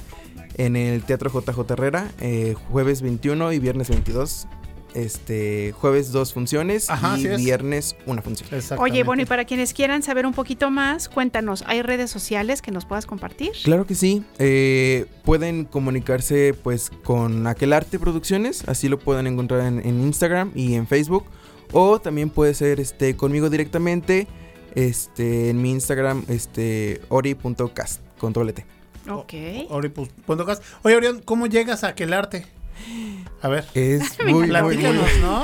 en 0.55 0.75
el 0.75 1.03
Teatro 1.03 1.31
JJ 1.31 1.71
Herrera, 1.71 2.11
eh, 2.19 2.55
jueves 2.69 3.01
21 3.01 3.51
y 3.53 3.59
viernes 3.59 3.89
22. 3.89 4.47
Este, 4.95 5.71
jueves 5.73 6.11
dos 6.11 6.33
funciones 6.33 6.89
Ajá, 6.89 7.17
y 7.19 7.27
viernes 7.37 7.95
una 8.07 8.23
función. 8.23 8.49
Oye, 8.79 9.03
bueno, 9.03 9.21
y 9.21 9.25
para 9.25 9.45
quienes 9.45 9.73
quieran 9.73 10.01
saber 10.01 10.25
un 10.25 10.33
poquito 10.33 10.71
más, 10.71 11.09
cuéntanos, 11.09 11.63
¿hay 11.67 11.83
redes 11.83 12.09
sociales 12.09 12.63
que 12.63 12.71
nos 12.71 12.85
puedas 12.85 13.05
compartir? 13.05 13.51
Claro 13.63 13.85
que 13.85 13.93
sí. 13.93 14.23
eh, 14.39 15.05
pueden 15.23 15.65
comunicarse 15.65 16.55
pues 16.63 16.91
con 17.03 17.45
Aquelarte 17.45 17.99
Producciones, 17.99 18.67
así 18.67 18.89
lo 18.89 18.97
pueden 18.97 19.27
encontrar 19.27 19.61
en, 19.61 19.79
en 19.85 20.01
Instagram 20.01 20.51
y 20.55 20.73
en 20.73 20.87
Facebook. 20.87 21.25
O 21.71 21.99
también 21.99 22.31
puede 22.31 22.55
ser 22.55 22.79
este 22.79 23.15
conmigo 23.15 23.51
directamente. 23.51 24.27
Este, 24.75 25.49
en 25.49 25.61
mi 25.61 25.71
Instagram, 25.71 26.23
este, 26.27 27.01
ori.cast 27.09 28.01
con 28.19 28.33
doble 28.33 28.53
T. 28.53 28.65
Ok. 29.09 29.33
Ori.cast. 29.69 30.63
Oye, 30.83 30.95
Orión, 30.95 31.21
¿cómo 31.23 31.47
llegas 31.47 31.83
a 31.83 31.89
aquel 31.89 32.13
arte? 32.13 32.45
A 33.41 33.47
ver. 33.49 33.65
Es 33.73 34.17
muy, 34.25 34.47
muy, 34.49 34.77
¿no? 35.21 35.41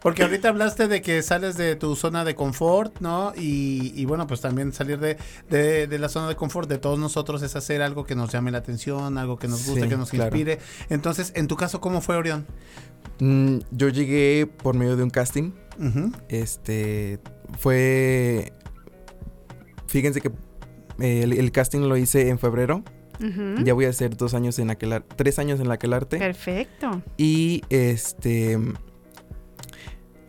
Porque 0.00 0.22
ahorita 0.22 0.48
hablaste 0.50 0.88
de 0.88 1.02
que 1.02 1.22
sales 1.22 1.56
de 1.56 1.76
tu 1.76 1.96
zona 1.96 2.24
de 2.24 2.34
confort, 2.34 3.00
¿no? 3.00 3.32
Y, 3.36 3.92
y 3.94 4.04
bueno, 4.06 4.26
pues 4.26 4.40
también 4.40 4.72
salir 4.72 4.98
de, 4.98 5.16
de- 5.50 5.86
de 5.86 5.98
la 5.98 6.08
zona 6.08 6.28
de 6.28 6.36
confort 6.36 6.68
de 6.68 6.78
todos 6.78 6.98
nosotros 6.98 7.42
es 7.42 7.56
hacer 7.56 7.82
algo 7.82 8.04
que 8.04 8.14
nos 8.14 8.30
llame 8.32 8.50
la 8.50 8.58
atención, 8.58 9.18
algo 9.18 9.38
que 9.38 9.48
nos 9.48 9.66
guste, 9.66 9.82
Sí, 9.82 9.88
que 9.88 9.96
nos 9.96 10.10
claro. 10.10 10.34
inspire. 10.36 10.58
Entonces, 10.88 11.32
en 11.34 11.46
tu 11.48 11.56
caso, 11.56 11.80
¿cómo 11.80 12.00
fue, 12.00 12.16
Orión? 12.16 12.46
Mm, 13.20 13.58
yo 13.70 13.88
llegué 13.88 14.46
por 14.46 14.74
medio 14.74 14.96
de 14.96 15.02
un 15.02 15.10
casting. 15.10 15.52
Este 16.28 17.18
fue. 17.58 18.52
Fíjense 19.88 20.20
que 20.20 20.28
eh, 21.00 21.22
el, 21.24 21.32
el 21.32 21.50
casting 21.52 21.80
lo 21.88 21.96
hice 21.96 22.28
en 22.28 22.38
febrero. 22.38 22.82
Ya 23.64 23.74
voy 23.74 23.86
a 23.86 23.88
hacer 23.88 24.16
dos 24.16 24.32
años 24.34 24.60
en 24.60 24.70
aquel 24.70 24.92
arte, 24.92 25.16
tres 25.16 25.40
años 25.40 25.58
en 25.58 25.68
aquel 25.72 25.92
arte. 25.92 26.18
Perfecto. 26.18 27.02
Y 27.16 27.62
este 27.68 28.56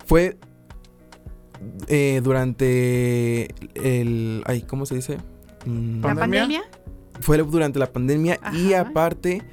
fue 0.07 0.37
eh, 1.87 2.21
durante 2.23 3.53
el 3.75 4.43
ay, 4.45 4.61
¿cómo 4.63 4.85
se 4.85 4.95
dice? 4.95 5.17
Mm, 5.65 6.01
¿La 6.03 6.15
pandemia? 6.15 6.63
fue 7.21 7.37
durante 7.37 7.79
la 7.79 7.91
pandemia 7.91 8.39
y 8.53 8.73
aparte 8.73 9.43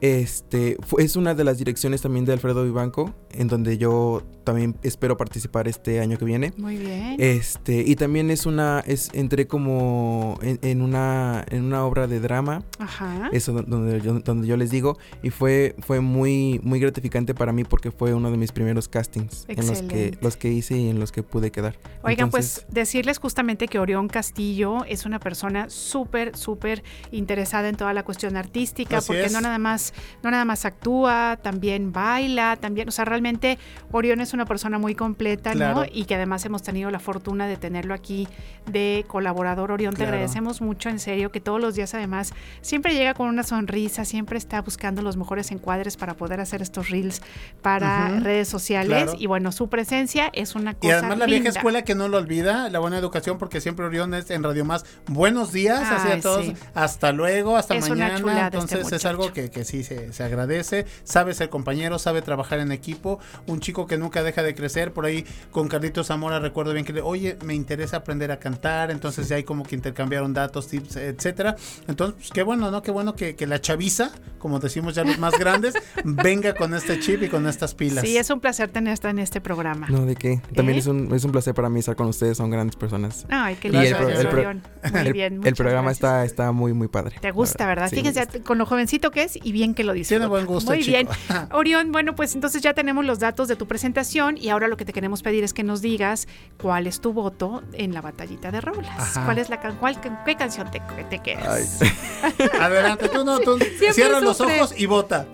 este 0.00 0.76
fue- 0.84 1.04
es 1.04 1.14
una 1.14 1.34
de 1.34 1.44
las 1.44 1.56
direcciones 1.58 2.02
también 2.02 2.24
de 2.24 2.32
Alfredo 2.32 2.64
Vivanco 2.64 3.14
en 3.30 3.46
donde 3.46 3.78
yo 3.78 4.22
también 4.44 4.76
espero 4.82 5.16
participar 5.16 5.68
este 5.68 6.00
año 6.00 6.18
que 6.18 6.24
viene 6.24 6.52
Muy 6.56 6.76
bien. 6.76 7.16
este 7.18 7.82
y 7.86 7.96
también 7.96 8.30
es 8.30 8.46
una 8.46 8.82
es 8.86 9.10
entré 9.12 9.46
como 9.46 10.38
en, 10.42 10.58
en 10.62 10.82
una 10.82 11.44
en 11.50 11.64
una 11.64 11.84
obra 11.84 12.06
de 12.06 12.20
drama 12.20 12.62
Ajá. 12.78 13.28
eso 13.32 13.52
do- 13.52 13.62
donde 13.62 14.00
yo, 14.00 14.18
donde 14.20 14.46
yo 14.46 14.56
les 14.56 14.70
digo 14.70 14.98
y 15.22 15.30
fue 15.30 15.74
fue 15.80 16.00
muy 16.00 16.60
muy 16.62 16.80
gratificante 16.80 17.34
para 17.34 17.52
mí 17.52 17.64
porque 17.64 17.90
fue 17.90 18.14
uno 18.14 18.30
de 18.30 18.36
mis 18.36 18.52
primeros 18.52 18.88
castings 18.88 19.44
en 19.48 19.56
los 19.56 19.66
que 19.66 19.72
Excelente. 20.06 20.18
los 20.20 20.36
que 20.36 20.48
hice 20.52 20.76
y 20.76 20.88
en 20.88 20.98
los 21.00 21.12
que 21.12 21.22
pude 21.22 21.50
quedar 21.50 21.76
Oigan, 22.02 22.26
Entonces, 22.26 22.64
pues 22.64 22.74
decirles 22.74 23.18
justamente 23.18 23.68
que 23.68 23.78
Orión 23.78 24.08
Castillo 24.08 24.84
es 24.86 25.06
una 25.06 25.20
persona 25.20 25.70
súper, 25.70 26.36
súper 26.36 26.82
interesada 27.12 27.68
en 27.68 27.76
toda 27.76 27.92
la 27.92 28.02
cuestión 28.02 28.36
artística, 28.36 28.98
Así 28.98 29.06
porque 29.08 29.24
es. 29.26 29.32
no 29.32 29.40
nada 29.40 29.58
más, 29.58 29.94
no 30.22 30.30
nada 30.30 30.44
más 30.44 30.64
actúa, 30.64 31.38
también 31.42 31.92
baila, 31.92 32.56
también, 32.56 32.88
o 32.88 32.90
sea, 32.90 33.04
realmente 33.04 33.58
Orión 33.92 34.20
es 34.20 34.31
una 34.34 34.44
persona 34.46 34.78
muy 34.78 34.94
completa, 34.94 35.52
Claro. 35.52 35.80
¿no? 35.80 35.86
Y 35.90 36.04
que 36.04 36.14
además 36.14 36.44
hemos 36.44 36.62
tenido 36.62 36.90
la 36.90 36.98
fortuna 36.98 37.46
de 37.46 37.56
tenerlo 37.56 37.94
aquí 37.94 38.28
de 38.66 39.04
colaborador. 39.08 39.70
Orión, 39.72 39.94
te 39.94 40.04
agradecemos 40.04 40.60
mucho, 40.60 40.88
en 40.88 40.98
serio, 40.98 41.30
que 41.30 41.40
todos 41.40 41.60
los 41.60 41.74
días 41.74 41.94
además 41.94 42.32
siempre 42.60 42.94
llega 42.94 43.14
con 43.14 43.28
una 43.28 43.42
sonrisa, 43.42 44.04
siempre 44.04 44.38
está 44.38 44.60
buscando 44.62 45.02
los 45.02 45.16
mejores 45.16 45.50
encuadres 45.50 45.96
para 45.96 46.14
poder 46.14 46.40
hacer 46.40 46.62
estos 46.62 46.90
reels 46.90 47.22
para 47.62 48.20
redes 48.20 48.48
sociales. 48.48 49.04
Claro. 49.04 49.18
Y 49.18 49.26
bueno, 49.26 49.52
su 49.52 49.68
presencia 49.68 50.30
es 50.32 50.54
una 50.54 50.74
cosa 50.74 50.86
Y 50.86 50.90
además 50.90 51.18
la 51.18 51.26
vieja 51.26 51.48
escuela 51.48 51.82
que 51.82 51.94
no 51.94 52.08
lo 52.08 52.18
olvida, 52.18 52.68
la 52.70 52.78
buena 52.78 52.98
educación, 52.98 53.38
porque 53.38 53.60
siempre 53.60 53.84
Orión 53.86 54.14
es 54.14 54.30
en 54.30 54.42
Radio 54.42 54.64
Más. 54.64 54.84
Buenos 55.06 55.52
días, 55.52 55.80
así 55.90 56.08
a 56.10 56.20
todos. 56.20 56.44
sí. 56.46 56.54
Hasta 56.74 57.12
luego, 57.12 57.56
hasta 57.56 57.74
Es 57.74 57.88
una 57.88 58.08
mañana. 58.08 58.44
este 58.46 58.56
Entonces 58.56 58.92
es 58.92 59.04
algo 59.06 59.32
que, 59.32 59.50
que 59.50 59.64
sí 59.64 59.84
se, 59.84 60.12
se 60.12 60.22
agradece. 60.24 60.86
Sabe 61.04 61.34
ser 61.34 61.48
compañero, 61.50 61.98
sabe 61.98 62.22
trabajar 62.22 62.58
en 62.60 62.72
equipo. 62.72 63.18
Un 63.46 63.60
chico 63.60 63.86
que 63.86 63.98
nunca 63.98 64.21
deja 64.24 64.42
de 64.42 64.54
crecer. 64.54 64.92
Por 64.92 65.06
ahí 65.06 65.24
con 65.50 65.68
Carlitos 65.68 66.06
Zamora 66.08 66.38
recuerdo 66.40 66.72
bien 66.72 66.84
que 66.84 66.92
le, 66.92 67.00
oye, 67.02 67.36
me 67.44 67.54
interesa 67.54 67.98
aprender 67.98 68.30
a 68.32 68.38
cantar. 68.38 68.90
Entonces 68.90 69.28
ya 69.28 69.36
hay 69.36 69.44
como 69.44 69.62
que 69.64 69.74
intercambiaron 69.74 70.32
datos, 70.34 70.68
tips, 70.68 70.96
etcétera. 70.96 71.56
Entonces, 71.88 72.16
pues 72.18 72.30
qué 72.30 72.42
bueno, 72.42 72.70
¿no? 72.70 72.82
Qué 72.82 72.90
bueno 72.90 73.14
que, 73.14 73.34
que 73.36 73.46
la 73.46 73.60
chaviza, 73.60 74.10
como 74.38 74.58
decimos 74.58 74.94
ya 74.94 75.04
los 75.04 75.18
más 75.18 75.38
grandes, 75.38 75.74
venga 76.04 76.54
con 76.54 76.74
este 76.74 76.98
chip 77.00 77.22
y 77.22 77.28
con 77.28 77.46
estas 77.46 77.74
pilas. 77.74 78.04
Sí, 78.04 78.16
es 78.16 78.30
un 78.30 78.40
placer 78.40 78.70
tenerte 78.70 79.08
en 79.08 79.18
este 79.18 79.40
programa. 79.40 79.86
no 79.88 80.04
de 80.06 80.14
qué 80.16 80.40
también 80.54 80.76
¿Eh? 80.76 80.80
es 80.80 80.86
un 80.86 81.12
es 81.14 81.24
un 81.24 81.32
placer 81.32 81.54
para 81.54 81.68
mí 81.68 81.80
estar 81.80 81.96
con 81.96 82.06
ustedes 82.08 82.36
son 82.36 82.50
grandes 82.50 82.76
personas 82.76 83.26
Ay, 83.30 83.56
qué 83.56 83.68
lindo, 83.70 83.86
el, 83.86 83.94
pro- 83.96 84.08
el 84.08 84.28
pro-. 84.28 84.54
Muy 84.92 85.00
el- 85.06 85.12
bien, 85.12 85.32
el 85.34 85.38
muchas 85.40 85.54
programa 85.54 85.82
gracias. 85.90 85.96
está 86.04 86.24
está 86.24 86.52
muy 86.52 86.72
muy 86.72 86.88
padre 86.88 87.16
Te 87.20 87.30
gusta, 87.30 87.66
¿verdad? 87.66 87.88
Sí, 87.88 87.96
Fíjense 87.96 88.42
con 88.42 88.58
lo 88.58 88.66
jovencito 88.66 89.10
que 89.10 89.22
es 89.24 89.36
y 89.42 89.52
bien 89.52 89.74
que 89.74 89.84
lo 89.84 89.92
disfruta. 89.92 90.18
Tiene 90.20 90.28
buen 90.28 90.46
gusto 90.46 90.70
Muy 90.70 90.80
chico. 90.84 90.90
bien. 90.96 91.08
Orión, 91.52 91.92
bueno, 91.92 92.14
pues 92.14 92.34
entonces 92.34 92.62
ya 92.62 92.74
tenemos 92.74 93.04
los 93.04 93.18
datos 93.18 93.48
de 93.48 93.56
tu 93.56 93.66
presentación 93.66 93.92
y 94.12 94.48
ahora 94.50 94.68
lo 94.68 94.76
que 94.76 94.84
te 94.84 94.92
queremos 94.92 95.22
pedir 95.22 95.42
es 95.44 95.52
que 95.54 95.62
nos 95.62 95.80
digas 95.80 96.28
cuál 96.60 96.86
es 96.86 97.00
tu 97.00 97.12
voto 97.12 97.62
en 97.72 97.94
la 97.94 98.00
batallita 98.00 98.50
de 98.50 98.60
rolas. 98.60 98.90
Ajá. 98.98 99.24
¿Cuál 99.24 99.38
es 99.38 99.48
la 99.48 99.60
can- 99.60 99.76
cuál, 99.78 99.98
qué 100.24 100.36
canción 100.36 100.70
te, 100.70 100.80
te 101.08 101.18
quedas? 101.20 101.78
Adelante, 102.60 103.08
tú 103.08 103.24
no, 103.24 103.38
tú 103.40 103.58
cierra 103.92 104.20
los 104.20 104.36
sufre. 104.36 104.58
ojos 104.60 104.74
y 104.78 104.86
vota. 104.86 105.26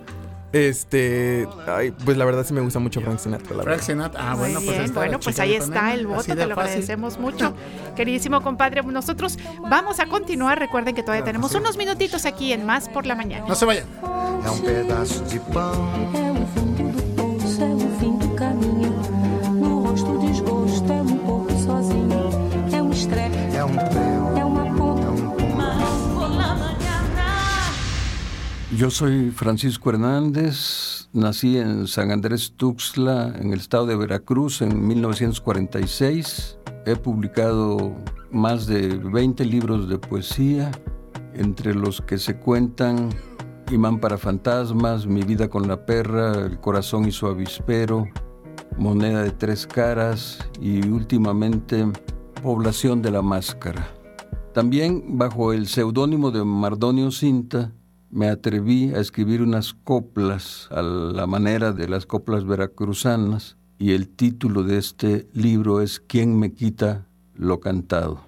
este 0.50 1.46
ay, 1.66 1.90
pues 1.90 2.16
la 2.16 2.24
verdad 2.24 2.42
sí 2.46 2.55
me 2.55 2.62
gusta 2.62 2.78
mucho 2.78 3.02
Frank 3.02 3.18
Sinatra 3.18 3.55
la 3.55 3.62
Frank. 3.64 3.80
Sinatra. 3.80 4.20
Ah, 4.22 4.30
Muy 4.30 4.38
bueno, 4.52 4.60
pues 4.60 4.68
bien, 4.70 4.78
ahí 4.80 4.84
está 4.86 5.00
bueno, 5.00 5.20
pues 5.20 5.40
ahí 5.40 5.55
está 5.55 5.92
el 5.94 6.06
voto, 6.06 6.22
te 6.22 6.34
de 6.36 6.46
lo 6.46 6.55
fácil. 6.55 6.70
agradecemos 6.70 7.18
mucho. 7.18 7.52
Queridísimo 7.96 8.40
compadre, 8.42 8.82
nosotros 8.82 9.38
vamos 9.68 10.00
a 10.00 10.06
continuar. 10.06 10.59
Recuerden 10.59 10.94
que 10.94 11.02
todavía 11.02 11.24
tenemos 11.24 11.55
unos 11.55 11.76
minutitos 11.76 12.24
aquí 12.24 12.52
en 12.55 12.64
Más 12.64 12.88
por 12.88 13.05
la 13.05 13.14
Mañana. 13.14 13.44
No 13.46 13.55
se 13.55 13.66
vayan. 13.66 13.86
É 14.46 14.50
um 14.50 14.60
pedaço 14.62 15.22
de 15.24 15.38
pão. 15.52 16.27
Yo 28.78 28.90
soy 28.90 29.32
Francisco 29.32 29.90
Hernández, 29.90 31.09
nací 31.12 31.59
en 31.59 31.88
San 31.88 32.12
Andrés 32.12 32.52
Tuxtla, 32.56 33.34
en 33.36 33.52
el 33.52 33.59
estado 33.59 33.86
de 33.86 33.96
Veracruz, 33.96 34.62
en 34.62 34.86
1946. 34.86 36.59
He 36.86 36.94
publicado 36.94 37.96
más 38.30 38.68
de 38.68 38.96
20 38.96 39.44
libros 39.46 39.88
de 39.88 39.98
poesía, 39.98 40.70
entre 41.34 41.74
los 41.74 42.00
que 42.00 42.18
se 42.18 42.36
cuentan 42.36 43.09
Imán 43.72 43.98
para 43.98 44.16
fantasmas, 44.16 45.09
Mi 45.09 45.22
vida 45.22 45.48
con 45.48 45.66
la 45.66 45.84
perra, 45.84 46.46
El 46.46 46.60
corazón 46.60 47.09
y 47.09 47.10
su 47.10 47.26
avispero, 47.26 48.06
Moneda 48.76 49.24
de 49.24 49.32
tres 49.32 49.66
caras 49.66 50.38
y 50.60 50.86
últimamente 50.86 51.84
Población 52.44 53.02
de 53.02 53.10
la 53.10 53.22
máscara. 53.22 53.88
También 54.55 55.18
bajo 55.18 55.52
el 55.52 55.66
seudónimo 55.66 56.30
de 56.30 56.44
Mardonio 56.44 57.10
Cinta 57.10 57.72
me 58.10 58.28
atreví 58.28 58.93
a 58.94 59.01
escribir 59.01 59.43
unas 59.43 59.74
coplas 59.74 60.68
a 60.70 60.82
la 60.82 61.26
manera 61.26 61.72
de 61.72 61.89
las 61.89 62.06
coplas 62.06 62.44
veracruzanas 62.44 63.56
y 63.78 63.93
el 63.93 64.09
título 64.09 64.62
de 64.62 64.78
este 64.78 65.28
libro 65.32 65.80
es 65.80 66.01
¿Quién 66.01 66.39
me 66.39 66.52
quita 66.52 67.06
lo 67.35 67.60
cantado? 67.60 68.20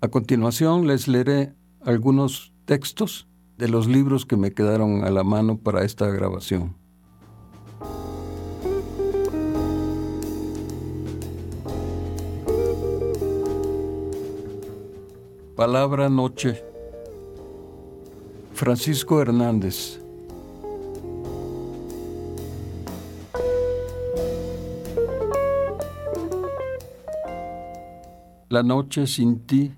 A 0.00 0.08
continuación 0.08 0.86
les 0.86 1.08
leeré 1.08 1.54
algunos 1.80 2.52
textos 2.64 3.26
de 3.58 3.68
los 3.68 3.86
libros 3.86 4.26
que 4.26 4.36
me 4.36 4.52
quedaron 4.52 5.04
a 5.04 5.10
la 5.10 5.24
mano 5.24 5.58
para 5.58 5.84
esta 5.84 6.08
grabación. 6.08 6.74
Palabra 15.56 16.08
Noche. 16.08 16.71
Francisco 18.62 19.20
Hernández. 19.20 20.00
La 28.48 28.62
noche 28.62 29.08
sin 29.08 29.40
ti, 29.40 29.74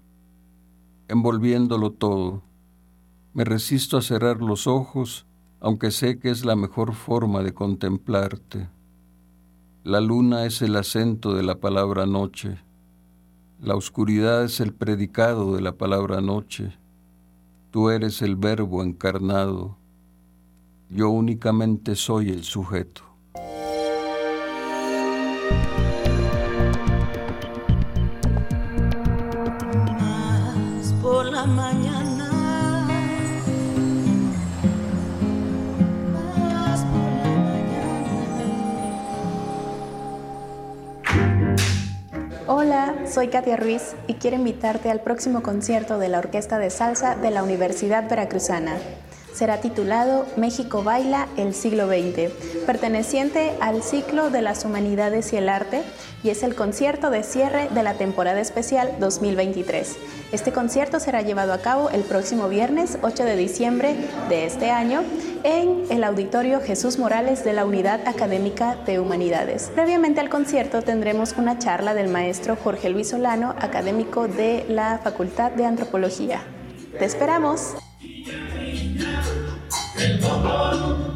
envolviéndolo 1.09 1.93
todo. 1.93 2.43
Me 3.33 3.45
resisto 3.45 3.97
a 3.97 4.03
cerrar 4.03 4.43
los 4.43 4.67
ojos, 4.67 5.25
aunque 5.61 5.91
sé 5.91 6.19
que 6.19 6.29
es 6.29 6.45
la 6.45 6.55
mejor 6.55 6.93
forma 6.93 7.43
de 7.43 7.55
contemplarte. 7.55 8.69
La 9.83 10.03
luna 10.03 10.45
es 10.45 10.61
el 10.61 10.77
acento 10.77 11.33
de 11.33 11.43
la 11.43 11.55
palabra 11.55 12.05
noche. 12.05 12.59
La 13.63 13.77
oscuridad 13.77 14.45
es 14.45 14.61
el 14.61 14.75
predicado 14.75 15.57
de 15.57 15.63
la 15.63 15.73
palabra 15.73 16.21
noche. 16.21 16.77
Tú 17.75 17.91
eres 17.91 18.23
el 18.23 18.37
verbo 18.37 18.85
encarnado. 18.85 19.77
Yo 20.91 21.11
únicamente 21.11 21.97
soy 21.97 22.31
el 22.31 22.45
sujeto. 22.45 23.03
Soy 43.15 43.29
Katia 43.29 43.57
Ruiz 43.57 43.95
y 44.09 44.15
quiero 44.15 44.37
invitarte 44.37 44.91
al 44.91 44.99
próximo 44.99 45.41
concierto 45.41 46.01
de 46.01 46.09
la 46.09 46.19
Orquesta 46.19 46.59
de 46.59 46.69
Salsa 46.69 47.15
de 47.15 47.31
la 47.31 47.45
Universidad 47.45 48.11
Veracruzana. 48.11 48.77
Será 49.35 49.61
titulado 49.61 50.27
México 50.37 50.85
Baila 50.85 51.27
el 51.37 51.55
siglo 51.55 51.89
XX, 51.89 52.33
perteneciente 52.67 53.51
al 53.61 53.83
ciclo 53.83 54.31
de 54.31 54.43
las 54.43 54.65
humanidades 54.65 55.33
y 55.33 55.37
el 55.37 55.49
arte, 55.49 55.83
y 56.23 56.31
es 56.31 56.45
el 56.45 56.55
concierto 56.55 57.11
de 57.11 57.25
cierre 57.25 57.69
de 57.75 57.83
la 57.83 57.95
temporada 57.95 58.41
especial 58.41 58.95
2023. 59.01 59.97
Este 60.31 60.53
concierto 60.53 61.01
será 61.01 61.23
llevado 61.23 61.53
a 61.53 61.59
cabo 61.59 61.91
el 61.91 62.03
próximo 62.03 62.49
viernes 62.49 62.97
8 63.03 63.25
de 63.25 63.37
diciembre 63.37 63.97
de 64.29 64.47
este 64.47 64.71
año 64.71 65.03
en 65.43 65.85
el 65.91 66.05
Auditorio 66.05 66.61
Jesús 66.61 67.01
Morales 67.01 67.45
de 67.45 67.55
la 67.55 67.65
Unidad 67.65 68.07
Académica 68.07 68.77
de 68.87 69.01
Humanidades. 69.01 69.69
Previamente 69.75 70.21
al 70.21 70.31
concierto 70.31 70.83
tendremos 70.83 71.33
una 71.37 71.59
charla 71.59 71.93
del 71.95 72.07
maestro 72.07 72.55
Jorge 72.55 72.89
Luis 72.89 73.09
Solano, 73.09 73.57
académico 73.59 74.29
de 74.29 74.65
la 74.69 75.01
Facultad 75.03 75.51
de 75.51 75.67
Antropología. 75.67 76.41
¡Te 77.01 77.05
esperamos! 77.05 77.75
Más 80.13 81.14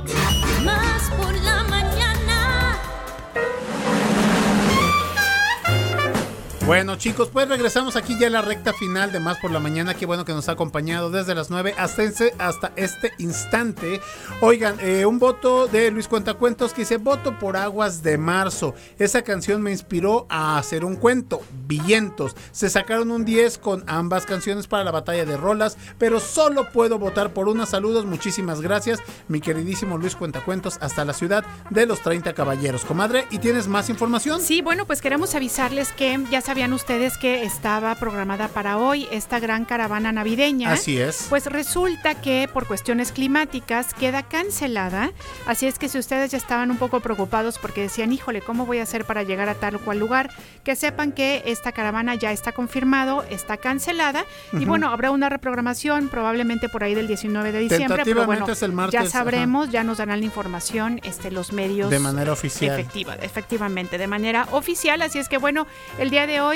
Bueno 6.68 6.96
chicos, 6.96 7.30
pues 7.32 7.48
regresamos 7.48 7.96
aquí 7.96 8.18
ya 8.20 8.26
a 8.26 8.30
la 8.30 8.42
recta 8.42 8.74
final 8.74 9.10
de 9.10 9.20
Más 9.20 9.38
por 9.38 9.50
la 9.50 9.58
Mañana. 9.58 9.94
Qué 9.94 10.04
bueno 10.04 10.26
que 10.26 10.34
nos 10.34 10.50
ha 10.50 10.52
acompañado 10.52 11.10
desde 11.10 11.34
las 11.34 11.48
9 11.48 11.74
hasta, 11.78 12.02
ese- 12.02 12.34
hasta 12.38 12.72
este 12.76 13.10
instante. 13.16 14.02
Oigan, 14.42 14.76
eh, 14.80 15.06
un 15.06 15.18
voto 15.18 15.66
de 15.66 15.90
Luis 15.90 16.08
Cuentacuentos 16.08 16.74
que 16.74 16.82
dice, 16.82 16.98
voto 16.98 17.38
por 17.38 17.56
Aguas 17.56 18.02
de 18.02 18.18
Marzo. 18.18 18.74
Esa 18.98 19.22
canción 19.22 19.62
me 19.62 19.70
inspiró 19.70 20.26
a 20.28 20.58
hacer 20.58 20.84
un 20.84 20.96
cuento, 20.96 21.40
Vientos. 21.66 22.36
Se 22.52 22.68
sacaron 22.68 23.10
un 23.12 23.24
10 23.24 23.56
con 23.56 23.82
ambas 23.86 24.26
canciones 24.26 24.66
para 24.66 24.84
la 24.84 24.90
batalla 24.90 25.24
de 25.24 25.38
rolas, 25.38 25.78
pero 25.98 26.20
solo 26.20 26.70
puedo 26.70 26.98
votar 26.98 27.32
por 27.32 27.48
una. 27.48 27.64
Saludos, 27.64 28.04
muchísimas 28.04 28.60
gracias, 28.60 29.00
mi 29.26 29.40
queridísimo 29.40 29.96
Luis 29.96 30.16
Cuentacuentos, 30.16 30.76
hasta 30.82 31.06
la 31.06 31.14
ciudad 31.14 31.44
de 31.70 31.86
los 31.86 32.02
30 32.02 32.34
caballeros. 32.34 32.84
Comadre, 32.84 33.26
¿y 33.30 33.38
tienes 33.38 33.68
más 33.68 33.88
información? 33.88 34.42
Sí, 34.42 34.60
bueno, 34.60 34.84
pues 34.84 35.00
queremos 35.00 35.34
avisarles 35.34 35.92
que 35.92 36.18
ya 36.30 36.42
sabían 36.58 36.72
ustedes 36.72 37.18
que 37.18 37.44
estaba 37.44 37.94
programada 37.94 38.48
para 38.48 38.78
hoy 38.78 39.06
esta 39.12 39.38
gran 39.38 39.64
caravana 39.64 40.10
navideña. 40.10 40.72
Así 40.72 40.98
es. 40.98 41.26
Pues 41.28 41.46
resulta 41.46 42.16
que 42.16 42.50
por 42.52 42.66
cuestiones 42.66 43.12
climáticas 43.12 43.94
queda 43.94 44.24
cancelada. 44.24 45.12
Así 45.46 45.68
es 45.68 45.78
que 45.78 45.88
si 45.88 46.00
ustedes 46.00 46.32
ya 46.32 46.36
estaban 46.36 46.72
un 46.72 46.76
poco 46.76 46.98
preocupados 46.98 47.60
porque 47.60 47.82
decían, 47.82 48.12
híjole, 48.12 48.40
¿cómo 48.40 48.66
voy 48.66 48.80
a 48.80 48.82
hacer 48.82 49.04
para 49.04 49.22
llegar 49.22 49.48
a 49.48 49.54
tal 49.54 49.76
o 49.76 49.78
cual 49.78 50.00
lugar? 50.00 50.32
Que 50.64 50.74
sepan 50.74 51.12
que 51.12 51.44
esta 51.46 51.70
caravana 51.70 52.16
ya 52.16 52.32
está 52.32 52.50
confirmado, 52.50 53.22
está 53.30 53.56
cancelada. 53.56 54.24
Y 54.52 54.56
Ujú. 54.56 54.66
bueno, 54.66 54.88
habrá 54.88 55.12
una 55.12 55.28
reprogramación 55.28 56.08
probablemente 56.08 56.68
por 56.68 56.82
ahí 56.82 56.96
del 56.96 57.06
19 57.06 57.52
de 57.52 57.58
diciembre. 57.60 58.02
Pero 58.04 58.26
bueno, 58.26 58.44
es 58.48 58.62
el 58.64 58.72
martes, 58.72 58.94
ya 58.94 59.00
ajá. 59.02 59.10
sabremos, 59.10 59.70
ya 59.70 59.84
nos 59.84 59.98
darán 59.98 60.18
la 60.18 60.26
información 60.26 61.00
este, 61.04 61.30
los 61.30 61.52
medios. 61.52 61.88
De 61.88 62.00
manera 62.00 62.32
oficial. 62.32 62.76
Efectiva, 62.80 63.14
efectivamente, 63.14 63.96
de 63.96 64.08
manera 64.08 64.48
oficial. 64.50 65.02
Así 65.02 65.20
es 65.20 65.28
que 65.28 65.38
bueno, 65.38 65.68
el 66.00 66.10
día 66.10 66.26
de 66.26 66.40
hoy 66.40 66.47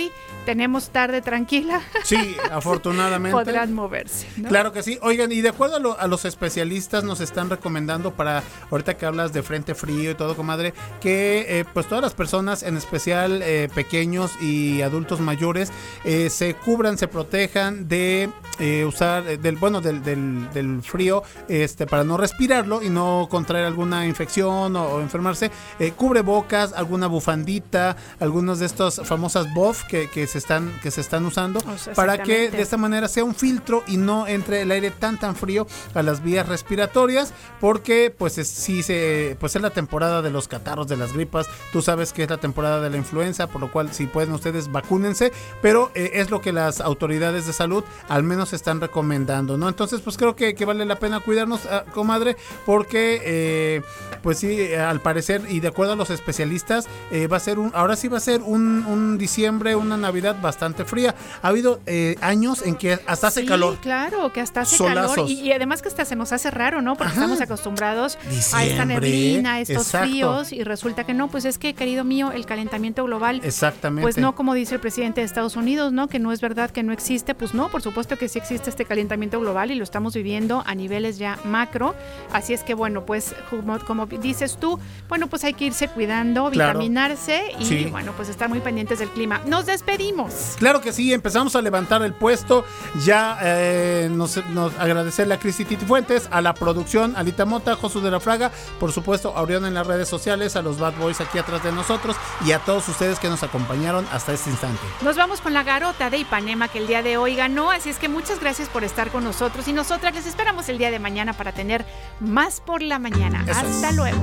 tenemos 0.45 0.91
tarde 0.91 1.23
tranquila. 1.23 1.81
Sí, 2.05 2.37
afortunadamente. 2.51 3.37
Podrán 3.37 3.73
moverse. 3.75 4.27
¿no? 4.37 4.49
Claro 4.49 4.73
que 4.73 4.83
sí. 4.83 4.99
Oigan, 5.03 5.31
y 5.33 5.41
de 5.41 5.49
acuerdo 5.51 5.77
a, 5.77 5.79
lo- 5.79 5.99
a 5.99 6.07
los 6.07 6.25
especialistas 6.25 7.05
nos 7.05 7.21
están 7.21 7.49
recomendando 7.51 8.13
para, 8.13 8.43
ahorita 8.71 8.97
que 8.97 9.07
hablas 9.07 9.33
de 9.33 9.43
frente 9.43 9.75
frío 9.75 10.11
y 10.11 10.15
todo, 10.15 10.35
comadre, 10.37 10.75
que 11.01 11.47
eh, 11.61 11.65
pues 11.73 11.87
todas 11.87 12.03
las 12.03 12.15
personas, 12.15 12.63
en 12.63 12.77
especial 12.77 13.41
eh, 13.43 13.69
pequeños 13.75 14.33
y 14.41 14.83
adultos 14.83 15.21
mayores, 15.21 15.71
eh, 16.05 16.29
se 16.31 16.55
cubran, 16.55 16.99
se 16.99 17.07
protejan 17.09 17.87
de 17.89 18.29
eh, 18.59 18.85
usar, 18.85 19.25
del 19.39 19.57
bueno, 19.57 19.81
del, 19.81 20.03
del- 20.03 20.51
del 20.53 20.83
frío, 20.83 21.23
este, 21.49 21.87
para 21.87 22.03
no 22.05 22.17
respirarlo 22.17 22.83
y 22.83 22.89
no 22.91 23.29
contraer 23.31 23.65
alguna 23.65 24.07
infección 24.07 24.75
o, 24.77 24.85
o 24.87 25.01
enfermarse. 25.01 25.51
Cubre 25.97 26.23
bocas, 26.23 26.73
alguna 26.73 27.07
bufandita, 27.07 27.97
algunas 28.21 28.59
de 28.59 28.67
estas 28.67 29.01
famosas 29.05 29.53
buff 29.55 29.82
que, 29.85 30.09
que 30.09 30.27
se 30.27 30.39
están, 30.39 30.79
que 30.83 30.91
se 30.91 31.01
están 31.01 31.25
usando, 31.27 31.61
sea, 31.77 31.95
para 31.95 32.23
que 32.23 32.51
de 32.51 32.61
esta 32.61 32.77
manera 32.77 33.09
sea 33.09 33.25
un 33.25 33.35
filtro 33.35 33.83
y 33.87 33.97
no 33.97 34.27
entre 34.27 34.63
el 34.63 34.71
aire 34.71 34.91
tan 34.91 35.19
tan 35.19 35.37
frío 35.37 35.67
a 35.95 36.03
las 36.03 36.23
vías 36.23 36.49
respiratorias 36.49 37.33
porque 37.61 38.15
pues 38.17 38.39
es, 38.39 38.49
sí 38.49 38.83
se 38.83 39.37
pues 39.41 39.57
es 39.57 39.63
la 39.63 39.71
temporada 39.71 40.23
de 40.23 40.31
los 40.31 40.49
catarros 40.49 40.89
de 40.89 40.97
las 40.97 41.13
gripas. 41.13 41.47
Tú 41.73 41.83
sabes 41.83 42.13
que 42.13 42.25
es 42.25 42.31
la 42.31 42.39
temporada 42.39 42.81
de 42.81 42.91
la 42.91 42.97
influenza 42.97 43.47
por 43.47 43.61
lo 43.61 43.71
cual 43.71 43.93
si 43.93 44.07
pueden 44.07 44.33
ustedes 44.33 44.71
vacúnense. 44.71 45.33
Pero 45.61 45.91
eh, 45.95 46.13
es 46.15 46.31
lo 46.31 46.41
que 46.41 46.53
las 46.53 46.81
autoridades 46.81 47.47
de 47.47 47.53
salud 47.53 47.85
al 48.09 48.23
menos 48.23 48.53
están 48.53 48.81
recomendando 48.81 49.57
no 49.57 49.69
entonces 49.69 50.01
pues 50.01 50.17
creo 50.17 50.37
que, 50.37 50.55
que 50.55 50.65
vale 50.65 50.85
la 50.85 50.99
pena 50.99 51.21
cuidarnos 51.21 51.67
ah, 51.67 51.85
comadre 51.93 52.37
porque 52.67 53.21
eh, 53.25 53.83
pues 54.23 54.39
sí 54.39 54.61
eh, 54.61 54.79
al 54.79 55.01
parecer 55.01 55.43
y 55.49 55.61
de 55.61 55.69
acuerdo 55.69 55.93
a 55.93 55.97
los 55.97 56.11
especialistas 56.11 56.89
eh, 57.11 57.27
va 57.27 57.37
a 57.37 57.41
ser 57.41 57.59
un 57.59 57.73
ahora 57.75 57.97
sí 57.97 58.09
va 58.09 58.19
a 58.19 58.21
ser 58.21 58.43
un, 58.43 58.85
un 58.87 59.19
diciembre 59.19 59.72
una 59.75 59.97
navidad 59.97 60.37
bastante 60.41 60.85
fría 60.85 61.15
ha 61.43 61.49
habido 61.49 61.81
eh, 61.87 62.17
años 62.21 62.63
en 62.63 62.77
que 62.77 62.99
hasta 63.07 63.29
hace 63.29 63.43
Sí, 63.43 63.47
calor 63.47 63.77
claro, 63.81 64.33
que 64.33 64.41
hasta 64.41 64.61
hace 64.63 64.77
calor. 64.79 65.19
Y, 65.29 65.33
y 65.41 65.53
además 65.53 65.83
que 65.83 65.89
hasta 65.89 66.05
se 66.05 66.17
nos 66.17 66.33
hace 66.33 66.51
raro, 66.51 66.83
¿no? 66.83 66.97
Porque 66.97 67.13
estamos 67.13 67.41
acostumbrados 67.41 68.19
a 68.53 68.65
esta 68.65 68.85
neblina, 68.85 69.55
a 69.55 69.61
estos 69.61 69.87
exacto. 69.87 70.09
fríos, 70.09 70.53
y 70.53 70.63
resulta 70.65 71.05
que 71.05 71.15
no, 71.15 71.29
pues 71.29 71.45
es 71.45 71.59
que, 71.59 71.75
querido 71.75 72.05
mío, 72.05 72.33
el 72.33 72.47
calentamiento 72.47 73.05
global. 73.05 73.41
Exactamente. 73.43 74.03
Pues 74.03 74.19
no 74.19 74.35
como 74.35 74.55
dice 74.55 74.75
el 74.77 74.81
presidente 74.81 75.21
de 75.21 75.27
Estados 75.27 75.57
Unidos, 75.57 75.93
¿no? 75.93 76.09
Que 76.09 76.19
no 76.19 76.33
es 76.33 76.41
verdad 76.41 76.71
que 76.71 76.83
no 76.83 76.93
existe. 76.93 77.35
Pues 77.35 77.55
no, 77.55 77.69
por 77.71 77.83
supuesto 77.83 78.17
que 78.19 78.29
sí 78.29 78.39
existe 78.39 78.71
este 78.71 78.85
calentamiento 78.85 79.41
global 79.41 79.71
y 79.71 79.75
lo 79.75 79.85
estamos 79.85 80.15
viviendo 80.15 80.63
a 80.67 80.75
niveles 80.75 81.19
ya 81.19 81.39
macro. 81.45 81.95
Así 82.33 82.53
es 82.55 82.63
que, 82.63 82.75
bueno, 82.75 83.05
pues 83.07 83.35
como, 83.51 83.79
como 83.81 84.07
dices 84.07 84.57
tú, 84.59 84.79
bueno, 85.09 85.27
pues 85.29 85.45
hay 85.45 85.55
que 85.55 85.67
irse 85.67 85.89
cuidando, 85.89 86.51
Claro. 86.51 86.79
vitaminarse 86.79 87.43
y, 87.59 87.65
Sí. 87.65 87.85
bueno, 87.91 88.13
pues 88.17 88.29
estar 88.29 88.49
muy 88.49 88.61
pendientes 88.61 88.99
del 88.99 89.09
clima. 89.11 89.41
Nos 89.63 89.69
despedimos. 89.69 90.57
Claro 90.59 90.81
que 90.81 90.93
sí, 90.93 91.13
empezamos 91.13 91.55
a 91.55 91.63
levantar 91.63 92.03
el 92.03 92.15
puesto. 92.15 92.65
Ya 93.05 93.39
eh, 93.41 94.09
nos, 94.11 94.45
nos 94.49 94.77
agradecerle 94.77 95.35
a 95.35 95.39
Cristi 95.39 95.65
Titi 95.65 95.87
Fuentes, 95.87 96.29
a 96.33 96.41
la 96.41 96.53
producción, 96.53 97.15
a 97.15 97.21
Alita 97.21 97.45
Mota, 97.45 97.77
Josu 97.77 98.01
de 98.01 98.11
la 98.11 98.19
Fraga, 98.19 98.51
por 98.81 98.91
supuesto, 98.91 99.33
a 99.37 99.41
Orión 99.41 99.65
en 99.65 99.75
las 99.75 99.87
redes 99.87 100.09
sociales, 100.09 100.57
a 100.57 100.63
los 100.63 100.81
Bad 100.81 100.95
Boys 100.97 101.21
aquí 101.21 101.39
atrás 101.39 101.63
de 101.63 101.71
nosotros 101.71 102.17
y 102.45 102.51
a 102.51 102.59
todos 102.59 102.89
ustedes 102.89 103.21
que 103.21 103.29
nos 103.29 103.45
acompañaron 103.45 104.05
hasta 104.11 104.33
este 104.33 104.51
instante. 104.51 104.81
Nos 105.01 105.17
vamos 105.17 105.41
con 105.41 105.55
la 105.55 105.63
garota 105.63 106.11
de 106.11 106.19
Ipanema 106.19 106.67
que 106.67 106.79
el 106.79 106.89
día 106.89 107.05
de 107.05 107.17
hoy 107.17 107.37
ganó, 107.37 107.71
así 107.71 107.89
es 107.89 107.99
que 107.99 108.09
muchas 108.09 108.41
gracias 108.41 108.69
por 108.69 108.83
estar 108.83 109.13
con 109.13 109.23
nosotros 109.23 109.69
y 109.69 109.73
nosotras 109.73 110.13
les 110.13 110.27
esperamos 110.27 110.69
el 110.71 110.79
día 110.79 110.91
de 110.91 110.99
mañana 110.99 111.35
para 111.35 111.53
tener 111.53 111.87
más 112.19 112.61
por 112.61 112.83
la 112.83 112.99
mañana. 112.99 113.45
Eso 113.47 113.61
es. 113.61 113.77
Hasta 113.77 113.93
luego. 113.93 114.19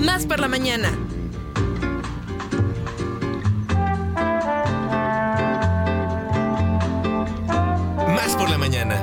Más 0.00 0.26
por 0.26 0.38
la 0.38 0.48
mañana. 0.48 0.90
Mañana. 8.72 8.96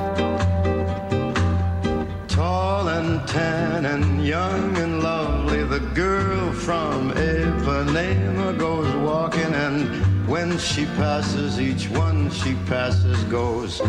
Tall 2.26 2.88
and 2.88 3.26
tan 3.28 3.86
and 3.86 4.24
young 4.24 4.76
and 4.76 5.02
lovely, 5.02 5.62
the 5.64 5.80
girl 5.94 6.52
from 6.52 7.12
Ipanema 7.12 8.58
goes 8.58 8.92
walking, 8.96 9.54
and 9.54 9.88
when 10.26 10.58
she 10.58 10.86
passes, 10.96 11.60
each 11.60 11.88
one 11.90 12.30
she 12.30 12.54
passes 12.66 13.22
goes, 13.24 13.80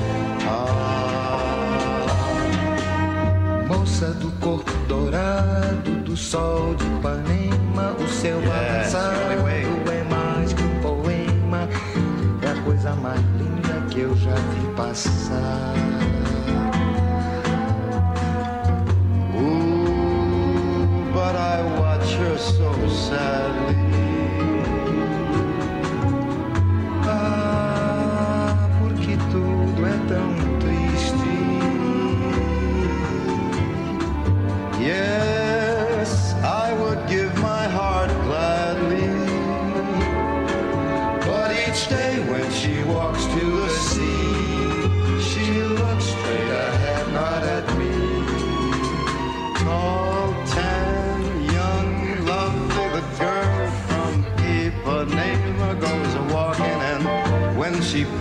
ah. 0.45 0.77
Moça 3.67 4.13
do 4.19 4.31
corpo 4.39 4.71
dourado 4.87 6.03
do 6.03 6.15
sol 6.15 6.75
de 6.75 6.85
Ipanema, 6.85 7.95
o 7.99 8.07
seu 8.07 8.39
Yes, 8.41 8.93
really 9.43 9.99
é 9.99 10.03
mais 10.09 10.53
que 10.53 10.63
um 10.63 10.79
poema, 10.81 11.67
é 12.41 12.47
a 12.51 12.61
coisa 12.63 12.95
mais 12.95 13.21
passar. 14.81 15.75
Ooh, 19.35 21.11
but 21.13 21.35
I 21.35 21.61
watch 21.79 22.13
her 22.15 22.37
so 22.37 22.71
sadly. 22.89 23.80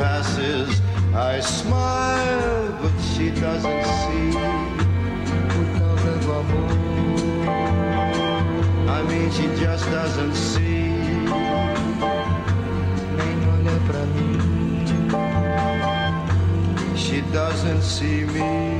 Passes, 0.01 0.81
I 1.15 1.41
smile, 1.41 2.73
but 2.81 2.97
she 3.13 3.29
doesn't 3.33 3.85
see. 4.01 4.29
I 8.97 9.03
mean, 9.09 9.31
she 9.31 9.47
just 9.63 9.85
doesn't 9.91 10.35
see. 10.35 10.89
She 16.97 17.21
doesn't 17.33 17.83
see 17.83 18.25
me. 18.25 18.80